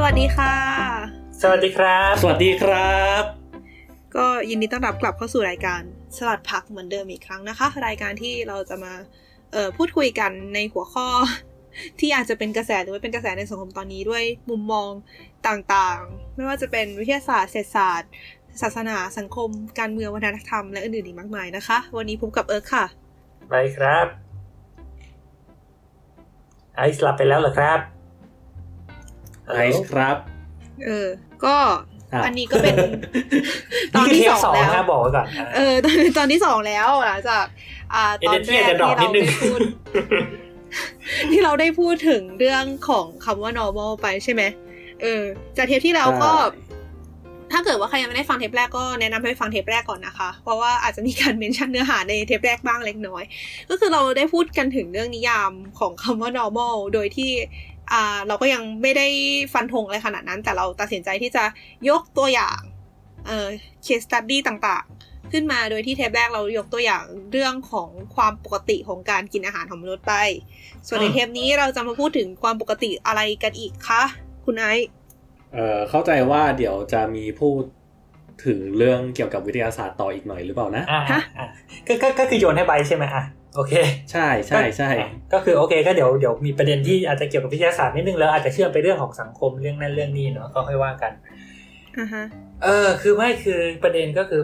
[0.00, 0.54] สวัสดีค่ะ
[1.42, 3.22] สวัสดีครับ สวัสดีครับ
[4.16, 5.82] ก็ยินดีต้อนรับกลับเข้าสู่รายการ
[6.16, 8.92] สลัดผักเหมือนเดิมอีกครั้งนะคะ รายการที่เราจะมา
[9.52, 11.08] เอ่อพูดคุยกันในหัวข้อ
[12.00, 14.90] ที่อาจจะเป็นกระแสหรือไม่เป็นกระแสในสังคมตอนนี้ด้วยมุมมอง
[15.48, 18.10] ต่างๆ ไม่ว่าจะเป็นวิทยาศาสตร์เศรษฐศาสตร์
[18.62, 22.84] ศาสนาสังคม การเมืองวัฒนธรรมและอื่นๆอีกมากมายนะคะ วันนี้พบกับเอิร์กค่ะ
[23.50, 24.06] ไปครับ
[26.76, 27.97] ไอซ์หลับไปแล้วเหรอครับ
[29.50, 30.16] ไอซ์ครับ
[30.84, 31.08] เออ
[31.44, 31.56] ก็
[32.12, 32.74] อะอันนี้ก็เป็น
[33.94, 37.44] ตนี่อนคือที่เทสปองสองแล้วนะบอกไว้ก่อนนะเออตอนตอนที่สองแล้วหลังจาก
[37.94, 39.60] อ่าตอน Energy แรกอาจจะ drop ที่นิเราดนึงได้พูด
[41.30, 44.42] ที่เราได้พูดถึงเรื่องของคำว่า normal ไปใช่ไหม
[45.02, 45.22] เออ
[45.56, 46.66] จากเทปที่แล้วก็ใช่
[47.52, 53.22] ถ้าเกิดว่าใครยังไม่ได้ฟังเทปแรกก็แนะนำให้ฟังเทปแรกก่อนนะคะ เพราะว่าอาจจะมีการ mention เนื้อหาในเทปแรกบ้างเล็กน้อย
[53.70, 57.77] ก็คือเราได้พูดกันถึงเรื่องนิยามของคำว่า normal โดยที่อ่า
[58.26, 59.06] เราก็ยังไม่ได้
[59.52, 61.44] ฟันธงอะไรขนาดนั้น แต่เราตัดสินใจที่จะ
[61.88, 62.58] ยกตัวอย่าง
[63.26, 63.48] เอ่อ
[63.86, 70.14] case study ต่างๆ ขึ้นมาโดยที่เทปแรกเรายกตัวอย่างเรื่องของความปกติของการกินอาหารของมนุษย์ไป
[70.86, 74.02] ส่วนในเทปนี้เราจะมาพูดถึงความปกติอะไรกันอีกคะ
[74.44, 74.88] คุณไอซ์
[75.52, 77.62] เอ่อเข้าใจว่าเดี๋ยวจะมีพูด
[78.44, 81.00] ถึงเรื่องเกี่ยวกับวิทยาศาสตร์ต่ออีกหน่อยหรือเปล่านะอ่า
[81.38, 81.46] อ่า
[81.86, 83.24] ก็ก็ก็คือโยนให้ใบใช่ไหมอะ
[83.56, 83.72] โอเค
[84.12, 91.12] ใช่ใช่ใช่ก็ก็คือโอเคก็เดี๋ยวเดี๋ยวมีประเด็นที่อาจจะเกี่ยวกับวิทยาศาสตร์นิดนึงแล้วอาจจะเชื่อมไปเรื่องของสังคมเรื่องนั้นเรื่องนี้เนาะก็ค่อยว่ากัน
[91.98, 92.24] อ่าฮะ
[92.64, 94.42] เออ คือไม่คือประเด็นก็คือ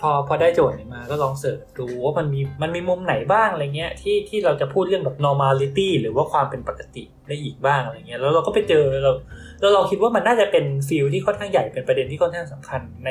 [0.00, 9.12] พอพอได้โจทย์นี้มาก็ลองเสิร์ชดูว่ามันมีมันมีมุมไหนบ้างอะไรเงี้ยที่ที่เราจะพูดเรื่องแบบ normality หรือว่าความเป็นปกติได้อีกบ้างอะไรเงี้ยแล้วเราก็ไปเจอเรา
[9.60, 13.10] แล้วเราคิดว่ามันน่าจะเป็นฟิลที่ค่อนข้างใหญ่เป็นประเด็นที่ค่อนข้างสำคัญใน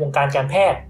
[0.00, 0.80] วงการการแพทย์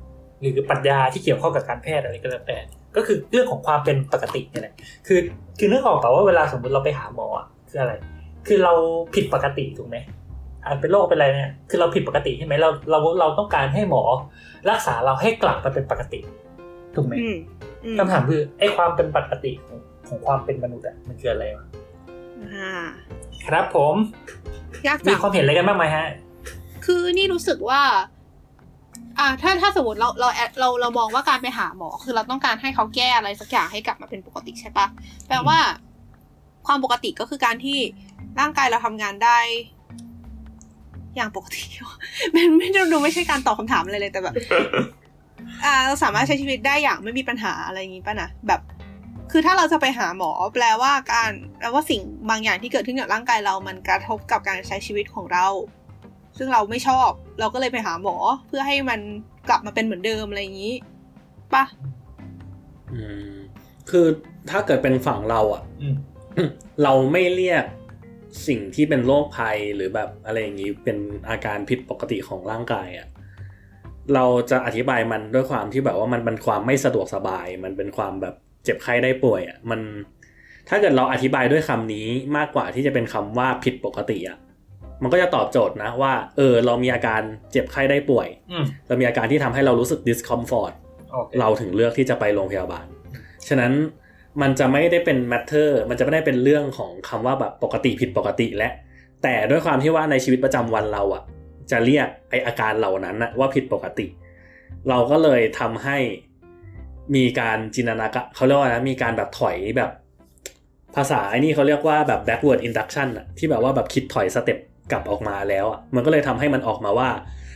[0.41, 2.59] หรือปรัชญาที่เกี่ยวข้องกับการแพทย์อะไรก็แล้วแต่
[2.97, 4.75] ก็คือเรื่องของความเป็นปกติเนี่ยแหละ
[5.07, 5.19] คือ
[5.59, 7.93] คือนึกออกเปล่าว่าเวลาสมมติเราไปหาหมออะคืออะไร
[8.47, 8.73] คือเรา
[9.15, 9.97] ผิดปกติถูกไหม
[10.65, 14.03] อาจเป็นโรคเป็นอะไรเนี่ยคือเราผิดปกติใช่ไหมเราเราเราต้องการให้หมอ
[14.71, 16.21] รักษาเราให้กลับมาเป็นปกติ
[16.95, 17.37] ถูกไหมอืม
[17.85, 19.79] อืมคำถามคือไอ้ความเป็นปกติของ
[20.09, 21.67] ของความเป็นมนุษย์อะมันคืออะไรวะ
[22.45, 22.87] อ่า
[23.45, 23.97] ครับผม
[24.87, 26.07] ยากมีจังความเห็นอะไรกันบ้างไหมฮะ
[26.85, 27.83] คือนี่รู้สึกว่า
[29.19, 34.87] อ่า ถ้าถ้าสมมติเราเราเราเรามองว่าการไปหาหมอ คือเราต้องการให้เขาแก้อะไรสักอย่างให้กลับมาเป็นปกติใช่ปะ
[35.29, 35.59] แปลว่า
[36.67, 37.79] ความปกติก็คือการที่
[38.41, 39.39] ร่างกายเราทำงานได้
[41.17, 41.63] อย่างปกติ
[42.35, 44.35] มันไม่ดูดูไม่ใช่การตอบคำถามอะไรเลยแต่แบบ
[45.65, 48.61] อ่าเราสามารถใช้ชีวิตได้อย่างไม่มีปัญหาอะไรอย่างนี้ป่ะนะแบบ
[49.31, 52.01] คือถ้าเราจะไปหาหมอแปลว่าการแปลว่าสิ่ง
[52.31, 55.47] บางอย่างที่เกิดขึ้นกับร่างกายเรามันกระทบกับการใช้ชีวิตของเรา
[56.39, 57.09] ซึ่งเราไม่ชอบ
[57.41, 58.17] เราก็เลยไปหาหมอ
[58.49, 59.01] เพื่อให้มัน
[59.49, 60.75] กลับมาเป็นเหมือนเดิมอะไรอย่างนี้
[61.55, 61.65] ปะ
[62.93, 63.01] อื
[63.31, 63.35] ม
[63.91, 64.07] คือ
[64.51, 65.97] ถ้าเกิดเป็นฝั่งเราอะอืม
[66.83, 67.65] เราไม่เรียก
[68.49, 70.99] สิ่งที่เป็นโรคภัยหรือแบบอะไรอย่างนี้เป็น
[71.29, 73.09] อาการผิดปกติของร่างกายอะ่ะ
[74.15, 78.35] เราจะอธิบายมันด้วยความที่แบบว่ามันเป็นความไม่สะดวกสบาย มันเป็นความแบบ
[78.67, 79.81] เจ็บไข้ได้ป่วยอะ่ะมัน
[80.69, 82.07] ถ้าเกิดเราอธิบายด้วยคำนี้
[82.37, 84.39] มากกว่าที่จะเป็นคำว่าผิดปกติอะ่ะ
[85.03, 87.21] มันก็จะตอบโจทย์นะว่า เออ เรามีอาการ
[87.53, 90.73] เจ็บไข้ได้ป่วยอืมเรามีอาการที่ทำให้เรารู้สึก discomfort
[91.13, 92.87] โอเคเราถึงเลือกที่จะไปโรงพยาบาล
[93.49, 93.73] ฉะนั้น
[94.43, 98.71] มันจะไม่ได้เป็น matter มันจะไม่ได้เป็นเรื่องของคำว่าแบบปกติผิดปกติและ
[99.23, 101.23] แต่ด้วยความที่ว่าในชีวิตประจำวันเราอะ
[101.71, 104.07] จะเรียกไออาการเหล่านั้นนะว่าผิดปกติ
[104.89, 105.99] เราก็เลยทำให้
[107.15, 109.91] มีการจินตนาการเขาเรียกว่านะมีการแบบถอยแบบ
[110.97, 114.59] ภาษาไอ้นี่เขาเรียกว่าแบบ backward induction อะที่แบบว่าแบบคิดถอยสเต็ป
[114.93, 117.09] กลับออกมาแล้วอะมันก็เลยทำให้มันออกมาว่า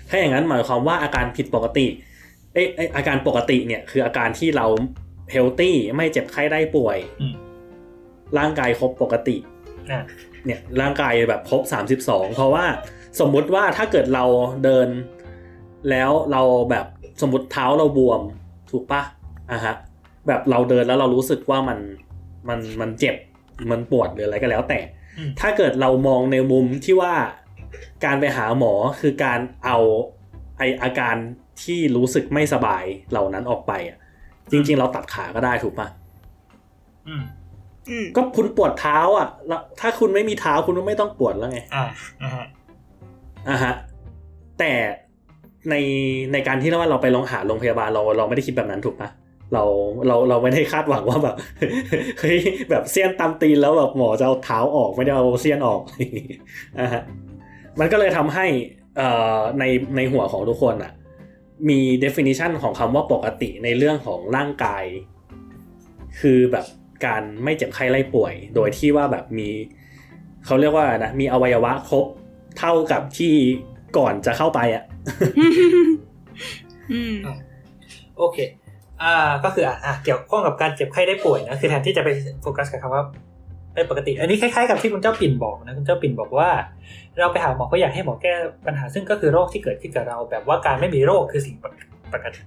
[0.09, 1.87] ถ้าอย่างนั้นหมายความว่าอาการผิดปกติ
[2.55, 4.67] เอ้ยเอ้ยอาการปกติเนี่ยคืออาการที่เรา
[5.33, 7.35] เฮลตี้ไม่เจ็บไข้ได้ป่วยอืม
[8.39, 9.37] ร่างกายครบปกติ
[9.91, 10.03] อะ
[10.45, 11.63] เนี่ยร่างกายแบบครบ
[12.01, 12.65] 32เพราะว่า
[13.21, 14.25] สมมุติว่าถ้าเกิดเรา
[14.65, 14.89] เดิน
[15.91, 16.87] แล้วเราแบบ
[17.23, 18.21] สมมติเท้าเราบวม
[18.71, 19.03] ถูกปะ
[19.53, 19.75] อะฮะ
[20.27, 21.79] แบบเราเดินแล้วเรารู้สึกว่ามัน
[22.49, 23.17] มันมันเจ็บ
[23.71, 24.79] มันปวดหรืออะไรก็แล้ว แต่
[25.19, 27.15] อืมถ้าเกิดเรามองในมุมที่ว่า
[28.05, 29.79] การไปหาหมอคือการเอา
[30.59, 31.17] ไออาการ
[31.63, 33.99] ที่รู้สึกไม่สบายเหล่านั้นออกไปอะ
[34.51, 35.89] จริง ๆ เราตัดขาก็ได้ถูกปะ
[37.09, 37.23] อืม
[37.91, 41.85] อืมก็คุณปวดเท้า อะ แล้วถ้าคุณไม่มีเท้าคุณก็ไม่ต้องปวดแล้วไง อ่า
[42.23, 42.47] อ่าฮะ
[43.49, 43.75] อะฮะ
[44.59, 44.73] แต่
[45.71, 45.75] ใน
[46.33, 49.09] ในการที่ว่าเราไปลองหาโรงพยาบาลเราเราไม่ได้คิดแบบนั้นถูกปะ
[49.55, 49.65] เรา
[50.07, 51.37] เราเราไม่ได้คาดหวังว่าแบบ
[52.21, 52.39] เฮ้ย
[52.71, 55.81] แบบเสี้ยนตามตีนแล้วแบบหมอจะเอาเท้าออกไม่ได้เอาเสี้ยนออก
[56.79, 57.03] อะฮะ
[57.81, 58.47] มันก็เลยทำให้
[58.97, 59.65] เอ่อใน
[59.97, 60.93] ในหัวของทุกคนอะ
[61.69, 64.85] มี definition ของคำว่าปกติในเรื่องของร่างกาย
[66.21, 66.67] คือแบบ
[67.07, 69.49] การไม่เจ็บไข้ไข้ป่วย โดยที่ว่าแบบมี
[70.47, 72.07] เขาเรียกว่าอะไรนะมีอวัยวะครบ
[72.59, 73.35] เท่ากับที่
[73.99, 74.85] ก่อนจะเข้าไปอะ
[76.93, 77.17] อืม
[78.19, 78.39] โอเค
[79.03, 79.15] อ่า
[79.45, 82.09] ก็คืออะอะเกี่ยวข้องกับการเจ็บไข้ได้ป่วยนะคือแทนที่จะไป
[82.43, 83.05] โฟกัสกับคำว่า
[83.75, 86.49] ไม่ปกติ อันนี้คล้ายๆกับที่คุณเจ้าปิ่นบอกนะคุณเจ้าปิ่นบอกว่า
[87.19, 88.35] เราไปหาหมอก็อยากให้หมอแก้
[88.67, 91.67] ปัญหาซึ่งก็คือโรคที่เกิดขึ้นกับเรา แบบว่าการไม่มีโรคคือสิ่งป
[92.25, 92.41] กติ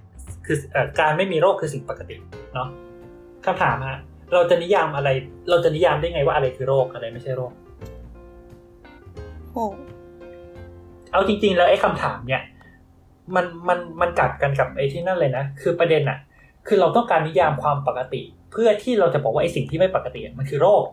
[0.46, 2.16] คือเอ่อการไม่มีโรคคือสิ่งปกติ
[2.54, 2.68] เนาะ
[3.46, 3.98] คำถามฮะ
[4.34, 5.08] เราจะนิยามอะไร
[5.50, 7.52] เราจะนิยามได้ไงว่าอะไรคือโรคอะไรไม่ใช่โรค
[9.52, 9.64] โอ้
[11.12, 12.42] เอาจริง ๆ แล้วไอ้คำถามเนี่ย
[13.34, 16.18] มันมันมันกัดกันกับไอ้ที่นั่นเลยนะคือประเด็นอะ
[16.66, 18.22] คือเราต้องการนิยามความปกติ
[18.52, 20.84] เพื่อที่เราจะบอกว่าไอ้สิ่งที่ไม่ปกติอะมันคือโรค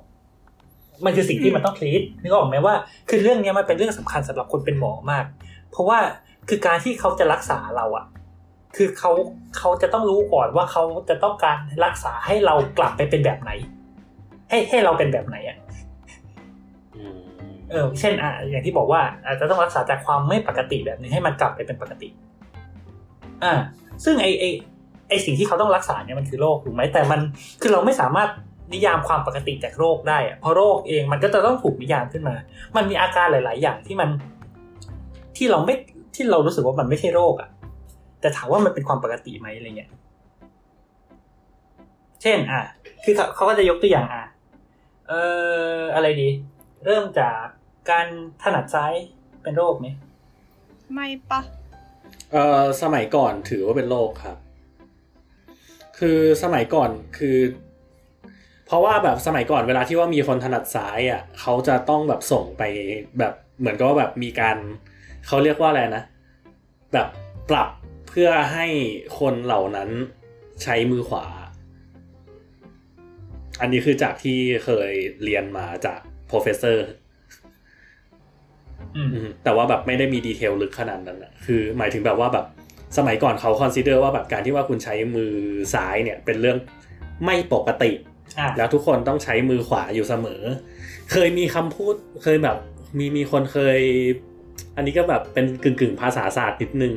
[1.05, 2.75] มันคือสิ่งที่มันต้องทรีตนึกออกไหมว่า
[3.09, 5.25] คือเรื่องเนี้ยมันเป็นเรื่องสำคัญสำหรับคนเป็นหมอมาก
[5.71, 5.99] เพราะว่า
[6.49, 8.05] คือการที่เขาจะรักษาเราอะ
[8.75, 9.11] คือเขา
[9.57, 13.51] เขาจะต้องรู้ก่อนว่าเขาจะต้องการรักษาให้เรากลับไปเป็นแบบไหน
[14.49, 15.57] ให้ให้เราเป็นแบบไหนอะ
[17.71, 22.09] เออเช่นอะอย่างที่บอกว่า อาจจะต้องรักษาจากความไม่ปกติแบบนี้ให้มันกลับไปเป็นปกติ
[23.43, 23.53] อ่า
[24.03, 24.43] ซึ่งไอไอ
[25.11, 27.19] ไอสิ่งที่เขาต้องรักษาเนี่ยมันคือโรคถูกไหมแต่มัน
[27.61, 28.29] คือเราไม่สามารถ
[28.73, 32.35] นิยามความปกติจากโรคได้อะเพราะโรคเองมันก็จะต้องถูกนิยามขึ้นมา
[32.75, 34.09] มันมีอาการหลาย ๆ อย่างที่มัน
[35.37, 35.75] ที่เราไม่
[36.15, 37.49] ที่เรารู้สึกว่ามันไม่ใช่โรคอะ
[38.21, 39.89] แต่ถามว่ามันเป็นความปกติไหมอะไรเงี้ย
[42.21, 42.61] เช่น อะ
[43.03, 44.25] คือเขาเขาก็จะยกตัวอย่างอะ
[45.07, 45.21] เอ่
[45.77, 46.29] ออะไรดี
[46.85, 47.41] เริ่มจาก
[47.89, 48.07] การ
[48.43, 48.93] ถนัดซ้าย
[49.43, 49.87] เป็นโรคไหม
[50.93, 51.41] ไม่ปะ
[52.31, 54.37] เอ่อสมัยก่อนถือว่าเป็นโรคครับ
[56.01, 57.37] คือสมัยก่อนคือ
[58.65, 62.63] เพราะว่าแบบสมัยก่อนเวลาที่ว่ามีคนถนัดซ้ายอะเขาจะต้องแบบส่งไป
[63.19, 64.57] แบบเหมือนกับว่าแบบมีการ
[65.27, 66.03] เขาเรียกว่าอะไรนะ
[66.93, 67.07] แบบ
[67.49, 67.69] ปรับ
[68.09, 68.67] เพื่อให้
[69.19, 69.89] คนเหล่านั้น
[70.63, 71.25] ใช้มือขวา
[73.61, 74.91] อันนี้คือจากที่เคย
[75.23, 75.99] เรียนมาจาก
[76.29, 76.77] professor
[78.95, 82.45] อืมอืมแต่ว่าแบบไม่ได้มี detail ลึกขนาดนั้นอะคือ หมายถึงแบบว่าแบบ
[82.97, 85.33] สมัยก่อนเขา consider ว่าแบบการที่ว่าคุณใช้มือ
[85.73, 86.57] ซ้ายเนี่ยเป็นเรื่อง
[87.25, 87.91] ไม่ปกติ
[88.39, 90.41] อะแล้วทุกคนต้องใช้มือขวาอยู่เสมอ
[91.11, 92.57] เคยมีคำพูดเคยแบบ
[92.97, 93.79] มีมีคนเคย
[94.75, 96.93] อันนี้ก็แบบเป็นกึ่งกึ่งๆภาษาศาสตร์นิดนึง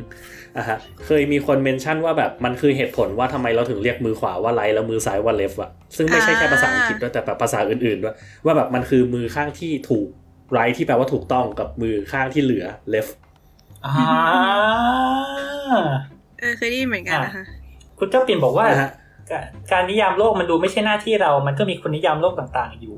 [0.57, 8.15] อะฮะเคยมีคนเมนชั่นว่าแบบมันคือเหตุผลว่าทำไมเราถึงเรียกมือขวาว่าไลท์แล้วมือซ้ายว่าเลฟอะซึ่งไม่ใช่แค่ภาษาอังกฤษด้วยแต่แบบภาษาอื่นๆด้วย
[8.45, 10.07] ว่าแบบมันคือมือข้างที่ถูก
[10.53, 13.07] ไรที่แปลว่าถูกต้องกับมือข้างที่เหลือเลฟ
[13.87, 13.97] อ่า
[16.41, 17.45] เออเคยได้ยินเหมือนกันนะคะ
[17.99, 18.91] คุณเจ้าปิ่นบอกว่าอ่าฮะ
[19.31, 22.97] การการนิยามโลกมันดูไม่ใช่หน้าที่เรา มันก็มีคนนิยามโลกต่างๆ อยู่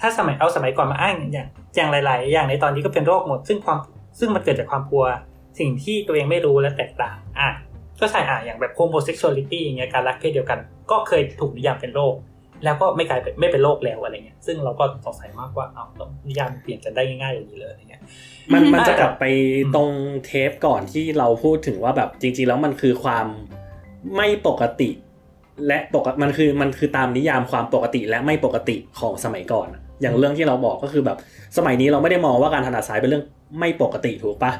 [0.00, 3.78] ถ้าสมัยเอาสมัยก่อนมาอ้างอย่างอย่างหลาย ๆ อย่างในตอนนี้ก็เป็นโรคหมด ซึ่งความ
[4.18, 5.04] ซึ่งมันเกิดจากความกลัว
[5.58, 7.48] สิ่งที่ตัวเองไม่รู้และแตกต่าง อะ
[8.00, 10.58] ก็ใช่อะอย่างแบบ homosexuality อย่างเงี้ยการรักเพศเดียวกัน
[10.90, 12.14] ก็เคยถูกนิยามเป็นโรค
[12.64, 18.02] แล้วก็ไม่กลายเป็นไม่เป็นโรคแล้วอะไรเงี้ยซึ่งเราก็สงสัยมากว่าเอาแล้วนิยามเปลี่ยนกันได้ง่ายๆอย่างนี้เลยอะไรเงี้ย
[18.52, 19.24] มันอืมมันจะกลับไป
[19.74, 19.90] ตรง
[20.26, 23.26] เทปก่อนที่เราพูดถึงว่าแบบจริง ๆ แล้วมันคือความ
[24.16, 24.90] ไม่ปกติ
[25.66, 31.18] และปกติมันคือมันคือตามนิยามความปกติและไม่ปกติของสมัยก่อนอะอย่างเรื่องที่เราบอกก็คือแบบ
[31.56, 33.24] สมัยนี้เราไม่ได้มองว่าการถนัดซ้ายเป็นเรื่อง
[33.58, 34.52] ไม่ปกติถูกปะ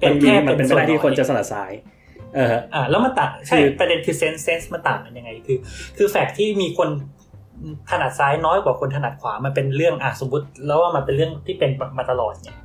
[0.00, 1.72] เป็นมันมีแค่มันเป็นเป็นไปได้ที่ส่วนน้อยคนจะถนัดซ้าย
[2.34, 5.58] เออฮะอ่าแล้วมันต่างใช่คือประเด็นคือเซนส์เซนส์มันต่างกันยังไงคือ
[5.96, 6.88] คือแฟกต์ที่มีคน
[7.90, 12.58] ถนัดซ้ายน้อยกว่าคนถนัดขวามันเป็นเรื่องอะสมมติ แล้วว่ามันเป็นเรื่องที่เป็นมาตลอดเนี่ย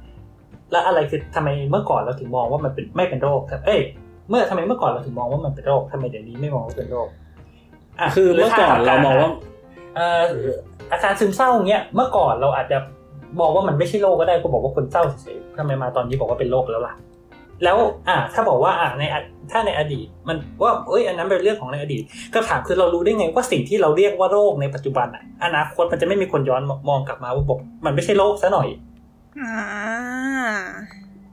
[0.71, 3.81] แล้วอะไรคือทำไมเมื่อก่อนเราถึงมองว่ามันเป็นไม่เป็นโรคครับเอ้ย
[4.29, 7.07] เมื่อทำไมเมื่อก่อนเราถึงมองว่ามันเป็นโรคทำไมเดี๋ยวนี้ไม่มองว่าเป็นโรค
[7.99, 9.31] อะคือเมื่อก่อนหเรามองว่า
[9.95, 10.23] เอ่อ
[10.91, 12.77] อาการซึมเศร้าเงี้ยเมื่อก่อนเราอาจจะ
[13.39, 16.93] มองว่ามันไม่ใช่โรคก็ได้ก็บอกว่าคนเศร้าเฉยๆทำไมมาตอนนี้บอกว่าเป็นโรคแล้วล่ะ
[17.63, 17.77] แล้ว
[18.07, 19.15] อ่าถ้าบอกว่าอ่าในอ
[19.51, 22.03] ถ้าในอดีต มันว่าเอ้ยอันนั้นเป็นเรื่องของในอดีต
[22.33, 28.67] ก็ถามคือเรารู้ได้ไงว่าสิ่งที่เราเรียกว่าโรคในปัจจุบันอะอนาคตมันจะไม่มีคนย้อนมองกลับมาว่าบอกมันไม่ใช่โรคซะหน่อย
[29.41, 29.53] อ่า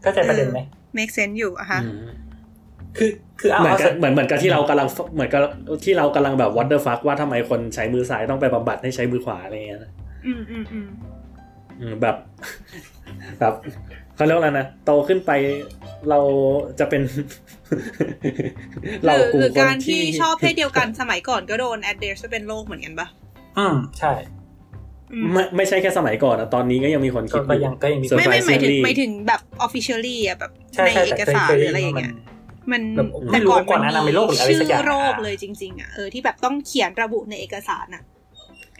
[0.02, 0.58] เข้าใจประเด็นไหม
[0.96, 2.06] make sense อยู่อะค่ะอืม
[2.96, 5.40] คือคือเอาเหมือนเอากับเหมือนเหมือนกับที่เรากำลังเหมือนกับ
[5.84, 9.92] ที่เรากำลังแบบ what the fuck ว่าทำไมคนใช้มือซ้ายต้องไปบำบัดให้ใช้มือขวาอะไรเงี้ยนะ
[10.26, 10.88] อืมอืมอืม
[11.80, 12.16] อืมแบบ
[13.40, 13.54] แบบ
[14.18, 15.30] เขาเรียกว่าอะไรนะโตขึ้นไป
[16.10, 16.20] เรา
[16.78, 17.02] จะเป็น
[19.06, 23.08] หเรารือกลุ่หมรือคนการที่ที่ชอบเพศเดียวกันสมัยก่อนก็โดน address ว่าเป็นโรคเหมือนกันปะ
[23.58, 24.12] อืมใช่
[25.12, 32.12] อืมไม่ไม่ใช่แค่สมัยก่อนนะตอนนี้ก็ยังมีคนคิก็ดก็อยังก็ยังมี Surprisingly ไม่ไม่หมายถึงหมายถึงแบบ officially อะแบบใช่ในใช่เอแต่กเคยสารเคยหได้รืออะไรยิอนย่างว่ามัเงี้นย
[32.72, 38.02] มันแบบไม่รู้ว่าก่อนหน้านั้นเป็นโรคหรืออะไรสักอย่างชื่โรคเลยจริง ๆอะเออที่แบบต้องเขียนระบุในเอกสารอะ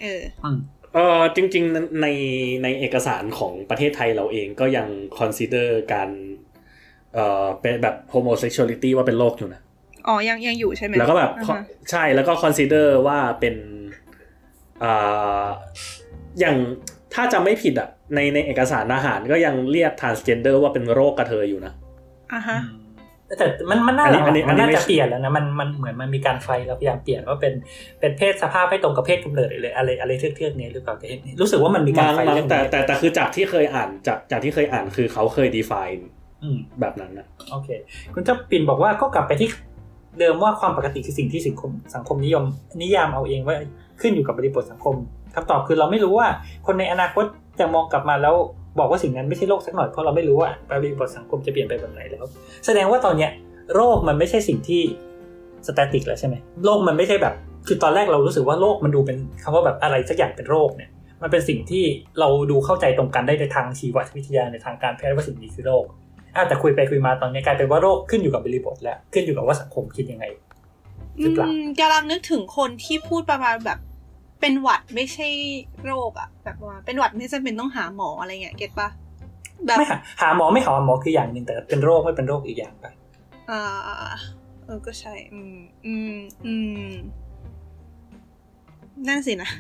[0.03, 0.59] เอออืม
[0.95, 2.07] เออจริงๆใน
[2.63, 6.11] ในเอกสารของประเทศไทยเราเองก็ยัง consider การ
[7.15, 9.61] เอ่อเป็นแบบ homosexuality ว่าเป็นโรคอยู่นะ
[10.09, 13.55] อ๋อ ยังยังอยู่ใช่ไหมแล้วก็แบบอ่าฮะใช่แล้วก็ consider ว่าเป็น
[14.83, 15.47] อ่า
[16.41, 16.57] อย่าง
[17.15, 21.73] ถ้าจำไม่ผิดอะในในเอกสารอาหารก็ยังเรียก transgender ว่าเป็นโรคกระเทยอยู่นะ
[22.33, 22.59] อะฮะ
[23.39, 27.55] แต่มันมันน่าอันนี้หลังอันนี้มันน่าอันนี้จะเปลี่ยนแล้วนะมันมันเหมือนมันมีการไฟแล้วพยายามเปลี่ยนว่าเป็น
[28.01, 31.07] เป็นเพศสภาพให้ตรงกับเพศกำเนิดเลยอะไรอะไรเทือกเทือกๆนี้หรือเปล่าแต่
[31.41, 36.03] รู้สึกว่ามันมีการมั้งไฟมั้งเรื่องแต่นี้แต่แต่คือจากที่เคยอ่านจากจากที่เคยอ่านคือเขาเคย define
[36.43, 37.69] อืมแบบนั้นนะโอเค
[38.15, 39.49] คุณเจ้าปิ่นบอกว่าก็กลับไปที่
[40.21, 42.45] เดิมว่าความปกติคือสิ่งที่สังคมสังคมนิยม
[42.83, 43.57] นิยามเอาเองว่า
[44.01, 44.95] ขึ้นอยู่กับบริบทสังคม
[45.35, 46.29] คำตอบคือเราไม่รู้ว่า
[46.67, 47.25] คนในอนาคต
[47.61, 48.35] จะมองกลับมาแล้ว
[48.81, 52.25] บอกว่าสิ่งนั้นไม่ใช่โรคสักหน่อยเพราะเราไม่รู้ว่าบริบทสังคมจะเปลี่ยนไปแบบไหนแล้ว
[52.67, 53.31] แสดงว่าตอนเนี้ย
[53.75, 54.83] โรคมันไม่ใช่สิ่งที่
[55.67, 57.35] สแตติกแล้วใช่ไหมโรคมันไม่ใช่แบบ
[57.67, 60.91] คือตอนแรกเรารู้สึกว่าโรคมันดูเป็นคำว่าแบบอะไรสักอย่างเป็นโรคเนี่ย
[61.23, 61.85] มันเป็นสิ่งที่
[62.21, 65.85] เราดูเข้าใจตรงกันได้ในทางชีววิทยาในทางการแพทย์ว่าสิ่งนี้คือโรค
[66.37, 70.25] อะแต่คุยไปคุยมาตอนนี้กลายเป็นว่าโรคขึ้นอยู่กับบริบทแล้วขึ้นอยู่กับว่าสังคมคิดยังไง
[71.21, 71.49] หรือเปล่า
[71.81, 73.79] กำลังนึกถึงคนที่พูดประมาณแบบ
[74.41, 75.29] เป็นหวัดไม่ใช่
[75.85, 78.89] โรคอะแบบว่าเป็นหวัดไม่จำเป็นต้องหาหมออะไรเงี้ยเก็ตปะ
[79.67, 82.87] แบบไม่หาหาหมอไม่หาหมอคืออย่างหนึ่งแต่เป็นโรคไม่เป็นโรคอีกอย่างไป
[83.51, 83.63] อ่า
[84.65, 86.17] เออก็ใช่ อืม อืม
[86.47, 86.55] อื
[86.89, 86.91] ม
[89.09, 89.51] นั่นสินะ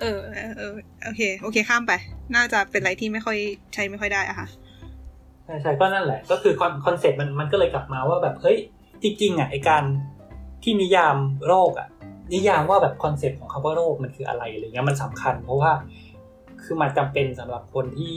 [0.00, 0.20] เออ
[0.56, 0.72] เออ
[1.04, 1.92] โอเค โอเค ข้ามไป
[2.34, 3.38] น่าจะเป็นอะไรที่ไม่ค่อย
[3.74, 4.46] ใช้ไม่ค่อยได้อะค่ะ
[5.44, 6.54] ใช่ใช่ก็นั่นแหละ ก็คือ
[6.86, 8.58] concept มันมันก็เลยกลับมาว่าแบบ เฮ้ย
[9.02, 9.84] จริงๆอะไอการ
[10.62, 11.88] ที่นิยามโรคอะ
[12.32, 15.72] นิยามว่าแบบ concept ของคำว่าโรคมันคืออะไรอะไรเงี้ยมันสำคัญ เพราะว่า
[16.64, 18.14] คือมันจำเป็นสำหรับคนที่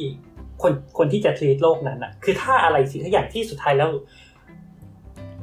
[0.62, 3.90] คนคนที่จะ treat โรคนั้นอะคือถ้าอะไรสิถ้าอย่างที่สุดท้ายแล้ว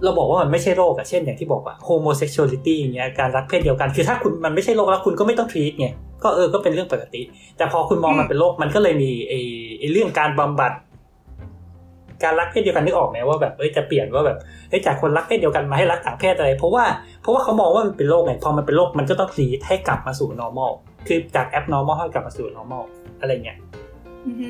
[0.02, 5.87] เราบอกว่ามันไม่ใช่โรคอะเช่นอย่างที่บอกว่า homosexuality อย่างเงี้ยการรักเพศเดียวกัน คือถ้าคุณมันไม่ใช่โรคแล้วคุณก็ไม่ต้องทรีตไง
[6.23, 7.23] ก็เออก็เป็นเรื่องปกติ
[7.56, 9.40] แต่พอคุณมองมันเป็นโรคมันก็เลยมีไอ้
[9.78, 10.73] ไอ้เรื่องการบำบัด
[12.24, 14.38] การรักเพศเดียวกันนึกออกไหมว่าแบบเอ้ยจะเปลี่ยนว่าแบบ
[14.68, 16.84] เอ้ยจากคนรักเพศเดียวกันมาให้รักต่างเพศอะไร เพราะว่า
[17.22, 20.72] เพราะว่าเขามองว่ามันเป็นโรคไงพอมันเป็นโรคมันก็ต้องทรีตให้กลับมาสู่ normal
[21.06, 22.84] คือจาก abnormal ให้กลับมาสู่ normal
[23.20, 23.58] อะไรเงี้ย
[24.26, 24.48] อือฮึ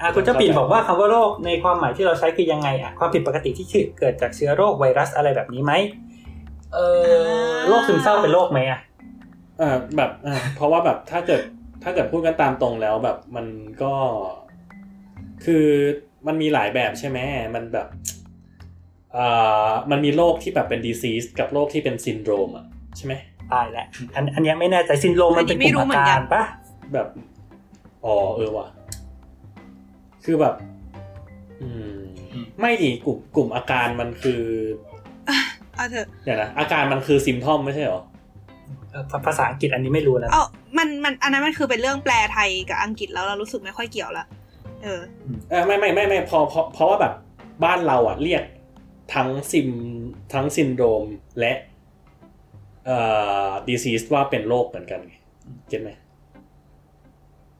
[0.00, 3.66] อะคุณเจ้าปิ่นบอกว่าคำว่าโรคในความหมายที่เราใช้คือยังไงอะความผิดปกติที่
[3.98, 5.72] เกิดจากเชื้อโรคไวรัสอะไรแบบนี้ไหม
[6.74, 8.80] เออโรคซึมเศร้าเป็นโรคไหมอะ
[9.60, 11.40] อ่าแบบอ่าเพราะว่าแบบถ้าเกิด
[11.82, 13.46] ถ้าเกิดพูดกันตามตรงแล้วแบบมัน
[13.82, 13.94] ก็
[15.44, 15.66] คือ
[16.26, 17.18] มันมีหลายแบบใช่ไหม
[17.54, 17.88] มันแบบ
[19.16, 23.14] อ่ามันมีโรคที่แบบเป็น disease กับโรคที่เป็นซินโดรมอะใช่ไหม
[23.52, 26.42] ตายแล้วอันอันเนี้ยไม่แน่ใจซินโดรมมันเป็นกลุ่มอาการปะ
[26.92, 27.08] แบบ
[28.04, 28.66] อ๋อเออว่ะ
[30.24, 30.54] คือแบบ
[31.62, 31.94] อืม
[32.60, 34.42] ไม่ดิกลุ่มกลุ่มอาการมันคือ
[35.74, 38.09] เอาเถอะเดี๋ยวนะอาการมันคือซิมทอมไม่ใช่เหรอเออ
[39.10, 40.44] ภาภาษาอังกฤษอันนี้ไม่รู้นะเอา
[40.78, 44.26] มันมันอันนั้นมันคือเป็นเรื่องแปลไทยกับอังกฤษแล้วเรารู้สึกไม่ค่อยเกี่ยวละ
[44.82, 45.00] เออ
[45.50, 47.12] เออไม่ไม่ไม่ไม่พอเพราะเพราะว่าแบบ
[47.64, 48.42] บ้านเราอะเรียก
[49.14, 49.68] ทั้งซิม
[50.34, 51.04] ทั้งซินโดรม
[51.40, 51.52] และ
[52.86, 52.98] เอ่
[53.46, 55.14] อดีซีสว่าเป็นโรคเหมือนกันไง
[55.68, 55.90] เก็ตไหม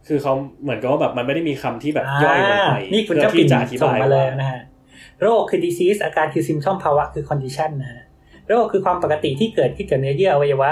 [0.07, 4.63] คือเขาเหมือนกับว่าแบบมันไม่ได้มีคำที่แบบย่อยลงไปอ่านี่คุณเพื่เจ้าอปิ่ที่นจะอธิส่งบายมาแล้วว่านะฮะ
[5.21, 8.03] โรคคือ disease อาการคือ symptom ภาวะคือ condition นะฮะ
[8.49, 10.71] โรคคือความปกติที่เกิดที่เกิดเนื้อเยื่ออวัยวะ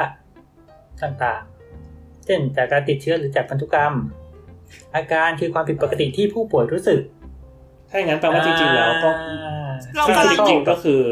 [1.04, 3.94] ต่างๆ เช่นจากการติดเชื้อหรือจากพันธุกรรม
[4.94, 7.00] อาการคือความผิดปกติที่ผู้ป่วยรู้สึก
[7.90, 9.10] ถ้าอย่างนั้นแปลว่าจริงๆแล้วก็
[9.96, 11.02] เราซึ่งกำลังจริงๆก็คือ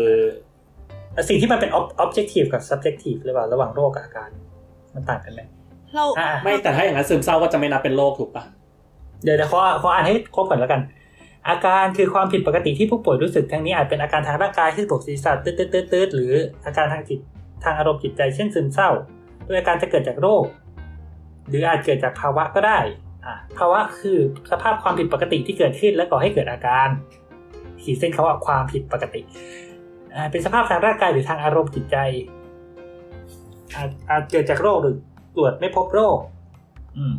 [1.14, 4.28] อ่าสิ่งที่มันเป็น ob- objective กับ subjective หรือเปล่าระหว่างโรคกับอาการ
[4.94, 5.40] มันต่างกันไหม
[5.94, 8.44] เราอ่าไม่แต่ถ้าอย่างนั้นซึมเศร้าก็จะไม่นับเป็นโรคถูกปะ
[9.24, 10.80] เดี๋ยวเดี๋ยวขอขออ่านให้ครบก่อนแล้วกัน
[11.48, 16.32] อาการคือความผิดปกติที่ผู้ป่วยรู้สึกทั้งนี้อาจเป็นอาการทางร่างกายที่ปวดศีรษะตืดตืดตืดตืดหรือ
[16.64, 17.20] อาการทางจิต
[17.64, 18.90] ทางอารมณ์จิตใจเช่นซึมเศร้า
[19.46, 20.44] โดยอาการจะเกิดจากโรค
[21.48, 22.78] หรืออาจเกิดจากภาวะก็ได้
[23.58, 24.18] ภาวะคือ
[24.50, 26.88] สภาพความผิดปกติที่เกิดขึ้นและก่อให้เกิดอาการ
[27.82, 29.20] ขีดเส้นเขาว่าความผิดปกติ
[30.30, 31.96] เป็นสภาพทางร่างกายหรือทางอารมณ์จิตใจ
[33.74, 34.96] อาจอาจเกิดจากโรคหรือ
[35.36, 36.18] ตรวจไม่พบโรค
[36.96, 37.14] อืม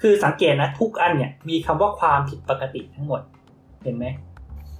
[0.00, 3.20] คือสังเกตนะทุกอันเนี่ยมีคำว่าความผิดปกติทั้งหมด
[3.84, 4.06] เห็นไหม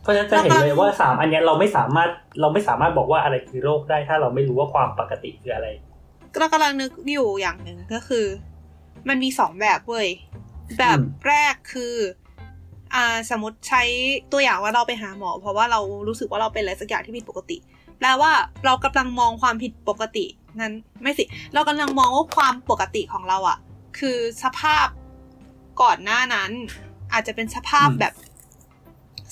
[0.03, 5.69] เพราะฉะนั้นจะเห็นเลยว่าสามอันเนี้ยเราไม่สามารถเราไม่สามารถบอกว่าอะไรคือโรคได้ถ้าเราไม่รู้ว่าความปกติคืออะไร
[6.39, 8.27] เรากำลังนึกอยู่อย่างหนึ่งก็คือ
[9.09, 10.09] มันมีสองแบบเว้ย
[10.79, 11.95] แบบอืมแรกคือ
[12.95, 13.83] อ่าสมมติใช้
[14.33, 17.57] ตัวอย่างว่าเราไปหาหมอ เพราะว่าเรารู้สึกว่าเราเป็นอะไรสักอย่างที่ผิดปกติ
[17.99, 18.33] แปลว่า
[18.65, 20.27] เรากำลังมองความผิดปกติ
[20.61, 23.59] นั้นไม่สิ เรากำลังมองว่าความปกติของเราอะ่ะ
[23.99, 24.87] คือสภาพ
[25.83, 26.51] ก่อนหน้านั้น
[27.13, 28.15] อาจจะเป็นสภาพอืมแบบ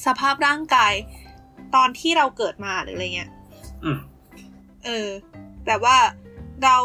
[0.06, 0.92] สภาพร่างกาย
[1.74, 3.30] ตอนที่เราเกิดมาหรืออะไรเงี้ย
[3.84, 3.98] อืม
[4.84, 5.08] เออ
[5.66, 5.96] แบบว่า
[6.64, 6.78] เรา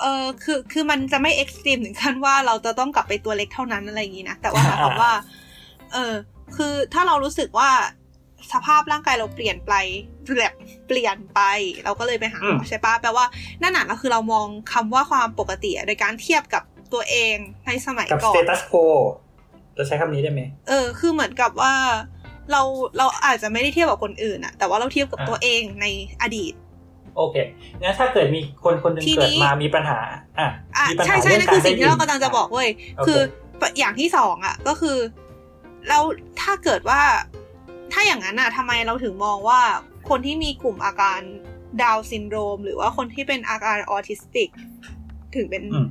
[0.00, 5.12] เออคือคือมันจะไม่เอ็กซ์ตรีมถึงขั้นว่าเราจะต้องกลับไปตัวเล็กเท่านั้นอะไรอย่างนี้นะแต่ว่าหมายความว่า
[5.92, 6.14] เออ
[6.56, 7.70] คือถ้าเรารู้สึกว่า
[8.52, 9.72] สภาพร่างกายเราเปลี่ยนไป
[10.26, 10.52] เปลี่ยน
[10.86, 11.40] เปลี่ยนไป
[11.84, 13.24] เราก็เลยไปหาหมอมใช่ปะแปลว่า
[13.62, 18.74] นั่นน่ะก็คือเรามองคำว่าความปกติอะโดยการเทียบกับตัวเองในสมัยกับก่อสเตนตัสโค
[19.76, 21.74] จะใช้คำนี้ได้ไหมเออ คือเหมือนกับว่า
[22.50, 22.62] เรา
[22.98, 25.86] เราอาจจะไม่ได้เทียบกับคนอื่นอะแต่ว่าเราเทียบกับอ่าตัวเองใน
[26.22, 26.52] อดีต
[27.16, 27.36] โอเค
[27.80, 29.98] งั้นถ้าเกิดมีคนคนหนึ่งทีนี้เกิดมามีปัญหา
[30.38, 33.20] อะอะมีปัญใช่หาใช่เรื่องนั่นการคือสิ่งที่เราได้ยินกำลังจะบอกเว้ยโอเคคือ
[33.78, 34.96] อย่างที่สองอะ ก็คือ
[35.88, 35.98] เรา
[36.40, 37.00] ถ้าเกิดว่า
[37.92, 39.60] ถ้าอย่างนั้นอะทำไมเราถึงมองว่า
[40.08, 41.20] คนที่มีกลุ่มอาการ
[41.82, 44.48] ดาวน์ซินโดรม หรือว่าคนที่เป็นอาการออทิสติก
[45.34, 45.86] ถึงเป็นอืม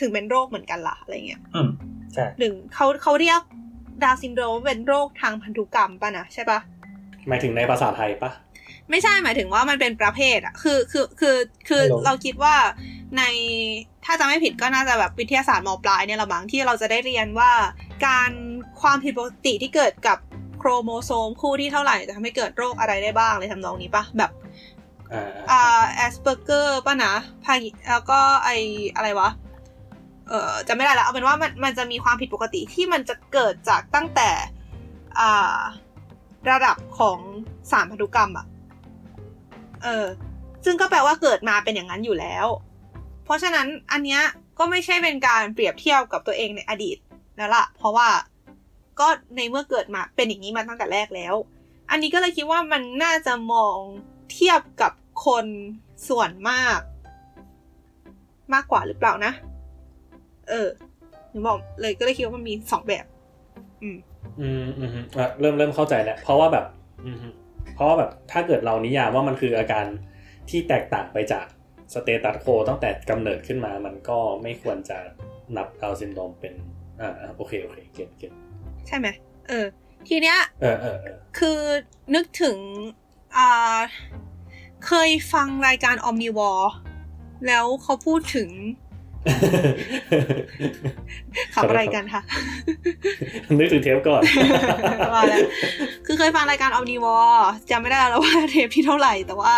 [0.00, 1.68] ถึงเป็นโรคเหมือนกันล่ะอะไรเงี้ยอืม
[2.14, 3.40] ใช่หรือเขาเขาเรียก
[4.04, 6.58] ดาวน์ซินโดรมเป็นโรคทางพันธุกรรมป่ะนะใช่ปะ
[7.28, 8.30] หมายถึงในภาษาไทยปะ
[8.90, 11.36] ไม่ใช่หมายถึงว่ามันเป็นประเภทอะคือคือคือ
[11.68, 12.54] คือฮัลโหลเราคิดว่า
[13.16, 13.22] ใน
[14.04, 17.52] ถ้าจำไม่ผิดก็น่าจะแบบวิทยาศาสตร์มปลายเนี่ยแหละมั้งที่เราจะได้เรียนว่า
[18.06, 18.30] การ
[18.80, 20.18] ความผิดปกติที่เกิดกับ
[20.58, 24.30] โครโมโซมคู่ที่เท่าไหร่จะทำให้เกิดโรคอะไรได้บ้างเลยทำนองนี้ปะแบบ
[25.12, 27.54] อ่าอ่าแอสเปอร์เกอร์ป่ะนะพา
[27.90, 28.50] แล้วก็ไอ
[28.96, 29.28] อะไรวะ
[30.28, 34.30] เออจะไม่ได้แล้วเอาเป็นว่ามันมันจะมีความผิดปกติที่มันจะเกิดจากตั้งแต่
[35.20, 35.58] อ่า
[36.50, 37.18] ระดับของ
[37.70, 38.46] สารพันธุกรรมอะ
[39.82, 40.06] เออ
[40.64, 42.46] ซึ่งก็แปลว่าเกิดมาเป็นอย่างนั้นอยู่แล้ว
[43.24, 44.22] เพราะฉะนั้นอันเนี้ย
[44.58, 46.96] ก็ไม่ใช่เป็นการเปรียบเทียบกับตัวเองในอดีต
[47.36, 48.08] แล้วล่ะ เพราะว่า
[49.00, 51.34] ก็ในเมื่อเกิดมาเป็นอย่างนี้มาตั้งแต่แรกแล้ว
[51.90, 53.76] อันนี้ก็เลยคิดว่ามันน่าจะมอง
[54.32, 54.92] เทียบกับ
[55.26, 55.46] คน
[56.08, 56.80] ส่วนมาก
[58.54, 59.32] มากกว่าหรือเปล่านะ
[60.48, 60.68] เออ
[61.30, 63.04] หนูบอกเลยก็เลยคิดว่ามันมีสองแบบ
[63.82, 63.96] อืม
[64.40, 66.64] อืมอืมอะเริ่มเริ่มเข้าใจแล้ว เพราะว่าแบบ
[67.04, 67.16] อืม
[67.74, 69.86] เพราะว่าแบบถ้าเกิดเรานิยามว่ามันคืออาการ
[70.50, 71.46] ที่แตกต่างไปจาก
[71.94, 74.98] status quo ตั้งแต่กำเนิดขึ้นมา มันก็ไม่ควรจะ
[75.56, 76.54] นับดาวน์ซินโดรมเป็น
[77.00, 78.32] อ่าอ่าโอเคโอเค get get
[78.86, 79.06] ใช่ไหม
[79.48, 79.66] เออ
[80.08, 81.60] ทีเนี้ยเออเออเออคือ
[82.14, 82.56] นึกถึง
[83.36, 83.78] อ่า
[84.86, 86.72] เคยฟังรายการ Omnivore
[87.46, 88.48] แล้วเขาพูดถึง
[91.54, 92.22] ขับอะไรกันคะ
[93.58, 94.22] นึกถึงเทปก่อน
[95.14, 95.40] ว่าแล้ว
[96.06, 99.54] คือเคยฟังรายการ Omnivore จำไม่ได้แล้วว่าเทปที่เท่าไหร่ แต่ว่า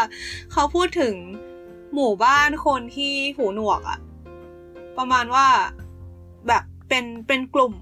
[0.53, 1.15] เขาพูดถึง
[1.95, 3.99] หมู่บ้านคนที่หูหนวกอะ
[4.99, 5.47] ประมาณว่า
[6.49, 7.75] แบบเป็นเป็นกลุ่ม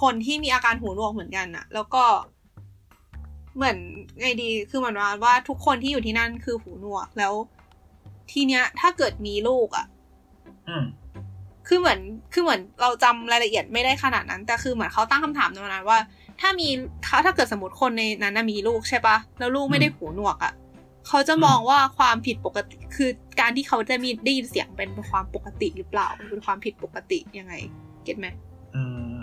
[0.00, 2.04] คนที่มีอาการหูหนวกเหมือนกันอะแล้วก็
[3.56, 3.76] เหมือน
[4.20, 7.34] ไงดีคือเหมือนว่าว่าทุกคนที่อยู่ที่นั่นคือหูหนวกแล้ว
[8.32, 9.86] ทีเนี้ย ถ้าเกิดมีลูกอะ
[10.68, 10.84] อืม
[11.68, 12.00] คือเหมือน
[12.32, 15.98] คือเหมือนเราจำรายละเอียดไม่ได้ขนาดนั้น แต่คือเหมือนเขาตั้งคำถามในวันนั้นว่า
[16.40, 16.68] ถ้ามี
[17.04, 20.52] เขาถ้าเกิดสมมติคนในนั้นนะมีลูกใช่ปะแล้วลูกไม่ได้หูหนวกอะ่ะ
[21.08, 27.54] เขาจะมองว่าความผิดปกติ คือการที่เขาจะมีได้ยินเสียงเป็นความปกติหรือเปล่าเป็นความผิดปกติยังไง
[28.04, 28.26] เก็ตไหม
[28.74, 28.82] อื
[29.14, 29.18] ม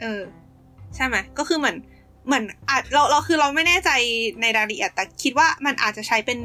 [0.00, 0.22] เออ
[0.94, 1.76] ใช่ไหมก็คือเหมือน
[2.26, 3.90] เหมือนอาจเราเราคือเราไม่แน่ใจ
[4.40, 6.38] ในรายละเอียดแต่คิดว่ามันอาจจะใช้เป็น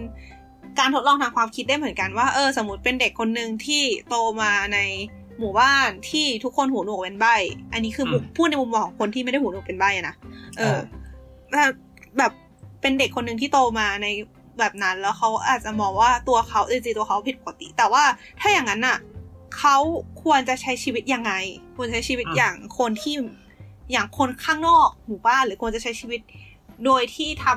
[0.80, 4.80] การทดลองทางความคิดได้เหมือนกันว่าเออสมมติเป็นเด็กคนหนึ่งที่โตมาใน
[5.40, 7.28] หมู่บ้านที่ทุกคนหูหนวกเป็นใบ
[7.74, 10.16] อันนี้คือมุมอืมพูดในมุมมองของคนที่ไม่ได้หูหนวกเป็นใบอะนะ
[10.58, 10.80] เออ
[11.52, 11.74] แบบ
[12.18, 12.32] แบบ
[12.82, 14.08] เป็นเด็กคนหนึ่งที่โตมาใน
[14.60, 18.04] แบบนั้น แล้วเขาอาจจะมองว่าตัวเขาจริงๆตัวเขาผิดปกติ แต่ว่า
[18.40, 18.98] ถ้าอย่างนั้นน่ะ
[19.58, 19.78] เขา
[20.24, 21.32] ควรจะใช้ชีวิตยังไง
[21.76, 23.16] ควรใช้ชีวิตอย่างคนที่
[23.92, 26.20] อย่างคนข้างนอกหมู่บ้านหรือควรจะใช้ชีวิต
[26.86, 27.48] โดยที่ท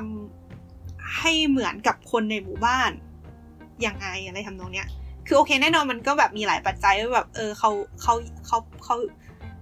[0.55, 2.91] ำให้เหมือนกับคนในหมู่บ้าน
[3.85, 4.87] ยังไงอะไรทำนองเนี้ย
[5.27, 8.13] คือโอเค แน่นอนมันก็แบบมีหลายปัจจัยว่าแบบเออเขาเขา
[8.47, 8.95] เขาเขา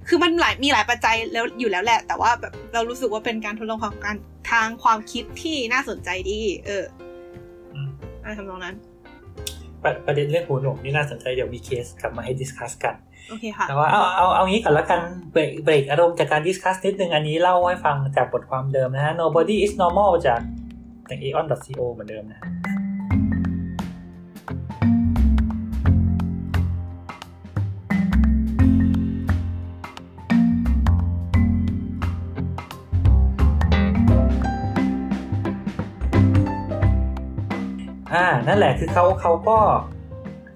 [0.08, 4.17] คือมันหลายมีหลายปัจจัยแล้วอยู่แล้วแหละ แต่ว่าแบบเรารู้สึกว่าเป็นการทดลองความการ
[4.52, 6.84] ทางความคิดที่น่าสนใจดี เออ
[7.73, 7.89] อืม
[8.21, 8.76] อะไรทำนองนั้น
[9.84, 12.95] ประประเด็นเรื่องหูหนวกนี่น่าสนใจเดี๋ยวมีเคสกลับมาให้ discuss กัน
[13.30, 20.41] โอเคค่ะแต่ว่าเอาเอาเอางี้ก่อนละกันเบรกเบรกอารมณ์จากการ discuss นิดนึงอันนี้เล่าให้ฟังจากบทความเดิมนะฮะ nobody is normal จาก
[21.10, 22.41] จาก aeon.co เหมือนเดิมนะ
[38.15, 39.58] อ่านั่นแหละคือเขาเขาก็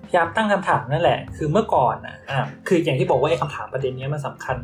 [0.06, 4.58] พยายามตั้งคำถามนั่นแหละ คือเมื่อก่อนอะอ่าคืออย่างที่บอกว่าไอ้คำถามประเด็นนี้มันสำคัญ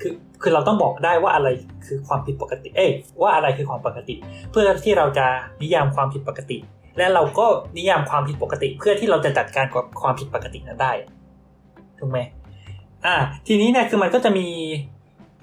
[0.00, 1.48] คือคือเราต้องบอกได้ว่าอะไร
[1.86, 2.90] คือความผิดปกติ เอ้ย
[3.22, 4.14] ว่าอะไรคือความปกติ
[4.50, 5.26] เพื่อที่เราจะ
[5.62, 6.58] นิยามความผิดปกติ
[6.98, 7.46] และเราก็
[7.78, 10.92] นิยามความผิดปกติ เพื่อที่เราจะจัดการกับความผิดปกตินั้นได้
[11.98, 12.18] ถูกไหม
[13.06, 14.48] อ่า ทีนี้เนี่ยคือมันก็จะมี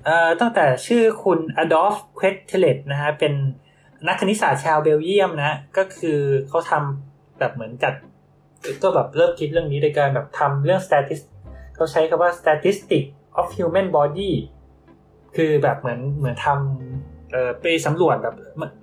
[0.06, 3.34] เอ่อตั้งแต่ชื่อคุณอดอล์ฟเควตเทเลตนะฮะเป็น
[4.08, 7.94] นักคณิตศาสตร์ชาวเบลเยียมนะ ก็คือเขาทำแบบเหมือนจัด
[8.84, 11.20] ก็แบบเริ่มคิดเรื่องนี้โดยการแบบทำเรื่อง statis
[11.76, 13.04] เขาใช้คำว่า statistic
[13.40, 14.32] of human body
[15.36, 16.48] คือแบบเหมือนเหมือนท
[17.32, 18.36] เออไปสำรวจแบบ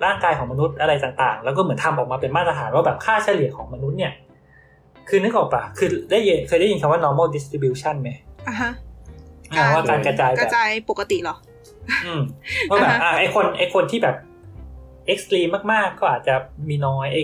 [0.04, 4.12] ร่างกายของมนุษย์อะไรต่างๆ แล้วก็เหมือนทำออกมาเป็นมาตรฐานว่าแบบค่าเฉลี่ยของมนุษย์เนี่ย
[5.08, 8.10] คือนึกออกปะคือได้ยินเคยได้ยินคำว่า normal distribution ไหม
[8.48, 8.70] อะฮะ
[9.52, 11.36] อ่าว่าการกระจายกแบบระจายปกติเหรอ
[12.06, 12.22] อืม
[12.68, 14.16] ว่าแบบอ่าฮะอ่าไอคนไอคนที่แบบ
[15.06, 16.34] เอ็กซ์ตรีมมากๆ ก็อาจจะ
[16.68, 17.18] มีน้อยไอ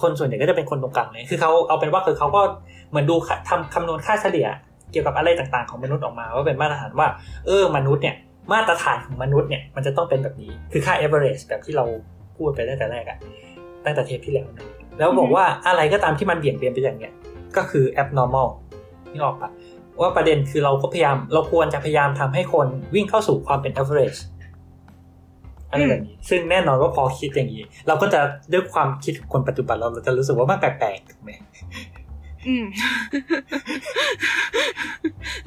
[0.00, 2.42] คนส่วนใหญ่ก็จะเป็นคนตรงกลางเลยคือเขาเอาเป็นว่าคือเขาก็
[2.90, 4.48] เหมือนดูค่าทำคำนวณค่าเฉลี่ย
[4.92, 7.08] เกี่ยวกับอะไรต่างๆของมนุษย์ออกมาว่าเป็นมาตรฐานว่า
[7.46, 8.16] เออมนุษย์เนี่ย
[8.52, 11.84] มาตรฐานของมนุษย์เนี่ยมันจะต้องเป็นแบบนี้คือค่า average แบบที่เรา
[12.36, 13.18] พูดไปตั้งแต่แรกอะ
[13.84, 14.66] ตั้งแต่เทปที่แล้วนะ
[14.98, 17.12] แล้วบอกว่าอะไรก็ตามที่มันเบี่ยงเบนไปอย่างเนี้ย
[17.56, 18.48] ก็คือ abnormal
[19.12, 19.50] นี่ออกปะ
[20.00, 24.18] ว่าประเด็นคือเราก็พยายามเราควรจะพยายามทำให้คนวิ่งเข้าสู่ความเป็น average
[25.76, 28.20] อะไรแบบนี้ ซึ่งแน่นอนว่าพอคิดอย่างนี้ เราก็จะ
[28.52, 31.30] ด้วยความคิดของคนปัจจุบันเราเราจะรู้สึกว่ามันแปลกๆถูกไหม
[32.46, 32.64] อืม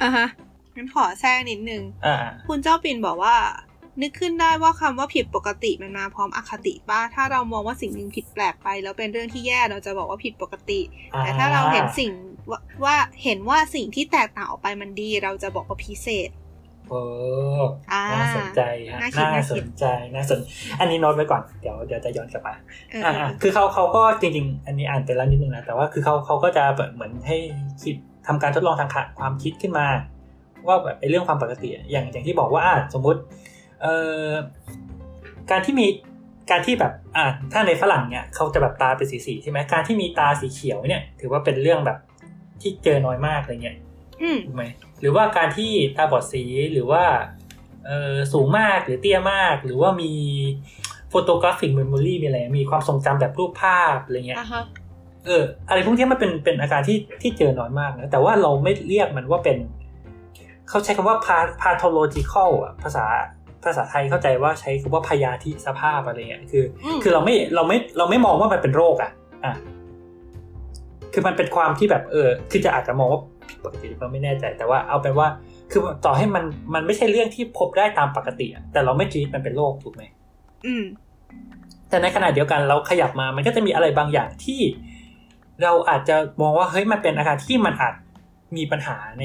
[0.01, 0.27] อะฮะ
[0.75, 2.15] งั้นขอแทรกนิดนึงอ่า
[2.47, 3.35] คุณเจ้าปิ่นบอกว่า
[4.01, 10.79] นึกขึ้นได้ว่าคำว่าผิดปกติมันมาพร้อมอคติป้าถ้าเรามองว่าสิ่งหนึ่งผิดแปลกไป แล้วเป็นเรื่องที่แย่เราจะบอกว่าผิดปกติ
[11.19, 12.11] แต่ถ้าเราเห็นสิ่ง
[12.51, 16.29] ว่าว่าเห็นว่าสิ่งที่แตกต่างออกไปมันดี เราจะบอกว่าพิเศษ
[16.89, 17.01] โอ้
[17.91, 20.39] อ่าน่าสนใจฮะน่าคิดน่าน่าสคิดนใจน่าสน
[20.79, 22.53] อันนี้โน้ตไว้ก่อนเดี๋ยวเดี๋ยวจะย้อนกลับมา
[22.91, 27.37] เอออ่าเออคือเขาเขาก็จริง ๆ อันนี้อ่านไปแล้วนิดนึงนะแต่ว่าคือเขาเขาก็จะแบบเหมือนให้
[27.83, 27.95] คิด
[28.27, 29.87] ทำการทดลองทางความคิดขึ้นมา
[30.67, 33.19] ว่าแบบไอ้เรื่องความปกติอะอย่างอย่างที่บอกว่าอะสมมุติ
[33.81, 33.93] เอ่
[34.27, 34.29] อ
[35.51, 35.87] การที่มี
[36.51, 41.97] การที่แบบอะถ้าในฝรั่งเนี่ยเขาจะแบบตาเป็นสีสีๆใช่ไหมการที่มีตาสีเขียวเนี่ย ถือว่าเป็นเรื่องแบบ
[42.61, 43.77] ที่เจอน้อยมากอะไรเงี้ย
[44.21, 44.63] อืมถูกไหม
[45.01, 47.03] หรือว่าการที่ตาบอดสีหรือว่า
[47.85, 50.11] เออสูงมากหรือเตี้ยมาก หรือว่ามี
[51.09, 54.63] photographic memory มีอะไรมีความทรงจำแบบรูปภาพอะไรเงี้ยอะฮะ
[55.25, 59.57] เออ อะไรพวกนี้มันเป็นเป็นอาการที่ที่เจอน้อยมากนะแต่ว่าเราไม่เรียกมันว่าเป็น
[60.69, 63.05] เขาใช้คำว่า pa- pathological อะภาษา
[63.63, 69.11] ภาษาไทยเข้าใจว่าใช้คำว่าพยาธิสภาพอะไรเงี้ยคืออืมคือเราไม่เราไม่เราไม่มองว่ามันเป็นโรคอะ
[69.45, 69.53] อะ
[71.13, 75.27] คือมันเป็นความที่แบบเออ คือจะอาจจะมองว่า ผิดปกติเราไม่แน่ใจ แต่ว่าเอาเป็นว่า
[75.71, 80.03] คือต่อให้มันมันไม่ใช่เรื่องที่พบได้ตามปกติอะแต่เราไม่จีดมันเป็นโรคถูกไหม
[80.65, 80.83] อืม
[81.89, 84.61] แต่ในขณะเดียวกันเราขยับมามันก็จะมีอะไรบางอย่างที่
[85.63, 87.95] เราอาจจะมองว่าเฮ้ยมันเป็นอาการที่มันอาจ
[88.57, 89.23] มีปัญหาใน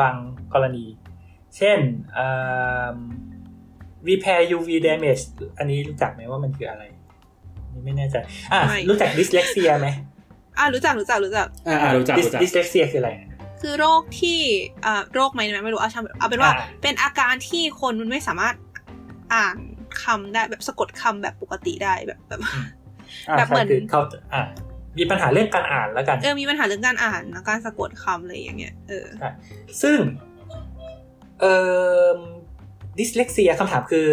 [0.00, 0.14] บาง
[0.54, 0.84] กรณี
[1.56, 1.78] เช่น
[2.14, 2.28] เอิ่
[2.94, 2.96] ม
[4.08, 5.22] repair UV damage
[5.58, 6.84] อันนี้รู้จักไหมว่ามันคืออะไร
[7.72, 8.16] นี่ไม่แน่ใจ
[8.52, 9.88] อะไม่รู้จัก dyslexia ไหม
[10.58, 13.10] อะรู้จักรู้จักรู้จักอ่าอ่ารู้จัก Dys- รู้จัก dyslexia คืออะไร
[13.66, 14.40] คือโรคที่
[14.84, 18.54] อ่าโรคไหมไม่รู้เอาช่างเอาเป็นว่าอ่าเป็นอาการที่คนมันไม่สามารถ
[19.34, 19.56] อ่าน
[20.02, 22.40] คำได้แบบสะกดคำแบบปกติได้แบบแบบ
[23.28, 24.00] อ่าแบบเหมือนใช่คือเขา
[24.32, 24.42] อ่า
[24.98, 29.06] มีปัญหาเรื่องการอ่านแล้วกันเออมีปัญหาเรื่องการอ่านและการสะกดคำอะไรอย่างเงี้ยเออ
[29.82, 29.98] ซึ่ง
[31.40, 31.54] เอ่
[32.16, 32.18] อ
[32.98, 34.08] dyslexia คำถามคือ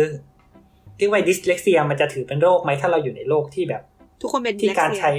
[0.97, 3.81] เรียกว่า dyslexia มันจะถือเป็นโรคไหมถ้าเราอยู่ในโลกที่แบบ
[4.21, 5.11] ทุกคนเป็นที่การ dyslexia ใช้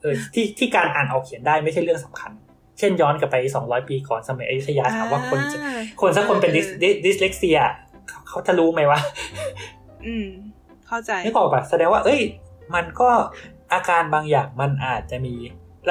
[0.00, 2.32] เออที่ที่การอ่านออกเขียนได้ไม่ใช่เรื่องสำคัญ
[2.78, 3.36] เช่นย้อนกลับไป
[3.66, 7.62] 200 ปีก่อนสมัยอยุธยาถามว่าคนจะอ่าคนสักคนเป็น dys- dys- dyslexia
[8.08, 9.00] เขาเขาจะรู้ไหมว่า
[10.06, 10.26] อืม
[10.86, 12.20] เข้าใจไม่พอกปะแสดงว่า เอ้ย
[12.74, 13.10] มันก็
[13.72, 15.34] อาการบางอย่างมันอาจจะมี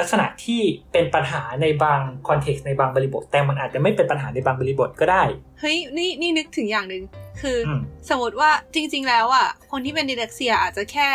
[0.02, 5.22] ักษณะที่เป็นปัญหาในบาง context ในบางบริบท แต่มันอาจจะไม่เป็นปัญหาในบางบริบทก็ได้
[5.60, 7.02] เฮ้ยนี่นี่นึกถึงอย่างหนึ่ง
[7.40, 11.08] คืออมสมมติว่าจริง ๆ แล้วอะคนที่เป็น dyslexia อาจจะแค่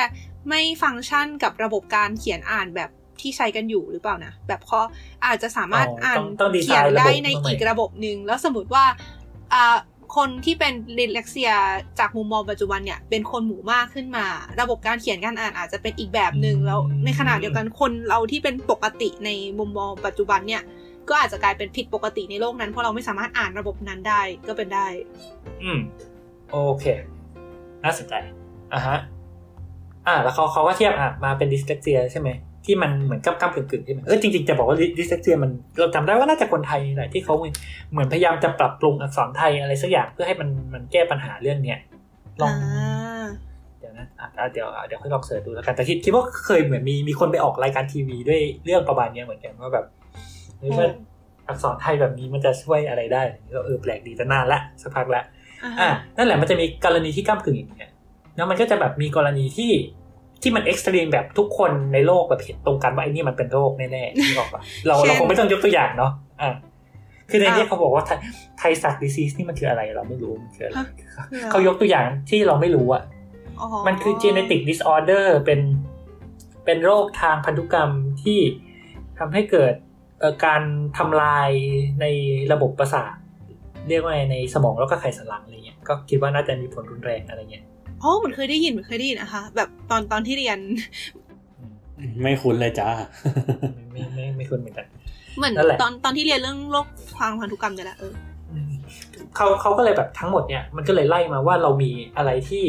[0.49, 2.89] ไม่ฟังก์ชันกับระบบการเขียนอ่านแบบ
[3.23, 4.79] ที่ใช้กันอยู่หรือเปล่านะ แบบเขา
[5.25, 8.85] อาจจะสามารถอ๋ออ่านต้องต้องดีไซน์เขียนได้ระบบในมาใหม่อีกระบบหนึ่งแล้วสมมติว่า
[9.53, 9.77] อ่า
[10.15, 11.51] คนที่เป็นดิเลกเซีย
[11.99, 14.25] จากมุมมองปัจจุบันเนี่ย เป็นคนหมู่มากขึ้นมา
[14.61, 20.63] ระบบการเขียนการอ่านอาจจะเป็นอีกแบบหนึ่งแล้วในขณะเดียวกันคนเราที่เป็นปกติในมุมมองปัจจุบันเนี่ย
[21.09, 24.87] ก็อาจจะกลายเป็นผิดปกติในโลกนั้นเพราะเราไม่สามารถอ่านระบบนั้นได้ก็เป็นได้
[25.63, 25.79] อืม
[26.51, 26.85] โอเค
[27.83, 28.13] น่าสนใจ
[28.73, 28.97] อะฮะ
[30.07, 32.29] อ่า แล้วเขาเขาก็เทียบอะมาเป็น dyslexia ใช่ไหม
[32.65, 37.33] ที่มันเหมือนก้ำก้ำกึ่งกึ่งๆใช่ไหมเออจริงๆจะบอกว่า dyslexia มันเราจำได้ว่าน่าจะคนไทยแหละที่เขา
[37.91, 41.79] เหมือนพยายามจะปรับปรุงอักษรไทยอะไรสักอย่างเพื่อให้มันมันแก้ปัญหาเรื่องเนี้ย
[42.41, 43.25] ลองอ่า
[43.79, 49.85] เดี๋ยวนะอะอะเดี๋ยวอะเดี๋ยวค่อยลอง search ดูแล้วกันแต่คิดคิดว่าเคยเหมือนมีมีคนไปออกรายการทีวีด้วยเรื่องประมาณเนี้ยเหมือนกันว่าแบบ
[50.59, 50.87] เฮ้ยว่า
[51.47, 53.21] อักษรไทยแบบนี้มันจะช่วยอะไรได้
[53.53, 55.21] ก็เออแปลกดีแต่นานละสักพักละ
[55.63, 57.91] อ่าอะฮะนั่นแหละมันจะมีกรณีที่ก้ำกึ่งอย่างเงี้ย
[58.35, 59.71] แล้วมันก็จะแบบมีกรณีที่
[60.43, 66.51] ที่มัน extreme แบบทุกคนในโลกแบบเห็นตรงกันว่าไอ้นี่มันเป็นโรคแน่ๆนี่บอกว่าเราเราคงไม่ต้องยกตัวอย่างเนาะอะ
[67.29, 68.03] คือในนี้เขาบอกว่า
[68.59, 70.77] ไทสักดิซีสนี่มันคืออะไรเราไม่รู้มันคืออะไร
[71.51, 73.03] เขายกตัวอย่างที่เราไม่รู้อะ
[73.59, 75.59] อ๋อมันคือ genetic disorder เป็น
[76.65, 77.91] เป็นโรคทางพันธุกรรม
[78.23, 78.39] ที่
[79.19, 79.73] ทำให้เกิด
[80.19, 80.61] เอ่อการ
[80.97, 81.49] ทำลาย
[82.01, 82.05] ใน
[82.51, 83.15] ระบบประสาท
[83.89, 87.65] เรียกว่าไงในสมองแล้วก็ไขสันหลังอะไรเงี้ยก็คิดว่าน่าจะมีผลรุนแรงอะไรเงี้ย
[88.03, 90.59] อ๋อเหมือนเคยได้ยินเหมือนเคยได้ยินนะคะ แบบตอนตอนที่เรียน
[92.21, 92.89] ไม่คุ้นเลยจ้า
[93.91, 94.85] ไม่ไม่ไม่ไม่คุ้นเหมือนกัน
[95.37, 96.87] เหมือนนั่นแหละตอนตอนที่เรียนเรื่องโรค
[97.17, 98.13] ความพันธุกรรมเนี่ยแหละเออ
[99.35, 102.63] เขาเขาก็เลยแบบทั้งหมดเนี่ยมันก็เลยไล่มาว่าเรามีอะไรที่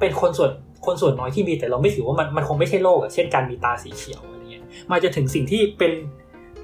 [0.00, 0.50] เป็นคนส่วน
[0.86, 5.92] คนส่วนน้อยที่มีแต่เราไม่ถือว่ามันมันคงไม่ใช่โรคอะเช่นการมีตาสีเขียวอะไรเงี้ยมาจะถึงสิ่งที่เป็น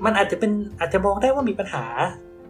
[0.04, 1.84] มันอาจจะเป็นอาจจะมองได้ว่ามีปัญหา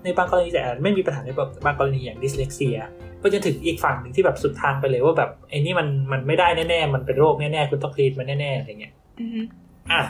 [0.05, 2.79] ในบางกรณีแต่อาจไม่มีปัญหาในแบบบางกรณีอย่างดิสเลกเซีย
[3.16, 9.41] ก็ จะถึงอีกฝั่งหนึ่งที่แบบสุดทางไปเลยว่าแบบไอ้นี่มันมันไม่ได้แน่ๆ มันเป็นโรคแน่ๆ คุณต้องคลีนมันแน่ๆอะไรเงี้ยอือฮึ
[9.93, 10.01] อะ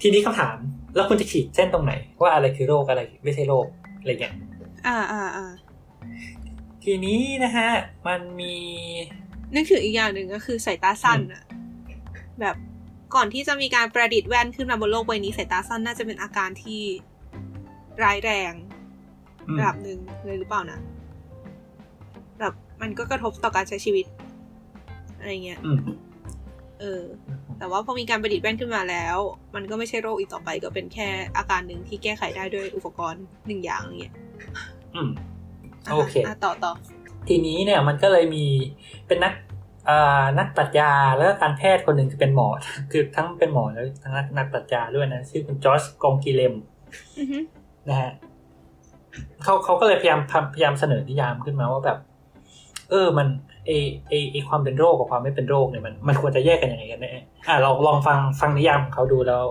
[0.00, 0.56] ทีนี้คำถาม
[0.96, 3.66] แล้วคุณจะขีดเส้นตรงไหน ว่าอะไรคือโรคอะไรไม่ใช่โรค
[4.00, 4.34] อะไรเงี้ย
[4.86, 5.46] อ่าอ่าอ่า
[6.84, 7.68] ทีนี้นะฮะ
[8.06, 8.54] มันมี
[9.54, 11.42] นึกถึงอีกอย่างหนึ่งก็คือสายตาสั้นอะ
[12.40, 12.56] แบบ
[13.14, 16.82] ก่อนที่จะมีการประดิษฐ์แว่นขึ้นมาบนโลกใบนี้สายตาสั้นน่าจะเป็นอาการที่
[18.02, 18.52] ร้ายแรง
[19.48, 20.78] อืมระดับหนึ่งเลยหรือเปล่านะ
[22.42, 24.06] แบบมันก็กระทบต่อการใช้ชีวิต
[25.18, 25.80] อะไรเงี้ยอืม
[26.80, 27.02] เออ
[27.58, 29.16] แต่ว่าพอมีการประดิษฐ์แว่นขึ้นมาแล้ว
[29.54, 34.14] มันก็ไม่ใช่โรคอีกต่อไป ก็เป็นแค่อาการหนึ่งที่แก้ไขได้ด้วยอุปกรณ์หนึ่งอย่างอะไรเงี้ย
[34.94, 35.10] อืม
[35.92, 36.72] โอเคะต่อต่อ
[37.28, 38.44] ทีนี้เนี่ยมันก็เลยมี
[39.06, 39.34] เป็นนัก
[39.88, 42.48] อ่านักปรัชญาแล้วก็การแพทย์คนหนึ่งคือเป็นหมอ
[42.90, 46.54] คือทั้งเป็นหมอแล้วทั้งนักนักปรัชญาด้วยนะ ชื่อคุณจอร์จกองกิเลม
[47.18, 47.38] อือฮึ
[47.88, 48.12] นะฮะ
[49.42, 50.20] เขาเขาก็เลยพยายาม
[50.54, 51.98] พยายามเสนอนิยามขึ้นมาว่าแบบ
[52.92, 53.28] เออมัน
[53.66, 53.70] เอ
[54.08, 57.12] เอเอความเป็นโรคกับความไม่เป็นโรคเนี่ยมันมันควรจะแยกกันยังไงกันแน่
[57.48, 59.44] อ่าลองลองฟังฟังนิยามของเขาดูแล้ว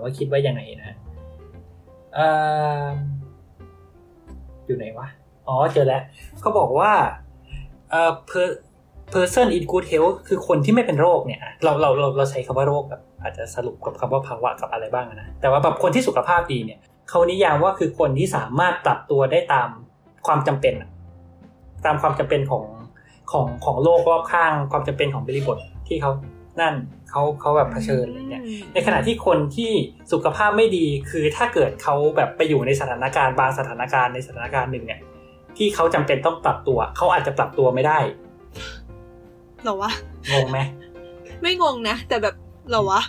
[0.00, 0.96] ว่าคิดว่ายังไงนะ
[2.18, 2.26] อ่
[2.84, 2.86] อ
[4.66, 5.06] อยู่ไหนวะ
[5.48, 6.02] อ๋อเจอแล้ว
[6.40, 6.92] เขาบอกว่า
[7.90, 8.58] เอ่อ per-
[9.14, 16.78] person in good health คือคนที่ไม่เป็นโรคเนี่ยเราเราเราเราใช้คำว่าโรคแบบอาจจะสรุปกับคำว่าภาวะกับอะไรบ้างนะแต่ว่าแบบคนที่สุขภาพดีเนี่ย
[17.10, 19.68] เขานิยามว่าคือคนที่สามารถปรับตัวได้ตาม
[20.26, 20.88] ความจำเป็นอะ
[21.84, 22.64] ตามความจำเป็นของ
[23.32, 26.10] ของของโลกรอบข้างความจำเป็นของบริบทที่เขา
[26.60, 26.74] นั่น
[27.10, 29.72] เขาเขาแบบเผชิญอะไรเงี้ยในขณะที่คนที่
[30.12, 35.00] สุขภาพไม่ดีคือถ้าเกิดเขาแบบไปอยู่ในสถานการณ์บางสถานการณ์ในสถานการณ์หนึ่งเนี่ย
[35.56, 37.98] ที่เขาจำเป็นต้องปรับตัว เขาอาจจะปรับตัวไม่ได้
[39.62, 39.90] เหรอวะ
[40.32, 40.58] งงไหม
[41.42, 42.34] ไม่งงนะ แต่แบบ
[42.68, 43.00] เหรอวะ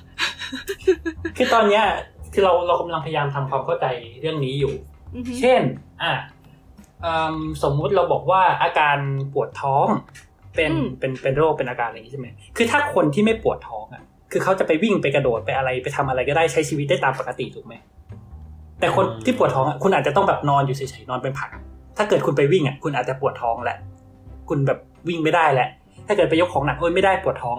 [1.37, 1.83] คือตอนเนี้ย
[2.33, 3.85] คือเราเรากำลังพยายามทำความเข้าใจ
[4.21, 4.73] เรื่องนี้อยู่
[5.15, 5.61] อือฮึเช่น
[6.01, 6.32] อะเอิ่ม
[7.63, 8.97] สมมุติเราบอกว่าอาการ
[9.33, 9.85] ปวดท้อง
[10.55, 17.73] เป็นเป็นเป็นโรคเป็นอาการอะไรอย่างนี้ใช่ไหมคือถ้าคนที่ไม่ปวดท้องอะ คือเขาจะไปวิ่งไปกระโดดไปอะไรไปทำอะไรก็ได้ใช้ชีวิตได้ตามปกติถูกไหม
[18.79, 21.49] แต่คนอืมที่ปวดท้องอะคุณอาจจะต้องแบบนอนอยู่เฉยๆนอนเป็นผัก
[21.97, 23.77] ถ้าเกิดคุณไปวิ่งอะคุณอาจจะปวดท้องแหละ
[24.49, 25.69] คุณแบบวิ่งไม่ได้แหละ
[26.07, 27.57] ถ้าเกิดไปยกของหนักโอ้ยไม่ได้ปวดท้อง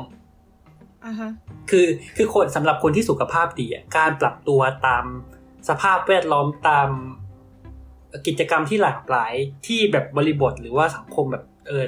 [1.05, 1.31] อ่าฮะ
[1.71, 5.05] คือคือคนสำหรับคนที่สุขภาพดีอะการปรับตัวตาม
[5.69, 6.89] สภาพแวดล้อมตาม
[8.27, 9.35] กิจกรรมที่หลากหลาย
[9.67, 11.85] ที่แบบบริบทหรือว่าสังคมแบบเออ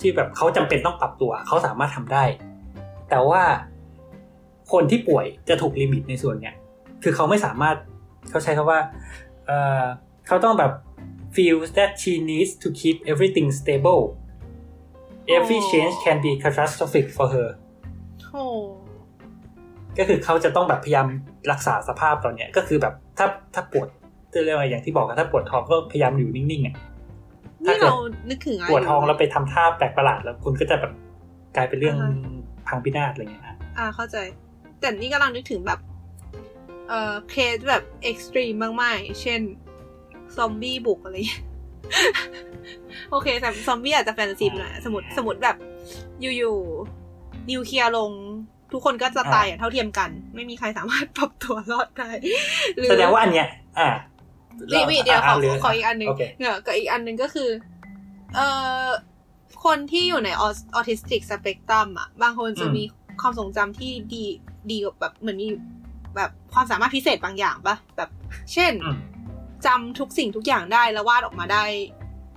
[0.00, 2.24] ที่แบบเขาจำเป็นต้องปรับตัวเขาสามารถทำได้
[3.10, 3.42] แต่ว่า
[4.72, 6.54] คนที่ป่วยจะถูกลิมิตในส่วนเนี้ย
[7.02, 7.76] คือเขาไม่สามารถ
[8.30, 8.80] เขาใช้คำว่า
[9.46, 9.50] เอ
[9.82, 9.84] อ
[10.26, 10.72] เขาต้องแบบ
[11.34, 14.02] feels that she needs to keep everything stable
[15.36, 17.48] every change can be catastrophic for her
[18.32, 18.44] โอ้
[19.98, 21.06] ก็คือเขาจะต้องแบบพยายาม
[21.50, 23.99] รักษาสภาพตอนเนี้ยก็คือแบบถ้าถ้าปวดจะ
[24.44, 26.74] เรียกว่าอย่างที่บอกอะถ้าปวดท้องก็พยายามอยู่นิ่งๆอะ
[27.66, 27.98] ถ้านี่เกิดเรา
[28.30, 30.92] นึกถึงอะไรปวดท้องแล้วไปทำท่าแปลกประหลาดแล้วคุณก็จะแบบ
[31.56, 34.16] กลายเป็นเรื่องอ่าฮะพังพินาศอะไรเงี้ยอะอ่าเข้าใจ
[34.80, 35.80] แต่นี่กำลังนึกถึงแบบ
[36.88, 39.40] เอ่อเคสแบบ extreme มากๆ เช่น
[40.36, 41.44] ซอมบี้บุกอะไรอย่างเงี้ย
[43.10, 45.56] โอเคแต่ซอมบี้อาจจะแฟนตาซีไปหน่อยสมมติสมมติแบบ
[46.20, 48.10] อยู่ๆนิวเคลียร์ลง
[48.72, 52.10] ทุกคนก็จะตายอย่างเท่าเทียมกัน ไม่มีใครสามารถปรับตัวรอดได้
[52.76, 53.88] หรือแสดงว่าอันเนี้ย อะ
[54.72, 57.48] นี่มีเดี๋ยวขอหรืขออีกอันหนึ่งโอเคเนี่ยกับอีกอันหนึ่งก็คือ
[58.34, 58.46] เอ่
[58.84, 58.86] อ
[59.64, 62.82] คนที่อยู่ใน autistic spectrum อะ บางคนจะมี
[63.20, 64.24] ความทรงจำที่ดี
[64.70, 65.48] ดีกว่าแบบเหมือนมี
[66.16, 68.10] แบบความสามารถพิเศษบางอย่างปะแบบ
[68.52, 68.98] เช่นอืม
[69.66, 71.64] จำทุกสิ่งทุกอย่างได้แล้ววาดออกมาได้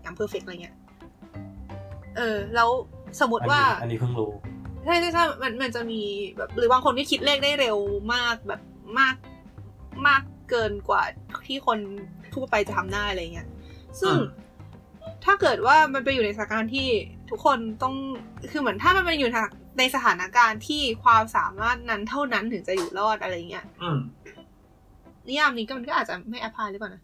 [0.02, 0.76] อย่างเพอร์เฟกอะไรเงี้ย
[2.18, 2.70] เออ แล้ว
[3.20, 4.32] สมมติว่า อันนี้เพิ่งรู้
[4.86, 6.02] ใช่ใช่ใช่มันมันจะมี
[6.38, 7.78] แบบ หรือบางคนที่คิดเลขได้เร็ว
[8.14, 8.62] มากแบบ
[9.00, 9.16] มาก
[10.08, 10.22] มาก
[10.54, 11.04] เกินกว่า
[11.48, 11.80] ที่คน
[12.34, 13.48] ทั่วไปจะทำได้อะไรเงี้ย
[14.02, 14.44] ซึ่งอืม
[15.26, 16.88] ถ้าเกิดว่ามันไปอยู่ในสถานการณ์ที่
[17.30, 17.96] ทุกคนต้อง
[18.52, 19.30] คือเหมือนถ้ามันไปอยู่
[19.80, 23.98] ในสถานการณ์ที่ความสามารถนั้นเท่านั้นถึงจะอยู่รอดอะไรเงี้ยอืม
[25.28, 27.04] นิยามนี้ก็มันก็อาจจะไม่ apply หรือเปล่านะ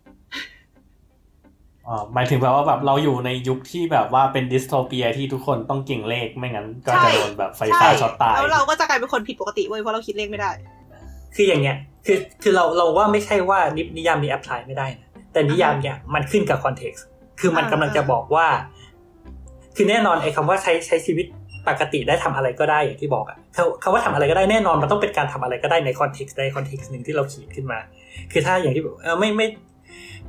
[1.87, 10.51] อ่าหมายถึงแบบว่าแบบเราอยู่ในยุคที่แบบว่าเป็น dystopia ที่ทุกคนต้องเก่งเลขไม่งั้น ก็จะโดนแบบไฟฟ้าช็อตตายแล้วเราก็จะกลายเป็นคนผิดปกติเว้ยเพราะเราคิดเลขไม่ได้
[11.35, 17.05] คืออย่างเงี้ยคือคือเราเราว่าไม่ใช่ว่านินิยามนี้ apply ไม่ได้นะแต่นิยามเนี่ยมันขึ้นกับ context
[17.39, 18.47] คือมันอ่ากำลังจะบอกว่า
[19.75, 21.25] คือแน่นอนไอ้คำว่าใช้ใช้ชีวิต
[21.67, 27.79] ปกติได้ทำอะไรก็ได้อย่างที่บอกอะคำคำว่าทำอะไรก็ได้แน่นอนมันต้องเป็นการทำอะไรก็ได้ใน context ใด context หนึ่งที่เราขีดขึ้นมา
[28.31, 29.47] คือถ้าอย่างที่บอกเออไม่ไม่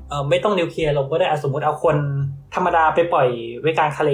[0.09, 1.97] เออไม่ต้องนิวเคลียร์ลงก็ได้อะสมมติเอาคน
[2.55, 3.29] ธรรมดาไปปล่อย
[3.61, 4.13] ไว้กลางทะเล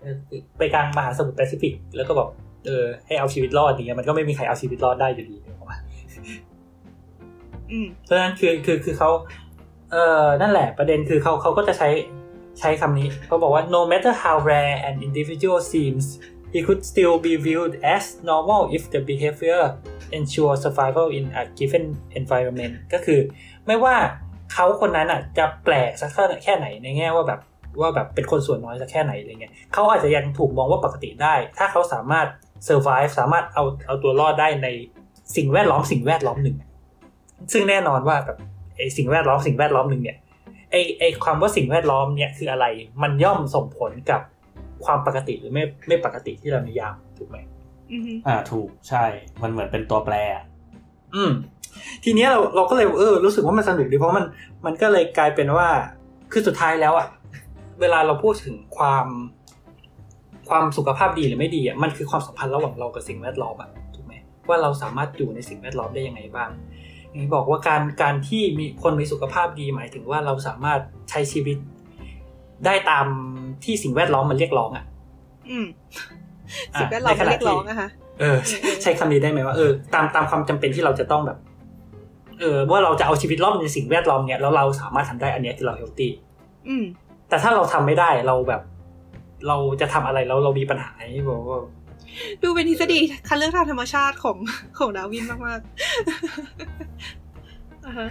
[0.00, 0.14] เออ
[0.58, 2.28] ไปกลางมหาสมุทรแปซิฟิก แล้วก็บอก
[2.66, 5.55] เออให้เอาชีวิตรอดอย่างเงี้ยมันก็ไม่มีใครเอาชีวิตรอดได้อยู่ดีถูกปะอืม
[8.04, 9.10] เพราะฉะนั้นคือคือคือเขา
[9.92, 11.88] เออนั่นแหละประเด็นคือเขาเขาก็จะใช้
[12.60, 16.04] ใช้คำนี้เขาบอกว่า no matter how rare an individual seems
[16.54, 19.62] he could still be viewed as normal if the behavior
[20.16, 21.84] ensure survival in a given
[22.20, 23.20] environment ก็คือ
[23.66, 23.96] ไม่ว่า
[24.52, 26.10] เขาคนนั้นอะจะแปลกสัก
[26.44, 27.40] แค่ไหนในแง่ว่าแบบ
[27.80, 32.26] ว่าแบบเป็นคนส่วนน้อยสักแค่ไหนอะไรเงี้ยเขาอาจจะยังถูกมองว่าปกติได้ ถ้าเขาสามารถ
[32.68, 34.68] survive สามารถเอาเอาตัวรอดได้ใน
[35.36, 36.56] สิ่งแวดล้อมสิ่งแวดล้อมหนึ่ง
[37.52, 38.38] ซึ่งแน่นอนว่าแบบ
[38.76, 40.16] ไอสิ่งแวดล้อมสิ่งแวดล้อมหนึ่งเนี่ย
[40.70, 42.66] ไอไอความว่าสิ่งแวดล้อมเนี่ยคืออะไร
[43.02, 44.20] มันย่อมส่งผลกับ
[44.84, 47.36] ความปกติหรือไม่ไม่ปกติที่เรานิยามถูกไหม
[47.92, 49.04] อืมอ่าถูกใช่
[49.42, 50.44] มันเหมือนเป็นตัวแปรอะ
[51.14, 51.32] อืม
[52.04, 54.26] ทีเนี้ยเราเราก็เลยเออรู้สึกว่ามันสนุกดีเพราะมัน
[54.66, 55.68] มันก็เลยกลายเป็นว่า
[56.32, 57.08] คือสุดท้ายแล้วอะ
[57.80, 59.06] เวลาเราพูดถึงความ
[60.48, 64.14] ความสุขภาพดีหรือไม่ดีอะมันคือความสัมพันธ์ระหว่างเรากับสิ่งแวดล้อมอะถูกไหม
[64.48, 66.75] ว่าเราสามารถอยู่ในสิ่งแวดล้อมได้ยังไงบ้างอย่างที่
[67.34, 71.56] บอกว่าการการที่มีคนมีสุขภาพดีหมายถึงว่าเราสามารถใช้ชีวิต
[72.66, 73.06] ได้ตาม
[73.64, 74.84] ที่สิ่งแวดล้อมมันเรียกร้องอะ
[75.50, 75.66] อืม
[76.74, 77.88] อะสิ่งแวดล้อมในขมันณะเรียกที่ร้องอะค่ะ
[78.20, 81.38] เออเออ ใช้คำนี้ได้ไหมว่าเออตามตามความจำเป็นที่เราจะต้องแบบ
[82.40, 86.12] เออว่าเราจะเอาชีวิตรอดในสิ่งแวดล้อมเนี่ยแล้วเราสามารถทำได้อันเนี้ยที่เราเฮลตี้
[86.68, 86.84] อืม
[87.28, 88.62] แต่ถ้าเราทำไม่ได้เราแบบ
[89.48, 91.60] เราจะทำอะไรแล้วเรามีปัญหาที่บอกว่า
[92.42, 94.36] ดูเป็นทฤษฎีคัดเลือกทางธรรมชาติของ
[94.78, 98.08] ของดาวินมากๆอ่าฮะ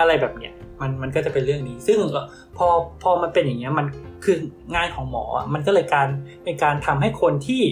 [0.00, 1.98] อะไรแบบเนี้ยมันมันก็จะเป็นเรื่องนี้ ซึ่ง
[2.56, 2.66] พอ
[3.02, 3.86] พอมันเป็นอย่างเงี้ยมัน
[4.24, 4.36] คือ
[4.74, 6.08] งานของหมออะมันก็เลยการ
[6.44, 7.62] เป็นการทำให้คนที่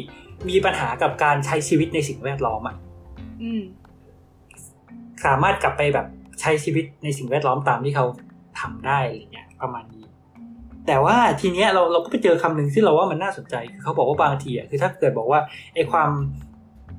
[0.49, 2.77] มีปัญหากับการใช้ชีวิตในสิ่งแวดล้อมอะ
[3.43, 3.63] อืม
[5.25, 6.07] สามารถกลับไปแบบ
[6.41, 8.07] ใช้ชีวิตในสิ่งแวดล้อมตามที่เขา
[8.61, 10.04] ทำได้อะไรเงี้ย ประมาณนี้
[10.87, 15.41] แต่ว่าทีเนี้ยเราเราก็ไปเจอคำหนึ่งที่เราว่ามันน่าสนใจคือเขาบอกว่าบางทีอะคือถ้าเกิดบอกว่า
[15.75, 16.11] ไอ้ความ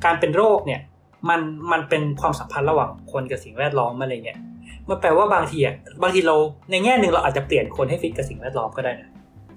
[0.05, 0.81] การเป็นโรคเนี่ย
[1.29, 4.39] มันมันเป็นความสัมพันธ์ระหว่างคนกับสิ่งแวดล้อมอะไรเงี้ย
[4.89, 6.35] มันแปลว่าบางทีอะบางทีเรา
[6.71, 9.09] ในแง่หนึ่งเราอาจจะเปลี่ยนคนให้ฟิตกับสิ่งแวดล้อมก็ได้นะ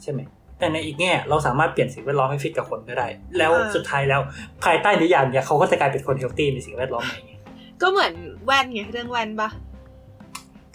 [0.03, 0.21] ใช่ไหม
[0.59, 3.07] แต่ในอีกแง่เราสามารถเปลี่ยนสิ่งแวดล้อมให้ฟิตกับคนก็ได้
[3.39, 4.21] แล้วอ่าสุดท้ายแล้ว
[4.65, 7.33] ภายใต้นิยามเนี่ยเขาก็จะกลายเป็นคนเฮลตี้ในสิ่งแวดล้อมใหม่ไง
[7.83, 8.13] ก็เหมือน
[8.47, 9.49] แว่นไงเรื่องแว่นปะ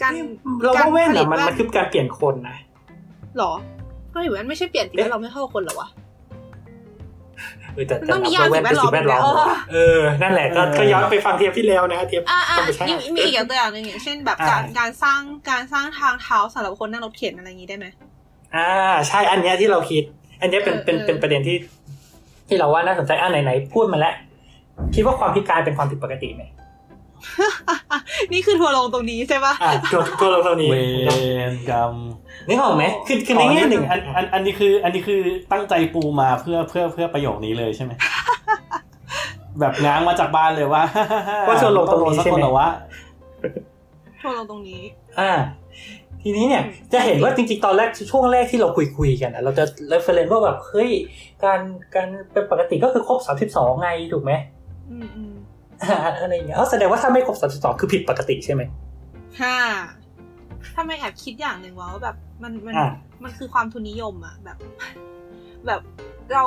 [0.01, 0.11] การ
[0.61, 2.57] เราว่าแว่นกรผลิอะตมันมันคือการเปลี่ยนคนนะ
[3.37, 3.51] หรอ
[4.13, 5.89] ก็ถือแว่นไม่ใช่เปลี่ยนสิ่งแวดล้อมไม่เข้ากับคนเหรอวะ
[7.73, 15.19] เออแต่มันแต่ต้องนินับยามว่าแว่นเป็นสิ่งแวดล้อมสิ่งแวดล้อมเออ นั่นแหละก็ก็ย้อนไปฟังเทปที่แล้วนะเทปอ่าอ่าธรรมชาติมีมีอีกตัวอย่างหนึ่งอย่างเช่นแบบอ่าการการสร้าง
[15.49, 17.85] การสร้างทางเท้าสำหรับคนนั่งรถเข็นอะไรอย่างนี้ได้ไหม
[18.55, 18.69] อ่า
[19.07, 20.03] ใช่อันเนี้ยที่เราคิด
[20.41, 21.57] อันเนี้ยเป็นเออเป็นเออเป็นประเด็นที่
[22.47, 24.15] ที่เราว่าน่าสนใจอ่าไหนๆพูดมาแล้ว
[24.95, 26.43] คิดว่าความพิการเป็นความผิดปกติไหม
[28.33, 30.75] นี่คือทัวร์ลงตรงนี้ใช่ปะอ่าตัวตัวเราเท่านี้เว
[31.53, 31.93] รกรรม
[32.47, 37.91] นึกออกไหมคือคือในแง่หนึ่งอันอันอันนี้คือ อันนี้คือตั้งใจปูมาเพื่อเพื่อเพื่อประโยคนี้เลยใช่ไหม
[39.59, 40.83] แบบง้างมาจากบ้านเลยว่า
[41.47, 42.67] ว่าชวนลงตรงนี้สักใช่คไหนมเหรอวะ
[44.21, 44.81] ทัวร์ลงตรงนี้
[45.19, 45.31] อ่า
[46.21, 50.89] ทีนี้เนี่ยจะเห็นว่าจริงๆ ตอนแรกช่วงแรกที่เราคุยคุยๆกันอะเราจะเรฟเฟรนว่าแบบเฮ้ย
[51.43, 51.59] การ
[51.95, 54.31] การเป็นปกติก็คือครบสามสิบสองไงถูกไหม
[55.83, 58.61] อืมอืมอ่าอะไรอย่างเงี้ยเอาแสดงว่าถ้าไม่ครบสามสิบสองคือผิดปกติใช่ไหม
[59.41, 59.57] ฮ่า
[60.73, 62.91] ถ้าไม่แอบคิดอย่างหนึ่งว่าแบบมันมันอ่า
[63.23, 64.57] มันคือความทุนนิยมอะแบบ
[65.67, 65.81] แบบ
[66.33, 66.45] เรา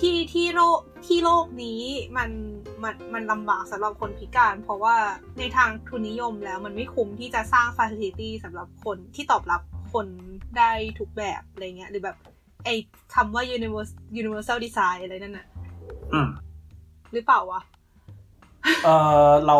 [0.00, 1.80] ที่ที่โลกที่โลกนี้
[2.16, 2.30] มัน
[2.82, 4.96] มันมันลำบากสำหรับคนพิการ เพราะว่า
[5.38, 10.06] ในทางทุนนิยมแล้วมันไม่คุ้มที่จะสร้างฟ a c i ลิตี้สำหรับคนที่ตอบรับคน
[10.58, 12.16] ได้ทุกแบบอะไรเงี้ยหรือแบบ
[12.64, 12.74] ไอ้
[13.14, 15.46] คำว่า universal universal design อะไรนั่นน่ะ
[16.12, 16.28] อืม
[17.12, 17.60] หรือเปล่าวะ
[18.84, 18.88] เอ
[19.28, 19.56] อเรา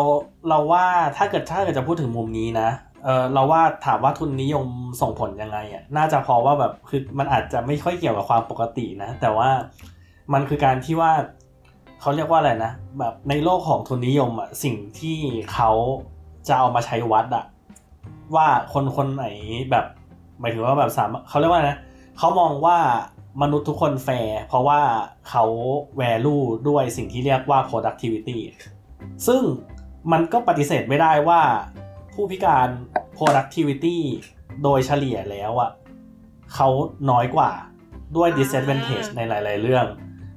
[0.49, 0.85] เราว่า
[1.17, 2.69] ถ้าเกิดถ้าเกิดจะพูดถึงมุมนี้นะ
[3.03, 4.67] เออเราว่าถามว่าทุนนิยม
[5.01, 9.49] ส่งผลยังไงอะน่าจะพราะว่าแบบคือมันอาจจะไม่ค่อยเกี่ยวกับความปกตินะ แต่ว่า
[10.33, 11.11] มันคือการที่ว่า
[12.01, 15.17] เขาเรียกว่าอะไรนะ แบบในโลกของทุนนิยมอะสิ่งที่
[15.53, 15.71] เขา
[16.47, 17.45] จะเอามาใช้วัดอะ
[18.35, 19.25] ว่าคนคนไหน
[19.71, 19.85] แบบ
[20.39, 21.77] หมายถึงว่าแบบสามเขาเรียกว่านะ
[22.17, 22.77] เขามองว่า
[23.41, 24.79] มนุษย์ทุกคนแฟร์เพราะว่า
[25.29, 25.43] เขา
[26.01, 28.39] value ด้วยสิ่งที่เรียกว่า productivity
[29.27, 29.41] ซึ่ง
[30.11, 31.41] มันก็ปฏิเสธไม่ได้ว่า
[32.13, 32.67] ผู้พิการ
[33.17, 33.97] productivity
[34.63, 35.71] โดยเฉลี่ยแล้วอะ
[36.53, 36.67] เขา
[37.09, 37.51] น้อยกว่า
[38.15, 39.85] ด้วย disadvantage ในหลาย ๆ เรื่อง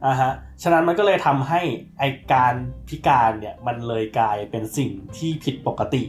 [0.06, 0.32] อะฮะ
[0.62, 1.60] ฉะนั้นมันก็เลยทำให้
[1.98, 2.54] ไอการ
[2.88, 6.02] พิการเนี่ยมันเลยกลายเป็นสิ่งที่ผิดปกติ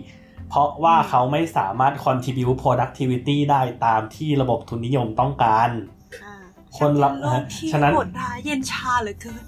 [0.49, 5.69] เพราะว่าเขาไม่สามารถ contribute productivity ได้ตามที่ระบบทุนนิยมต้องการ
[6.23, 6.35] อ่า
[6.77, 9.43] คนละโลกที่ฉะนั้นโหดร้ายเย็นชาเหลือเกิน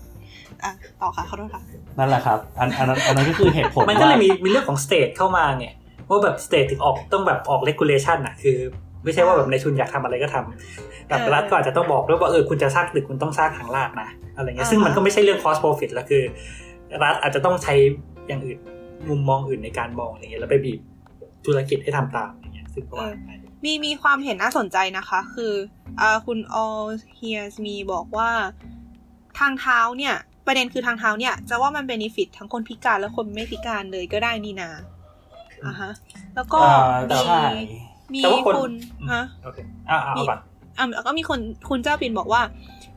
[0.64, 1.62] อะต่อค่ะขอโทษค่ะ
[1.97, 5.68] นั่นแหละครับอันอันนั้นอันนั้นก็คือเหตุผลมันก็เลยว่ามีมีเรื่องของสเตทเข้ามาไง
[6.10, 8.58] ว่าแบบสเตทถึงออกต้องแบบออกเลกูเลชันอะคือ
[9.03, 16.24] ไม่ใช่ว่าแบบในทุนอยากทำอะไรก็ทำแบบเออรัฐก็อาจจะต้องบอกด้วยว่าเออคุณจะสร้างตึกคุณต้องสร้างทางลาดนะอะไรเงี้ยอ่าซึ่งมันก็ไม่ใช่เรื่อง cost profit แล้วคือ
[17.03, 17.74] รัฐอาจจะต้องใช้
[18.28, 18.60] อย่างอื่น
[19.10, 20.80] มุมมองอื่นในการมองอะไรเงี้ยแล้วไปบีบ
[21.45, 23.32] ธุรกิจให้ทำตามอะไรเงี้ยซึ่งก็ว่าไป
[23.64, 25.53] มีมีความเห็นน่าสนใจนะคะ คือ
[25.99, 26.86] อ่าคุณ all
[27.20, 28.30] hears me บอกว่า
[29.39, 30.16] ทางเท้าเนี่ย
[30.46, 34.70] ประเด็นคือทางเท้าเนี่ย จะว่ามันเบนฟิตทั้งคนพิการและคนไม่พิการเลยก็ได้นี่นา
[35.66, 35.91] อะฮะ
[36.36, 37.43] แล้วก็อ่ามีใช่
[38.14, 38.72] มีแต่ว่าคนคุณ
[39.02, 39.58] อืมฮะโอเค
[39.89, 40.39] อ่าเอาก่อน
[40.78, 41.39] อะแล้วก็มีคน
[41.70, 42.41] คุณเจ้าปิ่นบอกว่า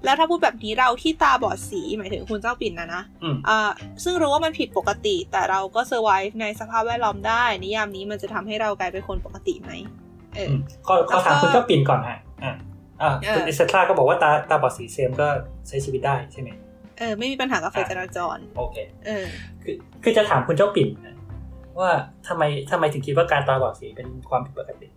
[0.04, 3.70] แล้วถ้าพูดแบบนี้เราที่ตาบอดสีหมายถึงคุณเจ้าปิ่นนะนะอืมอ่า
[4.04, 9.72] ซึ่งรู้ว่ามันผิดปกติ แต่เราก็เซอร์ไวในสภาพแวดล้อมได้ นิยามนี้มันจะทำให้เรากลายเป็นคนปกติไหม
[10.34, 12.52] เอออืมขอขอถามคุณเจ้าปิ่นก่อนฮะอ่า
[13.02, 15.26] อ่าเออคุณอิสตราก็บอกว่าตาตาบอดสีเซมก็
[15.68, 16.48] ใช้ชีวิตได้ใช่ไหม
[16.98, 18.76] เออ ไม่มีปัญหากับไฟจราจร โอเค
[19.06, 19.24] เออ
[19.62, 21.16] คือคือจะถามคุณเจ้าปิ่นนะ
[21.78, 21.90] ว่า
[22.28, 24.88] ทำไมทำไมถึงคิดว่าการตาบอดสีเป็นความผิดปกติ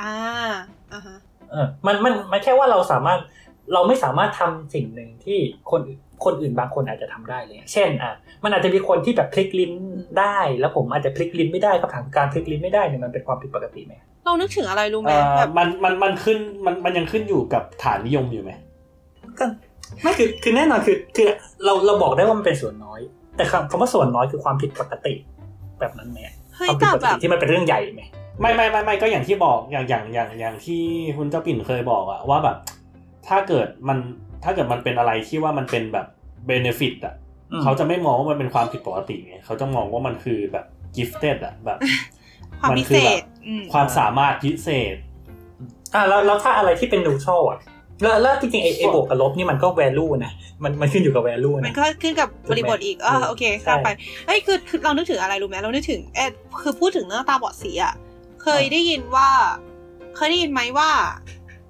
[0.00, 0.14] อ่า
[0.92, 1.18] อ่าฮะ
[1.50, 3.20] เออ มันมันมันแค่ว่าเราสามารถ
[3.72, 5.38] เราไม่สามารถทำสิ่งหนึ่งที่
[5.70, 8.12] คนอื่นคนอื่นบางคนอาจจะทำได้เลยเช่น อะ
[8.44, 9.72] มันอาจจะมีคนที่แบบพลิกลิ้น
[10.20, 13.94] ได้ แล้วผมอาจจะพลิกลิ้นไม่ได้คำถามการพลิกลิ้นไม่ได้เนี่ยมันเป็นความผิดปกติไหม
[14.24, 18.52] เรานึกถึงอะไรรู้ไหมเอ่อแบบมันมันมันขึ้นมันมันยังขึ้นอยู่กับฐานนิยมอยู่ไหม
[19.38, 19.44] ก็
[20.02, 21.28] ไม่คือคือแน่นอนคือคือ
[21.64, 23.00] เราเราบอกได้ว่ามันเป็นส่วนน้อย
[23.36, 25.14] แต่คำคำว่าส่วนน้อยคือความผิดปกติ
[25.80, 26.18] แบบนั้นไหม
[26.56, 28.02] เฮ้ยความผิดแต่ปกแบติบที่มันเป็นเรื่องใหญ่ไหม
[28.40, 30.82] ไม่ไม่ไม่ไม่ก็อย่างที่บอกอย่างอย่างอย่างอย่างที่
[31.16, 32.56] คุณเจ้าปิ่นเคยบอกอะว่าแบบ
[33.28, 33.98] ถ้าเกิดมัน
[34.44, 36.06] ถ้าเกิดมันเป็นอะไรที่ว่ามันเป็นแบบ
[36.46, 37.14] เบเนฟิตอะ
[37.52, 40.66] อืมเขาจะไม่มองว่ามันเป็นความผิดปกติไงเขาจะมองว่ามันคือแบบ
[40.96, 41.78] กิฟเต็ดอะแบบ
[42.60, 44.96] ความมันพิคืเศอแบบษอืมความสามารถพิเศษ
[45.94, 47.58] อ่าแล้วแล้วถ้าอะไรที่เป็นนูทรัลอะ
[48.02, 50.32] แล้วแล้วจริงๆไอ้ไอ้บวกกับลบนี่มันก็ value นะ
[50.62, 53.88] มันมันขึ้นอยู่กับ value มันนะก็ขึ้นกับบริบทอีกอ่าโอเคใช่ข้ามไป
[54.26, 56.30] เอ้ยคือคือเรานึกถึงอะไรรู้ไหมเรานึกถึงเออ
[56.62, 57.94] คือพูดถึงเรื่องตาบอดสีอะ
[58.42, 59.30] เคยได้ยินว่า
[60.16, 60.90] เคยได้ยินไหมว่า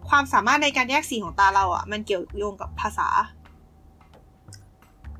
[0.08, 3.08] ความสามารถในการแยกสีของตาเราอะ มันเกี่ยวโยงกับภาษา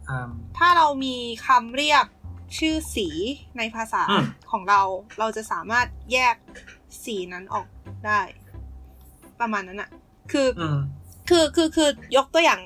[0.08, 1.14] อ่าถ้าเรามี
[1.46, 2.04] คำเรียก
[2.58, 3.08] ชื่อสี
[3.58, 4.80] ในภาษาอืมของเรา
[5.18, 6.36] เราจะสามารถแยก
[7.04, 7.66] สีนั้นออก
[8.06, 8.20] ได้
[9.40, 9.90] ประมาณนั้นอะ
[10.32, 10.78] คืออืม
[11.28, 12.60] คือคือคือยกตัวอย่าง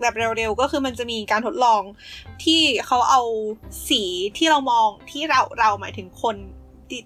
[0.00, 1.82] แบบเร็วๆก็คือมันจะมีการทดลอง
[2.44, 3.22] ที่เขาเอา
[3.88, 4.02] สี
[4.36, 6.36] ที่เรามองที่เราเราหมายถึงคน
[6.90, 7.00] ที่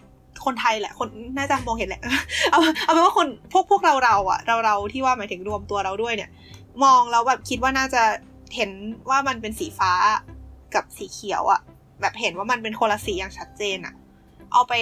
[0.44, 2.02] คนไทยแหละ คนน่าจะมองเห็นแหละ
[2.50, 6.30] เอาเอาเป็นว่าคนพวกพวกเราเราอะเราเราที่ว่าหมายถึงรวมตัวเราด้วยเนี่ย
[6.84, 8.02] มองแล้วแบบคิดว่าน่าจะ
[8.56, 8.70] เห็น
[9.10, 9.92] ว่ามันเป็นสีฟ้า
[10.74, 11.60] กับสีเขียวอะ
[12.00, 13.94] แบบเห็นว่ามันเป็นคนละสีอย่างชัดเจนอะ
[14.52, 14.74] เอาไป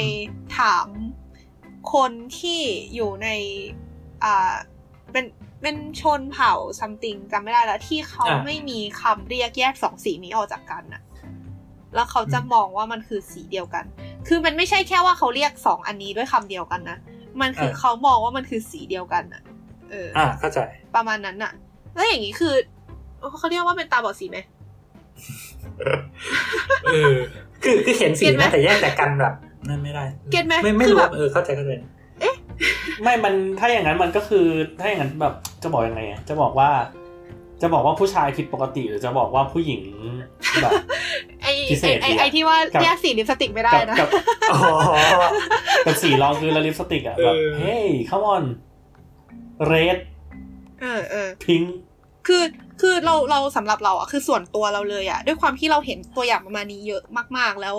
[0.58, 0.86] ถาม
[1.94, 2.60] คนที่
[2.94, 3.28] อยู่ใน
[4.24, 4.54] อ่า
[5.14, 5.26] เป็น
[5.62, 11.02] เป็นชนเผ่าซัมติงจำไม่ได้แล้ว ที่เขาอะไม่มีคำเรียกแยกสองสีนี้ออกจากกันอะ
[11.94, 13.84] แล้วเขาจะมองว่ามันคือสีเดียวกัน
[14.28, 16.98] คือมันไม่ใช่แค่ว่าเขาเรียกสองอันนี้ด้วยคำเดียวกันนะ
[17.40, 19.42] มันคือเขามองว่ามันคือสีเดียวกันอะ
[19.90, 20.58] เออออ่าเข้าใจ
[20.94, 21.52] ประมาณนั้นน่ะ
[21.94, 22.54] แล้วอย่างนี้คือ
[23.38, 24.38] เขาเรียกว่าเป็นตาบอดสีไหม
[26.84, 27.14] เออ
[27.64, 29.34] คือคือเห็นสีเก็ตไหมนะแต่แยกจากกันแบบ
[29.68, 31.72] นั่นไม่ได้ เก็ตไหมไม่ไม่คือรู้แบบเออเข้าใจเข้าใจ
[33.02, 34.46] ไม่มันถ้าอย่างนั้นมันก็คือ
[34.80, 36.70] ถ้าอย่างนั้นแบบจะบอกยังไงอะจะบอกว่า
[37.62, 39.82] จะบอกว่าผู้ชายผิดปกติหรือจะบอกว่าผู้หญิง
[40.62, 40.72] แบบ
[41.42, 44.08] ไอ้พิเศษไอ้ดีอะไอ้ที่ว่ากับแยกสีลิปสติกไม่ได้กับนะกับ
[44.52, 44.60] อ๋อ
[45.86, 48.44] กับสีรองคือละลิปสติกอะแบบเออเฮ้ย come on
[49.72, 49.98] red
[50.80, 51.66] เออเออ pink
[52.26, 52.42] คือ
[52.80, 57.02] คือเราเราสำหรับเราอะคือส่วนตัวเราเลยอะด้วยความที่เราเห็นตัวอย่างประมาณนี้เยอะ
[57.38, 57.76] มาก ๆ แล้ว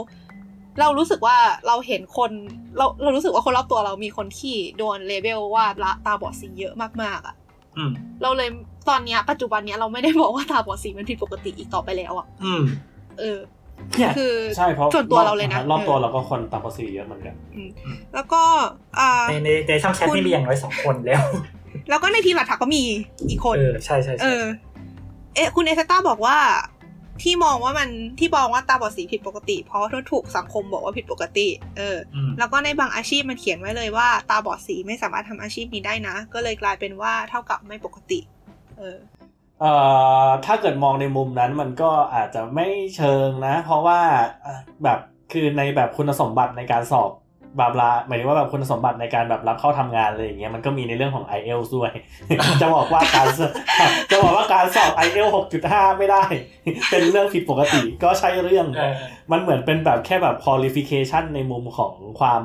[0.79, 2.31] เรารู้สึกว่าเราเห็นคน
[2.77, 7.35] เราเรารู้สึกว่าคนรอบตัวเรามีคนที่โดนเลเบลว่าละตาบอดสีเยอะมากๆอะ
[7.77, 8.49] อืมเราเลย
[8.89, 12.61] ตอนเนี้ยปัจจุบันเนี้ยเราไม่ได้บอกว่าตาบอดสีมันผิดปกติอีกต่อไปแล้วอะอืม
[13.19, 13.39] เออ
[13.97, 17.35] เนี่ยคือใช่เพราะส่วนตัวเราเลยนะรอบตัวเออเราก็คนตาบอดสีเยอะเหมือนกัน
[18.15, 18.41] แล้วก็
[18.99, 21.23] อ่าในในในช่องแชทคุณนี่มีอย่างน้อยสองคนแล้ว
[21.89, 22.83] แล้วก็ในทีมหลักถักก็มี
[23.29, 24.43] อีกคนเออใช่ใช่เอใช่อ
[25.35, 26.37] เอะคุณเอสต้าบอกว่า
[27.23, 27.89] ที่มองว่ามัน
[28.19, 31.47] ที่มองว่าตาบอดสีผิดปกติ เพราะว่าถูกสังคมบอกว่าผิดปกติ
[31.77, 38.19] เอออืมแล้วก็ในบางอาชีพมันเขียนไว้เลยว่า ตาบอดสีไม่สามารถทำอาชีพนี้ได้นะ ก็เลยกลายเป็นว่าเท่ากับไม่ปกติ
[38.79, 38.97] เออ
[39.59, 39.73] เอ่
[40.25, 43.99] อถ้าเกิดมองในมุมนั้นมันก็อาจจะไม่เชิงนะ เพราะว่า
[44.45, 44.99] อะแบบ
[45.31, 47.11] คือในแบบคุณสมบัติในการสอบ
[47.59, 51.91] บาบลาหมายถึงว่าแบบคุณสมบัติในการแบบรับเข้าทำงานอะไรอย่างเงี้ยมันก็มีในเรื่องของ i อ l อด้วย
[52.61, 53.39] จะบอกว่าการส
[54.11, 55.27] จะบอกว่าการสอบ i อ l
[55.63, 56.23] 6.5ไม่ได้
[56.89, 58.93] เป็นเรื่องผิดปกติก็ใช่เรื่องเออ
[59.31, 62.41] มันเหมือนเป็นแบบแค่แบบ qualification ในมุมของความ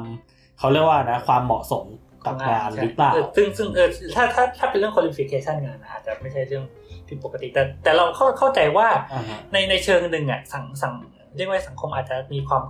[0.59, 1.85] เขาเรียกว่านะ ความเหมาะสม
[2.27, 6.65] กับงานหรือเปล่าซึ่งซึ่งเออถ้าถ้าถ้าเป็นเรื่อง qualification งานอาจจะไม่ใช่เรื่อง
[7.09, 10.93] ผิดปกติ แต่แต่เราเข้าเข้าใจว่าอ่าฮะในในเชิงหนึ่งอะสังสัง
[11.37, 12.63] เรียกว่าสังคมอาจจะมีความ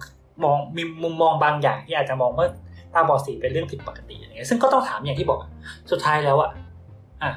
[0.45, 2.47] มองมีมุมมองบางอย่างที่อาจจะมองว่า
[2.95, 5.51] ตาบอดสีเป็นเรื่องผิดปกติอย่างเงี้ยซึ่งก็ต้องถามอย่างที่บอกอะ
[5.91, 6.51] สุดท้ายแล้วอะ
[7.23, 7.31] อะ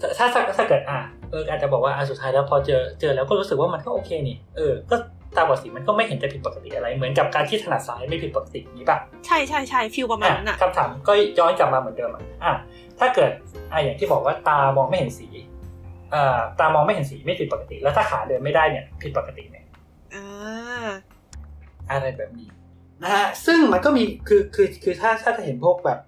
[0.00, 0.98] ถ้าถ้าถ้าถ้าเกิดอะ
[1.30, 4.96] เอออาจจะบอกว่าอะสุดท้ายแล้วพอเจอเจอแล้วก็รู้สึกว่ามันก็โอเคนี่เออก็
[5.36, 12.52] ตาบอดสีมันก็ไม่เห็นจะผิดปกติอะไร เหมือนกับการที่ถนัดซ้ายไม่ผิดปกติอย่างนี้ป่ะใช่ใช่ใช่ฟิลประมาณนั้นอะอะคำถามก็ย้อนกลับมาเหมือนเดิมอะอะ
[12.98, 13.30] ถ้าเกิด
[13.72, 15.28] อะอย่างที่บอกว่าตามองไม่เห็นสี
[16.14, 19.56] อ่าตามองไม่เห็นสีไม่ผิดปกติ แล้วถ้าขาเดินไม่ได้เนี่ยผิดปกติไหม
[20.14, 20.24] อ่า
[21.90, 22.48] อะไรแบบนี้
[23.02, 25.98] นะฮะซึ่งมันก็มีคือคือคือถ้าถ้าจะเห็นพวกแบบ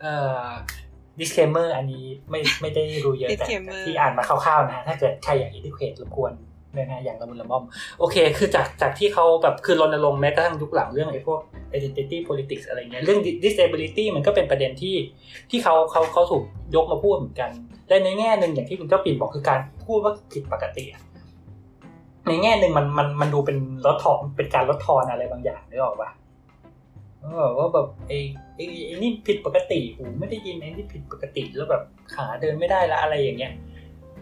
[0.00, 0.14] เอ่
[0.46, 0.48] อ
[1.20, 3.46] disclaimer อันนี้ไม่ไม่ได้รู้เยอะแต่แต่
[3.86, 6.32] ที่อ่านมาคร่าวๆนะฮะถ้าเกิดใครอยาก educate รบกวน
[6.76, 7.64] นะฮะอย่างละมุนละม่อม
[7.98, 11.40] โอเค คือจากจากที่เขาแบบคือรณรงค์แม้กระทั่งยุคหลังเรื่องไอ้พวก
[11.76, 14.96] identity politics อะไรเงี้ยเรื่อง disability มันก็เป็นประเด็นที่
[15.50, 16.44] ที่เขาเขาเขาถูก
[16.74, 17.50] ยกมาพูดเหมือนกัน
[17.88, 21.02] และในแง่หนึ่งอย่างที่คุณเจ้าปิ่นบอกคือการพูดว่าผิดปกติอะ
[22.28, 26.10] ในแง่หนึ่งมันมันมันดูเป็นลดทอนเป็นการลดทอนอะไรบางอย่างนึกออกปะ
[27.20, 28.18] เออว่าแบบไอ้
[28.56, 31.82] ไอ้ไอ้นี่ผิดปกติหูไม่ได้ยินไอ้นี่ผิดปกติแล้วแบบ
[32.14, 33.52] ขาเดินไม่ได้ละอะไรอย่างเงี้ย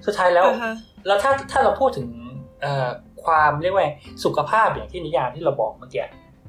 [0.06, 0.74] สุดท้ายแล้วอ่าฮะ
[1.06, 2.08] แล้วถ้าถ้าเราพูดถึง
[2.62, 2.88] เอ่อ
[3.24, 3.90] ความเรียกว่าไง
[4.24, 6.06] สุขภาพอย่างที่นิยามที่เราบอกเมื่อกี้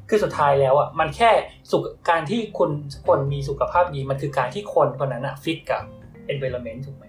[0.10, 1.30] คือสุดท้ายแล้วอะมันแค่
[1.72, 2.72] สุขการที่คน
[3.08, 5.82] คนมีสุขภาพดีมันคือการที่คนคนนั้นอะฟิตกับ
[6.34, 7.06] environment ถูกไหม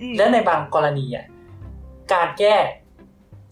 [0.00, 1.26] อืมและในบางกรณีอะ
[2.12, 2.56] การแก้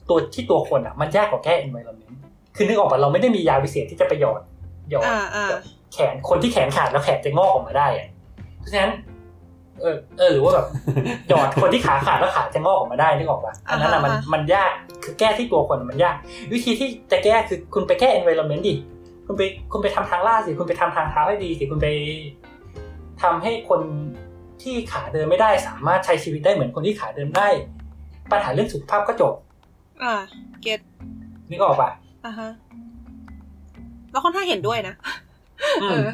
[0.09, 2.14] ตัวที่ตัวคนอะมันยากกว่าแก้ environment
[2.56, 4.40] คือนึกออกป่ะเราไม่ได้มียาวิเศษที่จะไปหยอด
[4.90, 8.09] หยอดอ่าอ่าแบบแขนคนที่แขนขาดแล้วแขนจะงอกออกมาได้อะ
[8.61, 8.92] เพราะฉะนั้น
[9.80, 10.66] เออเออหรือว่าแบบ
[11.28, 14.72] หยอดคนที่ขาขาดแล้วขาจะงอกออกมาได้นึกออกป่ะอันนั้นอะมันอ่าฮะมันยาก
[15.04, 16.16] คือแก้ที่ตัวคนมันยาก
[16.52, 18.74] วิธีที่จะแก้คือคุณไปแก้ environment ดิ
[19.26, 19.42] คุณไป
[19.72, 21.88] คุณไปทำทางลาดสิคุณไปทำทางเท้าให้ดีสิคุณไป
[23.22, 23.80] ทำให้คน
[24.62, 27.48] ที่ขาเดินไม่ได้สามารถใช้ชีวิตได้เหมือนคนที่ขาเดินได้
[28.30, 29.34] ปัญหาเรื่องสุขภาพก็จบ
[30.03, 30.14] อ่า
[30.62, 30.80] เก็ต
[31.51, 31.90] นึกออกป่ะ
[32.26, 32.51] อ่าฮะ
[34.11, 34.94] แล้วค่อนข้างเห็นด้วยนะ
[35.82, 36.09] อืเอมอ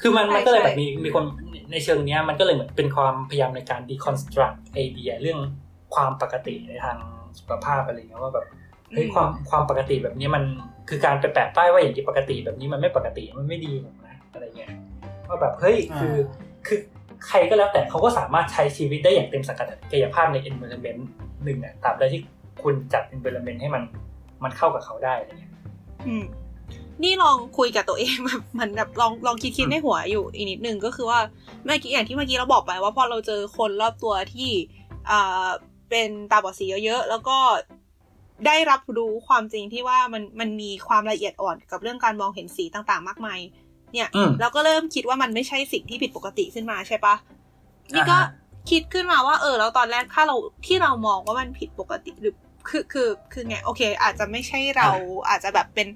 [0.00, 1.24] คือมันใช่มันก็เลยใช่แบบมีมีคน
[1.72, 5.38] ในเชิงเนี้ย มันก็เลยเหมือนเป็นความพยายามในการ deconstruct ไอเดียเรื่อง
[5.94, 6.98] ความปกติในทาง
[7.38, 8.46] สุขภาพอะไรเงี้ยว่าแบบ
[8.92, 10.44] เฮ้ยความความปกติแบบนี้มัน
[10.88, 14.72] คือการไปแปะป้ายว่าอย่างที่ปกติแบบนี้มันไม่ปกติมันไม่ดีหรอกนะอะไรเงี้ย
[15.28, 16.14] ว่าแบบเฮ้ยคือ
[16.66, 16.78] คือ
[17.26, 19.54] ใครก็แล้วแต่เขาก็สามารถใช้ชีวิตได้อย่างเต็มศั
[19.92, 21.00] กยภาพใน environment
[21.44, 22.20] หนึ่งอะตราบใดที่
[22.62, 23.82] คุณจัด environment ให้มัน
[24.44, 25.52] มันเข้ากับเขาได้อะไรเงี้ย
[26.06, 26.24] อืม
[27.02, 31.20] นี่ลองคุยกับตัวเองแบบเหมือนแบบลองลองคิดคิดในหัวอยู่อีกนิดนึงก็คือว่า
[31.64, 34.50] เมื่อกี้อย่างที่เมื่อกี้เราบอกไปว่าพอเราเจอคนรอบตัวที่
[35.10, 35.48] อ่า
[35.90, 37.38] เป็นตาบอดสีเยอะๆแล้วก็
[38.46, 43.40] ได้รับรู้ความจริงที่ว่ามันมันมีความละเอียดอ่อนกับเรื่องการมองเห็นสีต่างๆ มากมาย
[43.92, 47.14] เนี่ยอืมเราก็เริ่มคิดว่ามันไม่ใช่สิ่งที่ผิดปกติขึ้นมาใช่ปะ
[47.94, 48.30] นี่ก็อ่าฮะ
[48.70, 50.36] คิดขึ้นมาว่า เออแล้วตอนแรกถ้าเรา
[50.66, 52.34] ที่เรามองว่ามันผิดปกติหรือ
[52.68, 54.88] คือคือคือไงโอเค อาจจะไม่ใช่เรา
[55.28, 55.88] อาจจะแบบเป็น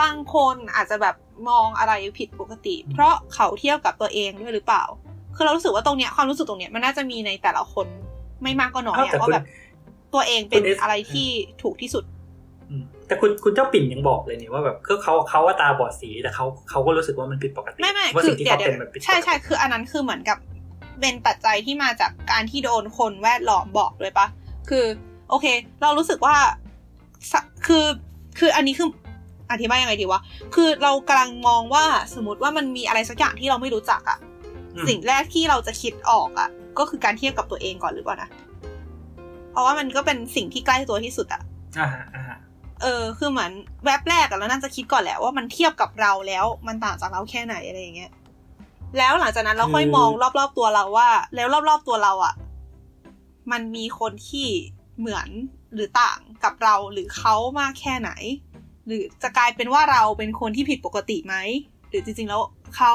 [0.00, 1.16] บางคนอาจจะแบบ
[1.48, 4.84] มองอะไรผิดปกติ เพราะเขาเทียบกับตัวเองด้วยหรือเปล่า
[5.36, 7.86] คือเรารู้สึกว่าตรงเนี้ยความรู้สึกตรงเนี้ยมันน่าจะมีในแต่ละคน
[8.42, 9.46] ไม่มากก็น้อยอ้าวแต่อะว่าคุณแบบ
[10.14, 11.28] ตัวเองเป็นคุณเอสอะไรที่
[11.62, 12.04] ถูกที่สุด
[12.70, 20.38] อืมแต่คุณคุณเจ้าปิ่นยังบอกเลยนี่ว่าแบบคือเขาเขาว่าตาบอดสีแต่เขาเขาก็รู้สึกว่ามันผิดปกติไม่ไม่ว่าคืสิ่องที่เดี๋ยวเขาเดี๋เป็ยนมันผิดวใช่ใช่คืออันนั้นคือเหมือนกับ
[21.00, 24.26] เป็นปัจจัยที่มาจากการที่โดนคนแวดล้อมบอกด้วยปะ
[24.68, 24.84] คือ
[25.32, 25.46] โอเค
[25.82, 26.36] เรารู้สึกว่า
[27.32, 27.84] สะคือ
[28.38, 28.88] คืออันนี้คือ
[29.52, 30.20] อธิบายยังไงดีวะ
[30.54, 34.18] คือเรากำลังมองว่าสมมติว่ามันมีอะไรสักอย่างที่เราไม่รู้จักอะ
[34.74, 38.28] อืมสิ่งแรกที่เราจะคิดออกอะก็คือการเทียบกับตัวเองก่อนหรือเปล่านะ
[39.50, 41.42] เพราะว่ามันก็เป็นสิ่งที่ใกล้ตัวที่สุดอะ
[41.78, 42.38] อ่าฮะอ่าฮะ
[42.82, 43.50] เออ คือเหมือน
[43.84, 48.12] แว็บแรกอะเราน่าจะคิดก่อนแหละว่ามันเทียบกับเราแล้วมันต่างจากเราแค่ไหนอะไรอย่างเงี้ย
[48.98, 52.34] แล้วหลังจากนั้นเราค่อยมองรอบๆตัวเราว่า แล้วรอบๆตัวเราอะ
[53.52, 54.48] มันมีคนที่
[55.02, 55.28] เหมือน
[55.74, 58.10] หรือต่างกับเราหรือเขามากแค่ไหน
[58.86, 61.34] หรือจะกลายเป็นว่าเราเป็นคนที่ผิดปกติไหม
[61.88, 62.42] หรือจริงๆแล้ว
[62.76, 62.92] เขา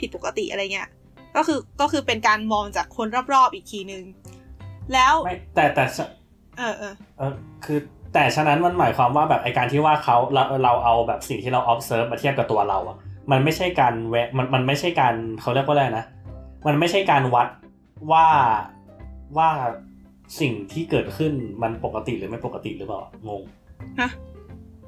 [0.00, 0.88] ผิดปกติอะไรเงี้ย
[1.36, 4.04] ก็คือก็คือเป็นการมองจากคนรอบๆอีกทีนึง
[4.92, 6.08] แล้วไม่แต่แต่ฉะ
[6.58, 7.32] เออเออเออ
[7.64, 7.78] คือ
[8.14, 12.96] แต่ฉะนั้นมันหมายความว่าแบบไอการที่ว่าเขาเราเราเอาแบบสิ่งที่เรา observe มาเทียบกับตัวเราอะ
[13.30, 16.04] มันไม่ใช่การแวะมันมันไม่ใช่การเขาเรียกว่าอะไรนะ
[16.66, 17.48] มันไม่ใช่การวัด
[18.12, 18.26] ว่า
[19.36, 19.48] ว่า
[20.40, 23.42] สิ่งที่เกิดขึ้นมันปกติหรือไม่ปกติหรือเปล่างง
[24.00, 24.10] ฮะ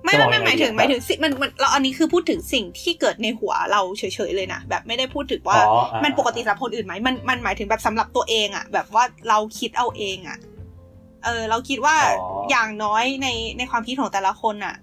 [0.04, 10.38] ไม่จะบไม่อกไม่ยังไงหมายถึงดีหมายถึงสิมันมันเราอันนี้คือพูดถึงสิ่งที่เกิดในหัวเราเฉยๆเลยนะแบบไม่ได้พูดถึงว่าอ๋ออ่ามันปกติสำหรับคนอื่นไหมมันมันหมายถึงแบบสำหรับตัวเองอะแบบว่าเราคิดเอาเองอะ
[11.24, 13.28] เออเราคิดว่าอ๋อออย่างน้อยใน
[13.58, 14.74] ในความคิดของแต่ละคนอะ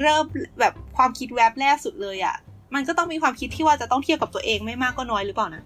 [0.00, 0.24] เริ่ม
[0.60, 2.36] แบบความคิดแวบแรกสุดเลยอะ
[2.74, 5.64] มันก็ต้องมีความคิดที่ว่าจะต้องเทียบกับตัวเองไม่มากก็น้อยหรือเปล่านะ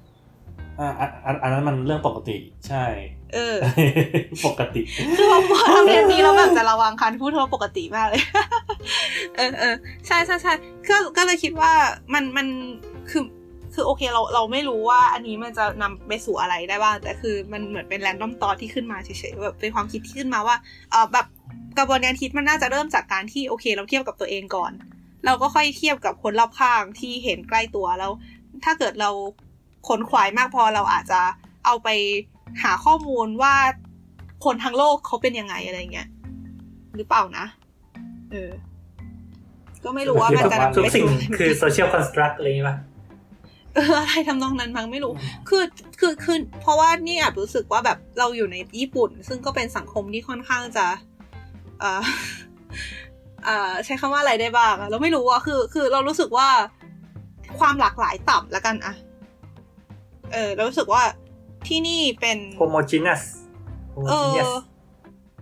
[0.80, 2.36] อ่าอันอันอันนั้นมันเรื่องปกติ
[2.68, 2.84] ใช่
[3.34, 3.56] เออ
[4.46, 4.82] ปกติ
[5.16, 8.22] คือพอพอทำเรื่องนี้เราแบบจะระวังคันพูดว่าปกติมากเลย
[9.36, 9.74] เออเออ
[10.06, 10.52] ใช่ใช่ใช่
[10.88, 11.72] ก็ก็เลยคิดว่า
[12.14, 12.46] มันมัน
[13.10, 13.22] คือ
[13.74, 20.56] คือโอเคเราเราไม่รู้ว่าอันนี้มันจะนำไปสู่อะไรได้บ้าง แต่คือมันเหมือนเป็นแรนดอมตอที่ขึ้นมาเฉยๆแบบเป็นความคิดที่ขึ้นมาว่า
[20.90, 21.26] เออแบบ
[21.78, 24.72] กระบวนการคิดมันน่าจะเริ่มจากการที่โอเค เราเทียบกับตัวเองก่อน
[25.24, 28.12] เราก็ค่อยเทียบกับคนรอบข้างที่เห็นใกล้ตัวแล้ว
[28.64, 29.10] ถ้าเกิดเรา
[29.88, 31.20] ขนขวายมากพอเราอาจจะ
[31.64, 31.88] เอาไป
[32.62, 33.54] หาข้อมูลว่า
[34.44, 36.08] คนทั้งโลกเขาเป็นยังไงอะไรเงี้ย
[36.96, 37.46] หรือเปล่านะ
[38.32, 38.50] เออ
[39.84, 42.76] ก็ไม่รู้ว่ามันจะนำทุกไปสิ่งสู่คือ social construct อะไรอย่างงี้ป่ะ
[43.74, 45.12] เอออะไรทำนองนั้นมั้งไม่รู้
[45.48, 45.64] คือ
[46.00, 50.86] คือ คือ เพราะว่านี่แอบรู้สึกว่าแบบเราอยู่ในญี่ปุ่น ซึ่งก็เป็นสังคมที่ค่อนข้างจะ
[51.80, 52.02] เอ่อ
[53.44, 56.48] เอ่อใช้คำว่าอะไรได้บ้างอะเราไม่รู้อะคือ คือเรารู้สึกว่า
[57.58, 58.94] ความหลากหลายต่ำละกันอะ
[60.34, 61.02] เออเรารู้สึกว่า
[61.68, 63.22] ที่นี่เป็น homogeneous
[64.08, 64.52] เออ homogeneous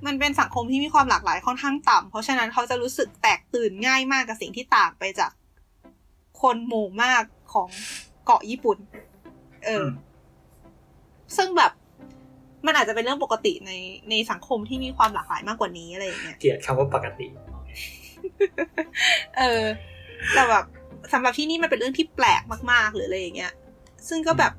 [0.06, 5.30] มันเป็นสังคมที่มีความหลากหลายค่อนข้างต่ำเพราะฉะนั้นเขาจะรู้สึกแตกตื่นง่ายมากกับสิ่งที่ต่างไปจาก
[6.42, 7.22] คนหมู่มาก
[7.52, 7.68] ของ
[8.24, 8.78] เกาะญี่ปุ่น
[9.66, 9.86] เอออม
[11.36, 11.72] ซึ่งแบบ
[12.66, 13.72] มันอาจจะเป็นเรื่องปกติใน
[14.10, 17.26] ในสังคมที่มีความหลากหลายมากกว่านี้อะไรอย่างเงี้ยเกลียดคำว่าปกติ
[19.38, 19.62] เออ
[20.34, 20.64] แต่แบบ
[21.12, 23.52] สำหรับที่นี่มันเป็นเรื่องที่แปลกมาก ๆ หรืออะไรอย่างเงี้ย
[24.08, 24.52] ซึ่งก็แบบ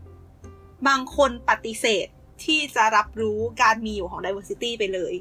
[0.87, 2.07] บางคนปฏิเสธ
[2.45, 5.13] ที่จะรับรู้การมีอยู่ของ diversity ไปเลย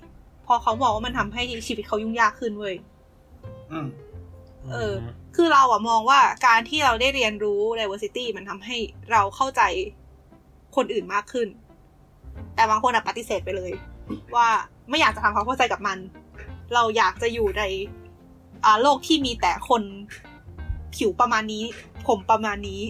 [0.46, 2.76] พอเขามองว่ามันทำให้ชีวิตเขายุ่งยากขึ้นเว้ย
[3.72, 3.86] อืม
[4.72, 4.94] เออ
[5.36, 8.76] คือเราอะมองว่าการที่เราได้เรียนรู้ diversity มันทำให้
[9.12, 9.62] เราเข้าใจ
[10.76, 11.48] คนอื่นมากขึ้น
[12.54, 13.72] แต่บางคนอะปฏิเสธไปเลย
[14.34, 14.48] ว่า
[14.88, 15.98] ไม่อยากจะทำความเข้าใจกับมัน
[16.74, 17.62] เราอยากจะอยู่ใน
[18.64, 19.82] อ่าโลกที่มีแต่คน
[20.96, 21.64] ผิวประมาณนี้
[22.06, 22.82] ผมประมาณนี้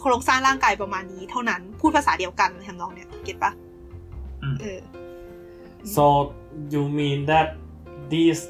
[0.00, 3.52] โครงสร้างร่างกายประมาณนี้ เท่านั้นพูดภาษาเดียวกันทำนองเนี้ยเก็ตปะ
[4.42, 4.80] อืมเออ
[5.94, 6.04] so
[6.72, 7.48] you mean that
[8.12, 8.42] these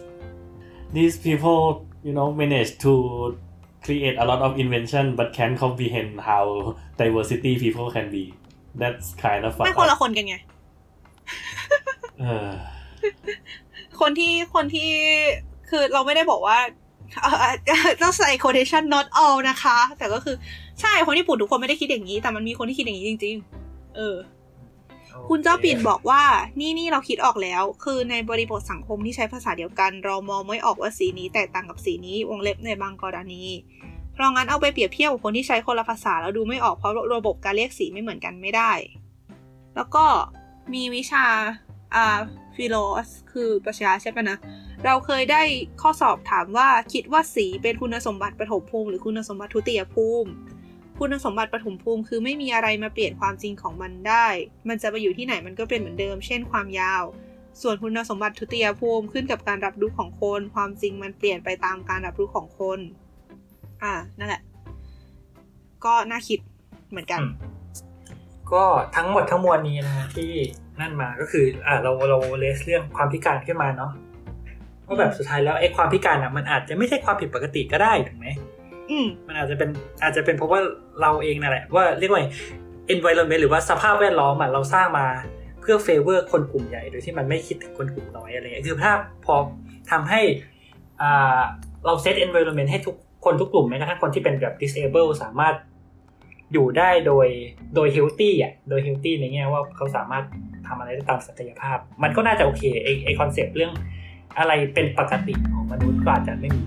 [0.97, 1.61] these people
[2.07, 2.93] you know manage to
[3.85, 6.45] create a lot of invention but can't comprehend how
[7.01, 8.25] diversity people can be
[8.81, 10.37] that's kind of ไม่ fucked คนละ up คนกันไง
[12.21, 12.51] เออ
[14.01, 14.91] คนที่คนที่
[15.71, 16.59] คือเราไม่ได้บอกว่า
[17.23, 17.53] เอ่อ
[18.03, 20.37] ต้องใส่ quotation not all นะคะ แต่ก็คือ
[20.81, 24.17] ใช่คนญี่ปุ่นทุกคนไม่ได้คิดอย่างนี้ แต่มันมีคนที่คิดอย่างนี้จริง ๆ เออ
[25.29, 26.23] คุณเจ้าปิ่นบอกว่า
[26.61, 33.43] นี่นี่เราคิดออกแล้ว คือในบริบทสังคมที่ใช้ภาษาเดียวกัน เรามองไม่ออกว่าสีนี้แตกต่างกับสีนี้ วงเล็บในบางกรณี
[34.13, 38.73] เพราะงั้นเอาไปเปรียบเทียบกับคนที่ใช้คนละภาษาแล้วดูไม่ออกเพราะระบบการเรียกสีไม่เหมือนกันไม่ได้
[39.75, 40.05] แล้วก็
[40.75, 41.25] มีวิชา
[41.95, 42.19] อ่า
[42.57, 42.77] ฟิโล
[43.07, 44.39] สคือปรัชญาใช่ปะนะ
[44.85, 45.43] เราเคยได้
[45.83, 50.31] ข้อสอบถามว่าคิดว่าสีเป็นคุณสมบัติปฐมภูมิหรือคุณสมบัติทุติยภูมิ
[51.03, 54.27] คุณสมบัติปฐมภูมิคือไม่มีอะไรมาเปลี่ยนความจริงของมันได้
[54.69, 57.03] มันจะไปอยู่ที่ไหนมันก็เป็นเหมือนเดิม เช่นความยาว
[57.63, 62.79] ส่วนคุณสมบัติทุติยภูมิขึ้นกับการรับรู้ของคน ความจริงมันเปลี่ยนไปตามการรับรู้ของคน
[63.83, 64.43] อ่า นั่นแหละ
[65.85, 66.39] ก็น่าคิด
[66.91, 67.21] เหมือนกัน
[68.53, 68.65] ก็
[68.97, 70.33] ทั้งหมดทั้งมวลนี้นะที่
[70.81, 73.93] นั่นมาก็คือ อ่าเราเราเลสเรื่องความพิการขึ้นมาเนาะ
[74.87, 78.27] ว่าแบบสุดท้ายแล้วไอ้ความพิการอะมันอาจจะไม่ใช่ความผิดปกติก็ได้ถูกไหม
[79.27, 79.71] มันอาจจะเป็น
[80.03, 80.61] อาจจะเป็นเพราะว่า
[81.01, 82.23] เราเองนั่นแหละว่าเรียกว่า
[82.95, 85.07] environment หรือว่าสภาพแวดล้อมอะเราสร้างมา
[85.61, 88.93] เพื่อ favor คนกลุ่มใหญ่โดยที่มันไม่คิดถึงคนกลุ่มน้อยอะไรเงี้ยคือถ้า
[89.25, 89.35] พอ
[89.91, 90.21] ทำให้
[91.87, 95.55] เราเซต environment ให้ทุกคนทุกกลุ่มแม้กระทั่งคนที่เป็นแบบ disable สามารถ
[96.53, 97.27] อยู่ได้โดย
[97.75, 100.25] โดย healthy อะโดย healthy ในแง่ว่าเขาสามารถ
[100.67, 103.73] ทำอะไรได้ตามศักยภาพ มันก็น่าจะโอเคไอไอคอนเซปต์เรื่อง
[104.39, 106.63] อะไรเป็นปกติของมนุษย์ก็อาจจะไม่มี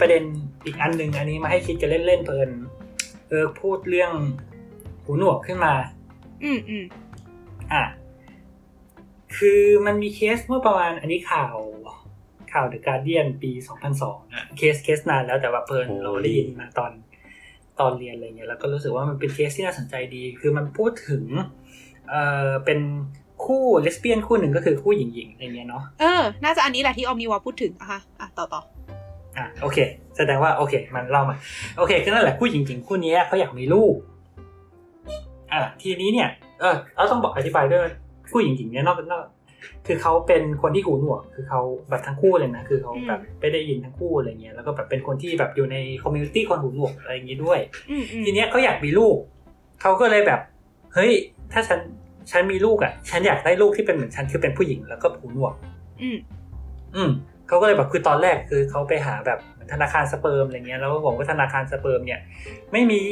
[0.00, 0.22] ประเด็น
[0.64, 2.50] อีกอันหนึ่งอันนี้มาให้คิดกันเล่นๆเพลิน
[3.28, 4.12] เออพูดเรื่อง
[5.04, 5.74] หูหนวกขึ้นมา
[6.44, 6.84] อืมอืม
[7.72, 7.84] อะ
[9.36, 11.56] คือมันมีเคสเมื่อประมาณอันนี้ข่าว
[12.52, 13.50] ข่าว The Guardian ปี
[13.92, 16.92] 2002อะ case case นานแล้วแต่ว่าเพลินโอ้ยเราได้ยินมาตอน
[17.80, 21.24] ตอนเรียนอะไรเงี้ยแล้วก็รู้สึกว่ามันเป็นเคสที่น่าสนใจดี คือมันพูดถึง
[22.08, 22.14] เอ
[22.48, 22.80] อเป็น
[23.44, 28.62] คู่เลสเบี้ยนคู่หนึ่งก็คือคู่หญิงๆอะไรเงี้ยเนาะเออ น่าจะอันนี้แหละที่ออมนิวาพูดถึงอะค่ะอะต่อต่อ
[29.38, 29.78] อะโอเค
[30.16, 31.36] แสดงว่าโอเค มันเล่ามา
[31.78, 33.94] โอเคก็นั่นแหละผู้หญิงหญิงคู่นี้เขาอยากมีลูก
[35.52, 36.28] อะทีนี้เนี่ย
[36.60, 37.92] เออเราต้องบอกอธิบายด้วยว่า
[38.32, 39.24] ผู้หญิงหญิงเนี่ยนอกนอก
[39.86, 47.58] คือเขาเป็นคนที่หูหนวก คือเขาแบบทั้งคู่เลยนะ คือเขาอืมแบบไม่ได้ยินทั้งคู่อะไรเงี้ย แล้วก็แบบเป็นคนที่แบบอยู่ในคอมมูนิตี้คนหูหนวกอะไรอย่างงี้ด้วย
[47.90, 49.16] อืมอืมทีเนี้ยเขาอยากมีลูก
[49.80, 50.40] เขาก็เลยแบบ
[50.94, 51.12] เฮ้ย
[51.52, 51.78] ถ้าฉัน
[52.30, 55.54] ฉันมีลูกอะ ฉันอยากได้ลูกที่เป็นเหมือนฉัน คือเป็นผู้หญิงแล้วก็หูหนวก
[56.02, 56.16] อืม
[56.96, 57.10] อืม
[57.48, 62.20] เขาก็เลยแบบคือตอนแรกคือเขาไปหาแบบเหมือนธนาคารสเปิร์มอะไรเงี้ยแล้วก็บอกว่าธนาคารสเปิร์มเนี่ย
[62.72, 63.02] ไม่มี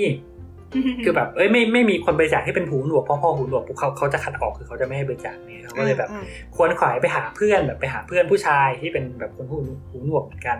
[1.04, 6.24] คือแบบเอ้ยไม่ไม่มีคนบริจาคที่เป็นหูหนวกเพราะพอหูหนวกปุ๊บเขาเขาจะขัดออกคือเขาจะไม่ให้บริจาคเนี่ยเขาก็เลยแบบอ่า
[6.56, 9.58] ขวนขวายไปหาเพื่อนแบบไปหาเพื่อนผู้ชายที่เป็นแบบคนหู
[9.90, 10.58] หูหนวกเหมือนกัน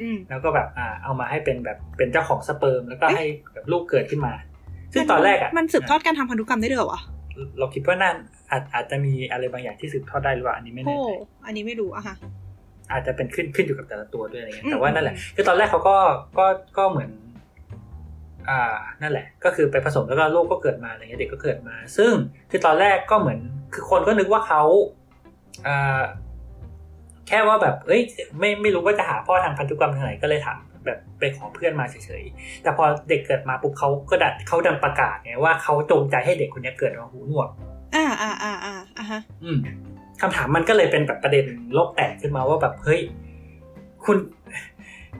[0.00, 4.32] อืมแล้วก็แบบอ่าเอามาให้เป็นแบบเป็นเจ้าของสเปิร์มแล้วก็ให้แบบลูกเกิดขึ้นมา
[4.92, 7.00] ซึ่งตอนแรกอะมันสืบทอดการทำพันธุกรรมได้ด้วยเหรอวะ
[7.58, 8.16] เราคิดว่านั่น
[8.50, 11.12] อาจอาจจะมีอะไรบางอย่างที่สืบทอดได้หรือเปล่าอันนี้ไม่โอ้แน่ใจ
[11.46, 12.16] อันนี้ไม่รู้อะฮะ
[12.92, 15.96] อาจจะเป็นขึ้นขึ้นอยู่กับแต่ละตัวด้วยอะไรเงี้ยอืมแต่ว่านั่นแหละคือตอนแรกเขาก็
[16.38, 16.46] ก็
[16.78, 17.10] ก็เหมือน
[18.48, 18.60] อ่า
[19.02, 22.12] นั่นแหละ ก็คือไปผสมแล้วก็ลูกก็เกิดมาอะไรเงี้ยเด็กก็เกิดมา ซึ่ง
[22.50, 23.38] คือตอนแรกก็เหมือน
[23.74, 24.62] คือคนก็นึกว่าเขา
[25.66, 26.02] อ่า
[27.28, 28.02] แค่ว่าแบบเอ้ย
[28.38, 37.48] ไม่ไม่รู้ว่าจะหาพ่อทางพันธุกรรมทางไหนก็เลยถามแบบไปขอเพื่อนมาเฉยๆ แต่พอเด็กเกิดมาปุ๊บเขาก็ดัดเขาดันประกาศไงว่าเขาจงใจให้เด็กคนนี้เกิดมาหูหนวก
[37.94, 39.58] อ่าอ่าอ่าอ่าอ่าฮะ อืม
[40.20, 41.44] คำถามมันก็เลยเป็นแบบประเด็น
[41.74, 43.00] โลกแตกขึ้นมาว่าแบบเฮ้ย
[44.04, 44.16] คุณ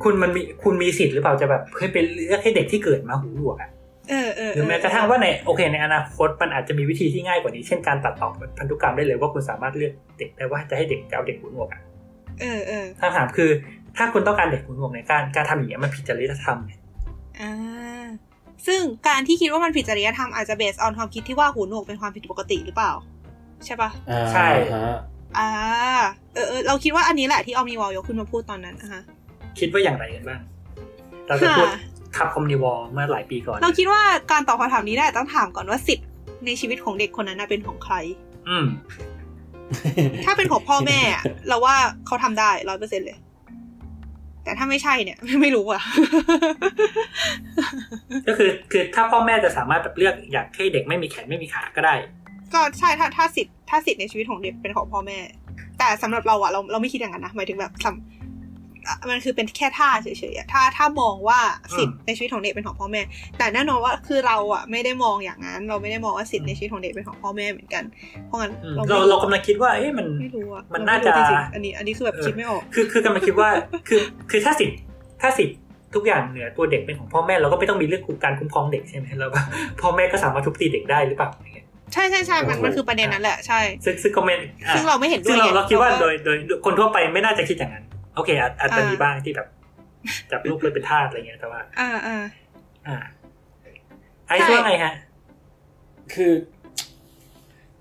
[0.02, 3.70] คุณมันมีคุณมีสิทธิ์หรือเปล่าจะแบบเฮ้ยไปเลือกให้เด็กที่เกิดมาหูหนวกอะ
[4.10, 8.28] เออเออหรือแม้กระทั่งว่าในโอเคในอนาคตมันอาจจะมีวิธีที่ง่ายกว่านี้ เช่นการตัดต่อ
[8.58, 11.80] พันธุกรรมได้เลยว่าคุณสามารถเลือกเด็กได้ว่าจะให้เด็กจะเอาเด็กหูหนวกอะ
[12.40, 13.50] เออเออคำถามคือ
[13.96, 16.72] ถ้าคุณต้องการเด็กหูหนวกในการการทำอย่างนี้ยมันผิดจริยธรรมไง
[17.40, 18.06] อ่า
[18.66, 22.92] ซึ่งการที่คิดว่ามันผิดจริยธรรมอาจจะเบสออนความคิดที่ว่าหูหนวกเป็นความผิดปกติหรือเปล่า
[23.64, 24.96] ใช่ปะอ่าใช่ฮะ
[25.38, 25.48] อ่า
[26.34, 29.02] เออเออเราคิดว่าอันนี้แหละที่ออมนิวอลยกขึ้นมาพูดตอนนั้นอะฮะ
[29.58, 30.40] คิดว่าอย่างไรกันบ้าง
[31.26, 31.80] เราจะพูดค่ะ
[32.16, 34.02] ทับคอมนิวอลเมื่อหลายปีก่อน เราคิดว่า
[34.32, 36.06] การตอบคำถามนี้ได้ต้องถามก่อนว่าสิทธิ์
[36.46, 37.94] ในชีวิตของเด็กคนนั้นน่ะเป็นของใคร
[38.48, 38.66] อืม
[40.24, 41.74] ถ้าเป็นของพ่อแม่อะเราว่า
[42.06, 43.18] เขาทำได้ร้อยเปอร์เซ็นเลย
[44.44, 45.82] แต่ถ้าไม่ใช่เนี่ย ไม่รู้อะ
[48.26, 51.94] ก็คือคือถ้าพ่อแม่จะสามารถแบบเลือกอยากให้เด็กไม่มีแขนไม่มีขาก็ได้
[52.54, 55.18] ก็ใช่ถ้าถ้าสิทธิ์ถ้าสิทธิ์ในชีวิตของเด็กเป็นของพ่อแม่
[55.78, 61.40] แต่สำหรับเราอะเราเราไม่คิดอย่างนั้นนะหมายถึงแบบสำอะมันคือเป็นแค่ท่าเฉยๆอะถ้าถ้ามองว่า
[61.76, 63.02] สิทธิ์ในชีวิตของเด็กเป็นของพ่อแม่
[63.38, 67.84] แต่แน่นอนว่าคือเราอะไม่ได้มองอย่างนั้น เราไม่ได้มองว่าสิทธิ์ในชีวิตของเด็กเป็นของพ่อแม่เหมือนกัน
[68.26, 73.48] เพราะงั้นอืมเราเราไม่เรากำลังคิดว่า เอ๊ะมันไม่รู้อะมันเรน่าไรู้จะริงๆอันนี้ อันนี้คือแบบคิดไม่ออก คือคือกำลังคิดว่า
[73.88, 74.76] คือคือถ้าสิทธิ์
[75.20, 75.56] ถ้าสิทธิ์
[75.94, 79.44] ทุกอย่างเหนือตัวเด็กเป็นของพ่อแม่เราก็ไม่ต้องมีเรื่องการคุ้มครองเด็กใช่ไหมแล้วแบบ
[79.80, 84.34] พ่อแม่ก็สามารถทุบตีเด็กได้หรือเปล่าอย่างเงี้ย ใช่ใช่ใช่มันมันคือประเด็นนั้นแหละใช่ ซึ่งซึ่งก็ไม่
[84.66, 87.84] อะซึ่งเราไม่เห็นด้ซึ่วงยเราไงเราคิดว่าก็โดยโดยโดยคนทั่วไปไม่น่าจะคิดอย่างนั้น
[88.16, 89.48] โอเคอาจอาจจะอ่ามีมีบ้างที่แบบ
[90.30, 92.24] จับลูกไปเป็นทาสอะไรเงี้ยแต่ว่า อ่าอ่า
[92.86, 92.96] อ่า
[94.26, 94.94] ไอ้ช่ว่าไงฮะ
[96.14, 96.32] คือ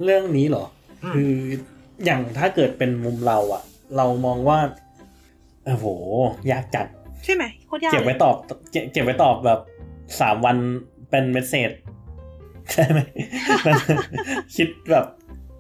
[0.03, 0.66] เรื่องนี้เหรอ
[1.03, 1.34] อืมคือ
[2.05, 3.64] อย่างถ้าเกิดเป็นมุมเราอะ
[3.97, 4.60] เรามองว่า
[5.66, 5.86] โอ้โห
[6.51, 6.86] ยากจัด
[7.26, 8.36] ใช่ไหมโคตรยากเก็บไว้เลยตอบ
[8.72, 9.60] เก็บเก็บไว้ตอบแบบ
[10.20, 10.57] สามวัน
[11.10, 11.72] เป็นเมสเซจ
[12.72, 12.99] ใช่ไหม
[13.65, 13.76] มัน
[14.55, 15.05] คิดแบบ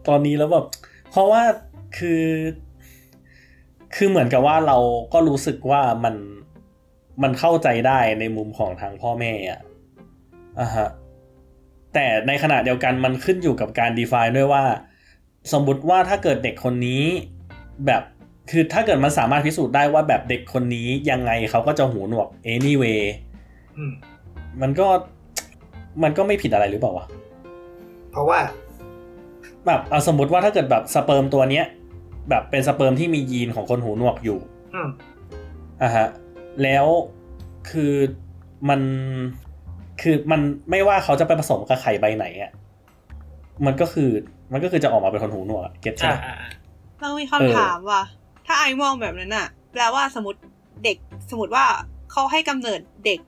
[0.07, 0.65] ตอนนี้แล้วแบบ
[1.11, 1.43] เพราะว่า
[1.97, 2.23] คือ
[3.95, 4.77] คือเหมือนกับว่าเรา
[5.13, 6.15] ก็รู้สึกว่ามัน
[7.23, 9.61] มันเข้าใจได้ในมุมของทางพ่อแม่อะ
[10.59, 10.89] อะฮะ
[11.93, 14.63] แต่ในขณะเดียวกันมันขึ้นอยู่กับการ define ด้วยว่า
[15.53, 17.03] สมมติว่าถ้าเกิดเด็กคนนี้
[17.85, 18.03] แบบ
[18.51, 23.01] คือถ้าเกิดมันสามารถพิสูจน์ได้ว่าแบบเด็กคนนี้ยังไงเขาก็จะหูหนวก anyway
[23.77, 23.93] อืม
[24.61, 24.87] มันก็
[26.03, 27.05] มันก็ไม่ผิดอะไรหรือเปล่าวะ
[28.11, 28.39] เพราะว่า
[29.65, 31.65] แบบเอาสมมติว่าถ้าเกิดแบบสเปิร์มตัวเนี้ย
[32.29, 34.39] แบบเป็นสเปิร์มที่มียีนของคนหูหนวกอยู่
[34.73, 34.89] อืม
[35.83, 36.07] อะฮะ
[36.63, 36.85] แล้ว
[37.71, 37.93] คือ
[38.69, 38.81] มัน
[40.01, 42.51] คือมันไม่ว่าเขาจะไปผสมกับไข่ใบไหนอะ
[43.65, 44.09] มันก็คือ
[44.53, 46.51] มันก็คือจะออกมาเป็นคนหูหนวกอะเก็ตใช่อ่าไหมอ่าอ่า
[46.99, 48.01] เรามีเออคำถามว่ะ
[48.47, 50.39] ถ้าไอมองแบบนั้นอะแปลว่าสมมติ
[50.83, 50.97] เด็ก
[51.29, 51.65] สมมติว่า
[52.11, 53.19] เขาให้กำเนิดเด็ก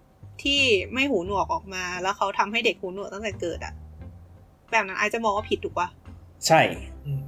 [0.44, 0.62] ที่
[0.94, 3.74] ไม่หูหนวกออกมา แล้วเขาทำให้เด็กหูหนวกตั้งแต่เกิดอะ
[4.72, 5.88] แบบนั้นไอจะมองว่าผิดถูกปะ
[6.48, 6.62] ใช่
[7.06, 7.22] อืม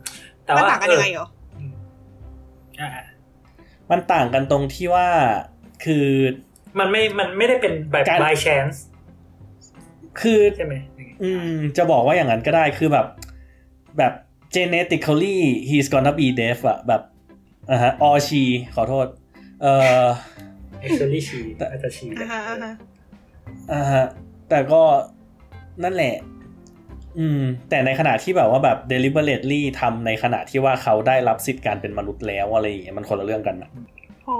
[0.43, 1.73] แต่มันว่าต่างกันยังไงเหรอเอออืม
[2.79, 2.89] อ่า
[3.91, 5.07] มันต่างกันตรงที่ว่า
[5.83, 6.05] คือ
[6.79, 8.77] มันไม่มันไม่ได้เป็นแบบการ by chance
[10.21, 10.75] คือใช่ไหม
[11.23, 13.07] อืม จะบอกว่าอย่างนั้นก็ได้คือแบบ
[13.97, 14.13] แบบ
[14.55, 15.39] genetically
[15.69, 17.01] he's gonna be deaf อะแบบ
[17.71, 18.43] อ่าฮะ or she
[18.75, 19.07] ขอโทษ
[19.61, 20.05] เอ่อ
[20.85, 21.39] actually she
[21.71, 22.05] อาจจะ she
[23.73, 24.05] อ่าฮะอ่าฮะอ่าฮะ
[24.49, 24.81] แต่ก็
[25.83, 26.15] นั่นแหละ
[27.19, 33.69] อืม แต่ในขณะที่แบบว่าแบบ deliberately ทำในขณะที่ว่าเขาได้รับสิทธิ์การเป็นมนุษย์แล้วอะไรอย่างเงี้ยมันคนละเรื่องกันนะ
[34.25, 34.37] โอ้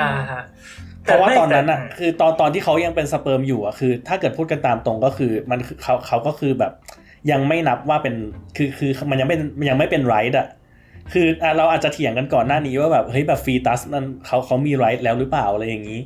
[0.00, 0.42] อ่าฮะ
[1.02, 6.72] เพราะว่าไม่ตอนนั้นอะแต่คือตอนตอนที่เขายังเป็นสเปิร์มอยู่อะคือ ถ้าเกิดพูดกันตามตรงก็คือ มันคือเขาเขาก็คือแบบ
[7.30, 8.14] ยังไม่นับว่าเป็น
[8.56, 10.46] คือคือมันยังไม่มันยังไม่เป็นไรด์อะ
[11.12, 16.00] คืออะเราอาจจะเถียงกันก่อนหน้านี้ว่าแบบเฮ้ยแบบฟีตัสมันเขาเขามีไรท์แล้วหรือเปล่าอะไรอย่างนี้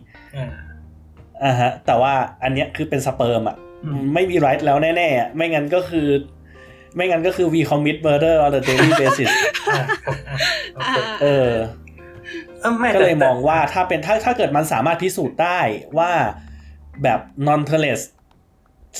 [1.42, 6.08] อ่าอ่าฮะ แต่ว่าอันเนี้ยคือเป็นสเปิร์มอะอืมไม่มีไรท์แล้วแน่ๆอะไม่งั้นก็คือ
[6.96, 9.30] ไม่งั้นก็คือ we commit murder on a daily basis
[9.70, 10.36] อ่าครับอ่า
[10.74, 11.50] โอเคเออ
[12.60, 15.60] เออไม่ก็เลยแต่มองว่าถ้าเป็นถ้าถ้าเกิดมันสามารถพิสูจน์ได้
[15.98, 16.12] ว่า
[17.02, 18.00] แบบ non t e r e s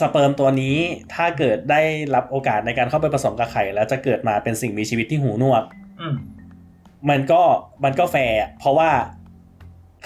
[0.01, 0.76] สเปิร์มตัวนี้
[1.14, 1.82] ถ้าเกิดได้
[2.14, 5.64] รับโอกาสในการเข้าไปผสมกับไข่แล้วจะเกิดมาเป็นสิ่งมีชีวิตที่หูหนวก
[6.01, 6.16] อืม
[7.11, 7.43] มันก็
[7.85, 8.91] มันก็แฟร์อะเพราะว่า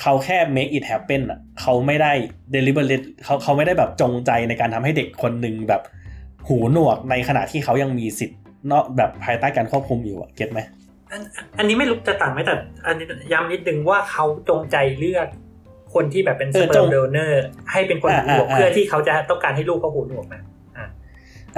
[0.01, 2.13] เขาแค่ make it happen อะเขาไม่ได้
[2.55, 5.83] deliberate เขาเขาไม่ได้แบบจงใจในการทำให้เด็กคนหนึ่งแบบ
[6.49, 8.39] หูหนวกในขณะที่เขายังมีสิทธิ์
[8.69, 10.61] เนาะแบบภายใต้การควบคุมอยู่อะ get ไหม
[11.13, 11.21] อัน
[11.59, 12.55] อันนี้ไม่รู้จะต่างไหมแต่
[12.87, 15.29] อันนี้ย้ำนิดนึงว่าเขาจงใจเลือก
[15.95, 20.43] คนที่แบบเป็น sperm donor ให้เป็นคนหูหนวกเพื่อที่เขาจะต้องการให้ลูกเขาหูหนวกนะ
[20.77, 20.87] อ่า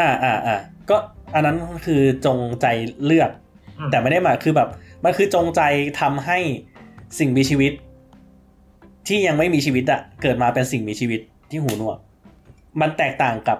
[0.01, 0.57] อ่าอ่าอ่า
[0.91, 0.97] ก็
[1.35, 2.67] อันนั้นคือจงใจ
[3.05, 3.31] เลือก
[3.79, 4.69] อืมแต่ไม่ได้หมายคือแบบ
[5.05, 5.61] มันคือจงใจ
[6.01, 6.39] ทำให้
[7.19, 7.73] สิ่งมีชีวิต
[9.09, 11.21] ที่ยังไม่มีชีวิตอะเกิดมาเป็นสิ่งมีชีวิต
[11.51, 11.99] ที่หูหนวก
[12.81, 13.59] มันแตกต่างกับ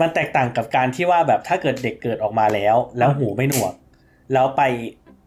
[0.00, 3.74] มันแตกต่างกับการที่ว่าแบบถ้าเกิดเด็กเกิดออกมาแล้ว แล้วหูไม่หนวก
[4.32, 4.62] แล้วไป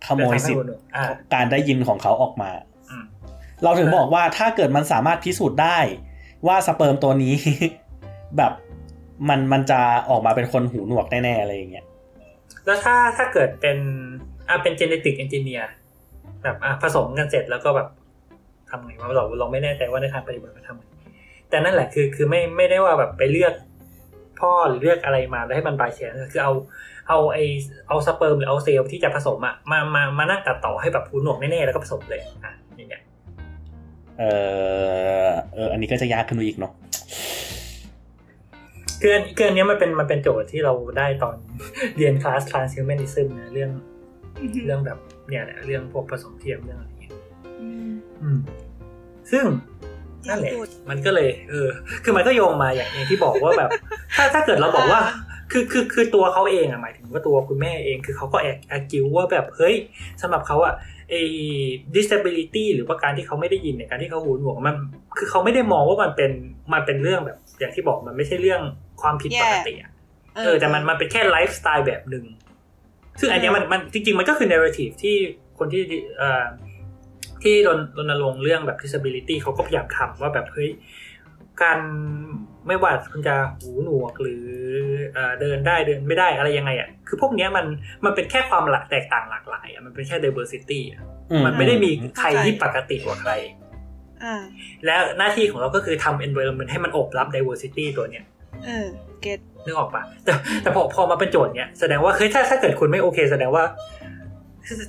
[0.05, 1.03] ขโมยสิทธิ์อ่า
[1.33, 2.51] การได้ยินของเขาออกมา
[2.89, 3.03] อืม
[3.63, 5.79] เราถึงบอกว่าถ้าเกิดมันสามารถพิสูจน์ได้
[6.47, 7.35] ว่าสเปิร์มตัวนี้
[8.37, 8.53] แบบ
[9.29, 11.85] มันมันจะออกมาเป็นคนหูหนวกแน่ๆอะไรอย่างเงี้ย
[12.65, 13.77] แล้วถ้าถ้าเกิดเป็น
[14.47, 15.65] อ่าเป็น genetic engineer
[16.43, 17.87] แบบอะผสมกันเสร็จแล้วก็แบบ
[18.69, 20.85] ทำไงว่าเราเราไม่แน่ใจว่าในทางปฏิบัติมันทำไง
[21.49, 23.53] แต่นั่นแหละคือคือไม่ไม่ได้ว่าแบบไปเลือก
[24.39, 26.53] พ่อหรือเลือกอะไรมาแล้วให้มันบายเชนคือเอา
[27.09, 27.37] เอาไอ
[27.87, 33.03] เอาสเปิร์มหรือเอาเซลล์ที่จะผสมอะมามามานั่งตัดต่อให้แบบหูหนวกแน่ๆแล้วก็ผสมเลยอะอย่างเงี้ย
[34.19, 34.23] เอ
[35.27, 36.73] อเอออันนี้ก็จะยากขึ้นไปอีกเนาะ
[39.01, 41.35] คืออันคืออันเนี้ยมันเป็นมันเป็นโจทย์ที่เราได้ตอน
[41.97, 43.71] เรียนคลาส transhumanism นะเรื่อง
[44.65, 44.97] เรื่องแบบ
[45.29, 46.98] เนี่ยแหละเรื่องพวกผสมเทียมเรื่องอะไรเงี้ยอืม
[49.31, 49.45] ซึ่ง
[50.29, 50.51] นั่นแหละ
[50.89, 51.67] มันก็เลย เออ
[52.03, 53.69] คือมันก็โยงมาอย่างอย่างที่บอกว่าแบบ
[54.15, 55.01] ถ้าถ้าเกิดเราบอกว่า
[55.51, 59.75] คือคือคือตัวเขาเองอะหมายถึงว่าตัวคุณแม่เอง คือเขาก็แอบแอบกิวว่าแบบเฮ้ย
[60.21, 60.73] สำหรับเขาอะ
[61.09, 61.21] ไอ้
[61.95, 64.75] disability หรือว่าการที่เขาไม่ได้ยินเนี่ยการที่เขาหูหนวกมัน
[65.17, 66.31] คือเขาไม่ได้มองว่ามันเป็น
[66.73, 68.61] มันเป็นเรื่องแบบ อย่างที่บอกมันไม่ใช่เรื่อง
[69.01, 69.91] ความผิดปกติอะ
[70.45, 72.25] เออแต่มันมันเป็นแค่ไลฟ์สไตล์แบบหนึ่ง
[73.19, 75.15] ซึ่งอันเนี้ยมันมันจริง ๆ มันก็คือ narrative ที่
[75.59, 75.81] คนที่
[76.17, 76.45] เอ่อ
[77.43, 80.69] ที่รณรณรงค์เรื่องแบบ disability เขาก็พยายามทำว่าแบบเฮ้ย
[81.61, 81.79] การ
[82.67, 84.45] ไม่ว่าคุณจะหูหนวกหรือ
[85.13, 87.65] เอ่อเดินได้เดินไม่ได้อะไรยังไงอะคือพวกเนี้ยมัน
[88.05, 93.31] มันเป็นแค่ความหลากแตกต่างหลากหลายอะมันเป็นแค่ diversity อะอืมันไม่ได้มีใครที่ปกติกว่าใคร
[94.23, 94.35] อ่า
[94.85, 98.25] และหน้าที่ของเราก็คือทำ environment ให้มันอบรับ diversity ตัวเนี้ย
[98.65, 98.87] เออ
[99.21, 103.63] เก็ตนึกออกปะแต่แต่พอพอมาเป็นโจทย์เนี้ยแสดงว่าเฮ้ยถ้าถ้าเกิดคุณไม่โอเค แสดงว่า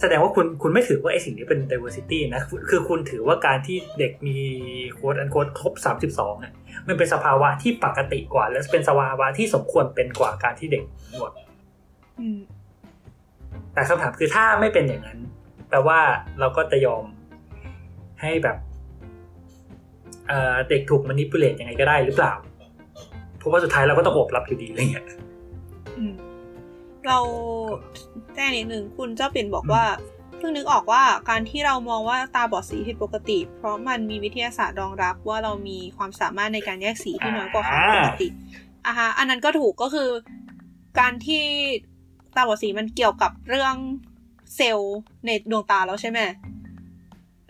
[0.01, 4.39] แสดงว่าคุณคุณไม่ถือว่าไอสิ่งนี้เป็น diversity นะ คือคือคุณถือว่าการที่เด็กมี
[4.95, 6.55] โค้ดอันโค้ดครบสามสิบสองเนี่ย
[6.89, 11.33] มันเป็นสภาวะที่ปกติกว่า และเป็นสภาวะที่สมควรเป็นกว่าการที่เด็กหนวด
[12.21, 12.39] อืม
[13.75, 15.19] แต่คำถามคือถ้าไม่เป็นอย่างนั้น
[15.69, 16.01] แปลว่า
[16.41, 17.05] เราก็จะยอม
[18.21, 18.57] ให้แบบ
[20.29, 22.33] เอ่อเด็กถูกม a นิ p u l a t e ยังไงก็ได้หรือเปล่า
[23.39, 25.07] เพราะว่าสุดท้ายเราก็ต้องอบรับอยู่ดีอะไรเงี้ย
[25.99, 26.13] อืม
[27.07, 27.19] เรา
[28.35, 29.85] แจ้งนิดหนึ่งคุณเจ้าปิ่นบอกว่า
[30.39, 38.29] เพิ่งนึกออกว่าการที่เรามองว่าตาบอดสีผิดปกติ เพราะมันมีวิทยาศาสตร์รองรับว่าเรามีความสามารถในการแยกสีที่น้อยกว่าความปกติ
[38.87, 40.09] อะฮะอันนั้นก็ถูกก็คือ
[40.99, 41.45] การที่
[42.37, 43.75] ตาบอดสีมันเกี่ยวกับเรื่อง
[44.57, 46.21] เซลล์ในดวงตาแล้วใช่ไหม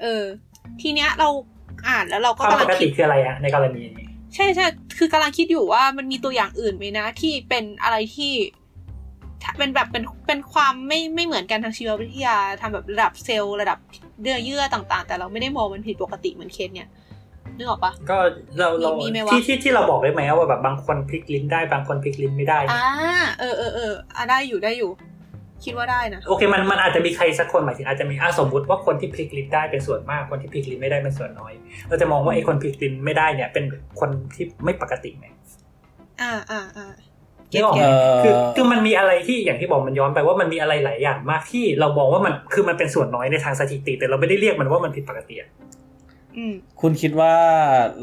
[0.01, 0.25] เออ
[0.81, 1.29] ทีเนี้ยเรา
[1.89, 4.67] อ่านแล้วเราก็ความกำปลังกคิติดคืออะไรอะในกรณีนี้ใช่ใช่
[4.99, 8.33] คือกำลังคิดอยู่ว่ามันมีตัวอย่างอื่นไหมนะ ที่เป็นอะไรที่
[9.59, 13.79] เป็นแบบเป็นเป็นความไม่ไม่เหมือนกันทางชีววิทยาทำแบบระดับเซลล์ระดับ
[14.21, 16.89] เนื้อเยื่อต่างๆ แต่เราไม่ได้มองมันผิดปกติเหมือนเคสเนี่ย
[17.57, 18.19] นึกออกปะก็
[18.59, 22.87] เราเรามีไหมวะที่ที่ที่เราบอกได้ไหมว่าแบบบางคนพลิกลิ้นได้บางคนพลิกลิ้นไม่ได้อ่า
[23.41, 24.91] เออเออเอออะได้อยู่ได้อยู่
[25.65, 31.53] คิดว่าได้นะโอเคมันมันอาจจะมีใครสักคนหมายถึงอาจจะมีอะสมมติว่าคนที่พลิกลิ้นได้เป็นส่วนมากคนที่พลิกลิ้นไม่ได้เป็นส่วนน้อย
[31.89, 33.65] เราจะมองว่าไอ้คนพลิกลิ้นไม่ได้เนี่ย เป็น
[34.01, 35.25] คนที่ไม่ปกติไหม
[36.21, 36.93] อ่าอ่าอ่า
[37.53, 45.49] นึกออกไหมเอ่อคือคือมันมีอะไรที่อย่างที่บอกมันย้อนไปว่ามันมีอะไรหลายอย่างมากที่เรามองว่ามันคือมันเป็นส่วนน้อยในทางสถิติ แต่เราไม่ได้เรียกมันว่ามันผิดปกติอะ
[46.37, 47.35] อืมคุณคิดว่า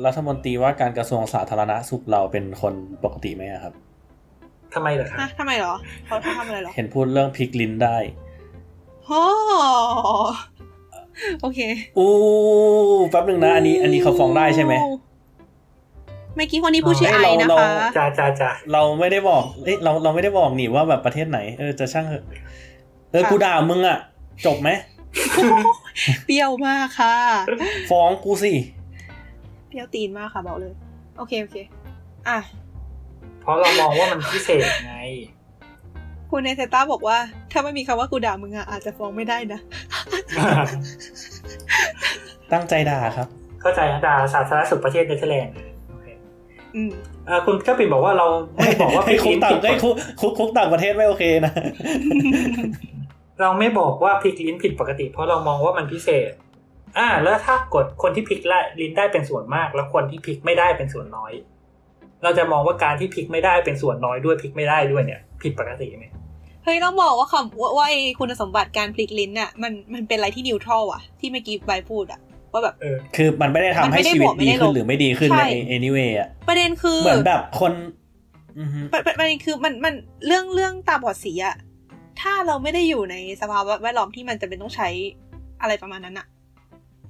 [0.06, 2.74] รัฐมนตรีว่าการกระทรวงสาธารณสุขเราเป็นคน
[3.04, 3.74] ปกติไหมอะครับ
[4.74, 5.74] ทำไมเหรอครับฮะทำไมเหรอ
[6.06, 7.98] เขาทำอะไรเหรอ เห็นพูดเรื่องพลิกลิ้นได้
[9.08, 9.22] โอ้
[11.42, 11.60] โอเค
[11.98, 12.12] อู้
[13.10, 14.74] แป๊บหนึ่งนะ อันนี้ อันนี้เขาฟ้องได้ใช่ไหม
[16.38, 22.24] เมื่อกี้คนนี้พูดชื่อเอ้ไอยเรานะคะเราจ้าจ้าจ้าเราไม่ได้บอกเอ้ยเราเราไม่ได้บอกนี่ว่าแบบประเทศไหน เออจะช่างเถอะ
[23.12, 24.00] เออกูด่ามึงอะ
[24.46, 24.70] จบไหม
[26.26, 27.16] เปรี้ยวมากค่ะ
[27.90, 28.54] ฟ้องกูสิ
[29.68, 30.74] เปรี้ยวตีนมากค่ะบอกเลย
[31.18, 31.58] โอเคโอเค
[32.28, 32.40] อะ
[33.42, 34.96] เพราะเรามองว่ามันพิเศษไง
[36.32, 37.18] คุณเนเซต้าบอกว่า
[37.52, 39.60] ถ้าไม่มีคำว่ากูด่ามึงอะอาจจะฟ้องไม่ได้นะ
[42.54, 43.28] ตั้งใจด่าครับ
[43.62, 46.92] เข้าใจนะดาสาธารณสุขประเทศเนเธอร์แลนด์โอเคอืม
[47.28, 51.54] เอ่อคุณก็ปิ่นบอกว่าเราไม่บอกว่าไอ้พลิกคุกลิ้นต่างผิดไอ้คุกคุกคุกต่างประเทศไม่โอเคนะ
[53.42, 56.32] เราไม่บอกว่าพลิกลิ้นผิดปกติ เพราะเรามองว่ามันพิเศษ
[56.98, 61.34] อ่า แล้วถ้ากดคนที่พลิกละลิ้นได้เป็นส่วนมาก แล้วคนที่พลิกไม่ได้เป็นส่วนน้อย
[62.24, 66.06] เราจะมองว่าการที่พลิกไม่ได้เป็นส่วนน้อยด้วยพลิกไม่ได้ด้วยเนี่ย ผิดปกติไหม
[66.64, 72.20] เฮ้ยต้องบอกว่าคำว่าว่าไอ้คุณสมบัติการพลิกลิ้นน่ะมันมันเป็นอะไรที่นิวทรัลอะที่เมื่อกี้ใบพูดอะ
[72.58, 77.74] ว่าแบบเออคือมันไม่ได้ทำมันให้ไม่ได้ชีวิตบวกไม่ดีได้ขึ้ลนบหรือไม่ดีขึ้นใช่ใน anyway อะประเด็นคือเหมือนแบบคน
[78.60, 79.94] อือฮึประประประเด็นคือมันมัน
[80.28, 81.56] เรื่องเรื่องตาบอดสีอะ
[82.22, 84.90] ถ้าเราไม่ได้อยู่ในสภาวะแวดล้อมที่มันจะเป็นต้องใช้
[85.62, 86.28] อะไรประมาณนั้นอะ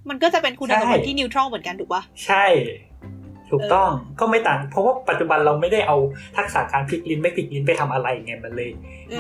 [0.09, 2.45] มันก็จะเป็นคุณสมบัติที่นิวทรัลเหมือนกันถูกปะใช่
[3.51, 3.89] ถูกต้อง
[4.19, 5.97] ก็ไม่ต่าง เพราะว่าปัจจุบันเราไม่ได้เอา
[6.37, 8.69] ทักษะการพลิกลิ้นไม่พลิกลิ้นไปทำอะไรไงมันเลย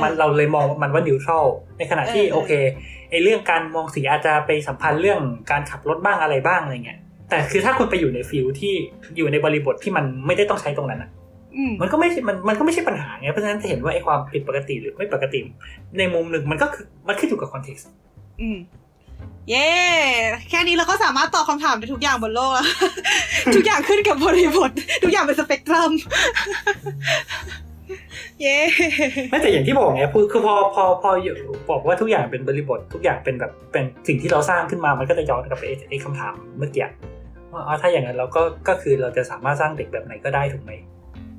[0.01, 1.45] มันเราเลยมองมันว่านิวทรัล
[1.77, 2.51] ในขณะที่เออเออโอเค
[3.11, 5.21] ไอเรื่องการมองสีอาจจะไปสัมพันธ์เรื่อง
[5.51, 6.99] การขับรถบ้างอะไรบ้างอะไรเงี้ย
[7.29, 8.73] แต่คือถ้าคุณไปอยู่ใน field ที่
[9.17, 11.09] อยู่ในบริบทที่มันไม่ได้ต้องใช้ตรงนั้นอะ
[11.55, 15.39] อืมมันก็ไม่ใช่มันมันก็ไม่ใช่ปัญหาไงเพราะฉะนั้นจะเห็นว่าไอความผิดปกติหรือไม่ปกติ
[15.97, 17.87] ในมุมหนึ่งมันก็คือมันขึ้นอยู่กับ context
[18.41, 18.57] อืม
[19.49, 19.67] เย้
[20.49, 22.67] แค่นี้เราก็สามารถตอบคำถามได้ทุกอย่างบนโลกแล้ว
[23.55, 24.71] ทุกอย่างขึ้นกับบริบท
[25.03, 25.91] ทุกอย่างเป็นสเปกตรัม
[28.41, 28.57] เย้
[29.29, 31.35] ไม่แต่อย่างที่บอกไงคือคือพอพอพออยู่
[31.71, 36.85] บอกว่าทุกอย่างเป็นบริบท ทุกอย่างเป็นแบบเป็นสิ่งที่เราสร้างขึ้นมามันก็จะย้อนกลับไปไอ้ไอ้คำถามเมื่อกี้
[37.53, 40.71] ว่าอ๋อถ้าอย่างนั้นเราก็ก็คือเราจะสามารถสร้างเด็กแบบไหนก็ได้ถูกไหม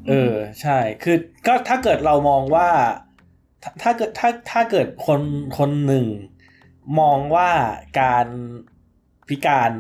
[0.09, 2.69] เออใช่คือก็ถ้าเกิดเรามองว่า
[3.63, 5.21] ถ้าถ้าเกิดถ้าถ้าเกิดคน
[5.59, 6.05] คนหนึ่ง
[7.01, 7.51] มองว่า
[8.01, 8.27] การ
[9.29, 9.71] พิการ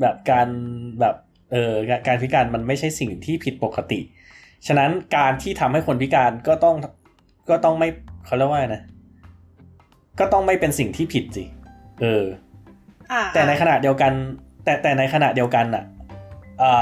[0.00, 0.48] แบบการ
[1.00, 1.14] แบบ
[1.50, 4.00] เออการการพิการมันไม่ใช่สิ่งที่ผิดปกติ
[4.66, 6.76] ฉะนั้นการที่ทำให้คนพิการก็ต้อง
[7.50, 7.88] ก็ต้องไม่
[8.26, 8.82] เขาเรียกว่าไงนะ
[10.20, 11.44] ก็ต้องไม่เป็นสิ่งที่ผิดสิ
[12.00, 12.24] เออ
[13.12, 14.12] อ่าแต่ในขณะเดียวกัน
[14.64, 15.84] แต่แต่ในขณะเดียวกันอะ
[16.60, 16.72] เอ่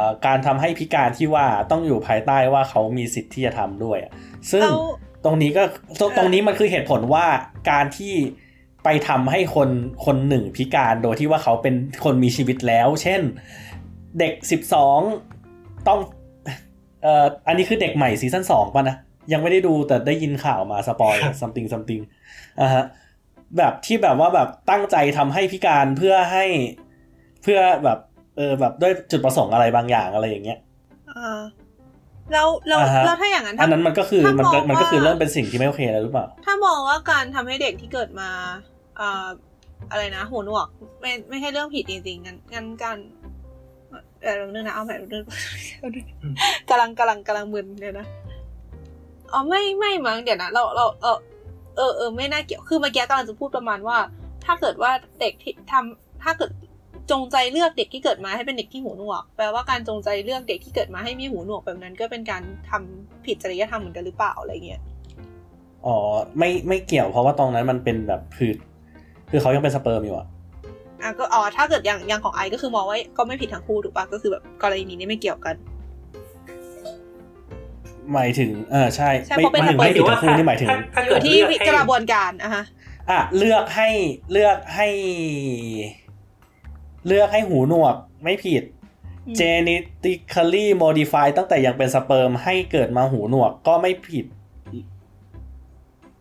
[0.00, 4.12] อการทำให้พิการที่ว่าต้องอยู่ภายใต้ว่าเขามีสิทธิ์ที่จะทำด้วยอะ
[4.52, 4.80] ซึ่งเอา
[5.24, 5.62] ตรงนี้ก็
[6.00, 7.26] ตรงตรงนี้มันคือเหตุผลว่า
[7.70, 8.14] การที่
[8.84, 9.70] ไปทำให้คน
[10.04, 11.74] คนหนึ่งพิการโดยที่ว่าเขาเป็น
[12.04, 13.20] คนมีชีวิตแล้ว เช่น
[14.18, 15.00] เด็กสิบสอง
[15.88, 15.98] ต้อง
[17.02, 18.96] เอ่ออันนี้คือเด็กใหม่ season สองป่ะนะ
[19.32, 22.02] ยังไม่ได้ดูแต่ได้ยินข่าวมา spoil ครับ something something
[22.60, 22.84] อะฮะ
[23.58, 26.44] แบบที่แบบว่าแบบตั้งใจทำให้พิการเพื่อให้
[27.42, 27.98] เพื่อแบบ
[28.36, 30.58] เออแบบด้วยจุดประสงค์อะไรบางอย่างอะไรอย่างเงี้ย
[31.10, 31.40] อ่า
[32.32, 38.30] แล้วแล้วอ่าฮะแล้วถ้าอย่างนั้นอัถ้านนั้นมันก็คือถ้ามันก็มองมันก็คือว่าเริ่มเป็นสิ่งที่ไม่โอเคแล้วหรือเปล่า ถ้ามองว่าการทำให้เด็กที่เกิดมา
[39.02, 39.28] อ่า
[39.90, 40.68] อะไรนะหูหนวก
[41.00, 42.98] ไม่ไม่ใช่เรื่องผิดจริงๆงั้นงั้นการ
[44.22, 45.24] เออเรื่องนะเอาใหม่เรื่อง
[46.22, 46.34] อืม
[46.70, 48.06] กำลังกำลังกำลังมึนเดี๋ยวนะ
[49.32, 51.18] อ๋อไม่ไม่มั้งเดี๋ยวนะเราเราเออ
[51.76, 53.98] เออเออไม่น่าเกี่ยวคือเมื่อกี้กำลังจะพูดประมาณว่า
[54.44, 54.90] ถ้าเกิดว่า
[55.20, 56.50] เด็กที่ทำถ้าเกิด
[57.10, 64.82] จงใจเลือกเด็กที่เกิดมาให้เป็นเด็กที่หูหนวก แปลว่าการจงใจเลือกเด็กที่เกิดมาให้มีหูหนวกแบบนั้น ก็เป็นการทำผิดจริยธรรมเหมือนกันหรือเปล่าอะไรเงี้ย
[65.86, 65.96] อ๋อ
[66.38, 68.52] ไม่ไม่เกี่ยวเพราะว่าตรงนั้นมันเป็นแบบคือ
[69.32, 70.26] คือเขายังเป็นสเปิร์มอยู่อะ
[71.02, 75.54] อะก็อ๋อถ้าเกิดอย่างอย่างของไอก็คือมองว่าก็ไม่ผิดทั้งคู่ถูกปะก็คือแบบกรณีนี้ไม่เกี่ยวกัน
[78.12, 82.64] หมายถึงเออใช่ใช่ไม่เพราะเป็นหมายถึงสเปิร์มไม่ผิดทั้งคู่นี่หมายถึงถ้าอเกิยู่ดที่เลือกให้กระบวนการอะฮะ
[83.10, 83.88] อะเลือกให้
[84.32, 84.88] เลือกให้
[87.06, 88.62] เลือกให้หูหนวกไม่ผิด
[89.26, 94.24] อืม genetically modify ตั้งแต่ยังเป็นสเปิร์มให้เกิดมาหูหนวกก็ไม่ผิด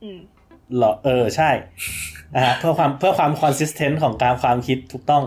[0.04, 0.20] อืม
[0.76, 1.50] เหรอเออใช่
[2.36, 5.24] นะฮะเพื่อความเพื่อความ consistent ของการความคิดถูกต้อง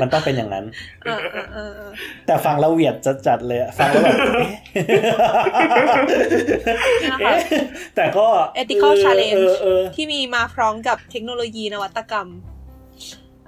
[0.00, 0.64] มันต้องเป็นอย่างนั้น
[1.04, 1.92] เออเออเออเออ
[2.26, 4.50] แต่ฟังแล้วเวียดจัดจัดๆเลยอะฟังแล้วแบบเอ๊ะ
[7.12, 7.38] นะคะเอ๊ะ
[7.96, 8.26] แต่ก็
[8.60, 12.28] ethical เออ challenge เออเออที่มีมาพร้อมกับเทคโนโลยีนวัตกรรม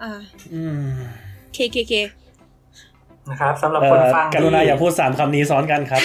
[0.03, 0.13] อ่า
[0.55, 0.79] อืม
[1.55, 1.95] เคเคเค
[3.31, 6.03] นะครับสำหรับเอ่คนอฟังกรุณาอย่าพูดสามคำนี้ซ้อนกันครับ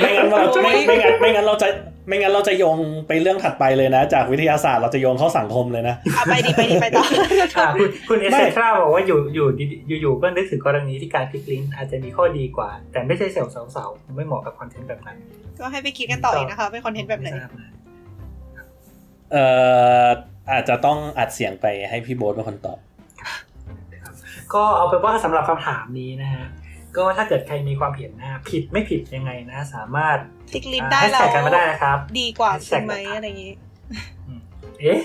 [0.00, 1.68] ไม่งั้นเราจะไม่ไม่งั้นไม่งั้นเราจะ
[2.08, 2.78] ไม่งั้นเราจะโยง
[3.08, 7.04] ไปเรื่องถัดไปเลยนะ จากวิทยาศาสตร์เราจะโยงเข้าสังคมเลยนะอะไปดีไปดีไปต่อ
[7.58, 15.16] อ่าคุณคุณเอไม่สเซทราบอกว่าอยู่อยู่อยู่อยู่ๆก็นึกถึงกรณีที่การพลิกลิงก์อาจจะมีข้อดีกว่า แต่ไม่ใช่เซลล์สาวๆไม่เหมาะกับคอนเทนต์แบบนั้น
[15.60, 17.70] ก็ให้ไปคิดกันต่ออีกนะคะเป็นคอนเทนต์แบบไหนม่ทรานะ
[19.32, 19.44] เอ่
[20.06, 20.08] อ
[20.52, 22.78] อาจจะต้องอัดเสียงไปให้พี่โบ๊ทเป็นคนตอบ
[24.54, 26.46] ก็เอาเป็นว่าสำหรับคำถามนี้นะฮะ
[26.96, 30.18] ก็ถ้าเกิดใครมีความเห็นนะผิดไม่ผิดยังไงนะ สามารถ
[30.52, 33.52] ติ๊กลิ้นได้แฮชแล้แท็วกกันมาได้นะครับ ดีกว่าใช่ไหมแฮชแท็กอะไรอย่างงี้
[34.80, 35.00] เอ๊ะ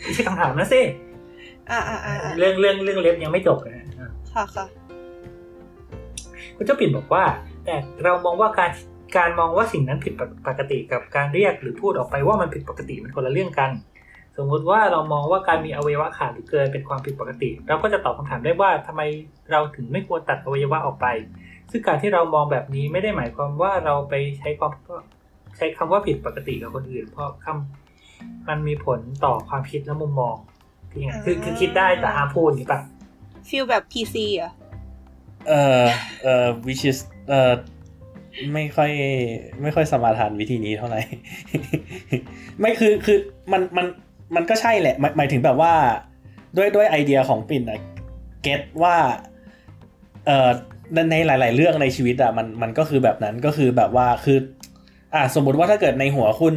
[0.00, 0.80] ไม่ใช่คำถามนะสิ
[1.70, 4.66] อ่าอ่าอ่าอ่าเรื่องเรื่องเรื่องเล็บยังไม่จบนะฮะค่ะค่ะ
[6.56, 7.24] คุณเจ้าปิ่นบอกว่า
[7.64, 7.74] แต่
[8.04, 8.70] เรามองว่าการ
[9.16, 10.12] การมองว่าสิ่งนั้นผิด
[10.46, 13.70] ปกติกับการเรียกหรือพูดออกไปว่ามันผิดปกติมันคนละเรื่องกัน
[14.36, 19.02] สมมุติว่าเรามองว่าการมีอวัยวะขาดหรือเกินเป็นความผิดปกติ เราก็จะตอบคำถามได้ว่าทำไม
[19.50, 21.06] เราถึงไม่ควรตัดอวัยวะออกไป
[21.70, 24.72] ซึ่งการที่เรามองแบบนี้ไม่ได้หมายความว่าเราไปใช้ความ
[25.56, 30.36] ใช้คำว่าผิดปกติกับคนอื่น เพราะคำมันมีผลต่อความคิดและมุมมอง
[30.90, 32.80] ที่ไงคือคือคิดได้แต่ห้ามพูดนี่ปะ
[33.48, 34.52] ฟีลแบบ PC อะ
[35.48, 35.84] เอ่อ
[36.22, 37.52] เอ่อ which is เอ่อ
[38.52, 38.90] ไม่ค่อย
[39.62, 41.00] ไม่ค่อยสมาทานวิธีนี้เท่าไหร่
[42.60, 43.18] ไม่คือคือ
[43.52, 43.86] มันมัน
[44.34, 45.72] มันก็ใช่แหละหมายหมายถึงแบบว่า
[46.56, 47.78] ด้วยด้วยไอเดียของปิ่นอะ
[48.42, 48.94] เก็ตว่า
[50.26, 50.48] เอ่อ
[50.94, 54.38] ในในหลาย ๆ เรื่องในชีวิตอะมันมันก็คือแบบนั้นก็คือแบบว่าคือ
[55.14, 56.54] อะสมมุติว่าถ้าเกิดในหัวคุณ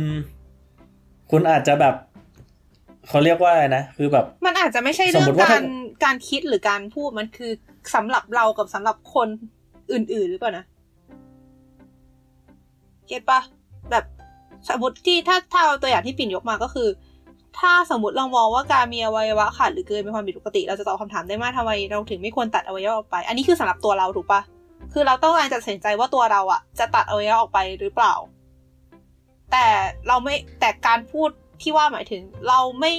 [1.31, 1.95] คุณอาจจะแบบ
[3.07, 7.51] เขาเรียกว่าอะไรนะคือแบบ มันอาจจะไม่ใช่สเรื่มอมุงติว่าการถ้าการคิดหรือการพูดมันคือ
[7.95, 9.27] สำหรับเรากับสำหรับคน
[9.91, 10.65] อื่น ๆ หรือเปล่านะ
[13.07, 13.41] เก็ตปะ
[13.91, 14.05] แบบ
[14.69, 16.87] สมมติที่ถ้าถ้าเอาตัวอย่างที่ปิ่นยกมาก็คือ
[17.59, 24.41] ถ้าสมมติเรามองว่าการมีอวัยวะขาดหรือเกินเป็นความผิดปกติ เราจะตอบคำถามได้มากทำไมเราถึงไม่ควรตัดอวัยวะออกไป อันนี้คือสำหรับตัวเราถูกปะ
[24.93, 28.13] คือเราต้องการจะตัดสินใจว่าตัวเราอะจะตัดอวัยวะออกไปหรือเปล่า
[29.51, 29.67] แต่
[30.07, 31.29] เราไม่แต่การพูด
[31.61, 32.93] ที่ว่าหมายถึง เราไม่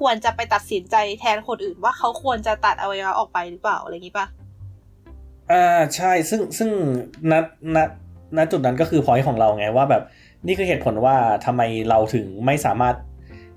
[0.00, 4.26] ควรจะไปตัดสินใจแทนคนอื่นว่าเขาควรจะตัดอวัยวะออกไปหรือเปล่าอะไรอย่างนี้ปะ
[5.50, 6.70] อ่าใช่ซึ่งซึ่ง
[7.30, 7.32] ณ
[7.76, 7.78] ณ
[8.36, 10.02] ณจุดนั้นก็คือพอยของเราไงว่าแบบ
[10.46, 12.94] นี่คือเหตุผลว่าทำไมเราถึงไม่สามารถ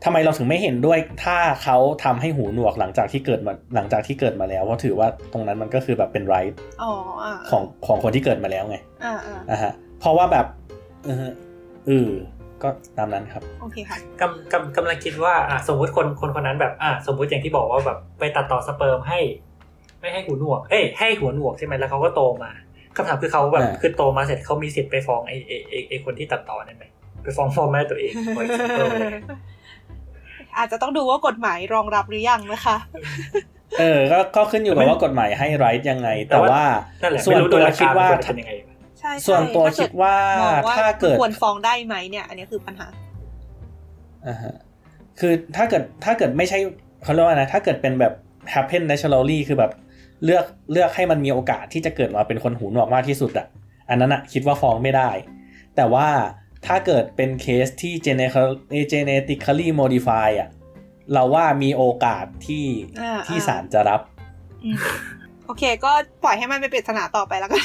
[0.03, 6.91] ทำไมเราถึงไม่เห็นด้วยถ้าเขาทำให้หูหนวกหลังจากที่เกิดมาหลังจากที่เกิดมาแล้วเพราะถือว่าตรงนั้นมันก็คือแบบเป็นไรท์อ๋อ
[7.23, 10.45] อ่าของของคนที่เกิดมาแล้วไงอ่าอ่าอะฮะเพราะว่าแบบ
[11.05, 11.31] เออ
[11.87, 12.09] เออ
[12.63, 19.19] ก็ตามนั้นครับโอเคค่ะกำกำกำลังคิดว่าอะสมมุติคนคนคนนั้นแบบอะสมมุติอย่างที่บอกว่าแบบไปตัดต่อสเปิร์มให้
[19.99, 22.51] ไม่ให้หูหนวก เอ้ยให้หัวหนวกใช่ไหมแล้วเขาก็โตมา
[22.95, 26.85] คำถามคือเขาแบบอ่าคือโตมาเสร็จเขามีสิทธิ์ไปฟ้องไอ้ไอ้ไอ้ไอ้คนที่ตัดต่อนั่นไหม
[27.23, 28.89] ไปฟ้องพ่อแม่ตัวเอง for example
[30.57, 32.77] อะไรเงี้ยอาจจะต้องดูว่ากฎหมายรองรับหรือยังนะคะ
[33.79, 36.61] เออ ก็ก็ขึ้นอยู่กับว่ากฎหมายให้ไรท์ยังไง แต่ว่า
[37.01, 38.51] นั่นแหละส่วนไม่รู้ตัโดวยหลักคิดการว่ามันเป็นยังไง
[38.99, 42.87] ใช่ใช่ส่วนตัวถ้คิดว่าเกิดมองถ้าเกิดควรฟ้องได้ไหมเนี่ย อันนี้คือปัญหา
[44.27, 44.55] อ่าฮะ
[45.19, 46.57] คือถ้าเกิดถ้าเกิดไม่ใช่
[47.03, 48.13] เขาเรียกว่านะถ้าเกิดเป็นแบบ
[48.53, 49.71] happen naturally คือแบบ
[50.25, 53.47] เลือกเลือกให้มันมีโอกาสที่จะเกิดมาเป็นคนหูหนวกมากที่สุดอะ
[53.89, 55.09] อันนั้นอะคิดว่าฟ้องไม่ได้
[55.75, 56.07] แต่ว่า
[56.67, 60.49] ถ้าเกิดเป็นเคสที่ genetically genetically modify อะ
[61.13, 62.65] เราว่ามีโอกาสที่
[63.01, 64.01] อ่าที่อ่าศาลจะรับ
[64.63, 64.77] อืม
[65.45, 65.91] โอเค ก็
[66.23, 67.63] ปล่อยให้มันเป็นปริศนาต่อไปแล้วกัน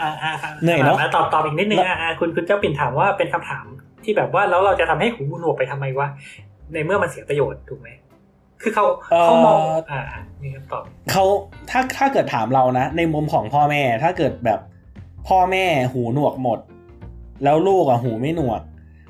[0.00, 3.64] อ่าอ่าเหนื่อยเนอะอ่ตอบตอบอีกนิดนึงอ่าอ่าคุณคุณเจ้าปิ่นถามว่าเป็นคำถาม
[4.04, 6.08] ที่แบบว่าแล้วเราจะทำให้หูหนวกไปทำไมวะ
[6.72, 7.88] ในเมื่อมันเสียประโยชน์ถูกไหม
[8.62, 8.84] คือเขา
[9.22, 9.58] เขามอง
[9.90, 11.24] อ่าอ่านี่คำตอบเขา
[11.70, 14.60] ถ้าถ้าเกิดถามเรานะ ในมุมของพ่อแม่ ถ้าเกิดแบบ
[15.28, 16.58] พ่อแม่หูหนวกหมด
[17.44, 18.60] แล้วลูกอะหูไม่หนวก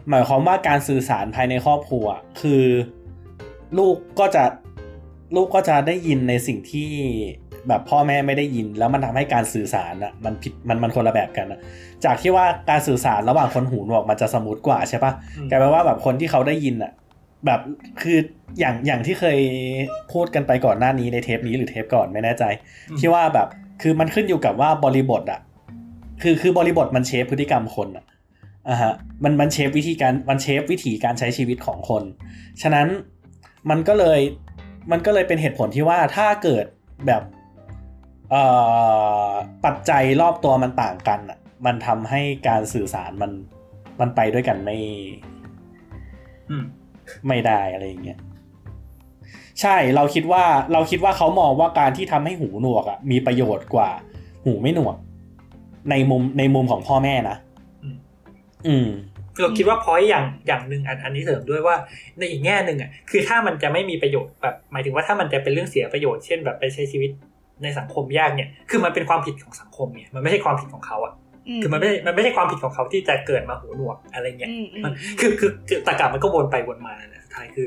[0.09, 2.07] หมายความว่าการสื่อสารภายในครอบครัว
[2.41, 2.65] คือ
[3.79, 4.45] ลูกก็จะ
[5.37, 6.91] ลูกก็จะได้ยินในสิ่งที่
[7.69, 11.61] แบบพ่อแม่ไม่ได้ยิน แล้วมันทำให้การสื่อสารอะมันผิดมันมันคนละแบบกันอะ
[12.05, 16.93] จากที่ว่าการสื่อสารระหว่างคนหูหนวกมันจะสมูทกว่าใช่ปะอืมกลายเป็นว่าแบบคนที่เขาได้ยินอะ
[17.47, 17.61] แบบ
[18.03, 18.19] คือ
[18.59, 19.39] อย่างอย่างที่เคย
[20.13, 22.45] พูดกันไปก่อนหน้านี้ในเทปนี้หรือเทปก่อนไม่แน่ใจ
[22.91, 23.49] อืมที่ว่าแบบ
[23.83, 25.41] คือมันขึ้นอยู่กับว่าบริบทอะ
[26.23, 28.05] คือคือบริบทมันเชฟพฤติกรรมคนอะ
[28.69, 28.93] อะฮะ
[29.25, 32.03] มันมันเชฟวิธีการมันเชฟวิธีการใช้ชีวิตของคน
[32.63, 32.87] ฉะนั้น
[33.71, 34.21] มันก็เลย
[34.91, 36.67] มันก็เลยเป็นเหตุผลที่ว่าถ้าเกิด
[37.07, 37.23] แบบ
[38.31, 38.43] เอ่
[39.29, 39.31] อ
[39.65, 43.33] ปัจจัยรอบตัวมันต่างกันอะมันทำให้การสื่อสารมัน
[44.01, 44.77] มันไปด้วยกันไม่
[46.49, 46.65] อืม
[47.29, 48.19] ไม่ได้อะไรอย่างเงี้ย
[49.61, 53.91] ใช่เราคิดว่าเราคิดว่าเขามองว่าการที่ทำให้หูหนวกอะมีประโยชน์กว่า
[54.45, 54.97] หูไม่หนวก
[55.91, 57.37] ในมุมในมุมของพ่อแม่นะ
[57.83, 57.97] อืม
[58.67, 58.89] อืม
[59.41, 61.77] เราคิดว่าพอยอย่างอย่างหนึ่งอันอันนี้เสริมด้วยว่า
[62.19, 67.11] ในอีกแง่หนึ่งอะคือถ้ามันจะไม่มีประโยชน์แบบหมายถึงว่าถ้ามันจะเป็นเรื่องเสียประโยชน์เช่นแบบไปใช้ชีวิต
[67.63, 71.13] ในสังคมยากเนี่ย คือมันเป็นความผิดของสังคมเนี่ยมันไม่ใช่ความผิดของเขาอะ
[71.63, 77.67] คือมันไม่ได้มันไม่ใช่ความผิดของเขาที่จะเกิดมาหูหนวกอะไรเงี้ยอืมอืมมันคือคือคือตะกามันก็วนไปวนมานะสุดท้ายคือ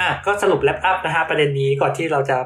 [0.00, 2.36] อะก็สรุปแลปอัพนะฮะประเด็นนี้ก่อนที่เราจะ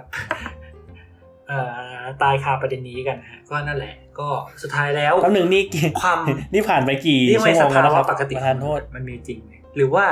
[1.49, 1.59] เอ่
[2.01, 4.29] อตายคาประเด็นนี้กันนะฮะก็นั่นแหละ ก็
[4.63, 5.63] สุดท้ายแล้วแป๊บหนึ่งนี่
[6.01, 6.19] ความ
[6.53, 10.07] นี่ผ่านไปกี่ชั่วโมงแล้วนะครัวะบปกติประทานโทษมันมีจริงไหมหรือว่า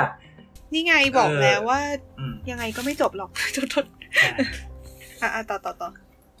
[0.73, 1.79] นี่ไงบอกเออแล้วว่า
[2.19, 4.29] อืมยังไงก็ไม่จบหรอกจดใช่
[5.21, 5.89] อะอะต่อต่อต่อ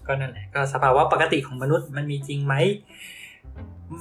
[0.07, 2.55] ก็นั่นแหละก็สภาวะปกติของมนุษย์มันมีจริงไหม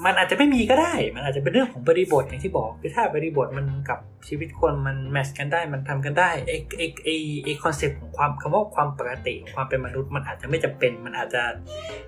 [0.05, 3.99] มันอาจจะไม่มีก็ได้ มันอาจจะเป็นเรื่องของบริบทอย่างที่บอกคือถ้าบริบทมันกับ
[4.29, 7.09] ชีวิตคนมัน match กันได้ มันทำกันได้ไอไอไอ
[7.45, 11.43] ไอ concept ของความคำว่าความปกติของความเป็นมนุษย์ มันอาจจะไม่จำเป็น มันอาจจะ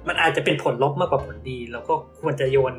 [0.08, 2.74] มันอาจจะเป็นผลลบมากกว่าผลดี แล้วก็ควรจะโยน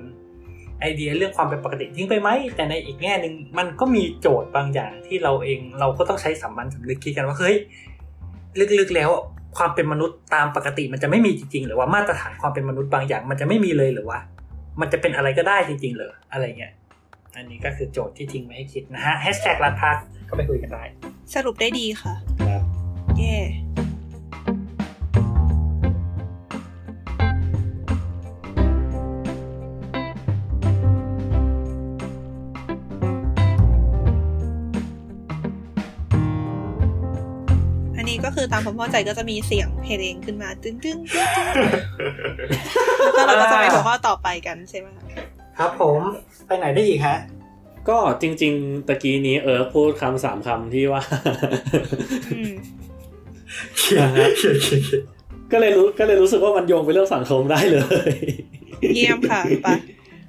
[0.80, 7.56] ไอเดียเรื่องความเป็นปกติทิ้งไปไหม แต่ในอีกแง่หนึ่งมันก็มีโจทย์บางอย่างที่เราเองเราก็ต้องใช้สัมมันสำนึกคิดกันว่าเฮ้ย
[8.80, 9.10] ลึกๆแล้ว
[9.58, 14.20] ความเป็นมนุษย์ตามปกติมันจะไม่มีจริงๆหรือว่ามาตรฐานความเป็นมนุษย์บางอย่างมันจะไม่มีเลยหรือว่า
[14.80, 16.74] มันจะเป็นอะไรก็ได้จริงๆเหรออะไรเงี้ย
[17.36, 19.98] อันนี้ก็คือโจทย์ที่ทิ้งไว้ให้คิดนะฮะแฮชแท็กลาทัก
[20.30, 20.84] ก็ไปคุยกันได้
[21.34, 22.14] สรุปได้ดีค่ะ
[22.48, 22.64] ครับ
[23.18, 23.36] เย่
[23.78, 23.84] อั
[38.36, 41.28] คือตามความเข้าใจก็จะมีเสียงเพลงขึ้นมาตึ้งตึ้งตึ้ง
[43.04, 45.04] แล้วก็เราก็จะไปหัวข้อต่อไปกันใช่ไหมคะ
[45.58, 46.00] ครับผม
[46.48, 47.18] ไปไหนได้อีกฮะ
[47.90, 51.02] ก็จริง ๆ ตะกี้นี้เอิร์กพูดคำสามคำที่ว่า
[55.52, 57.78] ก็เลยรู้ก็เลยรู้สึกว่ามันโยงไปเรื่องสังคมได้เล
[58.10, 58.14] ย
[58.96, 59.68] เยี่ยมค่ะไป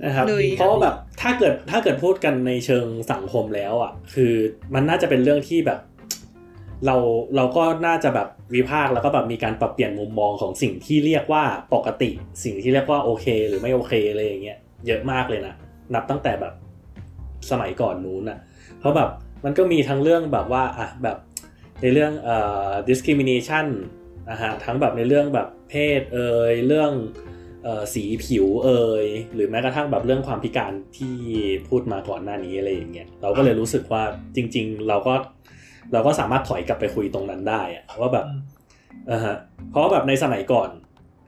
[0.04, 0.26] นะครับ
[0.58, 4.32] เพราะแบบถ้าเกิดถ้าเกิดพูดกันในเชิงสังคมแล้วอะ คือ
[4.74, 5.78] มันน่าจะเป็นเรื่องที่แบบ
[6.86, 6.96] เรา
[7.36, 11.44] เราก็น่าจะแบบวิพากษ์แล้วก็แบบมีการปรับเปลี่ยนมุมมองของสิ่งที่เรียกว่า
[11.74, 12.10] ปกติ
[12.44, 15.54] สิ่งที่เรียกว่าโอเค หรือไม่โอเคอะไรอย่างเงี้ยเยอะมากเลยนะ
[15.94, 16.54] นับตั้งแต่แบบ
[17.50, 18.38] สมัยก่อนนู้นอะ
[18.78, 19.10] เพราะแบบ
[19.44, 21.16] มันก็มีทั้งเรื่องแบบว่าอะแบบ
[21.82, 22.36] ในเรื่องเอ่
[22.68, 23.66] อ discrimination
[24.30, 26.92] นะฮะทั้งแบบในเรื่องแบบเพศเอ่ยเรื่อง
[27.66, 31.14] ออสีผิวเอ่ยหรือแม้กระทั่งแบบเรื่องความพิการที่
[31.68, 34.02] พูดมาก่อนหน้านี้อะไรอย่างเงี้ยเราก็เลยรู้สึกว่า
[34.36, 35.14] จริง ๆ เราก็
[35.92, 38.26] เราก็สามารถถอยกลับไปคุยตรงนั้นได้อะว่าแบบ
[39.10, 39.36] อ่าฮะ
[39.70, 40.68] เพราะว่าแบบในสมัยก่อน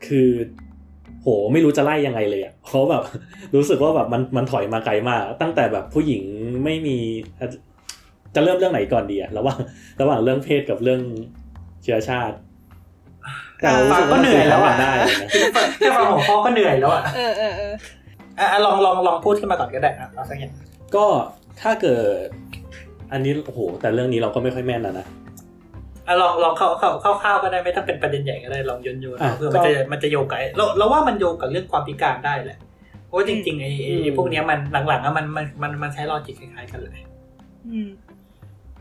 [0.07, 0.29] คือ
[1.23, 3.03] โหไม่รู้จะไล่ยังไงเลยอะเพราะแบบ
[3.55, 6.23] รู้สึกว่าแบบมันมันถอยมาไกลมาก ตั้งแต่แบบผู้หญิง
[6.65, 6.99] ไม่มี
[8.35, 9.59] จะเริ่มเรื่องไหนก่อนดีอะระหว่าง
[10.01, 11.01] ระหว่างเรื่องเพศกับเรื่อง
[11.83, 12.37] เชื้อชาติ
[13.61, 15.29] แต่เรารู้สึกว่ามันคุยทั้งวันได้เลยนะ
[15.79, 17.73] แค่ฟังหัวข้อก็เหนื่อยแล้วอะเออเออเออ
[18.39, 20.53] อะลองลองลองพูดขึ้นมาก่อนก็ได้อะเอาสักอย่าง
[20.97, 21.07] ก็
[21.63, 22.27] ถ้าเกิด
[23.13, 25.07] อันนี้โอ้โหแต่เรื่องนี้เราก็ไม่ค่อยแม่นนะนะ
[26.07, 32.59] อะลองลองเข้าเข้าเข้าเข้าวๆก็ได้ไม่ต้องเป็นประเด็นใหญ่ก็ได้ลองโยนโยนอะเพื่อก็มันจะมันจะโยงกับเราเราว่ามันโยงกับเรื่องความพิการได้แหละ
[33.05, 34.59] เพราะว่าจริงๆไอ้ไอ้อืมพวกเนี้ยมัน
[34.89, 36.99] หลังๆอะมันมันมันมันใช้ลอจิกคล้ายๆกันเลย
[37.71, 37.91] อืม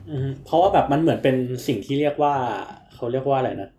[0.10, 1.36] อืมเพราะว่าแบบมันเหมือนเป็น
[1.68, 2.34] สิ่งที่เรียกว่า
[2.94, 3.70] เขาเรียกว่าอะไรนะ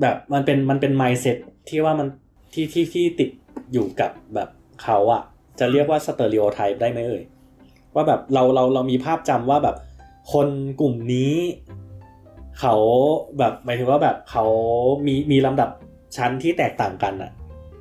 [0.00, 1.36] แบบมันเป็นมันเป็น mindset
[1.68, 2.08] ที่ว่ามัน
[2.52, 3.30] ที่ที่ที่ติด
[3.72, 4.48] อยู่กับแบบ
[4.82, 5.22] เขาอะ
[5.58, 7.22] จะเรียกว่า stereotype ได้ไหมเอ่ย
[7.94, 9.76] ว่าแบบเราเราเรามีภาพจำว่าแบบ
[10.32, 10.48] คน
[10.80, 11.34] กลุ่มนี้
[12.60, 12.74] เขา
[13.38, 14.44] แบบหมายถึงว่าแบบเขา
[15.06, 15.70] มีมีลำดับ
[16.16, 17.30] ชั้นที่แตกต่างกันอะ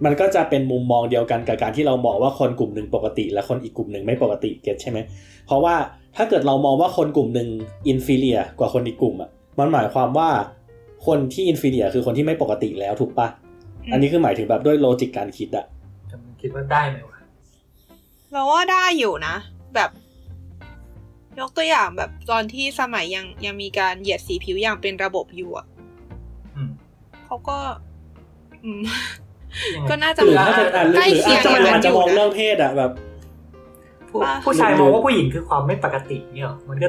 [0.06, 5.00] มันก็จะเป็นมุมมองเดียวกันกับการที่เรามองว่าคนกลุ่มหนึ่งปกติ และคนอีกกลุ่มหนึ่งไม่ปกติ get ใช่ไหม
[5.46, 5.76] เพราะว่า
[6.16, 7.50] ถ้าเกิดเรามองว่าคนกลุ่มหนึ่ง
[7.88, 9.30] inferior กว่าคนอีกกลุ่มอะ
[9.60, 10.30] มันหมายความว่า
[11.08, 13.28] คนที่ inferior คือคนที่ไม่ปกติแล้วถูกปะ
[13.84, 15.66] อืมอันนี้คือหมายถึงแบบด้วย logic การคิดอะ
[16.08, 17.20] แต่มึงคิดว่าได้ไหมวะ
[18.32, 19.36] เราว่าได้อยู่นะ
[19.76, 19.90] แบบ
[21.40, 25.66] ยกตัวอย่างแบบตอนที่สมัยยังยังมีการเหยียดสีผิวอย่างเป็นระบบอยู่อะ
[26.56, 26.72] อืม
[27.26, 27.58] เขาก็
[28.64, 28.82] อืม
[29.76, 32.92] ยังไงก็น่าจะหรือถ้าเกิดอะหรือใกล้หรือเคียอาจงจะอย่างอานั้จนจะอยู่มองนะเรื่องเพศอะแบบ
[34.10, 36.88] ผู้ป่ะผู้ชายมองว่าผู้หญิงคือความไม่ปกติเนี่ยหรอมันก็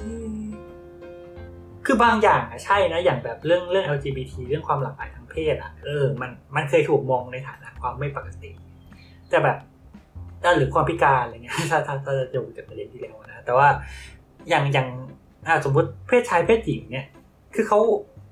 [0.00, 0.42] อืม
[1.86, 8.50] คือบางอย่างอะใช่นะ อย่างแบบเรื่องเรื่อง LGBT เรื่องความหลากหลายทางเพศอะเออมันมันเคยถูกมองในฐานะความไม่ปกติ
[9.30, 9.58] แต่แบบ
[10.42, 13.68] เออหรือความพิการอะไรเงี้ยถ้าถ้าถ้าจะอยู่จากประเด็นที่แล้วนะแต่ว่า
[14.48, 14.88] อย่างอย่าง
[15.46, 17.06] อ่าสมมติเพศชายเพศหญิงเนี่ย
[17.54, 17.78] คือเขา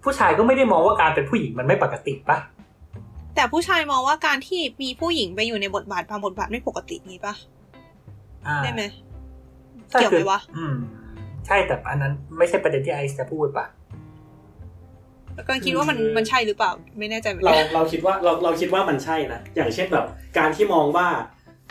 [0.04, 2.38] ผู้ชายก็ไม่ได้มองว่าการเป็นผู้หญิงมันไม่ปกติปะ
[3.34, 7.34] แต่ผู้ชายมองว่าการที่มีผู้หญิงไปอยู่ในบทบาทบางบทบาทไม่ปกตินี้ปะ
[8.46, 8.82] อ่าได้ไหม
[9.90, 10.76] ใช่เกี่ยวไหมคือวะอืม
[11.46, 13.66] ใช่แต่อันนั้นไม่ใช่ประเด็นที่ไอซ์จะพูดปะ
[15.34, 20.06] แล้วก็คิดว่ามันคือมันใช่หรือเปล่า ไม่แน่ใจเหมือนเรากันเราคิดว่าเราเราคิดว่ามันใช่นะอย่างเช่นแบบ
[20.38, 21.06] การที่มองว่า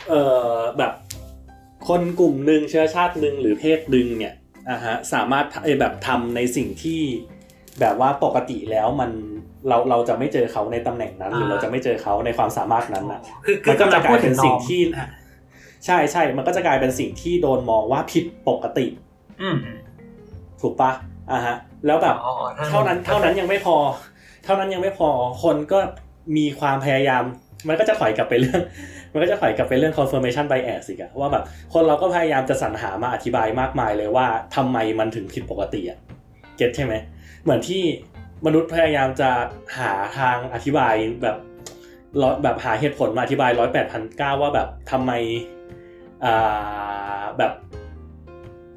[0.08, 0.14] เอ
[0.52, 0.92] อแบบ
[1.88, 4.34] คนกลุ่มหนึ่งเชื้อชาติหนึ่งหรือเพศหนึ่งเนี่ย
[4.70, 7.00] อ่าฮะสามารถเอ่อแบบทำในสิ่งที่
[7.80, 9.10] แบบว่าปกติแล้วมัน
[9.68, 15.08] เราเราจะไม่เจอเขาในตำแหน่งนั้น หรือเราจะไม่เจอเขาในความสามารถนั้นอะคือคืมัอนก็จะกลายเป็นพูดถึสิ่งที่อะ
[15.86, 18.86] ใช่ใช่มันก็จะกลายเป็นสิ่งที่โดนมองว่าผิดปกติ
[19.42, 19.56] อืม
[20.60, 20.90] ถูกปะ
[21.30, 21.56] อ่าฮะ
[21.86, 23.76] แล้วแบบอ๋ออ๋อเท่านั้นเท่านั้นยังไม่พอ
[24.44, 25.08] เท่านั้นยังไม่พอ
[25.42, 25.78] คนก็
[26.36, 27.22] มีความพยายาม
[27.68, 28.62] มันก็จะถอยกลับไปเรื่อง
[29.12, 34.26] มันก็จะถอยกลับไปเรื่อง confirmation bias อีกอะว่าแบบคนเราก็พยายามจะสรรหามาอธิบายมากมายเลยว่า
[34.56, 35.98] ทำไมมันถึงผิดปกติอะ
[36.56, 36.94] เก็ตใช่ไหม
[37.42, 37.82] เหมือนที่
[38.46, 39.30] มนุษย์พยายามจะ
[39.78, 41.36] หาทางอธิบายแบบ
[42.22, 45.12] ร้อยแบบหาเหตุผลมาอธิบายร้อยแปดพันเก้าว่าแบบทำไม
[46.24, 47.52] อ่าแบบ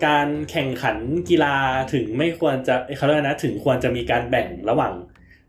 [0.05, 0.97] การแข่งขัน
[1.29, 1.55] กีฬา
[1.93, 4.93] ถึงไม่ควรจะเขาเรียกนะถึงควรจะมีการแบ่งระหว่าง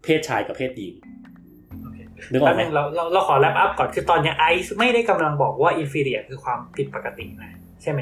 [0.02, 0.94] เพศชายกับเพศหญิง
[2.32, 7.50] นึกออแป๊บไหมนึงเราเราเราขอ wrap up ก่อนคือตอนเนี้ไอซ์ไม่ได้กำลังบอกว่า inferior คือความผิดปกตินะ
[7.82, 8.00] ใช่ไหม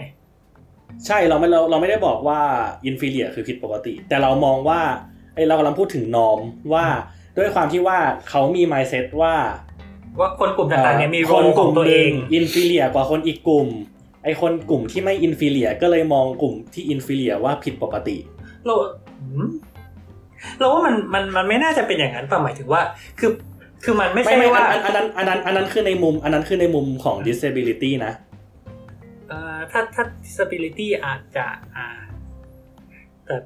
[1.06, 2.40] ใช่เราไม่เราเราไม่ได้บอกว่า
[2.86, 4.80] inferior คือผิดปกติ แต่เรามองว่า
[5.34, 6.38] ไอเรากำลังพูดถึง norm
[6.72, 6.84] ว่า
[7.38, 9.34] ด้วยความที่ว่าเขามี mindset ว่า
[10.20, 13.68] ว่าคนกลุ่มต่างๆเนี่ยของโลกตัวเอง มีคนกองลุ่มหนึ่ง inferior กว่าคนอีกกลุ่ม
[14.24, 18.16] ไอคนกลุ่มที่ไม่ inferior ก็เลยมองกลุ่มที่ inferior ว่าผิดปกติ
[18.66, 18.74] เรา
[19.20, 19.48] อืม
[20.58, 22.82] เราว่ามันมันมันไม่น่าจะเป็นอย่างนั้นป่ะหมายถึงว่า
[23.18, 23.30] คือ
[23.84, 28.12] คือมันไม่ไม่ใช่ไม่ว่าอันอันนั้นอันนั้นอันนั้นคือในมุม อันนั้นคือในมุมของ disability นะ
[29.28, 31.46] เอ่อถ้าถ้า disability อาจจะ
[31.76, 31.86] อ่า
[33.26, 33.36] แต่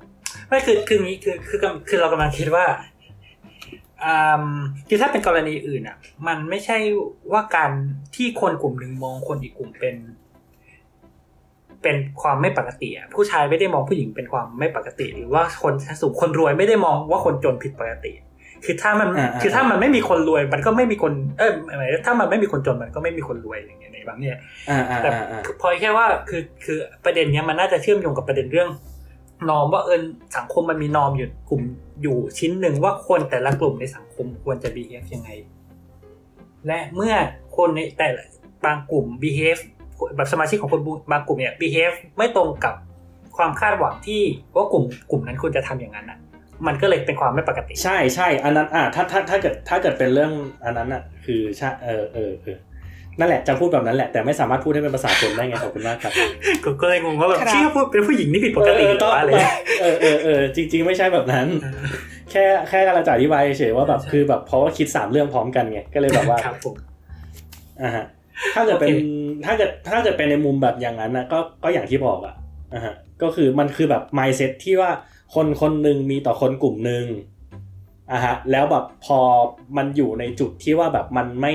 [0.49, 1.59] ไม่คือคืออย่างนี้คือคือ
[1.89, 2.65] คือเรากำลังคิดว่า
[4.05, 4.45] อ่า
[4.89, 5.97] คือถ้าเป็นกรณีอื่นอะ
[6.27, 6.77] มันไม่ใช่
[7.33, 7.71] ว่าการ
[8.17, 9.97] ที่คนกลุ่มหนึ่งมองคนอีกกลุ่มเป็น
[11.83, 18.13] เป็นความไม่ปกติอะผู้ชายไม่ได้มองผู้หญิงเป็นความไม่ปกติ หรือว่าคนชั้นสูงคนรวยไม่ได้มองว่าคนจนผิดปกติ
[18.65, 24.37] คือถ้ามันอ่าอ่าคือถ้ามันไม่มีคนรวยมันก็ไม่มีคนเออหมายถึงถ้ามันไม่มีคนจนมันก็ไม่มีคนรวยอย่างเงี้ยในบางเนี่ย
[24.71, 28.69] อ่าอ่าแต่อ่าอ่าพอแค่ว่าคือคือประเด็นเนี้ยมันน่าจะเชื่อมโยงกับประเด็นเรื่อง
[29.49, 29.99] นอมว่าเออ
[30.37, 31.63] สังคมมันมีนอมอยู่กลุ่ม
[32.03, 35.31] อยู่ชิ้นหนึ่งว่าคนแต่ละกลุ่มในสังคมควรจะ behave ยังไง
[36.67, 37.15] และเมื่อ
[37.57, 38.25] คนในแต่ละ
[38.65, 39.61] บางกลุ่ม behave
[40.17, 40.81] แบบสมาชิกของคน
[41.13, 42.75] บางกลุ่มเนี่ย behave ไม่ตรงกับ
[43.37, 44.23] ความคาดหวังที่
[44.55, 46.19] ว่ากลุ่มกลุ่มนั้นควรจะทำอย่างนั้นอะ
[46.67, 50.33] มันก็เลยเป็นความไม่ปกติ ใช่ใช่อันนั้นอ่าถ้าถ้าถ้าเกิดถ้าเกิดเป็นเรื่อง
[50.65, 52.59] อันนั้นอะคือใช่เออเออเออ
[53.19, 56.13] นั่นแหละจะพูดแบบนั้นแหละแต่ไม่สามารถพูดให้เป็นภาษาคนได้ไงขอบคุณมากครับ
[56.65, 59.31] ก็ก็เลยงงว่าแบบครับเชี่ยพูดเป็นผู้หญิงนี่ผิดปกติเออหรือว่าอะไร
[59.81, 61.47] เออเออเออจริง ๆ ไม่ใช่แบบนั้น
[62.31, 66.75] แค่แค่กำลังจะอธิบายเฉยๆว่าแบบใช่คือแบบเพราะว่าคิดสามเรื่องพร้อมกันไงก็เลยแบบว่าครับผม
[67.83, 68.05] อ่าฮะ
[68.55, 72.35] ถ้าเกิดเป็นโอเคถ้าเกิดถ้าเกิดเป็นในมุมแบบอย่างนั้นนะก็ก็อย่างที่บอกอะ
[72.75, 74.91] อ่าฮะก็คือมันคือแบบ mindset ที่ว่า
[75.35, 77.05] คนคนหนึ่งมีต่อคนกลุ่มหนึ่ง
[78.13, 79.21] อ่าฮะแล้วแบบพอ
[79.77, 81.55] มันอยู่ในจุดที่ว่าแบบมันไม่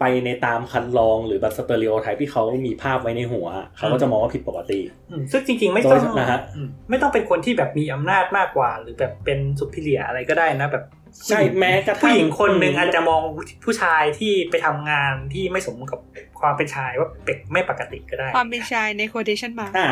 [0.00, 3.46] ไปในตามคันลองหรือแบบสเตอริโอไทป์ที่เขามีภาพไว้ในหัว
[3.76, 4.80] เขาก็จะมองว่าผิดปกติ
[5.10, 10.84] อืมซึ่งจริงๆ ไม่ต้องโดยนะฮะอืมไม่ต้องเป็นคนที่แบบมีอำนาจมากกว่า หรือแบบเป็นสุพิเลียอะไรก็ได้นะแบบ
[11.26, 13.20] ใช่แม้กระทั่งผู้หญิงคนหนึ่งอาจจะมอง
[13.64, 16.00] ผู้ชายที่ไปทำงานที่ไม่สมกับ
[16.40, 19.86] ความเป็นชายว่าเป็กไม่ปกติก็ได้ ความเป็นชายใน quotation mark อ่า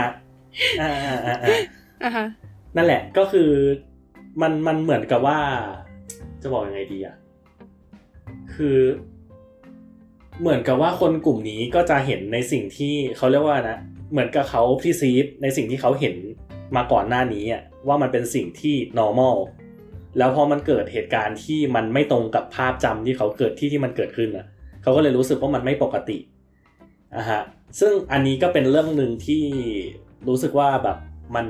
[0.80, 1.58] อ่าอ่าอ่าอ่า
[2.04, 2.26] อ่าฮะ
[2.76, 3.50] นั่นแหละก็คือ
[4.42, 5.38] มันมันเหมือนกับว่า
[6.42, 7.16] จะบอกยังไงดีอะ
[8.54, 8.78] คือ
[10.40, 13.78] เหมือนกับว่าคนกลุ่มนี้ก็จะเห็นในสิ่งที่เขาเรียกว่านะ
[14.12, 16.16] เหมือนกับเขาพรีซีฟในสิ่งที่เขาเห็น
[16.76, 19.36] มาก่อนหน้านี้อะว่ามันเป็นสิ่งที่ normal
[20.18, 24.46] แล้วพอมันเกิดเหตุการณ์ที่มันไม่ตรงกับภาพจำที่เขาเกิดที่ที่มันเกิดขึ้นอะ
[24.82, 26.18] เขาก็เลยรู้สึกว่ามันไม่ปกติ
[27.16, 27.42] อะฮะ
[27.80, 29.42] ซึ่งอันนี้ก็เป็นเรื่องหนึ่งที่
[30.28, 30.98] รู้สึกว่าแบบ
[31.34, 31.46] มัน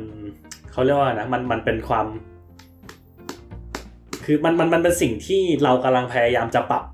[0.72, 2.06] เขาเรียกว่านะมันมันเป็นความ
[4.24, 6.84] คือมันมันมันเป็นสิ่งที่เรากำลังพยายามจะปรับ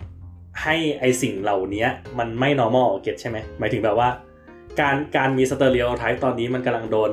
[0.63, 1.87] ให้ไอสิ่งเหล่านี้
[2.19, 4.09] มันไม่ normal เก็ตใช่ไหมหมายถึงแบบว่า
[4.81, 7.11] การการมีสเตอริโอไทป์ตอนนี้มันกำลังโดน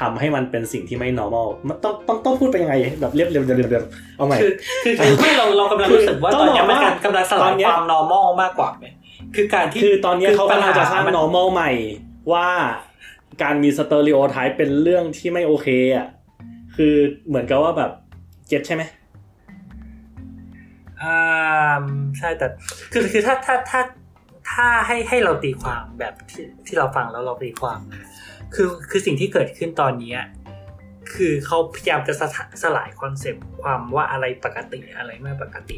[0.00, 3.84] ทำให้มันเป็นสิ่งที่ไม่ normal มันต้องต้องต้องพูดไปยังไง แบบเรียบเรียบเรียบเรียบเรียบ
[4.16, 4.52] เอาใหม่คือ
[4.84, 8.86] คือคือไม่เราเรากำลังรู้สึกว่าคือตอนเนี้ยต้มัอนงบอกว่ากำลังสตลาอยนเนี้ยความ normal มากกว่าไหม
[9.36, 11.70] คือการที่คือตอนนี้เขากำลังจะสร้างปัญห normal ใหม่
[12.32, 12.48] ว่า
[13.42, 16.08] การมีสเตอริโอไทป์เป็นเรื่องที่ไม่โอเคอะ
[16.76, 16.94] คือ
[17.28, 17.90] เหมือนกับว่าแบบ
[18.48, 18.82] เก็ตใช่ไหม
[21.02, 21.84] อ่า
[22.18, 22.46] ใช่แต่
[22.92, 23.80] คือคือถ้าถ้าถ้า
[24.50, 27.78] ถ้าให้ให้เราตีความแบบที่ที่เราฟังแล้วเราตีความ
[28.54, 30.20] คือคือสิ่งที่เกิดขึ้นตอนเนี้ย
[31.14, 32.28] คือเขาพยายามจะสะ
[32.62, 35.76] สลายคอนเซปต์ความว่าอะไรปกติอะไรไม่ปกติ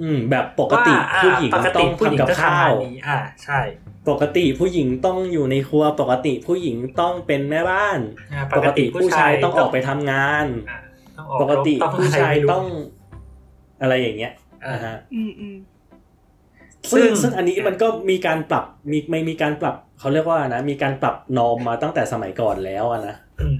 [0.00, 3.60] อืม แบบปกติว่าอ่าผู้หญิงปกต้ติองผู้หญิงทำกับก็ข้าทำงานวนี้อ่า ใช่
[4.08, 7.98] ปกติผู้หญิงต้องอยู่ในครัวปกติผู้หญิงต้องเป็นแม่บ้าน
[8.32, 10.78] อ่าปกติผู้ชายต้องออกไปทำงานอ่า
[11.18, 12.66] ต้องออกปกติต้องผู้ชายะไรไม่รู้ต้อง
[13.82, 14.32] อะไรอย่างเงี้ย
[14.64, 15.56] อ่านะฮะอืมอืม
[16.92, 23.56] ซึ่งซึ่งซึ่งอันนี้มันก็มีการปรับมีไม่มีการปรับเขาเรียกว่านะมีการปรับนอมมาตั้งแต่สมัยก่อนแล้วอะนะอืม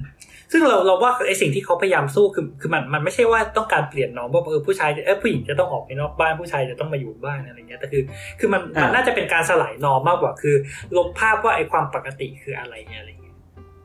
[0.51, 8.03] ซึ่งเราเราว่าไอสิ่งที่เขาพยายามสู้คือคือมันมันไม่ใช่ว่าต้องการเปลี่ยนน้องว่าเออผู้ชายเออผู้หญิงจะต้องออกไปนอกบ้านผู้ชายจะต้องมาอยู่บ้านอะไรเงี้ยแต่คือ
[8.39, 10.55] คือมันอ่ามัมันน่าจะเป็นการสลายนอมมากกว่าคือ
[10.97, 13.35] ลบภาพว่าไอความปกติคืออะไรเงี้ยอะไรเงี้ย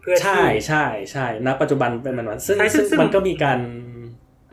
[0.01, 3.59] เพื่อใช่ที่ใช่ใช่ณปัจจุบันเป็นมันนั้นซึ่งใช่ซึ่ซึ่งงมันก็มีการ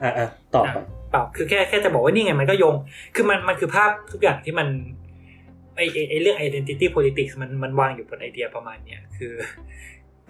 [0.03, 2.75] อะอะตอบก่อนเปล่าคือแค่แค่จะบอกว่านี่ไงมันก็โยง
[3.15, 4.67] คือมันมันคือภาพทุกอย่างที่มัน
[5.75, 9.33] ไอไอไอเรื่อง identity politics มันมันวางอยู่บนไอเดียประมาณเนี้ยคือ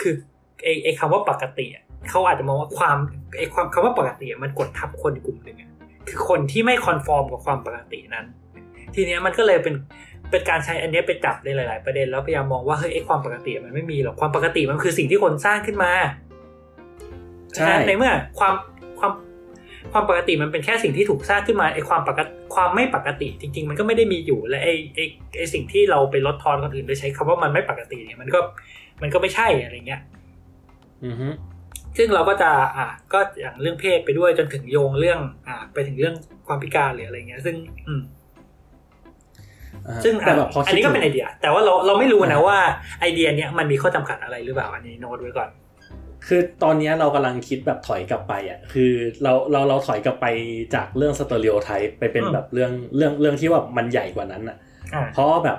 [0.02, 0.14] คือ
[0.64, 2.98] ไอไอคำว่าปกติอะเขาอาจจะมองว่าความ
[3.38, 5.70] ไอ้ความคำว่าปกติอะมันกดทับคนกลุ่มหนึ่งอะ
[6.10, 8.26] คือคนที่ไม่คอนฟอร์มกับความปกตินั้น
[8.96, 9.76] ทีเนี้ยมันก็เลยเป็น
[10.30, 15.92] เป็นการใช้อันเนี้ยไปจับในหลาย ๆ ประเด็นแล้วพยายามมองว่าเฮ้ยไอ้ความปกติมันไม่มีหรอกความปกติมันคือสิ่งที่คนสร้างขึ้นมา
[17.56, 18.54] ใช่ในเมื่อความ
[19.00, 19.12] ความ
[19.92, 25.06] ความปกติมันเป็นแค่สิ่งที่ถูกสร้างขึ้นมาไอ้ความปกติความไม่ปกติ จริง ๆ มันก็ไม่ได้มีอยู่และไอ้ไอ้
[25.38, 28.40] ไอ้สิ่งที่เราไปลดทอนคนอื่นโดยใช้คำว่ามันไม่ปกติเนี่ยมันก็
[29.02, 30.13] มันก็ไม่ใช่อะไรเงี้ยอือฮึ
[31.98, 36.16] ซึ่งเราก็จะอ่าก็อย่างเรื่องเพศไปด้วยจนถึงโยงเรื่อง อ่า ไปถึงเรื่อง
[36.48, 37.56] ความพิการหรืออะไรเงี้ย ซึ่ง
[37.88, 38.02] อืม
[39.88, 42.58] อ่าซึ่งแต่แบบพอคิดถึง อันดนี้ก็เป็นไอถึงเดีย แต่ว่าเราเราไม่รู้นะว่า
[43.00, 45.50] ไอเดียเนี้ยมันมีข้อจำกัดอะไรหรือเปล่าอันนี้โน้ตไว้ก่อน
[46.28, 48.92] คือตอนเนี้ยเรากำลังคิดแบบถอยกลับไปอะ คือ
[49.24, 50.26] เราเราเราถอยกลับไป
[50.76, 54.58] จากเรื่อง stereotype ไปเป็นอืมแบบเรื่องเรื่องเรื่องที่ว่ามันใหญ่กว่านั้นอะ
[54.94, 55.58] อ่าเพราะแบบ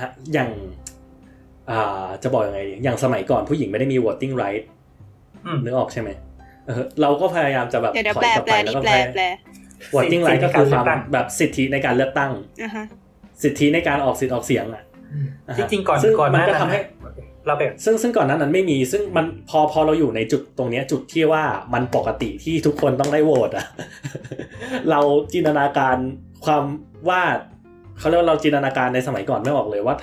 [0.00, 0.79] ฮะอย่างอ่า
[2.22, 4.62] จะบอกยังไงดีอย่างสมัยก่อนผู้หญิงไม่ได้มี voting right
[5.46, 6.10] อืมนึกออกใช่ไหม
[6.66, 9.24] เออเราก็พยายามจะแบบเดี๋ยวเดี๋ยวถอแปลยกลับแปลไปแล้วนี่ก็แปลพยายามแปล
[9.94, 12.32] voting สิท right ธิก็คือในคการวามเลือกตั้งแบบสิทธิในการเลือกตั้ง
[12.62, 12.84] อ่าฮะ
[13.42, 14.82] สิทธิในการออกสิทธิ์ออกเสียงอะ
[15.12, 23.66] อืมอ่าฮะจริงๆก่อนซึ่งก่อนมันก็หาทำให้โอเคเราไปก่อนซึ่งซึ่งก่อนหนั้นนั้นไม่มี ซึ่งมันพอพอเราอยู่ในจุดตรงเนี้ยจุดที่ว่ามันปกติที่ทุกคนต้องได้โหวตอะ
[24.90, 25.00] เรา
[25.32, 25.96] จินตนาการ
[26.44, 26.62] ความ
[27.08, 27.22] ว่า
[27.98, 29.96] เขาเรียกว่าเราจินตนาการในสมัยก่อนไม่ออกเลยว่า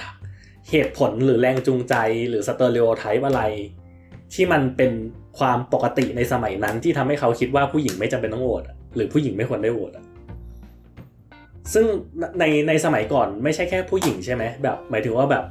[0.71, 1.95] เหตุผลหรือแรงจูงใจ
[2.29, 3.41] หรือสเตอริโอไทป์อะไร
[4.33, 4.91] ที่มันเป็น
[5.39, 10.05] ความปกติในสมัยนั้นที่ทำให้เขาคิดว่าผู้หญิงไม่จำเป็นต้องโหวตอะหรือผู้หญิงไม่ควรได้โหวตอะ
[11.73, 11.85] ซึ่ง
[12.39, 15.43] ในในสมัยก่อนไม่ใช่แค่ผู้หญิงใช่ไหมแบบหมายถึงว่าแบบ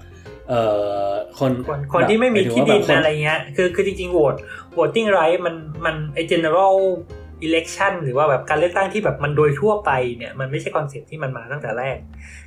[0.48, 0.62] เอ่
[1.08, 4.34] อคนคนคนที่ไม่มีหายถึงที่ว่าดิแบบนคนอะไรเงี้ยคือคือจริงๆโหวต
[4.76, 6.74] voting right มันมันไอ general
[7.46, 11.98] election หรือว่าแบบการเลือกตั้งที่แบบมันโดยทั่วไปเนี่ยมันไม่ใช่ concept ที่มันมาตั้งแต่แรก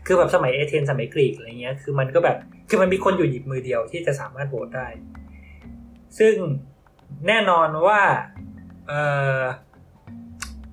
[0.05, 2.37] คือแบบสมัยเอเธนส์สมัยกรีกอะไรเงี้ยคือมันก็แบบ
[2.69, 4.87] คือมันมีคนอยู่หยิบมือเดียวที่จะสามารถโหวตได้
[6.19, 6.33] ซึ่ง
[7.27, 8.01] แน่นอนว่า
[8.87, 8.93] เอ
[9.39, 9.41] อ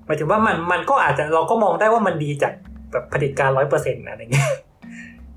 [0.07, 2.53] หมายถึงว่ามันมันก็อาจจะเราก็มองได้ว่ามันดีจาก
[2.93, 4.51] แบบเผด็จการร้อยเปอร์เซ็นต์อะไรเงี้ย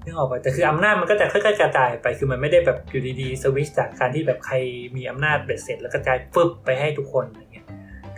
[0.03, 4.55] นึกออกปะแต่คืออำนาจมันก็จะค่อยๆกระจายไปคือมันไม่ได้แบบอยู่ดีๆสวิชจากการที่แบบใคร
[4.95, 7.48] มีอำนาจเบ็ดเสร็จแล้วกระจายฟึบไปให้ทุกคนเ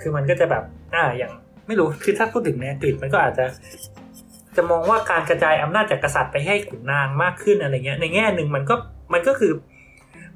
[0.02, 0.64] คือมันก็จะแบบ
[0.96, 1.32] อ่าอย่าง
[1.68, 3.46] ไม่รู้คือถ้าพูดถึงในอังกฤษมันก็อาจจะ
[4.56, 8.76] จะมองว่าการกระจายอำนาจจากกษัตริย์ไปให้ขุนนางมากขึ้นอะไรเงี้ย ในแง่หนึ่งมันก็
[9.14, 9.54] มันก็คือ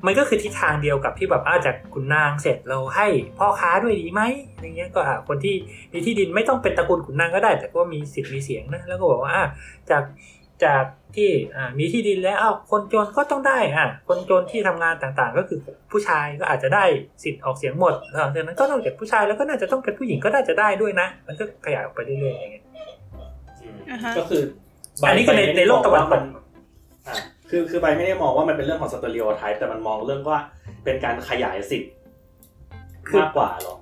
[0.05, 4.21] มันก็คือทิศทางเดียวกับที่แบบอาจากขุนนางเสร็จเราให้พ่อค้าด้วยดีไหม
[4.51, 5.55] อะไรเงี้ยก็อ่าคนที่
[5.91, 9.45] มีที่ดินไม่ต้องเป็นตระกูลขุนนางก็ได้ แต่ก็มีสิทธิ์มีเสียงนะแล้วก็บอกว่าอ่า
[9.89, 10.03] จาก
[10.63, 10.83] จาก
[11.15, 15.59] ที่อ่ามีที่ดินแล้วอ้าวคนจนก็ต้องได้อะคนจนที่ทำงานต่างๆ ก็คือ
[15.91, 16.83] ผู้ชายก็อาจจะได้
[17.23, 22.65] สิทธิ์ออกเสียงหมดหลังจากนั้นก็นอกจากผู้ชายแล้วก็น่าจะต้องเป็นผู้หญิงก็น่าจะได้ด้วยนะ มันก็ขยายออกไปเรื่อยๆอย่างเงี้ย
[23.91, 24.41] อ่าฮะก็คือ
[25.07, 26.21] อันนี้คือในในโลกตะวันตก
[27.07, 27.15] อ่า
[27.49, 30.39] คือคือไปไม่ได้มองว่ามันเป็นเรื่องของ stereotype แต่มันมองเรื่องว่า
[30.83, 31.91] เป็นการขยายสิทธิ์
[33.07, 33.75] คือมากกว่าหรอ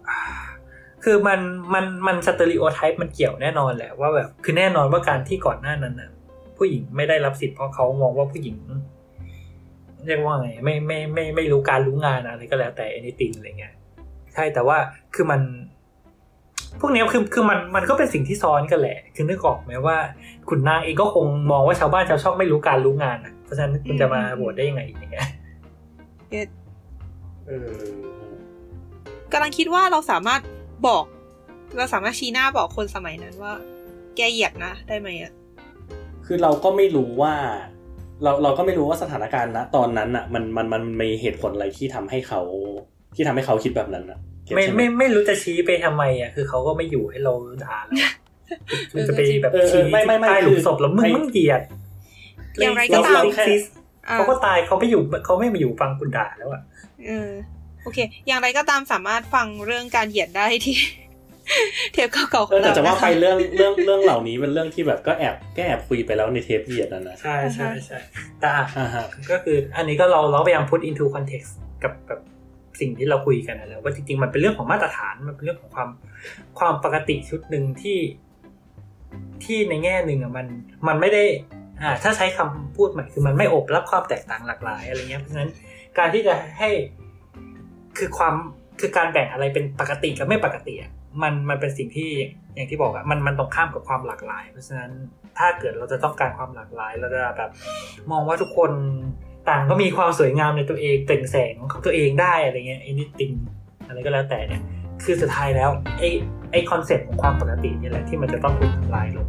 [1.03, 1.39] คือมัน
[1.73, 6.11] มันมัน stereotype มันเกี่ยวแน่นอนแหละว่าแบบคือแน่นอนว่าการที่ก่อนหน้านั้นน่ะ
[6.57, 8.57] ผู้หญิงไม่ได้รับสิทธิ์เพราะเขามองว่าผู้หญิง
[10.07, 13.73] เรียกว่าไงไม่ไม่ไม่ไม่รู้การรู้งานอะไรก็แล้วแต่ anything อะไรเงี้ย
[14.33, 14.77] ใช่แต่ว่า
[15.15, 15.41] คือมัน
[16.79, 19.97] พวกเนี้ยคือคือมันมันก็เป็นสิ่งที่ซ้อนกันแหละคือนึกออกไหมว่า
[20.49, 25.27] ขุนนางเองก็คงมองว่าชาวบ้านชาวช่องไม่รู้การรู้งานอะเพราะฉะนั้นคุณจะมาโหวตได้ยังไงอย่างเงี้ย
[27.47, 27.69] เออ
[29.31, 30.41] กำลังคิดว่าเราสามารถ
[30.87, 31.03] บอก
[31.77, 33.53] เราสามารถชี้หน้าบอกคนสมัยนั้นว่า
[34.15, 35.33] แกเหยียดนะได้ไหมอะ
[36.25, 37.33] คือเราก็ไม่รู้ว่า
[38.23, 42.41] เราเราก็ไม่รู้ว่าสถานการณ์ณตอนนั้นอะ มันมันมันมีเหตุผลอะไรที่ทำให้เขา
[43.15, 47.33] ที่ทำให้เขาคิดแบบนั้นอะเก็ตไม่ใช่หไม่ไม่รู้จะชี้ไปทำไมอะคือเขาก็ไม่อยู่ให้เรา
[47.63, 48.13] ด่าแล้วอะ
[48.91, 51.61] คือจะไปแบบเออเอชี้อไม่ไม่ไม่ใต้หลุมคือศพแล้วมึงไม่มึงเหยียด
[52.59, 53.63] อย่างไรก็ตามซิกซิส
[54.09, 56.61] อ่าเขาก็ตายเขาไม่อยู่เขาไม่มาอยู่ฟังคุณด่าแล้วอะ
[57.07, 57.31] เออ
[57.83, 57.97] โอเค
[58.27, 60.77] อย่างไรก็ตามสามารถฟังเรื่องการเหยียดได้ที่
[61.93, 67.97] เทปเก่าๆขเอองอแต่เราจะว่านะไปคะเรื่องเรื่องเรื่องเหล่านี้เป็นเรื่องที่แบบก็แอบก็แอบคุยไปแล้วในเทปเหยียดนั่นนะใช่ใช่ใช่
[68.39, 71.51] แต่อะอ่าฮะก็คืออันนี้ก็เราเราพยายาม put into context
[71.83, 72.19] กับกับ
[72.79, 75.89] สิ่งที่เราคุยกันนะแล้วว่าจริงๆมันเป็นเรื่องของมาตรฐานมันเป็นเรื่องของความ
[76.59, 77.99] ความปกติชุดหนึ่งที่
[79.43, 80.47] ที่ในแง่หนึ่งอะมัน
[80.87, 81.23] มันไม่ได้
[81.81, 85.51] อ่าถ้าใช้คำพูดใหม่คือมันไม่อบรับความแตกต่างหลากหลายอะไรเงี้ยเพราะฉะนั้น
[85.97, 86.69] การที่จะให้
[87.97, 88.33] คือความ
[88.79, 90.91] คือการแบ่งอะไรเป็นปกติกับไม่ปกติอะ
[91.21, 92.11] มันมันเป็นสิ่งที่
[92.55, 94.91] อย่างที่บอกอะมันมันตรงข้ามกับความหลากหลาย เพราะฉะนั้น
[95.37, 97.49] ถ้าเกิดเราจะต้องการความหลากหลาย เราจะแบบ
[98.11, 98.71] มองว่าทุกคน
[99.49, 103.33] ต่างก็มีความสวยงามในตัวเองเปล่งแสงของตัวเองได้อะไรเงี้ย anything
[103.87, 104.61] อะไรก็แล้วแต่เนี่ย
[105.03, 106.09] คือสุดท้ายแล้วไอ้
[106.51, 109.27] ไอ้ concept ของความปกตินี่แหละที่มันจะต้องถูกทำลายลง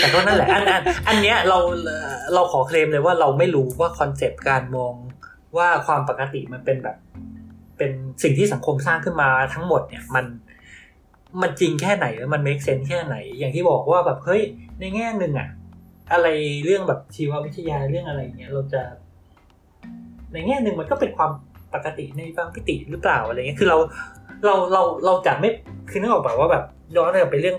[0.00, 1.58] แต่ก็นั่นแหละอันอันอันเนี้ยเรา
[2.34, 4.94] เราขอเคลมเลยว่าเราไม่รู้ว่าคอนเซปต์การมอง
[5.56, 6.96] ว่าความปกติมันเป็นแบบ
[7.78, 7.92] เป็น
[8.22, 10.24] สิ่งที่สังคมสร้างขึ้นมาทั้งหมดเนี่ยมัน
[11.42, 14.42] มันจริงแค่ไหนแล้วมัน make sense แค่ไหน อย่างที่บอกว่าแบบเฮ้ย
[14.80, 15.48] ในแง่หนึ่งอะ
[16.12, 16.26] อะไร
[16.64, 18.82] เรื่องแบบชีววิทยาเรื่องอะไรเงี้ยเราจะ
[20.32, 21.30] ในแง่หนึ่งมันก็เป็นความ
[21.74, 23.78] ปกติในบางพิติหรือเปล่าอะไรเงี้ยคือเรา
[24.44, 25.50] เราเราเราจะไม่
[25.90, 26.64] คือนึกออกแบบว่าแบบ
[26.96, 27.56] ย้อนกลับไปเรื่อง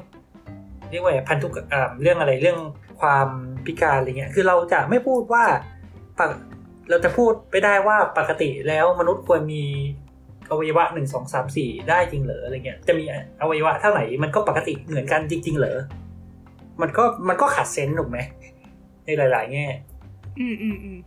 [0.91, 2.59] เรียกว่าพันธุกรรมเรื่องอะไรเรื่อง
[3.01, 3.27] ความ
[3.65, 5.43] พิการอะไรเงี้ย คือเราจะไม่พูดว่า
[6.19, 6.31] ปก
[6.89, 9.63] เราจะพูดไปได้ว่าปกติแล้วมนุษย์ควรมี
[10.49, 13.03] อวัยวะหนึ่งสองสามสี่ได้จริงเหรออะไรเงี้ยจะมี
[13.41, 15.77] อวัยวะเท่าไหร่มันก็ปกติเหมือนกันจริง ๆ เหรอ
[16.81, 18.19] มันก็มันก็ขาดเซนส์ถูกไหม
[19.05, 19.67] ในหลาย ๆ แง่
[20.39, 20.99] อืมอืมอืม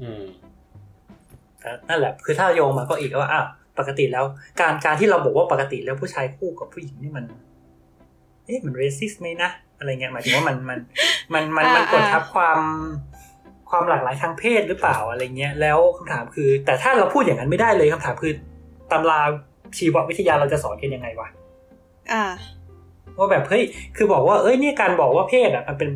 [0.00, 0.22] อืม
[1.88, 3.42] นั่นแหละ คือถ้าโยงมาก็อีกว่าอะ
[3.78, 4.24] ปกติแล้ว
[4.60, 7.24] การการที่เราบอกว่าปกติแล้วผู้ชายคู่กับผู้หญิงนี่มัน
[8.50, 10.78] เอ๊ะมันเรสิสไหมนะอะไรเงี้ยหมายถึงว่ามันมัน
[11.34, 12.58] มันมันมันกดทับความ
[13.70, 18.32] ความหลากหลายทางเพศหรือเปล่าอะไรเงี้ย แล้วคำถามคือ แต่ถ้าเราพูดอย่างนั้นไม่ได้เลยคำถามคือ
[18.92, 19.20] ตำรา
[19.78, 21.28] ชีววิทยาเราจะสอนกันยังไงวะ
[22.12, 22.24] อ่า
[23.18, 23.64] ว่าแบบเฮ้ย
[23.96, 25.90] คือบอกว่าเอ้ยเนี่ยการบอกว่าเพศอะมันเป็น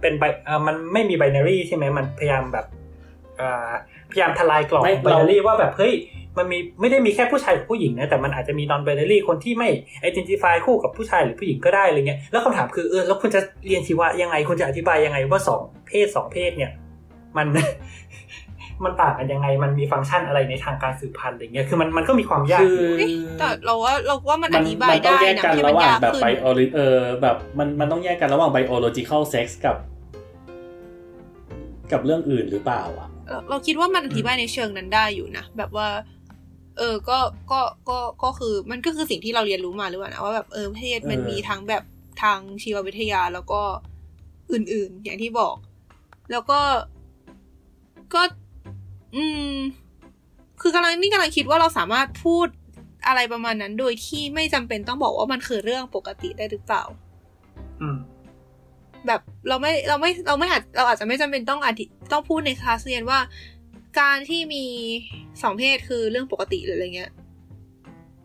[0.00, 2.66] เป็นไบเอ่อมันไม่มีไบนารีใช่ไหมมันพยายามแบบ
[3.40, 3.70] อ่า
[4.10, 5.92] พยายามทลายกรอบไม่ไบนารีว่าแบบเฮ้ย
[6.38, 9.68] มันมีไม่ได้มีแค่ผู้ชายกับผู้หญิงนะแต่มันอาจจะมีนอนไบนารีคนที่ไม่
[10.08, 16.72] identify คู่กับผู้ชายหรือผู้หญิงก็ได้อะไรเงี้ยแล้วคำถามคือเออแล้วคุณจะเรียนชีวะยังไงคุณจะอธิบายยังไงว่าสองเพศสองเพศเนี่ย
[17.36, 17.46] มัน
[18.84, 29.76] มันต่างกันยังไงมันมีฟังก์ชันอะไรในทางการสืบพันธุ์อะไรเงี้ยคือมันมันก็มีความยากคือเอ๊ะแต่เราว่าเราว่ามันอมันธิบายมันต้อได้งแยกนะกันที่ระมันหว่างยากแบบขึ้นไบโอเออแบบมันมันต้องแยกกันระหว่าง biological sex กับ
[31.92, 35.88] กับเรื่องอื่นหรือเปล่าอะเราเราคิดว่ามันอธิบายในเชิงนั้นได้อยู่นะแบบว่า
[36.78, 37.18] เออ ก็
[37.50, 41.82] ก็ ก็ ก็คือ มันก็คือสิ่งที่เราเรียนรู้มาหรือเปล่านะว่าแบบเออเพศมันเออมีทั้งแบบ
[42.22, 43.60] ทางชีววิทยาแล้วก็
[44.52, 45.56] อื่นๆ อย่างที่บอก
[46.30, 46.60] แล้วก็
[48.14, 48.22] ก็
[49.16, 49.54] อืม
[50.60, 52.46] คือกำลังนี่กำลังคิดว่าเราสามารถพูด
[53.06, 56.84] อะไรประมาณนั้น โดยที่ไม่จำเป็นต้องบอกว่ามันคือเรื่องปกติได้หรือเปล่า
[57.80, 57.98] อืม
[59.06, 63.18] แบบเราไม่เราไม่เราไม่อาจเราอาจจะไม่จำเป็นต้องอธิต้องพูดในคลาสเรียนว่า
[64.00, 64.64] การที่มี
[65.42, 67.12] สองเพศคือเรื่องปกติหรืออะไรเงี้ย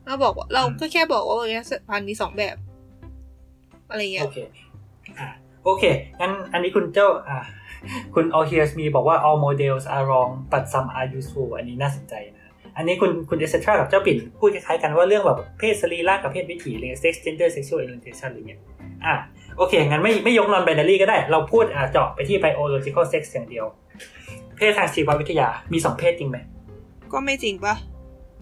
[0.05, 2.55] เราบอกว่าเราก็แค่บอกว่าอวัยวะสืบพันธุ์มีสองแบบ
[3.89, 4.37] อะไรเงี้ย โอเค
[5.19, 5.27] อ่า
[5.65, 5.83] โอเค
[6.19, 7.37] งั้นอันนี้คุณเจ้า อ่า
[8.15, 12.47] คุณออเฮียสมีบอกว่า all models are wrong but some are useful อันนี้น่าสนใจนะ
[12.77, 18.61] อันนี้คุณคุณเดซทรากับเจ้าปิ่นพูดคล้ายๆกันว่าเรื่องแบบเพศสรีระกับเพศวิถีอะไรเงี้ย sex gender sexual orientation อะไรเงี้ย
[19.05, 19.13] อ่า
[19.57, 23.82] โอเค งั้นไม่ไม่ยก non binary ก็ได้ เราพูดอ่าเจาะไปที่ biological sex อย่างเดียวเพ
[24.71, 26.37] ศทางชีววิทยามีสองเพศจริงไหม
[27.13, 27.75] ก็ไม่จริงปะ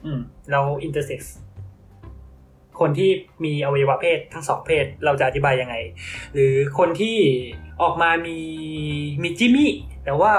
[0.06, 0.20] อืม
[0.52, 1.22] เรา intersex
[2.80, 3.10] คนที่
[3.46, 5.76] มีอวัยวะเพศทั้งสองเพศเราจะอธิบายยังไง
[6.34, 7.18] หรือคนที่
[7.82, 8.38] ออกมามี
[9.24, 9.72] มีจิมมี่
[10.06, 10.32] แต่ว่า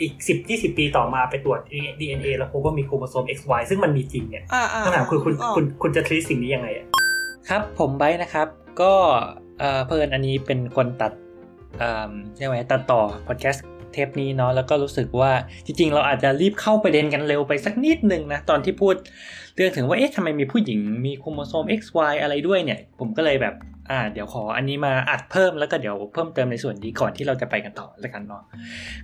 [0.00, 1.60] อีกสิบยี่สิบปีต่อมาไปตรวจ
[2.00, 6.86] DNA แล้วพบว่ามีโครโมโซม XY ซึ่งมันมีจริงเนี่ยอ่าอ่าคำถามคือคุณอ๋อคุณคุณจะทรีสิ่งนี้ยังไงอะ
[7.48, 8.48] ครับ ผมไบร์ทนะครับ
[8.80, 8.92] ก็
[9.58, 11.12] เอ่อเพิ่นอันนี้เป็นคนตัด
[11.78, 13.64] เอ่อเรียกว่าไงตัดต่อพอดแคสต์
[13.94, 15.32] เทปนี้เนาะแล้วก็รู้สึกว่า
[15.66, 18.94] จริง ๆ เราอาจจะรีบเข้าประเด็นกันเร็วไปสักนิดนึงนะตอนที่พูด
[19.56, 23.54] เรื่องถึงว่าเอ๊ะทำไมมีผู้หญิงมีโครโมโซม XY อะไรด้วยเนี่ย ผมก็เลยแบบ
[23.90, 28.42] อ่าเดี๋ยวขออันนี้มาอัดเพิ่มแล้วก็เดี๋ยวเพิ่มเติมในส่วนนี้ก่อนที่เราจะไปกันต่อแล้วกันเนาะ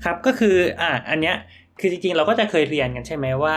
[0.05, 1.37] ครับก็คืออ่าอันเนี้ย
[1.81, 3.57] คือจริงๆเราก็จะเคยเรียนกันใช่ไหมว่า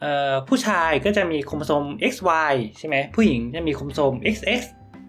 [0.00, 4.46] เอ่อผู้ชายก็จะมีโครโมโซม XY ใช่ไหมผู้หญิงจะมีโครโมโซม XX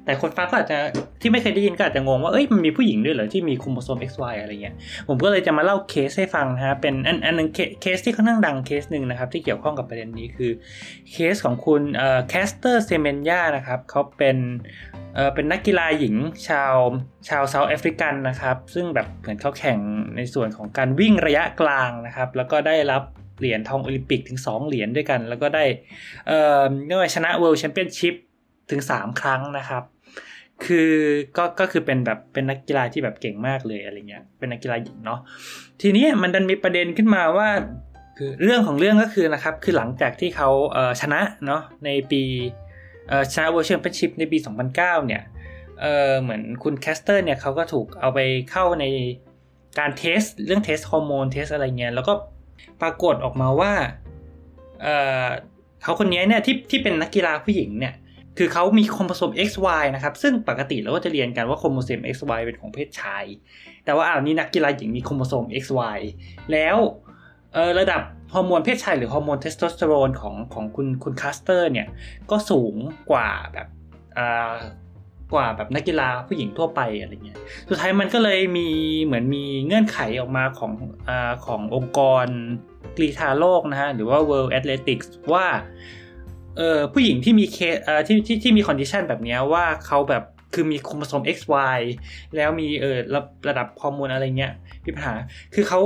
[0.06, 0.78] แต่คนฟังก็อาจจะ
[1.22, 4.76] ที่ไม่เคยได้ยินก็อาจจะงงว่าเอ้ยมันมีผู้หญิงด้วยเหรอที่มีโครโมโซม XY อะไรเงี้ย
[5.08, 7.50] ผมก็เลยจะมาเล่าเคสให้ฟังนะฮะเป็นอันอันหนึ่ง
[7.82, 10.52] เคสที่ค่อนข้างดังเคสหนึ่งนะครับ ที่เกี่ยวข้องกับประเด็นนี้คือ
[11.12, 14.38] เคสของคุณเอ่อแคสเตอร์เซเมนยานะครับเขาเป็น
[15.16, 16.16] เอ่อเป็นนักกีฬาหญิง
[16.48, 16.76] ชาว
[17.30, 19.80] ชาว South African นะครับ ซึ่งแบบเหมือนเขาแข่ง
[20.16, 23.04] ในส่วนของการวิ่งระยะกลางนะครับ แล้วก็ได้รับ
[23.40, 25.66] เหรียญทองโอลิมปิกถึง 2 เหรียญด้วยกัน แล้วก็ได้
[26.28, 28.16] เอ่อเรียกว่าชนะ World Championship
[28.72, 29.84] ถึง 3 ครั้งนะครับ
[30.66, 30.92] คือ
[31.38, 35.20] ก็ก็คือเป็นแบบเป็นนักกีฬาที่แบบเก่งมากเลยอะไรเงี้ยเป็นนักกีฬาหญิงเนาะ
[35.82, 37.50] ทีนี้มันดันมีประเด็นขึ้นมาว่า
[38.18, 42.22] คือเรื่องของเรื่องก็คือนะครับคือหลังจากที่เขาเชนะเนาะในปี
[43.34, 44.38] ชนะ World Championship ในปี
[44.72, 45.24] 2009 เนี่ย
[45.82, 48.20] เอ่อเหมือนคุณแคสเตอร์เนี่ยเขาก็ถูกเอาไป
[48.52, 48.86] เข้าใน
[49.80, 52.14] การ test เรื่อง test ฮอร์โมน test อะไรเงี้ยแล้วก็
[52.82, 53.74] ปรากฏออกมาว่า
[54.82, 54.88] เอ
[55.26, 55.28] อ
[55.84, 57.94] เขาคนนี้เนี่ยที่ที่เป็นนักกีฬาผู้หญิงเนี่ย
[58.38, 63.26] คือเขามีโครโมโซม XY นะครับ ซึ่งปกติเราก็จะเรียนกันว่าโครโมโซม XY เป็นของเพศชาย
[63.86, 66.00] แต่ว่าอ้าวนี่นักกีฬาหญิงมีโครโมโซม XY
[66.52, 66.78] แล้ว
[67.80, 68.02] ระดับ
[68.34, 71.88] ฮอร์โมนเพศชายหรือฮอร์โมนเทสโทสเตอโรนของของคุณคุณแคสเตอร์เนี่ย
[72.32, 72.76] ก็สูง
[73.12, 73.68] กว่าแบบ
[75.34, 77.40] กว่าแบบนักกีฬาผู้หญิงทั่วไปอะไรเงี้ย
[77.70, 78.70] สุดท้ายมันก็เลยมี
[79.04, 80.74] เหมือนมีเงื่อนไขออกมาของ
[81.10, 81.12] อ
[81.46, 82.26] ขององค์กร
[82.98, 85.46] กรีฑาโลกนะฮะ หรือว่า World Athletics ว่า
[86.58, 90.24] เออผู้หญิงที่มีเคสเอ่อที่ที่ที่มี condition แบบนี้ว่าเขาแบบ
[90.54, 91.80] คือมีโครโมโซม XY
[92.36, 94.54] แล้วมีเออระระดับฮอร์โมนอะไรเงี้ย
[94.86, 95.14] มีปัญหา
[95.54, 95.82] คือเขา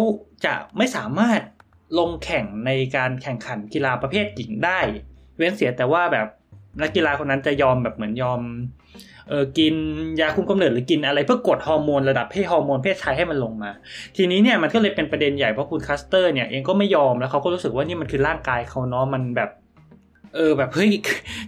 [0.46, 1.42] จะไม่สามารถ
[2.00, 4.80] ลงแข่งในการแข่งขันกีฬาประเภทหญิงได้
[5.38, 6.28] เว้นเสียแต่ว่าแบบ
[6.82, 8.42] นักกีฬาคนนั้นจะยอมแบบเหมือนยอม
[9.30, 9.76] เออกิน
[10.20, 13.72] ยาคุมกำเนิดหรือกินอะไรเพื่อกดฮอร์โมนระดับให้ฮอร์โมนเพศชายให้มันลงมา
[14.16, 19.50] ทีนี้เนี่ยมันก็เลยเป็นประเด็นใหญ่เพราะคุณแคสเตอร์เนี่ยเองก็ไม่ยอมแล้วเขาก็รู้สึกว่านี่มันคือร่างกายเขาเนาะมันแบบ
[20.36, 20.92] เออแบบเฮ้ย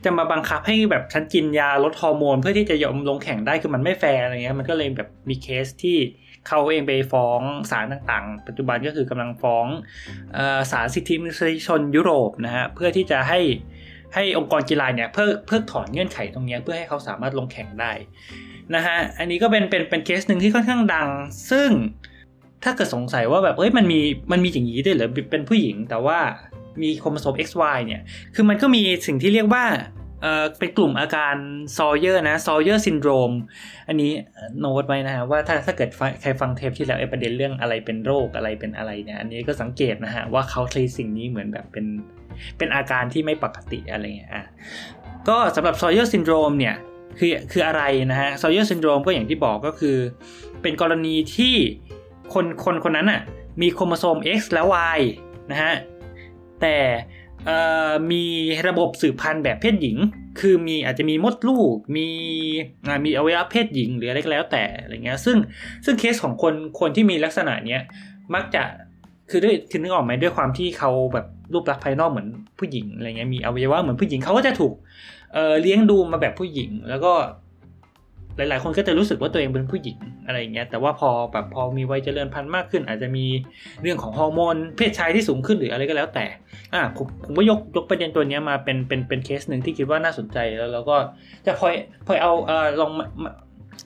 [0.03, 5.97] จะมาบังคับให้แบบฉันกินยาลดฮอร์โมน เพื่อที่จะยอมลงแข่งได้คือมันไม่แฟร์อะไรเงี้ยมันก็เลยแบบมีเคสที่
[6.47, 7.41] เขาเองไปฟ้อง
[7.71, 9.65] ศาลต่างๆ ปัจจุบันก็คือกำลังฟ้อง
[10.71, 13.39] ศาลสิทธิมนุษยชนยุโรปนะฮะเพื่อที่จะให้
[14.15, 17.91] ให้องค์กรกีฬาเนี่ยเพิกเพิกถอนเงื่อนไขตรงนี้เพื่อให้เขาสามารถลงแข่งได้
[18.75, 21.09] นะฮะอันนี้ก็เป็นเป็นเป็นเคสหนึ่งที่ค่อนข้างดัง
[21.51, 21.69] ซึ่ง
[22.63, 23.99] ถ้าเกิดสงสัยว่าแบบเอ้ยมันมี
[24.31, 26.19] มันมีอย่างนี้ด้วยเหรอเป็นผู้หญิงแต่ว่า
[26.81, 28.01] มีโครโมโซม XY เนี่ย
[28.35, 29.65] คือมันก็มีสิ่งที่เรียกว่า
[30.21, 31.35] เออเป็นกลุ่มอาการ
[31.77, 33.31] Swyer นะ Swyer syndrome
[33.87, 34.11] อันนี้
[34.59, 35.89] โน้ตไว้นะฮะว่าถ้าถ้าเกิด
[36.21, 41.85] ใครฟังเทปที่แล้วไอ้ประเด็นเรื่องอะไรเป็นโรคอะไรเป็นอะไรเนี่ย อันนี้ก็สังเกตนะฮะว่าเขาใช้สิ่งนี้เหมือนแบบเป็น
[42.57, 44.45] เป็นอาการที่ไม่ปกติอะไรเงี้ยอะ
[45.27, 46.75] ก็สำหรับ Swyer syndrome เนี่ย
[47.19, 49.97] คือคืออะไรนะฮะ Swyer syndrome ก็อย่างที่บอกก็คือ
[50.61, 51.55] เป็นกรณีที่
[52.33, 53.21] คนคนคนนั้นอะ
[53.61, 54.63] มีโครโมโซม X และ
[54.97, 54.99] Y
[55.51, 55.73] นะฮะ
[56.61, 56.77] แต่
[58.11, 58.25] มี
[58.67, 59.97] ระบบสืบพันธุ์แบบเพศหญิง
[60.39, 62.07] คือมีอาจจะมีมดลูก มี
[63.05, 65.37] มีอวัยวะเพศหญิงหรืออะไรก็แล้วแต่อะไรเงี้ย ซึ่ง
[65.85, 67.81] ซึ่งเคสของคนคนที่มีลักษณะเนี้ย
[68.33, 68.63] มักจะ
[69.29, 72.27] คือด้วยคือนึกออกไหมด้วยความที่เขาแบบรูปลักษณ์ภายนอกเหมือน
[72.59, 74.73] ผู้หญิงอะไรเงี้ยมีอวัยวะเหมือนผู้หญิงเขาก็จะถูก
[75.33, 77.13] เเลี้ยงดูมาแบบผู้หญิง แล้วก็
[78.37, 83.25] หลาย ๆ คนก็จะรู้สึกว่าตัวเองเป็นผู้หญิงอะไรอย่างเงี้ยแต่ว่าพอแบบพอมีวัยเจริญพันธุ์มากขึ้น อาจจะมี
[83.81, 86.25] เรื่องของฮอร์โมนเพศชายที่สูงขึ้นหรืออะไรก็แล้วแต่
[86.73, 90.97] อ่าผมผมว่ายกยกประเด็นตัวเนี้ยมาเป็นเป็นเป็นเคสหนึ่งที่คิดว่าน่าสนใจแล้วเราก็
[91.45, 91.73] จะพอย
[92.07, 93.31] พอยเอาเอ่อลองมามา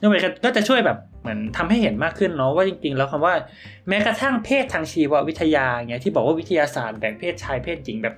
[0.00, 3.34] นี่ไปก็จะช่วยแบบเหมือนทำให้เห็นมากขึ้นเนาะว่าจริง ๆ แล้วคำว่า
[3.88, 8.14] แม้กระทั่งเพศทางชีววิทยาเงี้ยที่บอกว่าวิทยาศาสตร์แบ่งเพศชายเพศหญิงแบบ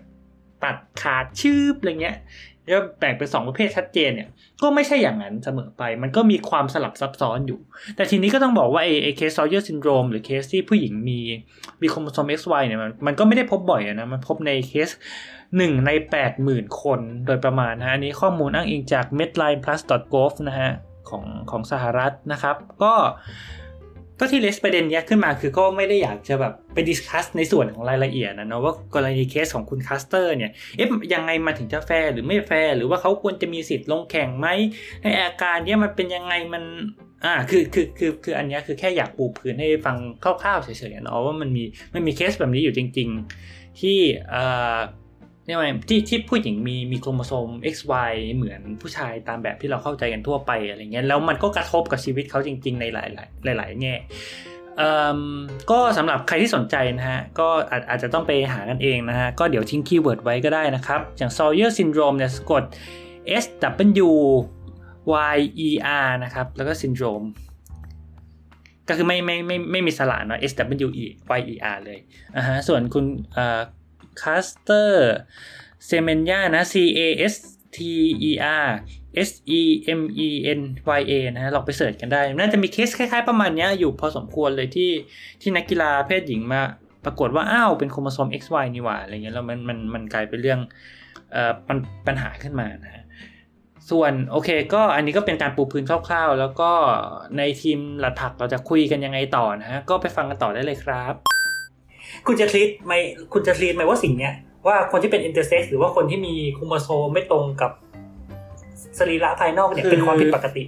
[0.65, 2.17] ตัดขาดชืบอะไรเงี้ย
[2.67, 4.29] แล้วแบ่งเป็นสองประเภทชัดเจนเนี่ย
[4.63, 7.61] ก็ไม่ใช่อย่างนั้นเสมอไป มันก็มีความสลับซับซ้อนอยู่
[7.97, 11.21] แต่ทีนี้ก็ต้องบอกว่าไอ้เคส Swyer syndrome หรือเคสที่ผู้หญิงมี
[11.83, 14.89] มีโครโมโซม XY เนี่ยมันมันก็ไม่ได้พบบ่อยนะ มันพบในเคส
[15.57, 15.91] หนึ่งใน
[16.35, 20.71] 80,000คนโดยประมาณนะฮะอันนี้ข้อมูลอ้างอิงจาก medlineplus.gov นะฮะ
[21.09, 22.95] ของของสหรัฐนะครับ ก็
[24.25, 34.49] ก็ที่ raise ประเด็นเนี้ยขึ้นมาคือก็ไม่ได้อยากจะแบบไป discuss ในส่วนของรายละเอียดนะเนาะว่ากรณีเคสของคุณแคสเตอร์เนี่ยเอ๊ะยังไงมันถึงจะแฟร์หรือไม่แฟร์หรือว่าเขาควรจะมีสิทธิ์ลงแข่งไหม
[35.03, 36.65] ในอาการเนี้ยมันเป็นยังไงมัน
[37.25, 41.65] อ่าคือคือคือคืออันเนี้ยคือแค่อยากปูพื้นให้ฟังคร่าวๆเฉยๆเนาะว่ามันมี
[41.95, 43.09] มันมีเคสแบบนี้อยู่จริง
[43.45, 43.99] ๆ ที่
[44.35, 44.45] อ่
[44.77, 44.79] อ
[45.45, 52.97] เนี่ยมันที่ที่ผู้หญิงมีมีโครโมโซม XY เหมือนผู้ชายตามแบบที่เราเข้าใจกันทั่วไปอะไรเงี้ยแล้วมันก็กระทบกับชีวิตเขาจริง ๆ ในห
[53.47, 53.95] ลาย ๆ หลาย ๆ แง่
[54.79, 55.21] เอ่อ
[55.71, 62.63] ก็สำหรับใครที่สนใจนะฮะ ก็อาจอาจจะต้องไปหากันเองนะฮะ ก็เดี๋ยวทิ้ง keyword ไว้ก็ได้นะครับ อย่าง Swyer syndrome เนี่ยสะกด
[63.43, 63.45] S
[64.07, 64.11] W
[65.35, 65.69] Y E
[66.05, 67.27] R นะครับ แล้วก็ syndrome
[68.89, 70.53] ก็คือไม่ไม่ไม่ไม่มีสระเนาะ S
[70.87, 71.05] W E
[71.39, 71.99] Y E R เลย
[72.37, 73.05] อ่าฮะส่วนคุณ
[74.19, 74.93] เอ่อ Caster
[75.89, 77.01] Semenya นะ C A
[77.33, 77.35] S
[77.77, 77.79] T
[78.29, 78.31] E
[78.65, 78.69] R
[79.29, 79.63] S E
[80.01, 80.29] M E
[80.59, 80.61] N
[80.99, 84.91] Y A นะลองไปเสิร์ชกันได้ น่าจะมีเคสคล้ายๆประมาณนี้อยู่พอสมควรเลยที่
[85.41, 86.63] ที่นักกีฬาเพศหญิงมา
[87.05, 90.61] ปรากฏว่า อ้าว เป็นโครโมโซม XY นี่หว่าอะไรเงี้ยแล้วมันมันมันกลายเป็นเรื่อง
[91.33, 93.05] เอ่อปัญปัญหาขึ้นมานะฮะ
[93.91, 96.71] ส่วนโอเคก็อันนี้ก็เป็นการปูพื้นคร่าวๆ แล้วก็
[97.39, 101.44] ในทีมหลัดผักเราจะคุยกันยังไงต่อนะฮะก็ไปฟังกันต่อได้เลยครับ
[102.27, 102.93] คุณจะ treat ไหม
[103.33, 104.35] คุณจะ treat ไหมว่าสิ่งเนี้ย
[104.67, 107.71] ว่าคนที่เป็น intersex หรือว่าคนที่มีโครโมโซมไม่ตรงกับ
[108.99, 110.63] สรีระภายนอกเนี่ยคือเป็นความผิดปกติ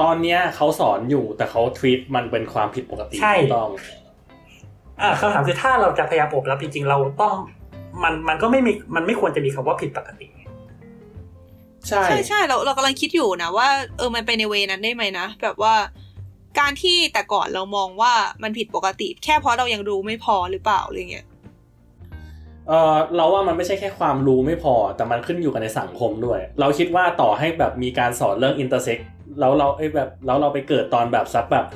[0.00, 3.70] ตอนเนี้ยเขาสอนอยู่แต่เขาทวีตมันเป็นความผิดปกติใช่ถูกต้อง
[5.00, 7.34] อ่าคำถามคือถ้าเราจะพยายามอบรับจริง ๆ เราต้อง
[8.02, 10.26] มันมันก็ไม่มีมันไม่ควรจะมีคำว่าผิดปกติ
[11.88, 13.68] ใช่ใช่ใช่เราเรากำลังคิดอยู่นะว่า
[13.98, 15.74] เออมันไปในเวนั้นได้ไหมนะแบบว่า
[16.58, 18.12] การที่แต่ก่อนเรามองว่า
[18.42, 21.26] มันผิดปกติ แค่เพราะเรายังรู้ไม่พอหรือเปล่าอะไรเงี้ย
[22.68, 28.98] เออเราว่ามันไม่ใช่แค่ความรู้ไม่พอ แต่มันขึ้นอยู่กับในสังคมด้วย เราคิดว่าต่อให้แบบมีการสอนเรื่องอินเตอร์เซ็ก
[29.40, 31.66] แล้วเราเอ้ยแบบแล้วเราไปเกิดตอนแบบสักแบบ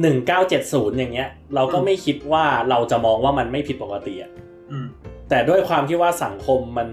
[0.00, 4.30] หนึ่งเก้าเจ็ดศูนย์อย่างเงี้ย เราก็ไม่คิดว่าเราจะมองว่ามันไม่ผิดปกติอะ
[4.70, 4.86] อืม
[5.28, 6.88] แต่ด้วยความที่ว่าสังคมมัน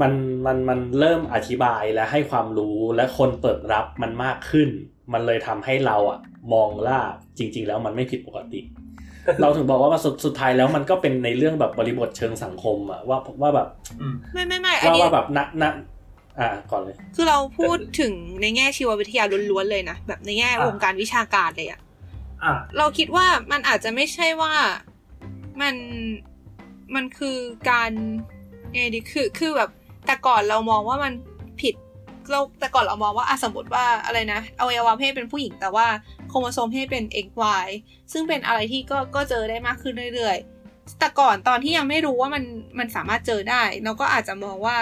[0.00, 0.12] มัน
[0.46, 4.68] มันมันเริ่มอธิบายและให้ความรู้และคนเปิดรับมันมากขึ้น
[5.12, 6.20] มันเลยทำให้เราอะ
[6.52, 6.98] มองว่า
[7.38, 8.60] จริง ๆ แล้วมันไม่ผิดปกติ
[9.40, 13.68] เราถึงบอกว่าสุดสุดท้ายแล้วมันก็เป็นในเรื่องแบบบริบทเชิงสังคมอะว่าว่าแบบ
[14.00, 15.64] อืมไม่ไม่ไม่อันว่านี้ว่าแบบณณ
[16.38, 18.12] อ่าก่อนเลย คือเราพูดถึง
[18.42, 21.80] ในแง่ชีววิทยาล้วนๆเลยนะแบบในแง่อะวงการวิชาการเลยอะ
[22.44, 24.54] อ่าเราคิดว่ามันอาจจะไม่ใช่ว่า
[25.60, 25.74] มัน
[26.94, 27.36] มันคือ
[27.70, 27.90] การ
[28.72, 29.70] เออดีคือคือแบบ
[30.06, 31.29] แต่ก่อนเรามองว่ามันผิด
[32.30, 35.86] เราแต่ก่อนเรามองว่าอะสมมติว่าอะไรนะอวัยวะเพศเป็นผู้หญิงแต่ว่า
[36.28, 37.66] โครโมโซมเพศเป็น XY
[38.12, 42.44] ซึ่งเป็นอะไรที่ก็ก็เจอได้มากขึ้นเรื่อยๆ แต่ก่อนตอนที่ยังไม่รู้ว่ามัน
[42.78, 44.78] มันสามารถเจอได้ เราก็อาจจะมองว่า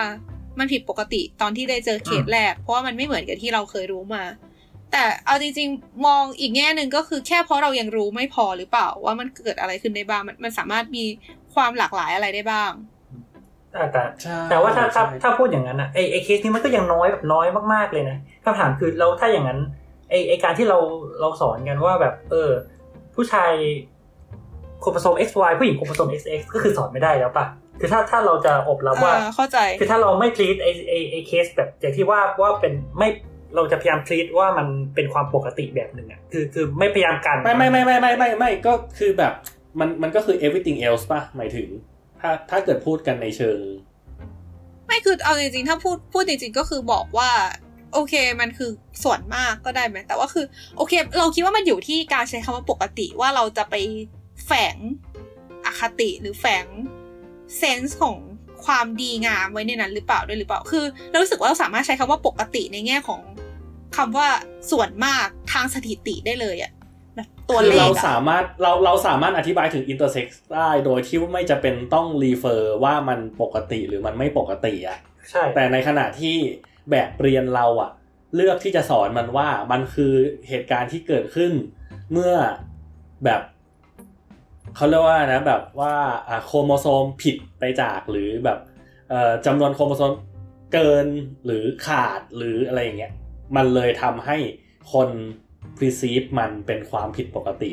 [0.59, 4.25] มันผิดปกติตอนที่ได้เจอเคสแรก เพราะว่ามันไม่เหมือนกับที่เราเคยรู้มา
[4.93, 11.05] แต่เอาจริง ๆ มองอีกแง่หนึ่งก็คือแค่เพราะเรายังรู้ไม่พอหรือเปล่าว่ามันเกิดอะไรขึ้นได้บ้างมันมันสามารถมี
[11.55, 12.71] ความหลากหลายอะไรได้บ้าง
[13.73, 19.59] แต่แต่ใช่แต่ว่าถ้าถ้าใช่ถ้าพูดอย่างนั้นอะไอไอเคสนี้มันก็ยังน้อยแบบน้อยมากๆเลยนะคำถามคือเราถ้าอย่างนั้น
[20.11, 20.79] ไอไอการที่เรา
[21.21, 22.51] เราสอนกันว่าแบบ เออ
[23.15, 23.53] ผู้ชาย
[24.81, 27.47] โครโมโซม XY ผู้หญิงโครโมโซม XX ก็คือสอนไม่ได้แล้วปะ
[27.81, 33.09] คือถ้าถ้าเราจะอบรับว่าอ่าเข้าใจ คือถ้าเราไม่ treat ไอไอไอเคสแบบอย่างที่ว่าว่าเป็นไม่
[33.55, 39.33] เราจะพยายาม treat ว่ามันเป็นความปกติแบบหนึ่งอะคือคือไม่พยายามกัน ไม่ไม่ไม่ไม่ไม่ไม่ไม่ก็คือแบบ
[39.81, 41.69] มันมันก็คือ everything else ป่ะหมายถึง
[42.21, 43.61] ถ้าถ้าเกิดพูดกันในเชิง
[44.87, 47.31] ไม่คือเอาจริงๆ ถ้าพูดพูดจริงๆก็คือบอกว่า
[47.93, 48.71] โอเคมันคือ
[49.05, 50.47] ส่วนมากก็ได้ไหมแต่ว่าคือ
[50.77, 53.75] โอเค เราคิดว่ามันอยู่ที่การใช้คำว่าปกติว่าเราจะไป
[54.47, 54.77] แฝง
[55.65, 56.67] อคติหรือแฝง
[57.59, 58.17] เซนส์ของ
[58.65, 63.21] ความดีงามไว้ในนั้นหรือเปล่าด้วยหรือเปล่า คือเรารู้สึกว่าเราสามารถใช้คำว่าปกติในแง่ของ
[63.97, 64.29] คำว่า
[64.71, 66.73] ส่วนมากทางสถิติได้เลยอะ
[67.51, 74.99] ตัวคือเลขเราอะสามารถเราเราสามารถอธิบายถึง intersex ได้โดยที่ไม่จะเป็นต้องรีเฟอร์ว่ามันปกติหรือมันไม่ปกติอะ
[75.31, 76.37] ใช่แต่ในขณะที่
[76.91, 77.91] แบบเรียนเราอะ
[78.35, 80.13] เลือกที่จะสอนมันว่ามันคือ
[80.49, 81.53] เหตุการณ์ที่เกิดขึ้น
[82.13, 82.33] เมื่อ
[83.25, 83.41] แบบ
[84.77, 85.95] เขาเรียกว่านะแบบว่า
[86.29, 88.59] อ่าโครโมโซมผิดไปจากหรือแบบ
[89.11, 90.13] เอ่อจำนวนโครโมโซม
[90.73, 91.07] เกิน
[91.45, 93.13] หรือขาดหรืออะไรอย่างเงี้ย
[93.57, 94.37] มันเลยทำให้
[94.93, 95.09] คน
[95.79, 97.71] perceive มันเป็นความผิดปกติ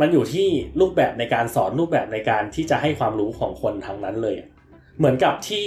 [0.00, 0.48] มันอยู่ที่
[0.80, 4.36] รูปแบบในการสอนรูปแบบในการที่จะให้ความรู้ของคนทางนั้นเลย
[4.98, 5.66] เหมือนกับที่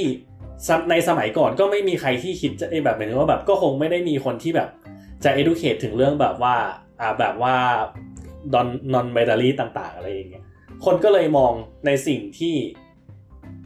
[0.91, 4.69] ในสมัยก่อนก็ไม่มีใครที่คิดจะเอ้แบบหมายถึงว่าแบบก็คงไม่ได้มีคนที่แบบ
[5.23, 6.55] จะ educate ถึงเรื่องแบบว่า
[7.01, 7.55] อ่าแบบว่า
[8.53, 10.43] non non binary ต่างๆ อะไรอย่างเงี้ย
[10.85, 11.51] คนก็เลยมอง
[11.85, 12.55] ในสิ่งที่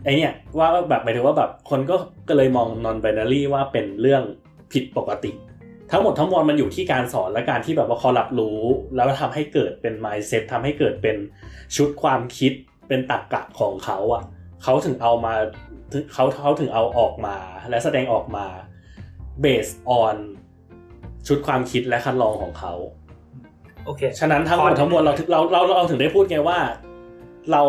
[0.03, 1.95] ไอเนี่ยว่าแบบหมายถึงว่าแบบคนก็
[2.27, 4.23] ก็เลยมอง non binary ว่าเป็นเรื่อง
[4.73, 5.31] ผิดปกติ
[5.91, 8.59] ทั้งหมดทั้งมวลมันอยู่ที่การสอนและการที่แบบว่าเขารับรู้
[8.95, 11.17] แล้วทำให้เกิดเป็น mindset ทำให้เกิดเป็น
[11.75, 12.51] ชุดความคิด
[12.87, 14.23] เป็นตรรกะของเขาอะ
[14.63, 15.33] เขาถึงเอามา
[15.91, 17.37] ถึงเขาเขาถึงเอาออกมา
[17.69, 18.45] และแสดงออกมา
[19.43, 20.15] based on
[21.27, 22.73] ชุดความคิดและคันลองของเขา
[23.85, 26.59] โอเคฉะนั้นทั้งหมดทั้งมวลเราถึงเราเราเราถึงได้พูดไงว่า
[27.51, 27.63] เรา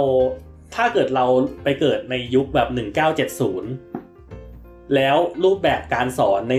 [0.74, 1.26] ถ้าเกิดเรา
[1.64, 2.68] ไปเกิดในยุคแบบ
[3.08, 3.89] 1970
[4.94, 6.54] แล้วรูปแบบการสอนใน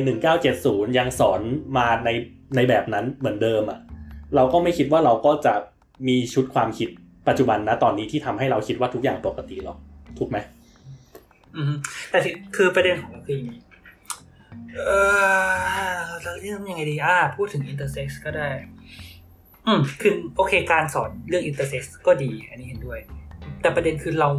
[0.46, 1.42] 1970 ยังสอน
[1.78, 2.10] มาใน
[2.56, 3.80] ในแบบนั้นเหมือนเดิมอะ่ะ
[4.36, 5.54] เราก็ไม่คิดว่าเราก็จะ
[6.08, 6.90] มีชุดความคิด
[7.28, 9.78] ปัจจุบันนะตอนนี้ที่ทำให้เราคิดว่าทุกอย่างปกติหรอก
[10.18, 10.38] ถูกไหม
[11.56, 11.74] อืม
[12.10, 12.20] แต่
[12.56, 13.42] คือประเด็นของคือ
[14.76, 14.92] เอ
[15.96, 18.50] อเราเรื่องยังไงดีอ่าพูดถึง intersex ก็ได้
[19.68, 23.00] อืมคือโอเคการสอนเรื่อง intersex ก็ดี อันนี้เห็นด้วย
[23.62, 24.30] แต่ประเด็นคือเรา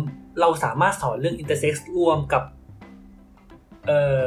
[0.40, 2.42] เราสามารถสอนเรื่อง intersex รวมกับ
[3.86, 4.22] เอ่อ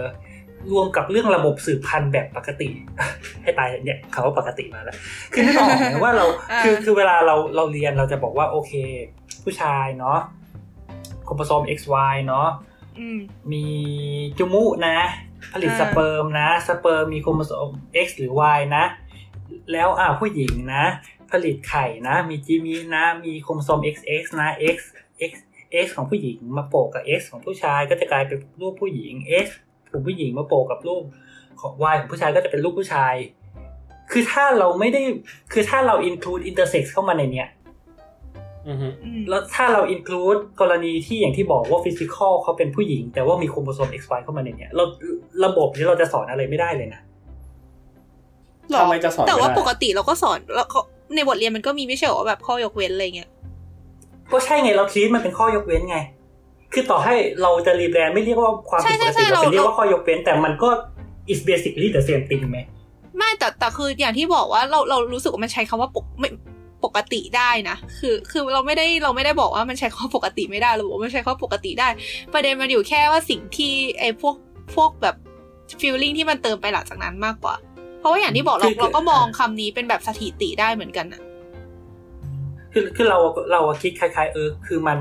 [0.71, 2.69] รวมกับเรื่องระบบสืบพันธุ์แบบปกติ
[3.43, 4.97] ให้ตายเนี่ยคำว่าปกติมาแล้ว
[5.33, 8.73] คือนึกออกไหมว่าเราอ่าคือคือเวลาเราเราเรียนเราจะบอกว่าโอเค
[9.43, 10.19] ผู้ชายเนาะ
[11.25, 12.47] โครโมโซม XY เนาะ
[12.99, 13.19] อืม
[13.51, 13.65] มี
[14.37, 14.97] จุมุนะ
[15.53, 17.69] ผลิตอ่าสเปิร์มนะ สเปิร์มมีโครโมโซม
[18.05, 18.83] X หรือ Y นะ
[19.71, 20.83] แล้วอ่าผู้หญิงนะ
[21.31, 24.77] ผลิตไข่นะ มีจีมีนะ มีโครโมโซม XX นะ X
[25.29, 25.31] X
[25.85, 29.13] X ของผู้หญิงมาโปะกับ X ของผู้ชายก็จะกลายเป็นรูปผู้หญิง
[29.45, 29.47] X
[29.91, 31.03] ของผู้หญิงมาโปะกับรูป
[31.61, 33.13] ของ Y ของผู้ชายก็จะเป็นรูปผู้ชาย
[34.11, 35.01] คือถ้าเราไม่ได้
[35.53, 37.49] คือถ้าเรา include intersex เข้ามาในเนี้ย
[38.67, 44.83] อือฮึอืมแล้วถ้าเรา include กรณีที่อย่างที่บอกว่า physical เขาเป็นผู้หญิง แต่ว่ามีโครโมโซม XY เข้ามาในเนี้ยเรา
[45.45, 47.01] ระบบนี้เราจะสอนอะไรไม่ได้เลยนะ
[48.71, 50.81] หรอทำไมจะสอนแต่ว่าไม่ได้ปกติเราก็สอนแล้วเขา
[51.15, 53.29] ในบทเรียนมันก็มีไม่ใช่เหรอว่าแบบข้อยกเว้นอะไรเงี้ย
[54.31, 55.97] ก็ใช่ไงเราทีมันเป็นข้อยกเว้นไง
[56.73, 60.69] คือต่อให้เราจะรีแบรนด์ไม่เรียกว่าความผิดปกติเราเป็นเรียกว่าข้อยกเว้น แต่มันก็
[61.31, 62.59] is basically the same thing ไหม
[63.17, 66.29] ไม่แต่แต่คืออย่างที่บอกว่าเราเรารู้สึกว่ามันใช้คำว่าปกไม่
[66.83, 71.87] ปปกติได้นะ คือคือเราไม่ได้เราไม่ได้บอกว่ามันใช้ข้อปกติไม่ได้เราบอกว่ามันใช้ข้อปกติได้
[72.33, 74.35] ประเด็นมันอยู่แค่ว่าสิ่งที่ไอ้พวก
[74.75, 75.15] พวกแบบ
[75.81, 77.55] ฟีลลิ่งที่มันเติมไปหลังจากนั้นมากกว่า
[77.99, 81.21] เพราะว่าอย่างที่บอกเราคือเราก็มองคำนี้เป็นแบบสถิติได้เหมือนกันอะ
[82.77, 83.19] คือคือเรา
[83.51, 84.99] เราอะคิดคล้าย ๆ เออ คือมัน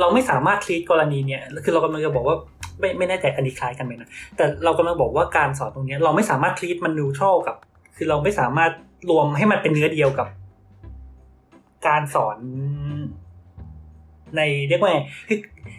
[0.00, 2.36] เราไม่สามารถทีกรณีเนี้ยคือเรากำลังจะบอกว่า
[2.80, 7.56] ไม่ไม่แน่ใจอันนี้คล้ายกันไหมนะแต่เรากำลังบอกว่าการสอนตรงเนี้ยเราไม่สามารถทีมันนิวทรัลกับ
[7.96, 8.72] คือเราไม่สามารถ
[9.10, 10.28] รวมให้มันเป็นเนื้อเดียวกับ
[11.86, 12.38] การสอน
[14.36, 15.38] ในเรียกว่าไงคือ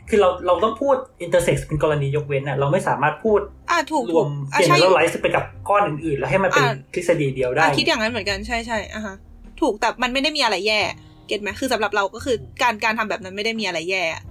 [0.10, 3.40] คือเราเราต้องพูด intersex เป็นกรณียกเว้นอะเราไม่สามารถพูด
[3.70, 9.16] อะถูกรวมถูกอะใช่ generalize ไปกับก้อนอื่นๆ แล้วให้มันเป็นอะทฤษฎีเดียวได้อะคิดอย่างนั้นเหมือนกันใช่ใช่อะฮะ
[9.62, 10.80] ถูกแต่มันไม่ได้มีอะไรแย่
[11.28, 14.24] get ไหมคือสำหรับเราก็คือการการทำแบบนั้นไม่ได้มีอะไรแย่อะ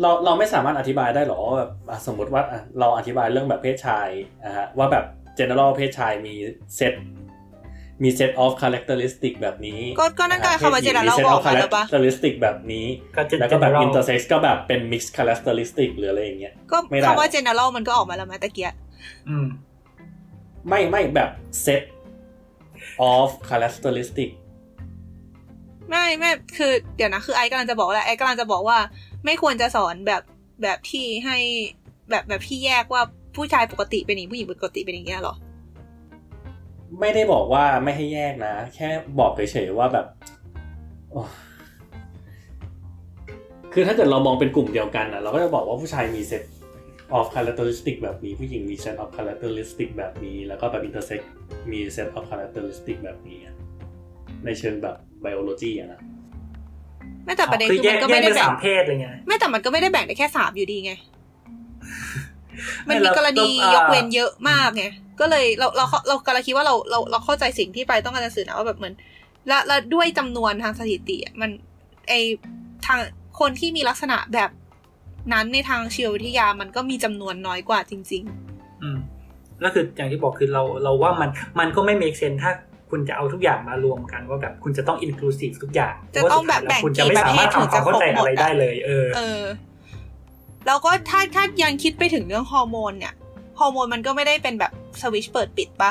[0.00, 4.08] เราเราไม่สามารถอธิบายได้หรอว่าแบบอะสมมติว่าอะเราอธิบายเรื่องแบบเพศชาย
[4.44, 5.04] นะฮะว่าแบบ
[5.38, 6.34] general เพศชายมี
[6.76, 6.94] เซต
[8.02, 15.12] มี set of characteristic แบบนี้ ก็ก็นั่นการคำว่าเจนเรามี set บอก of มาแล้วปะ characteristic แบบนี้ก็จะแล้วก็แบบ general intersex ก็แบบเป็น mixed
[15.16, 18.74] characteristic หรืออะไรอย่างเงี้ยก็ไม่ได้คำว่า general มันก็ออกมาแล้วมาตะเกียะ
[19.28, 19.46] อืม
[20.68, 21.30] ไม่ไม่แบบ
[21.64, 21.82] set
[23.12, 24.30] of characteristic
[25.90, 28.78] ไม่ไม่คือเดี๋ยวนะคือไอ้กำลังจะบอกแหละไอ้กำลังจะบอกว่า
[29.24, 30.22] ไม่ควรจะสอนแบบ
[30.62, 31.38] แบบที่ให้
[32.10, 33.02] แบบแบบที่แยกว่า
[33.36, 35.34] ผู้ชายปกติเป็นอย่างนี้ผู้หญิงปกติเป็นอย่างเงี้ยเหรอ
[37.00, 38.88] ไม่ได้บอกว่าไม่ให้แยกนะ แค่
[39.18, 40.06] บอกเฉยๆว่าแบบ
[41.10, 41.20] โอ้
[43.72, 46.44] คือถ้าเกิดเรามองเป็นกลุ่มเดียวกันนะเราก็จะบอกว่าผู้ชายมี set
[47.18, 51.20] of characteristic แบบนี้ผู้หญิงมี set of characteristic แบบนี้ แล้วก็แบบ intersex
[51.70, 53.54] มี set of characteristic แบบนี้อะ
[54.44, 56.00] ในเชิงแบบ biology อะนะ
[57.24, 60.92] ไม่แต่ประเด็นคืคืออแยมักนก็แยไม่กได้เป็นแบ่สางมเพศอะไรเงี้ยไม่แต่มันก็ไม่ได้แบ่งได้แค่สามอยู่ดีไง
[62.88, 64.84] มันมีเรากรณีเราอ่ายกเว้นเยอะมากไง
[65.20, 68.94] ก็เลยเราเราเรากำลังคิดว่าเราเราเราเข้าใจสิ่งที่ไปต้องการจะสื่อนะว่าแบบเหมือน
[69.48, 71.50] และและด้วยจำนวนทางสถิติอะมัน
[72.08, 72.14] ไอ
[72.86, 72.98] ทาง
[73.40, 74.50] คนที่มีลักษณะแบบ
[75.32, 78.22] นั้นในทางชีววิทยามันก็มีจำนวนน้อยกว่าจริง
[78.82, 78.98] อืม
[79.60, 82.52] แล้วคืออย่างที่บอกคือเราเราว่ามันมันก็ไม่ make sense ถ้า
[82.96, 89.42] คุณจะเอาทุกอย่างมารวมกันว่าแบบคุณจะต้อง inclusive ทุกอย่างจะต้องแบบเพราะว่าสุดท้ายล้วคุณจะแบ่ไม่งกี่สามารถประเภททำความเข้าใจถึงจะครบหมดอะไรได้เลย เออๆเออ
[90.66, 93.14] แล้วก็ถ้าถ้ายังคิดไปถึงเรื่องฮอร์โมนเนี่ย
[93.58, 95.90] ฮอร์โมนมันก็ไม่ได้เป็นแบบสวิตชเปิดปิดปะ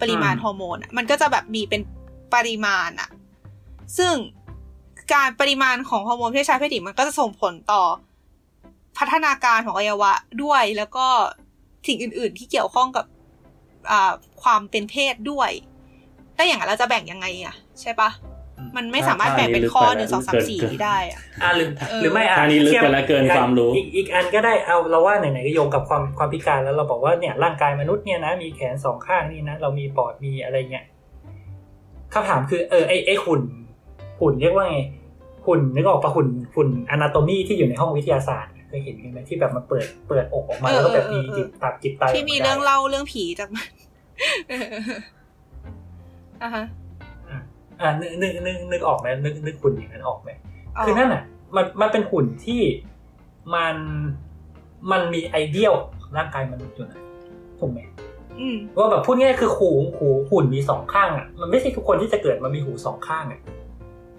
[0.00, 1.80] ปริมาณอืมฮอร์โมนอะมันก็จะแบบมีเป็น
[2.34, 3.08] ปริมาณอะ
[3.98, 4.14] ซึ่ง
[5.14, 7.82] การปริมาณของฮอร์โมนเพศชายเพศหญิงมันก็จะส่งผลต่อ
[8.98, 10.12] พัฒนาการของอวัยวะ
[10.42, 11.06] ด้วยแล้วก็
[11.86, 13.04] สิ่งอื่น ๆ ที่เกี่ยวข้องกับ
[13.90, 14.12] อ่า
[14.42, 15.50] ความเป็นเพศด้วย
[16.42, 18.10] ถ้าอย่างนั้นเราจะแบ่งยังไงอะใช่ปะ
[18.76, 30.84] มันไม่สามารถแบ่งเป็นข้อหนึ่งสองสามสี่นี้ได้อะอ่าหรือเออหรือไม่อะทางนี้ลึกไปแล้วเกินทียบความรู้ อีกอีกอันก็ได้เอาเราว่าไหนๆก็โยงกับความความพิการแล้วเราบอกว่าเนี่ยร่างกายมนุษย์เนี่ยนะมีแขนสองข้างนี่นะเรามีปอดมีอะไรเงี้ย
[32.12, 33.42] คำถามคือเออไอไอหุ่น
[34.20, 34.78] หุ่นเรียกว่าไง
[35.46, 43.70] หุ่นนึกออกปะหุ่นหุ่นอนาโตมีที่อยู่ในห้องวิทยาศาสตร์เคยเห็นกันไหมที่แบบมันเปิดเปิดอกออกมาเออแล้วก็แบบมีเออเออจิตตับจิตไตที่มีกาเรื่องได้เล่าเรื่องผีจากมัน
[46.42, 46.64] อะฮะ
[47.28, 47.38] อะ
[47.80, 50.30] อ่านึกนึกนึกนึกออกไหมนึกนึกหุ่นอย่างนั้นออกไหม
[50.76, 51.22] อ๋อคือนั่นอะ
[51.56, 52.62] มันมันเป็นหุ่นที่
[53.54, 53.76] มัน
[54.90, 55.74] มันมีไอเดียล
[56.16, 57.00] ร่างกายมนุษย์อยู่นะ
[57.60, 57.80] ถูกไหม
[58.40, 63.40] อืมว่าแบบพูดง่ายๆคือหูหูหุ่นมีสองข้างอะมันไม่ใช่ทุกคนที่จะเกิดมามีหูสองข้างอะ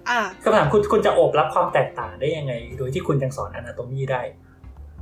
[0.10, 4.22] อ่าคำถามคุณคุณจะโอบรับความแตกต่างได้ยังไง โดยที่คุณยังสอน anatomy ได้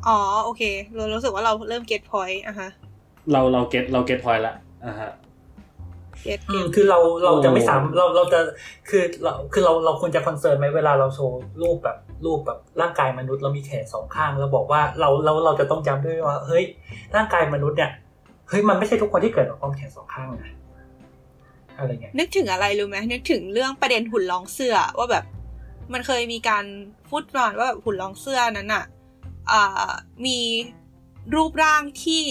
[0.07, 0.61] อ๋อโอเค
[0.95, 2.69] เรารู้สึกว่าเราเริ่ม get point อะฮะ
[3.31, 4.53] เราเรา get เรา get point ละ
[4.85, 5.20] อ่าฮะ get อืม get
[6.75, 8.39] คือเราเราจะไม่โอ้สามเราเราจะ
[8.89, 16.63] คือเราคือเราเราควรจะ concern ไหมเวลาเราโชว์รูปแบบรูปแบบร่างกายมนุษย์เรามีแขนสองข้างเราบอกว่าเราเราเราจะต้องจำด้วยว่า เฮ้ย
[17.15, 17.91] ร่างกายมนุษย์เนี่ย
[18.49, 20.51] เฮ้ยมันไม่ใช่ทุกคนที่เกิดมาพร้อมแขนสองข้างนะ
[21.77, 25.25] อะไรเงี้ยนึกถึงอะไรรู้ไหมนึกถึงเรื่องประเด็นหุ่นลองเสื้อว่าแบบ
[25.93, 26.65] มันเคยมีการ
[27.09, 28.85] พูดประมาณว่าแบบหุ่นลองเสื้อนั้นอะ
[29.51, 29.91] อ่า
[30.25, 30.39] มี
[31.35, 32.23] รูปร่างที่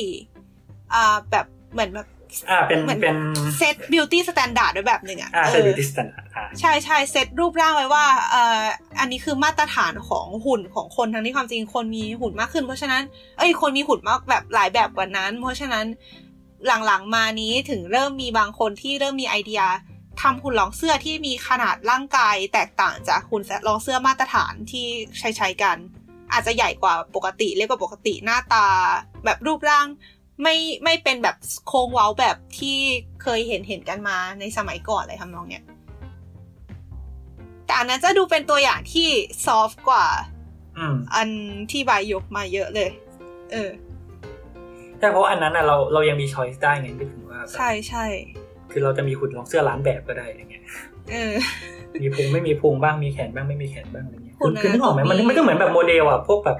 [0.95, 2.09] อ่าแบบเหมือนแบบ
[2.51, 3.17] อ่าเป็นเหมือนเป็น
[3.59, 8.61] set beauty standard ไว้แบบหนึ่งอะอ่าเออใช่ beauty standard อ่าใช่ใช่เซตรูปร่างไว้ว่าเอ่อ
[9.01, 13.03] อันนี้คือมาตรฐานของหุ่นของคนทั้งที่ความจริงคนมีหุ่นมากขึ้น เพราะฉะนั้น
[13.39, 15.87] เอ้ยคนมีหุ่นมากแบบหลายแบบกว่านั้น เพราะฉะนั้น
[16.67, 19.63] หลังๆมานี้ถึงเริ่มมีบางคนที่เริ่มมีไอเดีย
[20.21, 24.87] ทำหุ่นรองเสื้อที่มีขนาดร่างกายแตกต่างจากหุ่นรองเสื้อมาตรฐานที่
[25.19, 25.77] ใช้ใช้ๆกัน
[26.33, 28.67] อาจจะใหญ่กว่าปกติเล็กกว่าปกติหน้าตา
[29.25, 29.87] แบบรูปร่าง
[30.43, 31.37] ไม่ไม่เป็นแบบ
[31.67, 32.77] โค้งเว้าแบบที่
[33.23, 35.65] เคยเห็นเห็นกันมาในสมัยก่อนอะไรทำนองเนี้ย
[37.67, 39.09] แต่อันนั้นจะดูเป็นตัวอย่างที่
[39.45, 40.07] soft กว่า
[40.79, 41.29] อืมอัน
[41.71, 42.91] ที่บายยกมาเยอะเลย
[43.53, 43.71] เออ
[44.99, 48.05] ใช่เพราะอันนั้นอะเราเรายังมี choice ได้ไงไม่ถึงว่าแบบใช่ใช่
[48.71, 50.65] คือเราจะมีหุ่นลองเสื้อล้านแบบก็ได้อย่างเงี้ย
[51.13, 51.35] เออ
[52.03, 56.59] มีพุงไม่มีพุงบ้างมีแขนบ้างไม่มีแขนบ้างอะไรเงี้ยคุณคือคือนึกออกไหมมัน anatomy มันก็เหมือนแบบโมเดลอะพวกแบบ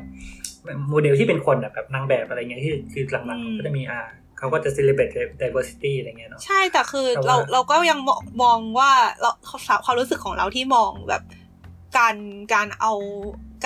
[0.89, 4.01] โมเดลที่เป็นคนอะแบบนางแบบอะไรเงี้ยที่คือหลังๆก็จะมีอ่า
[4.39, 8.91] เขาก็จะ celebrate diversity อะไรเงี้ยเนาะใช่แต่คือแต่ว่าเราเราก็ยังมองมองว่า
[9.21, 9.31] เรา
[9.85, 11.23] ความรู้สึกของเราที่มองแบบ
[11.99, 12.15] การ
[12.55, 12.93] การเอา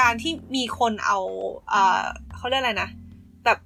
[0.01, 1.18] การที่มีคนเอา
[1.72, 2.05] อ่า
[2.36, 2.90] เขาเรียกอะไรนะ
[3.44, 3.59] แบบ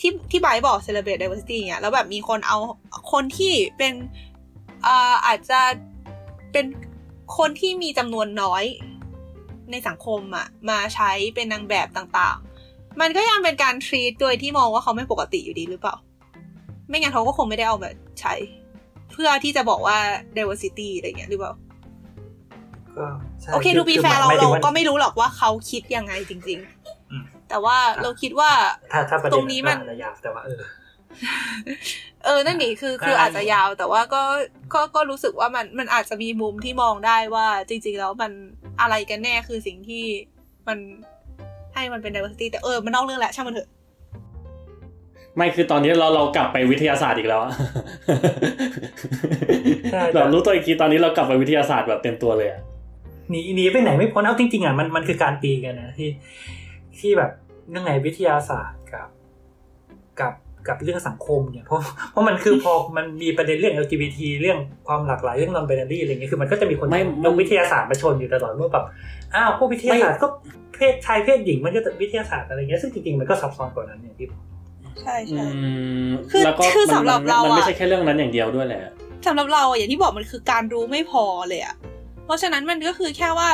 [0.00, 2.58] ที่ที่ไบร์ทบอก celebrate diversity เงี้ยแล้วแบบมีคนเอา
[3.12, 3.94] คนที่เป็น
[4.86, 5.60] อ่าอาจจะ
[6.52, 6.66] เป็น
[7.38, 8.64] คนที่มีจำนวนน้อย
[9.70, 12.47] ในสังคมอะมาใช้เป็นนางแบบต่างๆ
[13.00, 15.94] มันก็ยังเป็นการ treat โดยที่มองว่าเขาไม่ปกติอยู่ดีหรือเปล่า
[16.88, 18.34] ไม่งั้นเขาก็คงไม่ได้เอาแบบใช้
[19.12, 19.96] เพื่อที่จะบอกว่า
[20.36, 21.52] diversity อะไรเงี้ยหรือเปล่า
[22.96, 23.06] ก็
[23.40, 26.58] ใช่โอเคคืดูปีแฟร์เราหมยถึเรางว่ก็ไม่รู้หรอกว่าเขาคิดยังไงจริง
[27.10, 28.50] อืมๆแต่ว่าเราคิดว่า
[28.92, 30.60] ถ้าถ้าประเด็ตนรงนี้มันก็อาจจะยาวแต่ว่าเออ
[32.24, 34.22] เออนั่นนี่คือคืออ่าอาจจะยาวแต่ว่าก็
[34.74, 38.32] ก็ก็รู้สึกว่ามันมันอาจจะมีมุมที่มองได้ว่าจริง ๆ แล้วมัน
[38.80, 40.04] อะไรกันแน่คือสิ่งที่
[40.68, 40.78] มัน
[41.78, 43.68] ให้มันเป็น diversity แต่เออมันนอกเรื่องแหละช่างมันเถอะ
[45.36, 47.52] ไม่คือตอนนี้เราเรากลับไปวิทยาศาสตร์อีกแล้วอะ
[49.92, 52.60] ใช่เรารู้ตัวอีกทีตอนนี้เรากลับไปวิทยาศาสตร์แบบเต็มตัวเลยอะ
[53.30, 56.10] หนีหนีไปไหนไม่พ้นเอาจริงๆอะมันมันคือการตีกันนะที่
[56.98, 57.30] ที่แบบ
[57.70, 59.08] เรื่องไงวิทยาศาสตร์กับ
[60.20, 60.32] กับ
[60.68, 61.80] กับเรื่องสังคมเนี่ยเพราะ
[62.10, 66.88] เพราะมันคือพอมันมีประเด็นเรื่อง LGBT เรื่องความหลากหลายเรื่อง non binary อะไรเงี้ยคือมันก็จะมีคน
[67.24, 68.84] ลงวิทยาศาสตร์มาชนอยู่ตลอดว่าแบบ
[69.34, 70.26] อ้าวพวกวิทยาศาสตร์ก็
[70.78, 74.42] เพศชายเพศหญิงมันก็จะวิทยาศาสตร์อะไรเงี้ยซึ่งจริงๆมันก็ซับซ้อนกว่านั้นอย่างที่บอก
[75.02, 75.46] ใช่อืใช่
[76.08, 78.80] มคือแล้วก็คือมันสำหรับมันเรามันไม่อะใช่แค่เรื่องนั้นอย่างเดียวด้วยแหละ
[79.26, 81.74] สำหรับเราอะอย่างที่บอกมันคือการรู้ไม่พอเลยอะ
[82.24, 83.50] เพราะฉะนั้นมันก็คือแค่ว่า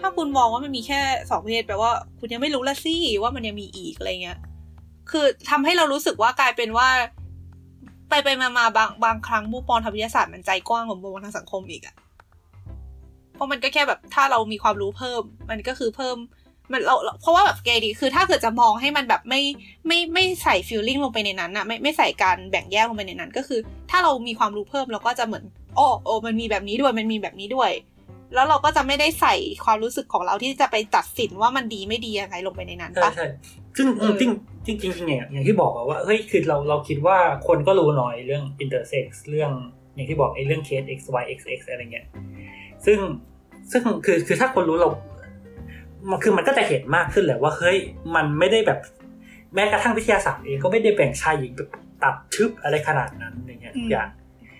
[0.00, 1.00] ถ้าคุณมองว่ามันมีแค่
[1.30, 4.38] สองเพศแปลว่า คุณยังไม่รู้ละสิว่ามันยังมีอีกอะไรเงี้ย
[5.10, 6.88] คือทำให้เรารู้สึกว่ากลายเป็นว่า
[8.08, 11.94] ไปไปมามาบางบางครั้งมุมมองทางวิทยาศาสตร์มันใจกว้างกว่ามุมมองทางสังคมอีกอะ
[13.34, 16.16] เพราะมันก็แค่แบบถ้าเรามีความรู้เพิ่ม มันก็คือเพิ่ม
[16.72, 19.40] มันเราเราเพราะว่าแบบเกดีคือถ้าเกิดจะมองให้มันแบบไม่
[19.86, 25.44] ไม่ไม่ใส่ฟิลลิ่งลงไปในนั้นอะไม่ไม่ใส่การแบ่งแยกลงไปในนั้น ก็คือ ถ้าเรามีความรู้เพิ่มเราก็จะเหมือน
[25.78, 27.70] อ๋อโอ้มันมีแบบนี้ด้วยมันมีแบบนี้ด้วย
[28.34, 29.34] แล้วเราก็จะไม่ได้ใส่
[29.64, 33.26] ความรู้สึกของเราที่จะไปตัดสินว่ามันดีไม่ดียังไงลงไปในนั้นใช่ปะใช่
[33.76, 34.30] ซึ่งเออจริง
[34.66, 39.50] จริงจริงจริงอย่างอย่างที่บอกอะว่าเฮ้ยคือเราเราคิดว่าคนก็รู้น้อยเรื่อง intersex เรื่อง
[39.94, 42.06] อย่างที่บอกไอ้เรื่องเคส x y x x อะไรเงี้ย
[42.86, 42.98] ซึ่ง
[43.70, 45.11] ซึ่งคือคือถ้าคนรู้เรามัน
[46.22, 47.78] คือมันก็จะเห็นมากขึ้นแหละว่าเฮ้ย
[48.14, 48.78] มันไม่ได้แบบ
[49.54, 51.70] แม้กระทั่งวิทยาศาสตร์เองก็ไม่ได้แบ่งชายหญิงแบบ
[52.02, 54.08] ตัดชึบอะไรขนาดนั้นอย่างเงี้ยทุกอย่าง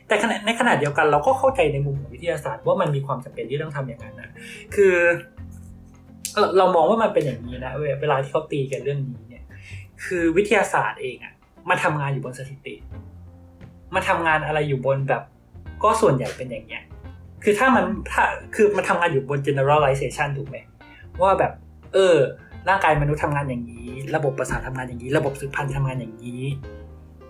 [0.09, 4.31] แต่ขณะในขณะเดียวกันเราก็เข้าใจในมุมของวิทยาศาสตร์ว่ามันมีความจำเป็นที่ต้องทำอย่างนั้นนะ
[4.75, 4.95] คือ
[6.37, 9.45] เราเรามองว่ามันเป็นอย่างนี้นะเวลาเวลาที่เขาตีกันเรื่องนี้เนี่ย
[10.05, 11.33] คือวิทยาศาสตร์เองอะ
[11.71, 12.75] มาทำงานอยู่บนสถิติ
[13.95, 15.23] มาทำงานอะไรอยู่บนแบบ
[15.83, 16.83] ก็ส่วนใหญ่เป็นอย่างเงี้ย
[17.45, 18.25] คือถ้ามันถ้า
[18.55, 20.57] คือมันทำงานอยู่บน generalization ถูกไหม
[21.23, 21.53] ว่าแบบ
[21.95, 22.17] เออ
[22.69, 26.43] ร่างกายมนุษย์ทำงานอย่างนี้ ระบบประสาททำงานอย่างนี้ ระบบสืบพันธุ์ทำงานอย่างนี้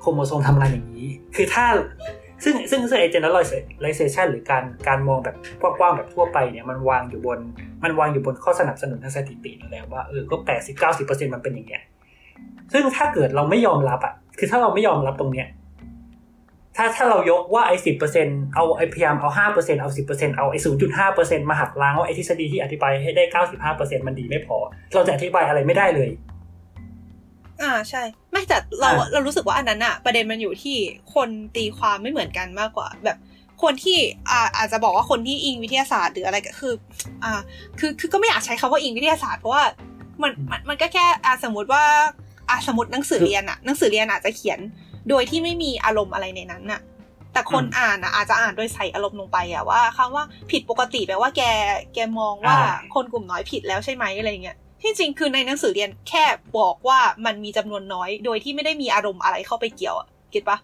[0.00, 1.64] โครโมโซมทำงานอย่างนี้ คือถ้า
[2.44, 7.38] ซึ่งซึ่งซึ่งไอ้ generalization หรือการการมองแบบกว้างๆแบบทั่วไปเนี่ยมันวางอยู่บน
[7.84, 11.82] มันวางอยู่บนข้อสนับสนุนทางสถิติและว่าเออก็แปดสิบเก้าสิบเปอร์เซ็นต์มันเป็นอย่างเงี้ย
[12.72, 15.48] ซึ่งถ้าเกิดเราไม่ยอมรับอะคือถ้าเราไม่ยอมรับตรงเนี้ย
[16.76, 24.56] ถ้าถ้าเรายกว่าไอ้สิบเปอร์เซ็นเอาไอ้พยายามเอาห้าเปอร์เซ็นเอาสิบเปอร์เซ็นเอาไอ้ศูนย์จุดห้าเปอร์เซ็นมาหักล้างว่าไอ้ทฤษฎีที่อธิบายให้ได้เก้าสิบห้าเปอร์เซ็นมันดีไม่พอ
[24.94, 26.10] เราจะอธิบายอะไรไม่ได้เลย
[27.62, 30.76] อ่าใช่ ไม่แต่เราอ่าเรารู้สึกว่าอันนั้นอะประเด็นมันอยู่ที่
[31.14, 33.16] คนตีความไม่เหมือนกันมากกว่า แบบ
[33.62, 33.98] คนที่
[34.30, 36.74] อ่าอาจจะบอกว่าคนที่อิงวิทยาศาสตร์หรืออะไรก็คือ
[37.24, 37.40] อ่า
[37.78, 39.64] คือคือก็ไม่อยากใช้คำว่าอิงวิทยาศาสตร์เพราะว่า
[40.22, 41.84] มันมันมันก็แค่อ่าสมมติว่า
[42.48, 44.60] อ่าสมมติหนังสือเรียนอะหนังสือเรียนอาจจะเขียน
[45.08, 46.80] โดยที่ไม่มีอารมณ์อะไรในนั้นน่ะ
[47.32, 51.42] แต่คนอืมอ่านอะอาจจะอ่านโดยใส่อารมณ์ลงไปอะว่าคำว่าผิดปกติแปลว่าแก
[51.94, 56.24] แกมองว่าอ่าคนกลุ่มน้อยผิดแล้วใช่ไหมอะไรเงี้ยที่จริงคือในหนังสือเรียนแค่
[56.58, 60.58] บอกว่ามันมีจำนวนน้อย โดยที่ไม่ได้มีอารมณ์อะไรเข้าไปเกี่ยวอะเก็ตปะ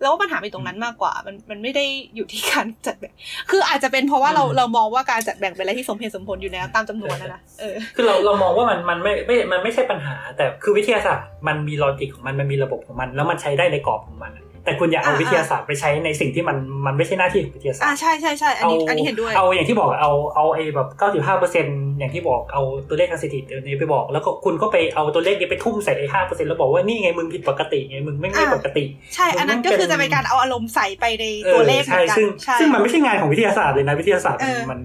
[0.00, 1.84] แล้วว่าปัญหาเป็นตรงนั้นมากกว่า มันมันไม่ได้
[2.16, 3.12] อยู่ที่การจัดแบ่ง
[3.50, 16.56] คืออาจจะเป็นเพราะว่าเราอืมเรามองว่าการจัดแบ่งเป็นอะไรที่สมเหตุสมผลอยู่แล้วตามจำนวนนะนะเออคือเราเรามองว่ามันมันไม่ไม่มันไม่ใช่ปัญหา แต่คือวิทยาศาสตร์มันมีลอจิกของมันมันมีระบบของมัน แล้วมันใช้ได้ในกรอบของมันอะ แต่คุณอย่าเอาอ่าวิทยาศาสตร์ไปใช้ในสิ่งที่มัน
[16.86, 21.66] มันไม่ใช่หน้าที่ของวิทยาศาสตอ่าร์ใช่ใช่ใช่อันนี้อันนี้เห็นด้วย เอาอย่างที่บอกเอาเอาไอ้แบบเก้าสิบห้าเปอร์เซ็น
[21.98, 28.84] อย่างที่บอกเอาตัวเลขทางสถิตินี้ไปบอก แล้วก็คุณก็ไปเอาตัวเลขนี้ไปทุ่มใส่ไอ้ห้าเปอร์เซ็นแล้วบอกว่านี่ไงมึงผิดปกติไงมึงไม่ไม่อ่าปกติ
[29.14, 34.78] ใช่ อันนั้นก็คือจะเป็นการเอาอารมณ์ใส่ไปในตัวเลขเหมืใช่อนกันซึ่งใช่ซึ่งมันไม่ใช่งานของวิทยาศาสตร์เลยนะวิทยาศาสตร์เออมัน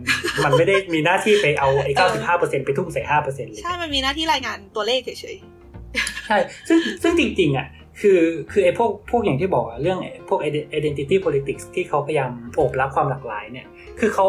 [0.46, 5.38] มันไม่ได้มีหน้าที่ไปเอาไอ้เก้าสิบห้าเปอร์เซ็นไปทุ่มใส่ห้าเปอร์เซ็นเลยใช่มันมีหน้าที่รายงานตัวเลขเฉย
[6.28, 6.38] ใช่
[6.68, 7.68] ซึ่งซึ่งจริงๆอะ
[8.02, 8.20] คือ
[8.52, 10.40] คือไอ้พวกพวกอย่างที่บอกอะเรื่องไอ้พวก
[10.78, 13.68] identity politics ที่เขาพยายามโอบรับความหลากหลายเนี่ย
[14.00, 14.28] คือเขา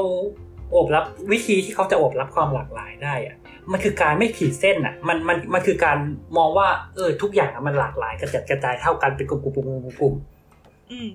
[0.72, 3.36] โอบรับวิธีที่เขาจะโอบรับความหลากหลายได้อะ
[3.72, 5.98] มันคือการไม่ขีดเส้นอะมันมันมันคือการ
[6.38, 10.14] มองว่าเออทุกอย่างอะมันหลากหลายกระจัดกระจายเท่ากันเป็นกลุ่มกลุ่มกลุ่มกลุ่มกลุ่ม
[10.90, 11.09] อืม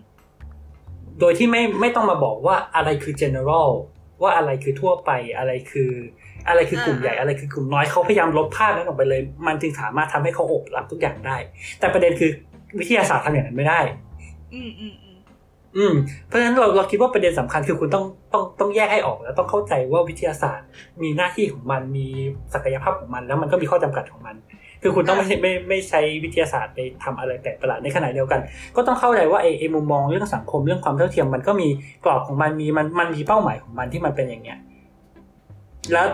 [1.19, 3.69] โดยที่ไม่ไม่ต้องมาบอกว่าอะไรคือ general
[4.21, 5.91] ว่าอะไรคือทั่วไปอะไรคือ
[6.47, 11.37] อะไรคือกลุ่มใหญ่อะไรคือกลุ่มน้อยเขาพยายามลบภาพนั้นออกไปเลย มันจึงสามารถทำให้เขาโอบรับทุกอย่างได้
[11.79, 12.31] แต่ประเด็นคือ
[12.79, 13.79] วิทยาศาสตร์ทำอย่างนั้นไม่ได้
[14.53, 15.17] อืมอืมอืม
[15.77, 15.93] อืม
[16.27, 20.67] เพราะฉะนั้นเราเราคิดว่าประเด็นสำคัญคือคุณต้องต้องต้องแยกให้ออกแล้วต้องเข้าใจว่าวิทยาศาสตร์
[21.01, 22.07] มีหน้าที่ของมันมี
[22.53, 24.35] ศักยภาพของมัน แล้วมันก็มีข้อจำกัดของมัน
[24.81, 28.39] คือคุณต้องไม่ไม่ไม่ใช้วิทยาศาสตร์ไปทำอะไรแปลกประหลาดในขณะเดียวกัน
[28.75, 31.67] ก็ต้องเข้าใจว่าไอ้ไอ้มุมมองเรื่องสังคมเรื่องความเท่าเทียมมันก็มี
[32.05, 34.59] กรอบของมันมีมันมันมีเป้าหมายของมันที่มันเป็นอย่างเงี้ย
[35.93, 36.07] แล้ว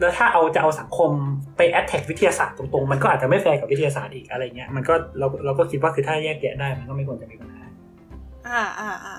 [0.00, 1.10] แล้วถ้าเอาจะเอาสังคม
[1.56, 7.64] ไป attack วิทยาศาสตร์ตรงๆ มันก็อาจจะไม่แฟร์กับวิทยาศาสตร์อีกอะไรเงี้ยมันก็เราเราก็คิดว่าคือถ้าแยกแยะได้มันก็ไม่ควรจะมีปัญหา
[8.48, 9.14] อ่าอ่าอ่า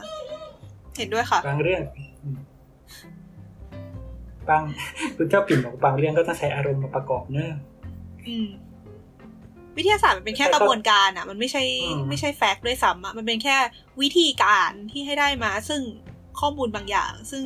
[0.97, 1.81] เห็นด้วยค่ะบางเรื่อง
[2.23, 2.37] อืม
[4.49, 4.61] บาง
[5.17, 7.57] คุณเจ้าปิ่นบอกบางเรื่องก็ต้องใช้อารมณ์มาประกอบเนอะ
[8.27, 8.47] อืม
[9.77, 13.57] วิทยาศาสตร์มันเป็นแค่กระบวนการอะ มันไม่ใช่อืมไม่ใช่แฟกต์ด้วยซ้ำอะมันเป็นแค่
[14.01, 15.81] วิธีการที่ให้ได้มา ซึ่ง
[16.39, 17.43] ข้อมูลบางอย่าง ซึ่ง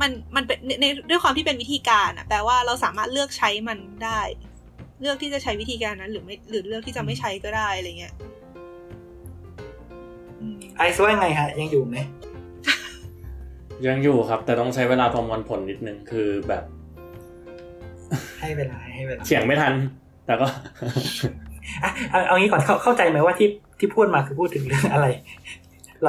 [0.00, 4.20] มันมันเป็นในในด้วยความที่เป็นวิธีการอะแปลว่าเราสามารถเลือกใช้มันได้
[5.00, 8.14] เลือกที่จะใช้วิธีการนั้น หรือไม่หรือเลือกที่จะไม่ใช้ก็ได้อะไรเงี้ย
[10.40, 11.96] อืมไอซ์ว่าไงฮะ ยังอยู่ไหม
[13.86, 16.64] ยังอยู่ครับ แต่ต้องใช้เวลาประมวลผลนิดนึงคือแบบ
[18.40, 19.74] ให้เวลาให้เวลาเถียงไม่ทัน
[20.26, 20.46] แต่ก็
[21.82, 23.48] อะเอาเอางี้ก่อนเข้าเข้าใจไหมว่าที่
[23.78, 25.08] ที่พูดมาคือพูดถึงเรื่องอะไรร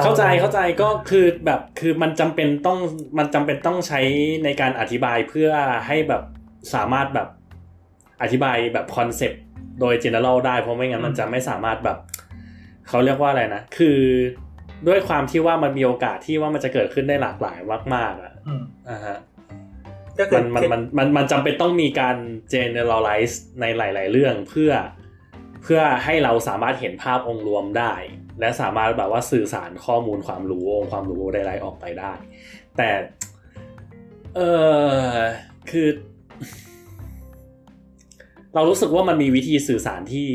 [0.04, 2.78] เข้าใจเข้าใจก็คือแบบคือมันจำเป็นต้อง
[3.18, 4.00] มันจำเป็นต้องใช้
[4.44, 5.50] ในการอธิบายเพื่อ
[5.86, 6.22] ให้แบบ
[6.74, 7.28] สามารถแบบ
[8.22, 9.42] อธิบายแบบคอนเซปต์
[9.80, 11.98] โดย general ได้เพราะไม่งั้นมันจะไม่สามารถแบบ
[12.88, 13.98] เขาเรียกว่าอะไรนะ คือ
[14.88, 17.58] ด้วยความที่ว่ามันมีโอกาสที่ว่ามันจะเกิดขึ้นได้หลากหลาย
[17.94, 19.18] มากๆอะอืมอ่าฮะ
[20.18, 22.16] ก็คือมันมันมันมันมันจำเป็นต้องมีการ
[22.54, 24.72] generalize ในหลาย ๆ เรื่องเพื่อ
[25.62, 27.94] เพื่อให้เราสามารถเห็นภาพองค์รวมได้
[28.40, 32.12] และสามารถแบบว่าสื่อสารข้อมูลความรู้องค์ความรู้ใดๆออกไปได้
[32.76, 32.90] แต่
[34.36, 34.40] เอ
[35.14, 35.18] อ
[35.70, 35.88] คือ
[38.54, 40.30] เรารู้สึกว่ามันมีวิธีสื่อสารที่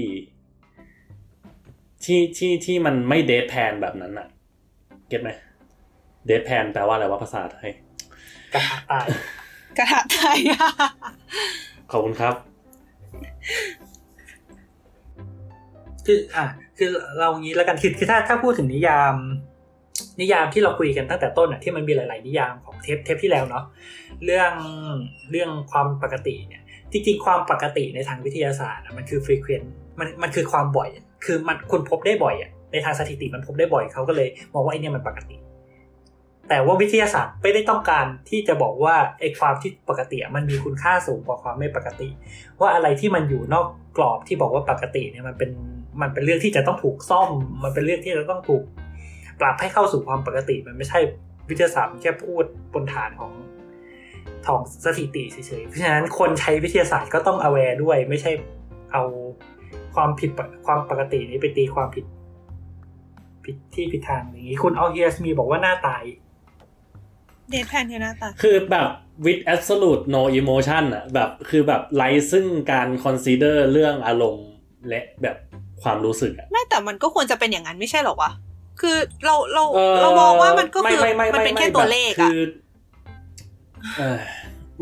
[2.03, 4.27] ที่ที่ที่มันไม่เดทแพนแบบนั้นอะ
[5.07, 5.29] เก็ตไหม
[6.25, 7.71] เดทแพนแปลว่าอะไรวะภาษาไทย
[8.53, 9.07] กระทะตาย
[9.77, 10.69] กระทะไทยอะ
[11.91, 12.35] ขอบคุณครับ
[16.05, 16.45] คืออะ
[16.83, 19.15] คือเรางี้แล้วกันคือคือถ้าถ้าพูดถึงนิยาม
[20.21, 23.63] นิยามที่เราคุยกันตั้งแต่ต้นอะที่มันมีหลาย ๆ นิยามของเทปเทปที่แล้วเนาะ
[24.25, 24.53] เรื่อง
[25.31, 29.67] เรื่องความปกติเนี่ยจริงๆความปกติในทางวิทยาศาสตร์มันคือ frequent
[29.99, 30.89] มันมันคือความบ่อย
[31.25, 35.37] คือมันคุณพบได้บ่อยอะในทางสถิติมันพบได้บ่อยเขาก็เลยมองว่าไอเนี่ยมันปกติ
[36.49, 42.09] แต่ว่าวิทยาศาสตร์ไม่ได้ต้องการที่จะบอกว่าไอความที่ปกติมันมีคุณค่าสูงกว่าความไม่ปกติ
[42.59, 43.67] ว่าอะไรที่มันอยู่นอก
[43.97, 45.51] กรอบที่บอกว่าปกติเนี่ยมันเป็น
[46.01, 47.29] มันเป็นเรื่องที่จะต้องถูกซ่อม
[47.63, 48.63] มันเป็นเรื่องที่จะต้องถูก
[49.39, 50.99] ปรับให้เข้าสู่ความปกติ มันไม่ใช่
[51.49, 52.43] วิทยาศาสตร์แค่พูด
[52.73, 53.31] บนฐานของ
[54.47, 58.31] ของสถิติเฉยๆ เพราะฉะนั้นคนใช้วิทยาศาสตร์ก็ต้อง aware ด้วย ไม่ใช่
[58.91, 59.03] เอา
[59.95, 60.29] ความผิด
[60.65, 62.05] ความปกตินี้ไปตีความผิด
[63.45, 66.03] ผิดที่ผิดทางอย่างนี้ คุณเอาเฮียสมีบอกว่าหน้าตาย
[67.49, 68.89] เดทแพนเนี่ยนะตาคือแบบ
[69.25, 74.47] with absolute no emotion อะแบบคือแบบไร้ซึ่งการ consider เรื่องอารมณ์
[74.89, 75.37] และแบบ
[75.83, 78.31] ความรู้สึกอะไม่แต่มันก็ควรจะเป็นอย่างนั้นไม่ใช่หรอวะ
[78.81, 82.39] คือเราเราเอ่อเรามองว่ามันก็คือไไไมันเป็นแค่ไตัวเลขแบบอะคือ
[83.97, 84.17] เออ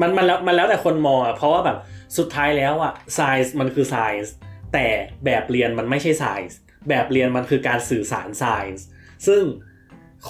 [0.01, 1.77] มันมันแล้วมันแล้วแต่คนมองอะเพราะว่าแบบ
[2.17, 4.29] สุดท้ายแล้วอะ science มันคือ science
[4.73, 4.87] แต่
[5.25, 6.53] แบบเรียนมันไม่ใช่ science
[6.89, 8.81] แบบเรียนมันคือการสื่อสาร science
[9.27, 9.43] ซึ่ง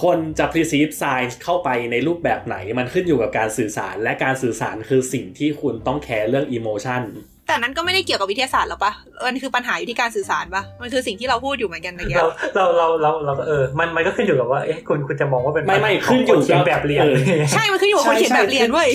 [0.02, 7.02] คนจะ perceive science เข้าไปในรูปแบบไหน มันขึ้นอยู่กับการสื่อสารและการสื่อสารคือสิ่งที่คุณต้องแคร์เรื่อง emotion
[7.50, 8.92] แต่นั้นก็ไม่ได้เกี่ยวกับวิทยาศาสตร์หรอกปะ
[9.26, 17.16] มันคือปัญหาอยู่ที่การสื่อสารปะมันคือสิ่งที่เราพูดอยู่เหมือนกันเมื่อกี้เราเราเราเราเราก็เออ มันมันก็ขึ้นอยู่กับว่า เอ๊ะคุณคุณจะมองว่าเป็นไม่ไม่ปัญหาขึ้นอยู่ขงคเขียนกับแบบเรียนเออ
[17.52, 18.90] ใช่ มันขึ้นอยู่กับคนเขียนใช่แบบเรียนเว้ย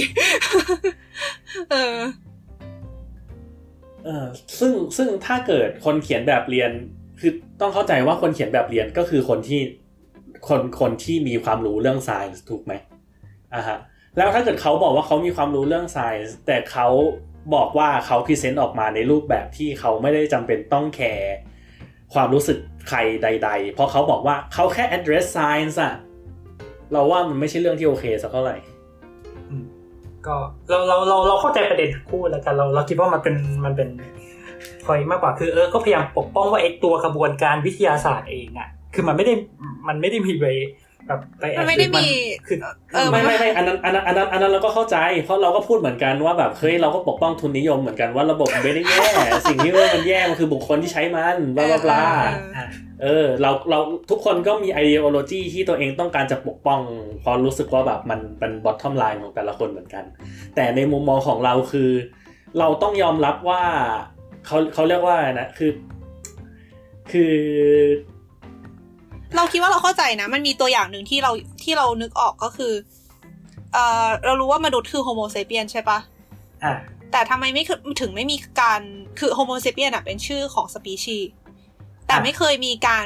[1.72, 1.98] เออ
[4.06, 4.26] เออ
[4.60, 6.72] ซึ่งซึ่งถ้าเกิดคนเขียนแบบเรียน
[7.19, 9.61] คือต้องเข้าใจว่าคนเขียนแบบเรียนก็คือคนที่
[10.48, 12.73] คนคนที่มีความรู้เรื่อง science ถูกไหม
[13.53, 13.77] อ่าฮะ
[14.18, 16.88] แล้วถ้าเกิดเขาบอกว่าเขามีความรู้เรื่อง science แต่เขา
[17.53, 21.35] บอกว่าเขา present ออกมาในรูปแบบที่เขาไม่ได้จำเป็นต้องแคร์
[22.13, 22.57] ความรู้สึก
[22.89, 25.93] ใครใด ๆ เพราะเขาบอกว่าเขาแค่ address science อะ
[26.91, 28.57] เราว่ามันไม่ใช่เรื่องที่โอเคสักเท่าไหร่
[30.27, 30.35] ก็
[30.69, 33.35] เราเราเราเราเข้าใจประเด็นคู่แล้วกันเราเราคิดว่ามันเป็น
[33.65, 33.89] มันเป็น
[34.85, 39.34] พอยมากกว่าคือเออก็พยายามปกป้องว่าไอ้ตัวกระบวนการวิทยาศาสตร์เองอะคือมันไม่ได้
[39.88, 40.45] มันไม่ได้มีไป
[41.07, 42.07] แบบไปแอมันบไม่ได้มี
[42.48, 42.57] คือ
[42.94, 49.07] เออไม่ไม่ไม่อันนั้นอันนั้นอันนั้นอันนั้นเราก็เข้าใจ เพราะเราก็พูดเหมือนกันว่าแบบเฮ้ยเราก็ปกป้องทุนนิยมเหมือนกันว่าระบบมันไม่ได้แย่
[49.49, 52.68] สิ่งที่ว่ามันแย่มันคือบุคคลที่ใช้มันบลาบลาบลาเอออะ
[53.03, 53.80] เออเราเรา
[54.10, 56.82] ทุกคนก็มี ideology ที่ตัวเองต้องการจะปกป้อง
[57.22, 60.03] เพอรู้สึกว่าแบบมันเป็น bottom line ของแต่ละคนเหมือนกัน
[60.56, 61.90] แต่ในมุมมองของเราคือ
[62.60, 63.64] เราต้องยอมรับว่า
[64.45, 65.72] เขาเขาเรียกว่าอะไรนะคือ
[67.11, 67.36] คือ
[69.36, 71.32] เราคิดว่าเราเข้าใจนะ มันมีตัวอย่างหนึ่งที่เรา
[71.64, 72.74] ที่เรานึกออกก็คือ
[73.74, 75.99] เออเรารู้ว่ามนุษย์คือ Homo sapien ใช่ปะ
[76.64, 76.74] อะ
[77.12, 78.82] แต่ทำไมไม่คือถึงไม่มีการ
[79.20, 81.30] คือ Homo sapien อะเป็นชื่อของสปีชีส์
[82.07, 83.06] แต่ไม่เคยมีการ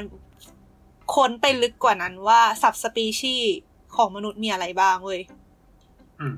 [1.16, 3.56] ค้นไปลึกกว่านั้นว่า subspecies
[3.96, 5.22] ของมนุษย์มีอะไรบ้างเว้ย
[6.20, 6.34] อืม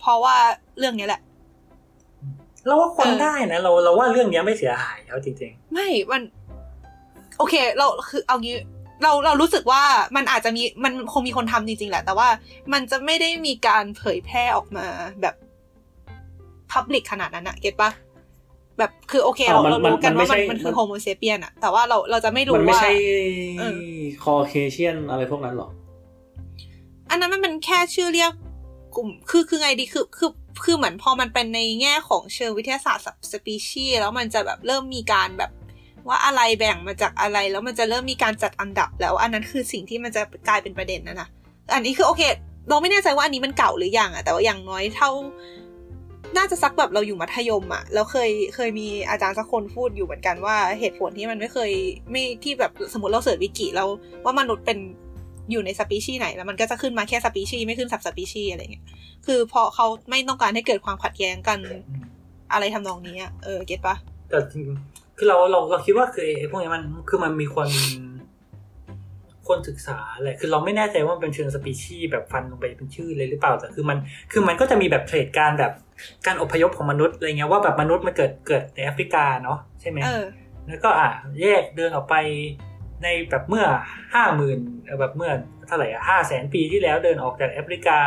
[0.00, 0.36] เพราะว่า
[0.78, 1.20] เรื่องนี้แหละ
[2.66, 6.22] เราว่าคนเออได้นะเราเราว่าเรื่องเนี้ยไม่เสียหายเอาจริงไม่มัน
[7.38, 8.56] โอเค เราคือเอางี้
[9.02, 9.82] เราเรารู้สึกว่า
[10.16, 12.28] มันอาจจะมีมันคงมีคนทำจริงๆแหละ แต่ว่า
[12.72, 14.86] มันจะไม่ได้มีการเผยแพร่ออกมา
[15.20, 15.34] แบบ
[16.72, 17.90] public ขนาดนั้นอะ get ปะ
[18.78, 22.92] แบบคือโอเคเราอ่ามันเรารู้กันมันไม่ว่ามันใช่มันคือมัน Homo sapien อะแต่ว่าเราเราจะไม่รู้มันไม่ว่าใช่
[23.58, 23.80] เออ
[24.22, 25.68] Caucasian อะไรพวกนั้นหรอ
[27.10, 28.32] อันนั้นมันเป็นแค่ชื่อเรียก
[28.96, 30.30] กลุ่ม คือคือไงดีคือคือ
[30.64, 35.50] คือเหมือนพอมันเป็นในแง่ของเชิงวิทยาศาสตร์สปีชีส์แล้วมันจะแบบเริ่มมีการแบบ
[36.08, 41.28] ว่าอะไรแบ่งมาจากอะไร แล้วมันจะเริ่มมีการจัดอันดับ แล้วอันนั้นคือสิ่งที่มันจะกลายเป็นประเด็นนะนะ
[41.74, 42.22] อันนี้คือโอเค
[42.68, 45.10] เราไม่แน่ใจว่าอันนี้มันเก่าหรือยังอะแต่ว่าอย่างน้อยเท่า
[46.36, 51.70] น่าจะสักแบบเราอยู่มัธยมอะแล้วเคยเคยมีอาจารย์สักคนพูดอยู่เหมือนกันว่าเหตุผลที่มันไม่เคย
[52.10, 53.88] ไม่ที่แบบสมมติเราเสิร์ชวิกิแล้ว
[54.24, 54.78] ว่ามนุษย์เป็น
[55.50, 58.84] อยู่ในสปีชีไหนแล้วมันก็จะขึ้นมาแค่สปีชีไม่ขึ้นสับสปีชีอะไรเงี้ย
[59.26, 61.58] คือพอเขาไม่ต้องการให้เกิดความขัดแย้งกัน
[62.52, 63.96] อะไรทำนองนี้เออเก็ตปะ
[64.30, 64.66] แต่จริง
[65.16, 67.68] คือเราเราเราคิดว่าคือไอ้พวกนี้มันคือมันมีคน
[69.48, 73.98] คนศึกษาแหละคือเราไม่แน่ใจว่ามันเป็นเชิงสปีชีส์แบบฟันลงไปเป็นชื่อเลยหรือเปล่าแต่คือมัน
[74.32, 75.72] คือมันก็จะมีแบบเทรดการแบบ
[76.26, 80.24] การอพยพของมนุษย์อะไรเงี้ยว่าแบบมนุษย์มันเกิดเกิดในแอฟริกาเนาะใช่ไหมเออ
[80.68, 81.10] แล้วก็อะ
[81.40, 82.14] แยกเดินออกไป
[83.02, 83.66] ในแบบเมื่อ
[84.14, 84.58] ห้าหมื่น
[85.00, 85.30] แบบเมื่อ
[85.66, 87.98] เท่าไหร่อะห้าแสนปีที่แล้วเดินออกจากแอฟริกา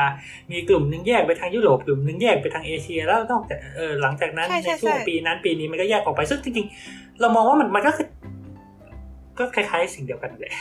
[0.51, 8.07] มีกลุ่มหนึ่งแยกไปทางยุโรปกลุ่มหนึ่งแยกไปทางเอเชีย แล้วนอกจากเออหลังจากนั้นใช่ใช่ในช่วงใช่ปีนั้นปีนี้มันก็แยกออกไปซึ่งจริงๆ เรามองว่ามันมันก็คือ
[9.37, 10.53] ก็คล้ายๆ สิ่งเดียวกันแหละ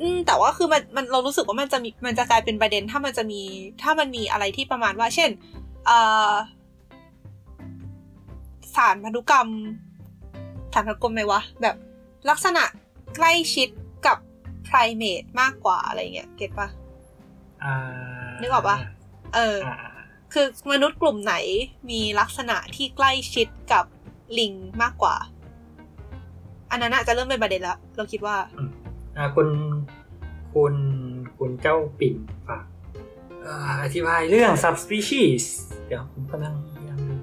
[0.00, 3.40] อืมแต่ว่าคือมันมันเรารู้สึกว่ามันจะมีมันจะกลายเป็นประเด็นถ้ามันจะมี
[3.82, 5.30] ถ้ามันมีอะไรที่ประมาณว่า เช่น
[5.86, 5.98] เอ่
[6.30, 6.32] อ
[8.76, 9.48] สารพันธุกรรม
[10.74, 11.76] สารพันธุกรรมไหมวะแบบ
[12.30, 12.64] ลักษณะ
[13.16, 13.68] ใกล้ชิด
[14.06, 14.18] กับ
[14.64, 16.68] ไพรเมตมากกว่าอะไรเงี้ยเก็ตปะ
[17.64, 17.74] อ่า
[18.40, 18.78] นึกออกปะ
[19.34, 19.76] เอออ่า
[20.32, 21.34] คือมนุษย์กลุ่มไหน
[21.90, 23.84] มีลักษณะที่ใกล้ชิดกับ
[24.38, 24.52] ลิง
[24.82, 25.16] มากกว่า
[26.70, 28.36] อันนั้นอาจจะเริ่มเป็นประเด็นแล้วเราคิดว่า
[29.16, 29.48] อ่าคุณ
[30.54, 30.74] คุณ
[31.38, 32.14] คุณเจ้าปิ่น
[32.48, 32.64] ฝาก
[33.42, 35.44] เอ่ออธิบายเรื่อง subspecies
[35.86, 37.14] เดี๋ยวผมกำลังพยายามดู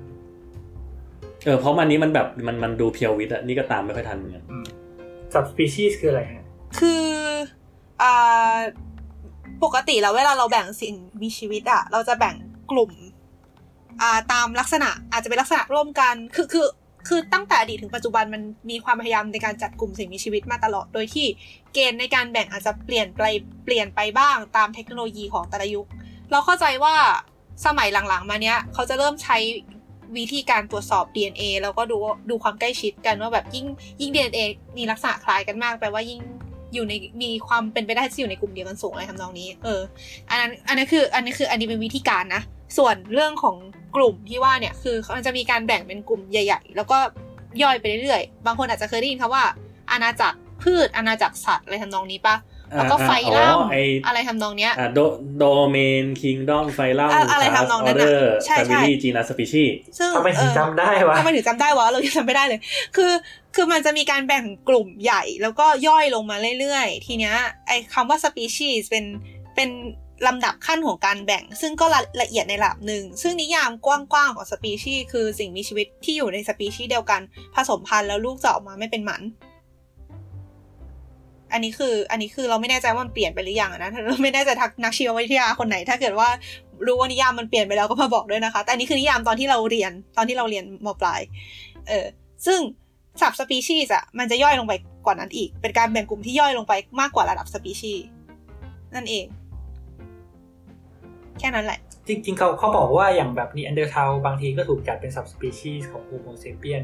[1.45, 4.43] เออเพราะมันนี้มันแบบมันมันดูเพียววิทย์อะนี่ก็ตามไม่ค่อยทันเหมือนกัน
[5.35, 6.45] subspecies คืออะไรฮะ
[6.79, 7.05] คือ
[8.01, 8.57] อ่า
[9.63, 12.35] ปกติแล้วเวลาเราแบ่งสิ่งมีชีวิตอะเราจะแบ่ง
[12.71, 12.91] กลุ่ม
[14.01, 16.67] อ่าตามลักษณะอาจจะเป็นลักษณะร่วมกัน คือคือ
[17.07, 21.27] คือตั้งแต่อดีตถึงปัจจุบันมันมีความพยายามในการจัดกลุ่มสิ่งมีชีวิตมาตลอด โดยที่
[21.73, 23.21] เกณฑ์ในการแบ่งอาจจะเปลี่ยนไป
[23.65, 25.87] เปลี่ยนไปบ้างตามเทคโนโลยีของแต่ละยุค
[26.31, 26.95] เราเข้าใจว่า
[27.65, 29.37] สมัยหลังๆ มาเนี้ยเขาจะเริ่มใช้
[30.17, 31.97] วิธีการตรวจสอบ DNA แล้วก็ดู
[32.29, 33.65] ดูความใกล้ชิดกันว่าแบบยิ่ง
[34.01, 34.41] ยิ่ง DNA
[34.77, 36.21] มีลักษณะคล้ายกันมากแปลว่ายิ่ง
[36.73, 39.81] อยู่ในมีความเป็นไปได้ที่อยู่ในกลุ่มเดียวกันสูงอะไรทำนองนี้ เออ
[40.29, 42.41] อันนั้นอันนั้นคืออันนี้คืออันนี้เป็นวิธีการนะ
[42.77, 43.55] ส่วนเรื่องของ
[43.95, 46.97] กลุ่มที่ว่าเนี่ยคือมันจะมีการแบ่งเป็นกลุ่มใหญ่ ๆ แล้วก็
[47.61, 49.43] ย่อยไปเรื่อยๆ บางคนอาจจะเคยได้ยินคำว่า
[49.91, 52.35] อาณาจักรพืชอาณาจักรสัตว์อะไรทำนองนี้ปะ
[52.75, 53.77] แล้วก็ไฟลัมอ๋อไอ
[54.07, 54.99] อะไรทำนองเนี้ยอ่าโด
[55.37, 59.63] domain kingdom phylum อะอะไรทำนองนั้นน่ะออเดอร์ใช่ family ใช่ genus species
[59.97, 62.59] ซึ่งทำไมถึงเออจำได้วะทำไมถึงจำได้วะเรายังจำไม่ได้เลย
[62.95, 63.11] คือ
[63.55, 67.35] คือมันจะมีการแบ่งกลุ่มใหญ่แล้วก็ย่อยลงมาเรื่อยๆ ทีเนี้ย
[67.67, 69.05] ไอ้คำว่า species เป็น
[69.55, 69.69] เป็น
[70.27, 77.21] ลำดับขั้นของการแบ่ง ซึ่งก็ละละเอียดในระดับหนึ่ง ซึ่งนิยามกว้างๆของ species คือสิ่งมีชีวิตที่อยู่ใน species เดียวกัน
[77.55, 79.21] ผสมพันธุ์แล้วลูกจะออกมาไม่เป็นหมัน
[81.55, 86.29] อันนี้คือ อันนี้คือเราไม่แน่ใจว่ามันเปลี่ยนไปหรือยังอะนะเราไม่แน่ใจทักนักชีววิทยาคนไหน ถ้าเกิดว่า
[86.85, 91.21] รู้ว่านิยามมันเปลี่ยนไปแล้วก็มาบอกด้วยนะคะ แต่อันนี้คือนิยามตอนที่เราเรียนตอนที่เราเรียนม.ปลาย
[91.87, 92.05] เออ
[92.45, 92.59] ซึ่ง
[93.21, 94.73] subspecies อะมันจะย่อยลงไป
[95.05, 98.05] กว่านั้นอีก เป็นการแบ่งกลุ่มที่ย่อยลงไปมากกว่าระดับสปีชีส์
[98.95, 99.25] นั่นเอง
[101.39, 106.83] แค่นั้นแหละ จริง ๆ เขาเขาบอกว่าอย่างแบบ Neanderthal บางทีก็ถูกจัดเป็น subspecies ของ Homo sapien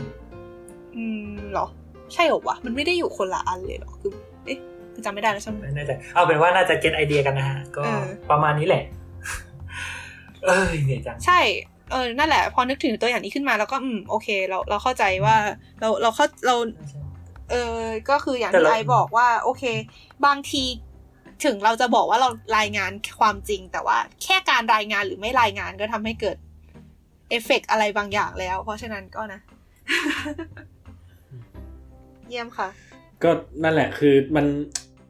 [0.96, 1.04] อื
[1.38, 1.68] มเหรอ
[2.14, 4.12] ใช่เหรอวะ มันไม่ได้อยู่คนละอันเลยเหรอ คือ
[4.46, 4.58] เอ๊ะ
[4.94, 8.84] คือจำไม่ได้แล้วใช่ไหมไม่แน่ใจเอาเป็นว่าน่าจะเก็ตไอเดียกันนะฮะ ก็เออประมาณนี้แหละ
[10.46, 11.40] เอ้ยเหนื่อยจังใช่
[11.92, 15.36] เออนั่นแหละ พอนึกถึงตัวอย่างนี้ขึ้นมาแล้วก็อืมโอเค เราเราเข้าใจว่า
[15.80, 16.56] เราเราเข้าเรา
[17.52, 17.76] เออ
[18.10, 19.64] ก็คืออย่างแต่ที่เราไอบอกว่า โอเค
[20.26, 20.64] บางที
[21.46, 26.38] ถึงเราจะบอกว่าเรารายงานความจริง แต่ว่าแค่การรายงานหรือไม่รายงานก็ทำให้เกิด
[27.30, 29.40] เอฟเฟกต์อะไรบางอย่างแล้ว เพราะฉะนั้นก็นะ
[32.30, 32.68] เยี่ยมค่ะ
[33.24, 33.30] ก็
[33.64, 34.46] นั่นแหละคือมัน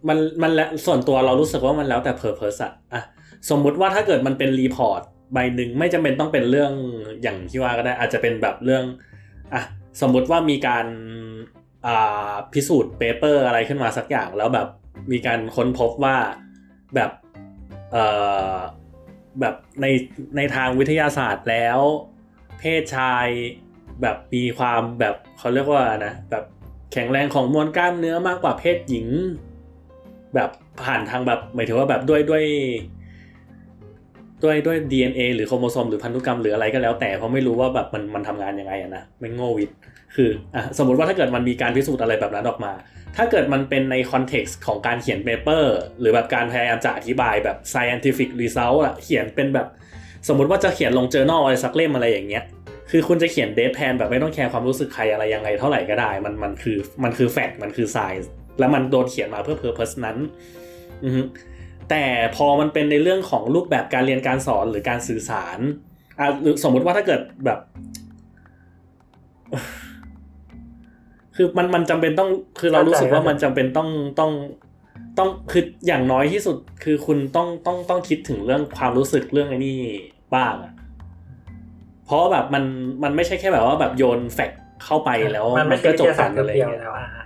[0.08, 3.02] มันมันและส่วนตัวเรารู้สึกว่ามันแล้วแต่ purpose อะอะ
[3.50, 5.02] สมมุติว่าถ้าเกิดมันเป็น report
[5.34, 6.74] ใบหนึ่งไม่จำเป็นต้องเป็นเรื่อง
[7.22, 8.84] อย่างที่ว่าก็ได้ อาจจะเป็นแบบเรื่อง
[9.54, 9.62] อะ
[10.02, 10.86] สมมุติว่ามีการ
[11.88, 14.68] อ่าพิสูจน์ paper อะไรขึ้นมาสักอย่างแล้วแบบ
[15.12, 16.18] มีการค้นพบว่า
[16.96, 17.12] แบบ
[17.92, 18.06] เอ่
[18.54, 18.56] อ
[19.40, 19.86] แบบใน
[20.38, 21.80] ในทางวิทยาศาสตร์แล้ว
[22.60, 23.28] เพศชาย
[24.02, 26.44] แบบมีความแบบเขาเรียกว่านะแบบ
[26.92, 29.08] แข็งแรงของมวลกล้ามเนื้อมากกว่าเพศหญิง
[30.36, 30.50] แบบ
[30.84, 32.44] ผ่านทางแบบหมายถึงว่าแบบด้วยด้วย
[34.44, 39.76] ด้วยด้วย DNA หรือโครโมโซมหรือพันธุกรรมหรืออะไรก็แล้วแต่เพราะไม่รู้ว่าแบบมันมันทำงานยังไงอะนะไม่โง่วิทย์
[40.16, 42.74] คืออะสมมติว่าถ้าเกิดมันมีการพิสูจน์อะไรแบบนั้นออกมา
[43.18, 49.68] ถ้าเกิดมันเป็นใน context ของการเขียน paper หรือแบบการพยายามจะอธิบายแบบ scientific result อะเขียนเป็นแบบ
[50.28, 52.44] สมมติว่าจะเขียนลง journal อะไรสักเล่มอะไรอย่างเงี้ย
[52.92, 60.18] คือคุณจะเขียน deadpan แบบไม่ต้องแคร์ความรู้สึกใครอะไรยังไงเท่าไหร่ก็ได้ มันมันคือมันคือ fact มันคือไซส์แล้วมันโดนเขียนมาเพื่อ purpose นั้น
[61.04, 61.22] อือฮึ
[61.90, 62.04] แต่
[62.36, 65.60] พอมันเป็นในเรื่องของรูปแบบการเรียนการสอนหรือการสื่อสาร
[66.20, 67.60] อะหรือสมมุติว่าถ้าเกิดแบบ
[71.36, 73.90] คือมันมันจำเป็นต้องคือเรารู้สึกว่ามันจำเป็นต้อง
[74.20, 74.32] ต้อง
[75.18, 79.78] ต้องคืออย่างน้อยที่สุดคือคุณต้องต้องต้องคิดถึงเรื่องความรู้สึกเรื่องไอ้นี่
[80.36, 80.72] บ้างอะ
[82.12, 82.64] เพราะแบบมัน
[83.04, 87.26] มันไม่ใช่แค่แบบว่าแบบโยนแฟกต์เข้าไปแล้วมันไม่ก็ใช่จวิทบยาศากัสตนร์อะไรเดียวเงี้ยแล้วอะฮะ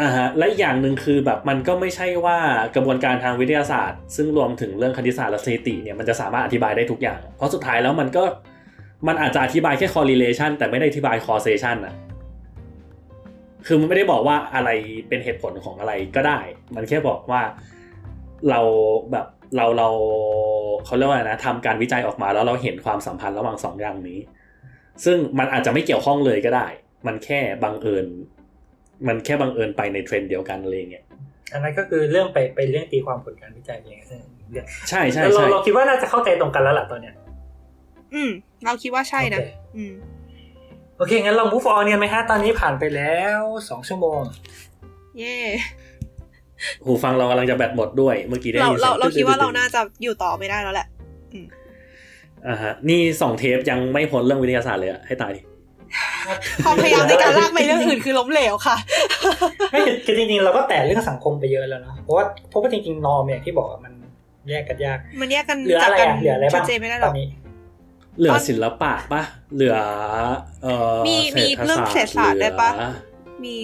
[0.00, 2.38] อ่าฮะและอีกอย่างหนึ่งคือแบบมันก็ไม่ใช่ว่า
[2.74, 8.22] กระบวนการทางวิทยาศาสตร์ ซึ่งรวมถึงเรื่องคณิตศาสตร์และสถิติเนี่ยมันจะสามารถอธิบายได้ทุกอย่าง เพราะสุดท้ายแล้วมันก็
[9.08, 11.94] มันอาจจะอธิบายแค่ correlation แต่ไม่ได้อธิบาย causation อะ
[13.66, 14.70] คือมันไม่ได้บอกว่าอะไร
[15.08, 16.38] เป็นเหตุผลของอะไรก็ได้
[16.74, 17.42] มันแค่บอกว่า
[18.50, 18.60] เรา
[19.12, 19.88] แบบ เราเรา
[20.84, 24.20] เขาเรียกว่าอะไรนะทำการวิจัยออกมาแล้วเราเห็นความสัมพันธ์ระหว่างสองอย่างนี้
[25.04, 26.66] ซึ่งมันอาจจะไม่เกี่ยวข้องเลยก็ได้
[27.06, 28.06] มันแค่บังเอิญ
[29.08, 31.04] มันแค่บังเอิญไปในเทรนด์เดียวกันอะไรอย่างเงี้ย
[31.52, 37.14] อันนั้นก็คือเรื่องไปไปเรื่องตีความผลการวิจัยเองใช่ไหมเรื่องใช่ใช่แล้วเราใช่เราคิดว่าน่าจะเข้าใจตรงกันแล้วล่ะตอนเนี้ย
[38.14, 38.30] อืม
[38.64, 39.94] เราคิดว่าใช่นะโอเคอืม
[40.96, 44.22] โอเคงั้นเรา move on กันไหมฮะตอนนี้ผ่านไปแล้วสองชั่วโมง
[45.18, 45.36] เย่
[46.84, 50.88] หูฟังเรากำลังจะแบตหมดด้วยเมื่อกี้ได้เรายินสีเรายงเราคิดว่าเราตึ๊ดๆๆน่าจะอยู่ต่อไม่ได้แล้วแหละ
[52.46, 55.40] อ่าฮะนี่สองเทปยังไม่พ้นเรื่องวิทยาศาสตร์เลยอะให้ตายดิ
[56.64, 58.76] ความพยายามในการลากไปเรื่องอื่นคือล้มเหลวค่ะ
[59.72, 63.92] ไม่คือจริงๆ เราก็แตะเรื่องสังคมไปเยอะแล้วเนอะเพราะว่าเพราะว่าจริงๆนอมเนี่ยที่บอกว่ามัน
[64.50, 67.28] แยกกันยาก มันแยกกันเหลืออะไรกัอะเหลืออะไรชับ้าดงเจนไม่ได้หตรออกนนี้
[68.18, 69.22] เหลือศิลปะปะ
[69.54, 69.76] เหลือ
[70.62, 72.90] เอ่อมีมีศษเรื่องเศรษฐศาสตร์ได้ปะเหลือ
[73.44, 73.56] มี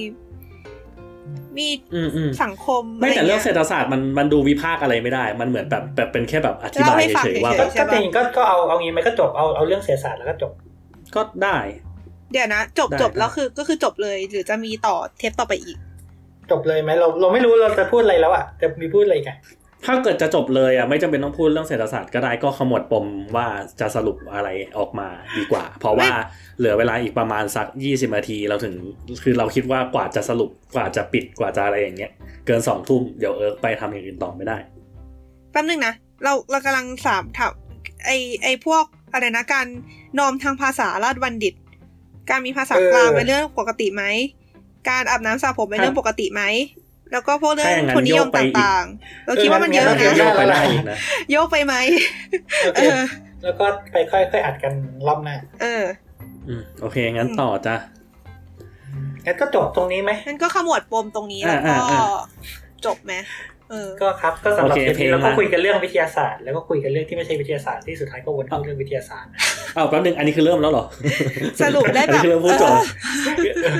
[1.59, 10.53] มีอืมอืมสังคมไม่แต่เรื่องะเศรษฐศาสตร์มันมันดูวิพากษ์อะไรไม่ได้ มันเหมือนแบบแบบเป็นแค่แบบอธิบายเล่าให้ฟังเฉยๆว่าเฉแบก็บใช่ก็ปะจริงๆก็ก็เอาเอางี้ไหมก็จบเอาเอาเรื่องเศรษฐศาสตร์แล้วก็จบ
[11.15, 11.57] ก็ได้
[12.33, 15.77] เดี๋ยวนะ จบได้จบได้แล้วคือก็คือจบเลยหรือจะมีต่อเทปต่อไปอีก
[16.51, 19.37] จบเลยไหมเราเราไม่รู้เราจะพูดอะไรแล้วอะจะมีพูดอะไรอีกัน
[19.85, 23.47] ถ้าเกิดจะจบเลยอะไม่จำเป็นต้องพูดเรื่องเศรษฐศาสตร์ก็ได้ก็ขมวดปมว่า
[23.81, 24.49] จะสรุปอะไร
[24.79, 26.11] ออกมาดีกว่า เพราะว่า
[26.59, 28.75] เหลือเวลาอีกประมาณสักยี่สิบนาทีเราถึง
[29.23, 32.13] คือเราคิดว่ากว่าจะสรุปกว่าจะปิดกว่าจะอะไรอย่างเงี้ย
[32.47, 34.57] เกินสองทุ่มเดี๋ยวเอิร์กไปทำอย่างอื่นต่อไม่ได้
[35.53, 35.95] แป๊บนึงนะ
[36.25, 37.53] เราเรากำลังสามถาม
[38.05, 38.11] ไอ
[38.43, 39.67] ไอพวกอะไรนะการ
[40.19, 41.55] นอมทางภาษาราชบัณฑิต
[42.31, 44.05] การมีภาษากลางเป็นเรื่องปกติไหม
[44.89, 46.43] การอาบน้ำสระผมเป็นเรื่องปกติไหม
[47.13, 50.99] แล้วก็พวกเรื่องถ้าอย่างนั้นทุนนิยมโยกไปอีกต่างๆ เราคิดว่ามันเยอะเอองั้นะนโยกไปได้อีกนะ
[51.31, 51.75] โยกไปไหม
[52.65, 53.03] โอเคเออ
[53.43, 54.73] แล้วก็ไปค่อยค่อยอัดกัน
[55.07, 55.85] รอบหน้าเออ
[56.49, 57.77] อืมโอเค งั้นต่อจ้ะ
[59.27, 62.19] งั้นก็จบตรงนี้ไหมนั่นก็ขมวดปมตรงนี้แล้วก็อ่าอ่าอ่า
[62.87, 63.56] จบไหมเออ
[64.01, 69.39] ก็ครับก็สำหรับโอเคเทปเพลนี้งเราก็มาคุยกันเรื่องวิทยาศาสตร์แล้วก็คุยกันเรื่องที่ไม่ใช่วิทยาศาสตร์ที่สุดท้ายก็วนเข้าเรื่องวิทยาศาสตร์นะ
[69.77, 70.85] อ้าวแป๊บนึงอันนี้คือเริ่มแล้วเหรอ
[71.63, 72.75] สรุปได้อันแบนี้บคือเริ่มพูดจบ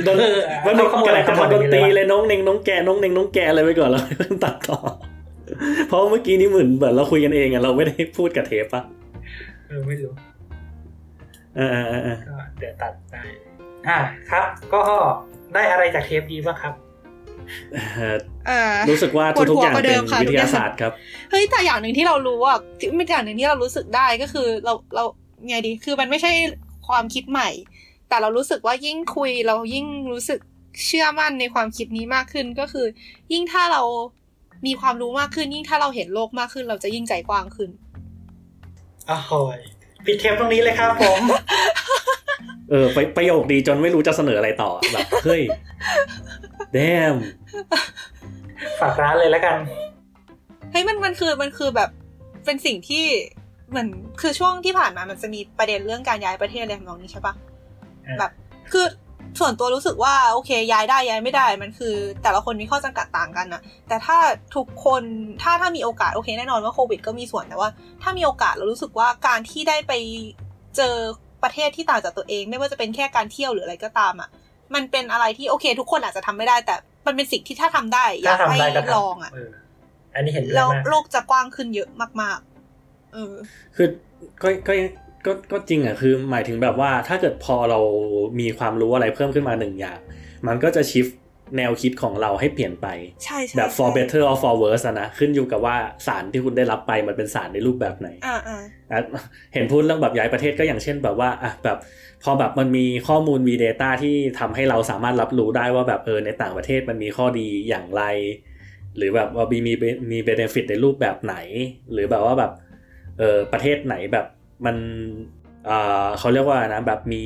[0.07, 4.03] ดนเออมันมีเอาข้อมูลกำอะไรลังจะข้อมูลทำดนตรีอะไรวะเลยน้องเน่งน้องแกน้องเน่งน้องแกอะไรไปก่อนแล้ว
[4.45, 4.79] ตัดต่อ
[5.89, 8.83] เพราะเมื่อกี้นี้เหมือนเหมือนเราคุยกันเองอะเราไม่ได้พูดกับเทปปะ
[9.69, 10.13] เออไม่รู้
[11.57, 13.23] เออเออเออเออก็เดี๋ยวตัดได้
[13.89, 13.99] อ่า
[14.31, 14.45] ครับ
[14.75, 14.83] ก็
[15.55, 16.75] ได้อะไรจากเทปนี้บ้างครับ
[17.73, 18.17] เอ่อเออ
[18.91, 20.93] รู้สึกว่าปวดทุกหัๆวอย่างกว่าเดิเป็นมค่ะวิทยาศาสตร์ครับ
[21.31, 22.59] เฮ้ยแต่อย่างหนึ่งที่เรารู้อะ
[22.97, 25.05] ไม่อย่างหนึ่งที่เรารู้สึกได้ก็คือเราเรา
[25.49, 26.33] ไงดีคือมันไม่ใช่
[26.89, 27.51] ความคิดใหม่
[28.09, 30.41] แต่เรารู้สึกว่ายิ่งคุยเรายิ่งรู้สึก
[30.87, 32.87] เชื่อมั่นในความคิดนี้มากขึ้นก็คือ
[33.33, 33.83] ยิ่งถ้าเรา
[34.67, 37.71] มีความรู้มากขึ้น ยิ่งถ้าเราเห็นโลกมากขึ้น เราจะยิ่งใจกว้างขึ้น
[39.11, 39.59] อ้าวโหย
[40.07, 41.21] ปิดเทปตรงนี้เลยครับผม
[42.71, 45.43] เออไปประโยคดีจนไม่รู้จะเสนออะไรต่อแบบเฮ้ย
[46.77, 47.17] damn
[48.81, 49.57] ฝากร้านเลยแล้วกัน
[50.71, 51.91] เฮ้ยมันมันคือมันคือแบบ
[52.45, 53.05] เป็นสิ่งที่
[53.71, 53.89] เหมือน
[54.21, 57.35] คือช่วงที่ผ่านมามันจะมีประเด็นเรื่องการย้ายประเทศอะไรทำนองนี้ใช่ปะ
[58.07, 58.31] อ่าแบบ
[58.73, 58.87] คือ
[59.41, 64.19] ส่วนตัวรู้สึกว่าโอเคย้ายได้ย้ายไม่ได้มันคือ แต่ละคนมีข้อจำกัดต่างกันนะแต่ถ้า
[64.57, 65.03] ทุกคน
[65.43, 67.71] ถ้าถ้ามีโอกาสโอเคแน่นอนว่าโควิดก็มีส่วนแต่ว่า
[68.03, 69.93] ถ้ามีโอกาสเรารู้สึกว่าการที่ได้ไป
[70.77, 70.95] เจอ
[71.43, 74.29] ประเทศที่ต่างจากตัวเอง ไม่ว่าจะเป็นแค่การเที่ยวหรืออะไรก็ตามอะ
[74.75, 76.75] มันเป็นอะไรที่โอเค ทุกคนอาจจะทำไม่ได้แต่
[77.07, 81.89] มันเป็นสิ่งที่ถ้าทำได้ อยากถ้าทำให้ได้ก็ทำลองอะเอันนี้เห็นด้วยแล้วมากโลกจะกว้างขึ้นเยอะ
[82.23, 82.39] มาก
[82.77, 83.35] ๆ เออ
[83.77, 83.89] คือ
[84.43, 84.75] ก็ก็
[85.27, 87.81] ก็ก็จริงอะคือ หมายถึงแบบว่าถ้าเกิดพอเรา
[88.41, 89.99] มีความรู้อะไรเพิ่มขึ้นมาหนึ่งอย่าง
[90.47, 91.07] มันก็จะชิฟ
[91.57, 92.87] แนวคิดของเราให้เปลี่ยนไป
[93.25, 99.01] ใช่ใช่แบบ for ใช่ better or for worse อะนะขึ้นอยู่กับว่าสารที่คุณได้รับไปมันเป็นสารในรูปแบบไหนอ่าอ่าอะ
[99.55, 101.79] เห็นพูดเรื่องแบบย้ายประเทศก็อย่างเช่นแบบว่าอะแบบ
[102.25, 108.03] พอแบบมันมีข้อมูลมี Data ที่ทำให้เราสามารถรับรู้ได้ว่าแบบเออในต่างประเทศมันมีข้อดีอย่างไร
[108.97, 109.73] หรือแบบว่ามีมี
[110.13, 111.37] มีเบเนฟิตในรูปแบบไหน
[111.93, 112.53] หรือแบบว่าแบบ
[113.19, 114.27] เออประเทศไหนแบบ
[114.67, 114.77] มัน
[115.67, 115.71] เอ
[116.05, 117.25] อเขาเรียกว่านะแบบมี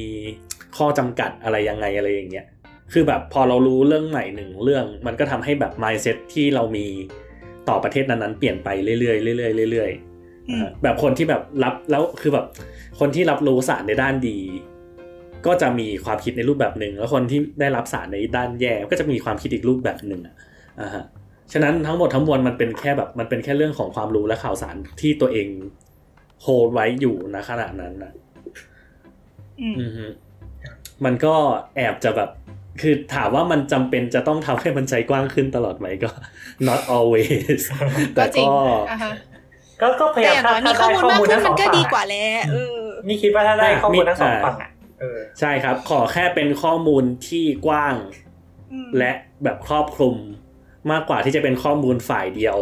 [0.76, 2.46] ข้อจำกัดอะไรยังไงอะไรอย่างเงี้ย
[2.92, 6.86] คือแบบพอเรารู้เรื่องใหม่หนึ่งเรื่อง มันก็ทำให้แบบ mindset ที่เรามี
[7.68, 12.46] ต่อประเทศนั้นๆเปลี่ยนไปเรื่อยๆเรื่อยๆเรื่อยๆอืมอ่าแบบคนที่แบบรับแล้วคือแบบ
[13.00, 14.38] คนที่รับรู้สารในด้านดี
[15.46, 20.34] ก็จะมีความคิดในรูปแบบหนึ่งแล้วคนที่ได้รับสารในด้านแย่ก็จะมีความคิดอีกรูปแบบหนึ่งอะ
[20.80, 21.04] อ่าฮะ
[21.52, 25.48] ฉะนั้นทั้งหมดทั้งมวลมันเป็นแค่แบบมันเป็นแค่เรื่องของความรู้และข่าวสารที่ตัวเอง
[26.42, 28.12] โฮลไว้อยู่ณขณะนั้นนะ
[29.60, 30.06] อืมอือฮึ
[31.04, 31.34] มันก็
[31.76, 32.30] แอบจะแบบ
[32.80, 36.10] คือถามว่ามันจำเป็นจะต้องทำให้มันใจกว้างขึ้นตลอดไหมก็
[36.68, 37.62] not always
[38.14, 39.12] แต่ก็จริงก็อ่าฮะ
[39.80, 44.70] ก็ก็พยาแต่ยามอย่างน้อยมีข้อมูลมากขึ้นมันก็ดีกว่าทั้งสองแล้วเออฝั่งอะนี่คิดว่าถ้าได้ข้อมูลทั้งสองฝั่งอะ
[45.00, 47.94] เออใช่ครับ ขอแค่เป็นข้อมูลที่กว้าง
[48.72, 50.16] อืมและแบบครอบคลุม
[50.90, 52.56] มากกว่าที่จะเป็นข้อมูลฝ่ายเดียว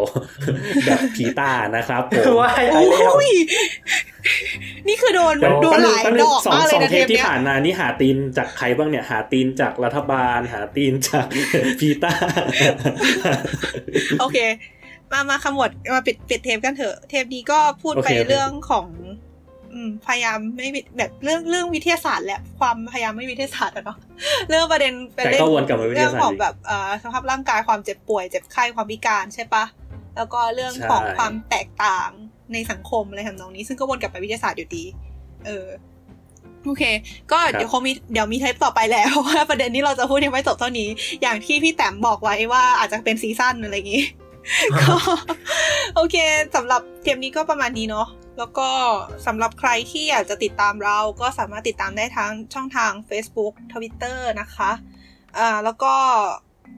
[0.87, 3.31] แบบผีตานะครับผมคือว่าโอ้ย
[4.89, 11.27] นี่คือโดนเดี๋ยวโดนหลายแป๊บนึดงอกสองมากเลสยองนะเทเทปปที่เนี้ยผ่านมานี่หาตีนจากใครบ้างเนี่ย หาตีนจากรัฐบาล หาตีนจาก
[11.81, 12.13] พีตา
[14.21, 14.39] โอเค
[15.13, 19.08] มามาขมวดมาปิดปิดเทปกันเถอะ เทปนี้ก็พูดโอไปเคโอเคเรื่องของอืม
[20.07, 23.99] พยายามไม่วิแบบเรื่องเรื่องวิทยาศาสตร์แหละความพยายามไม่วิทยาศาสตร์อะเนาะ
[24.49, 29.65] เรื่องประเด็นเป็นแต่เรื่ก็วนกลับมาวิทเรื่องยาศาสตของร์อีกแบบเอ่อสภาพร่างกายความเจ็บป่วยเจ็บไข้ความพิการใช่ปะ
[30.17, 32.11] แล้วก็เรื่องใช่ของความแตกต่าง
[32.53, 34.85] ในสังคมอะไรทำนองนี้ ซึ่งก็วนกลับไปวิทยาศาสตร์อยู่ดี
[35.47, 35.67] เออ
[36.65, 36.85] โอเค
[37.33, 40.89] ก็เดี๋ยวคงมีเดี๋ยวมีเทปต่อไปแล้วว่าประเด็นนี้เราจะพูดยังไม่จบเท่านี้
[41.23, 44.05] อย่างที่พี่แต้มบอกไว้ว่าอาจจะเป็นซีซั่นอะไรอย่างงี้
[44.81, 44.95] ก็
[45.97, 46.17] โอเค
[46.55, 48.07] สำหรับเทปนี้ก็ประมาณนี้เนาะ
[48.39, 48.71] แล้วก็
[49.27, 54.71] สำหรับใครที่อยากจะติดตามเราก็สามารถติดตามได้ทั้งช่องทาง Facebook Twitter นะคะ
[55.39, 55.95] อ่าแล้วก็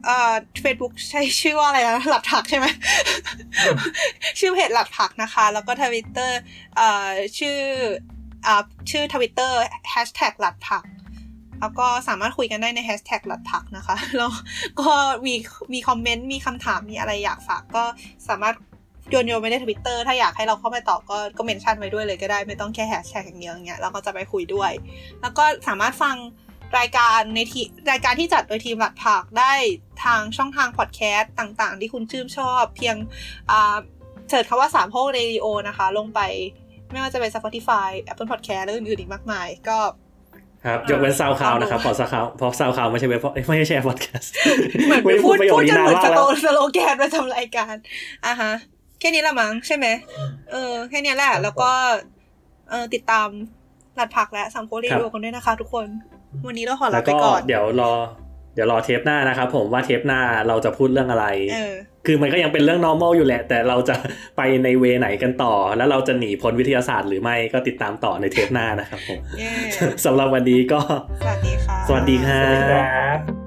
[0.09, 2.66] อ่า Facebook ใช้ชื่อว่าอะไรนะหลัดผักใช่ไหม
[4.39, 6.39] ชื่อเพจหลัดผักนะคะ แล้วก็ทวิตเตอร์
[6.78, 7.09] อ่า
[7.39, 7.59] ชื่อ
[8.47, 9.57] อ่าชื่อทวิตเตอร์
[9.91, 10.85] แฮชแท็กหลัดผัก
[11.61, 14.31] แล้วก็สามารถคุยกันได้ในแฮชแท็กหลัดผักนะคะ แล้ว
[14.81, 14.93] ก็
[15.27, 15.35] มี
[15.73, 17.85] มีคอมเมนต์ มีคำถามมีอะไรอยากฝากก็
[18.28, 18.55] สามารถ
[19.11, 24.73] โยนโยนไปในทวิตเตอร์ถ้าอยากให้เราเข้าไปตอบก็ก็ mention ไว้ด้วยเลยก็ได้ไม่ต้องแค่แฮชแท็กอย่างเดียวอย่างเงี้ยเราก็จะไปคุยด้วย
[25.20, 26.16] แล้วก็สามารถฟัง
[26.78, 29.53] รายการในทีรายการที่จัดโดยทีมหลัดผักได้
[30.05, 32.97] ทางช่องทางพอดแคสต์ต่างๆ ที่คุณชื่นชอบ เพียง
[33.51, 33.77] อ่า
[34.28, 36.20] เสิร์ชคำว่าสามโพกเรดิโอนะคะ ลงไป
[36.91, 39.78] ไม่ว่าจะเป็น Spotify Apple Podcast และอื่นๆอีกมากมาย ก็
[40.65, 44.31] ครับยกเว้นซาวคลาวนะครับเพอซาวคลาวเพราะซาวคลาวไม่ใช่เว็บไม่ใช่แชร์พอดแคสต์
[44.87, 47.74] เหมือนไม่ได้พูพูดดประโยพูคดนี้จนนาเหนมือนมากสแล้โลวสโลแกนประจำรายการ
[48.27, 48.53] อะฮะ
[49.01, 49.86] แค่นี้ละมั้งใช่ไหม
[50.51, 51.70] เออ แค่นี้แหละ แล้วก็
[52.70, 53.28] เออติดตาม
[53.97, 55.86] หลัดผักและสัมโพลีครับดูกันด้วยนะคะ ทุกคน
[56.47, 57.93] วันนี้เราขอลาแล้วไปก็ก่อน เดี๋ยวรอ
[58.55, 61.74] เดี๋ยวรอเทปหน้านะครับผมว่าเทปหน้าเราจะพูดเรื่องอะไรเออ
[62.06, 63.97] คือมันก็ยังเป็นเรื่อง normal อยู่แหละ แต่เราจะ
[64.36, 69.52] ไปในเวไหนกันต่อ แล้วเราจะหนีพ้นวิทยาศาสตร์หรือไม่ก็ติดตามต่อในเทปหน้านะครับผมเย้
[70.05, 70.81] สำหรับวันนี้ก็
[71.20, 73.40] สวัสดีค่ะ สวัสดีครัสวัสดีครับบ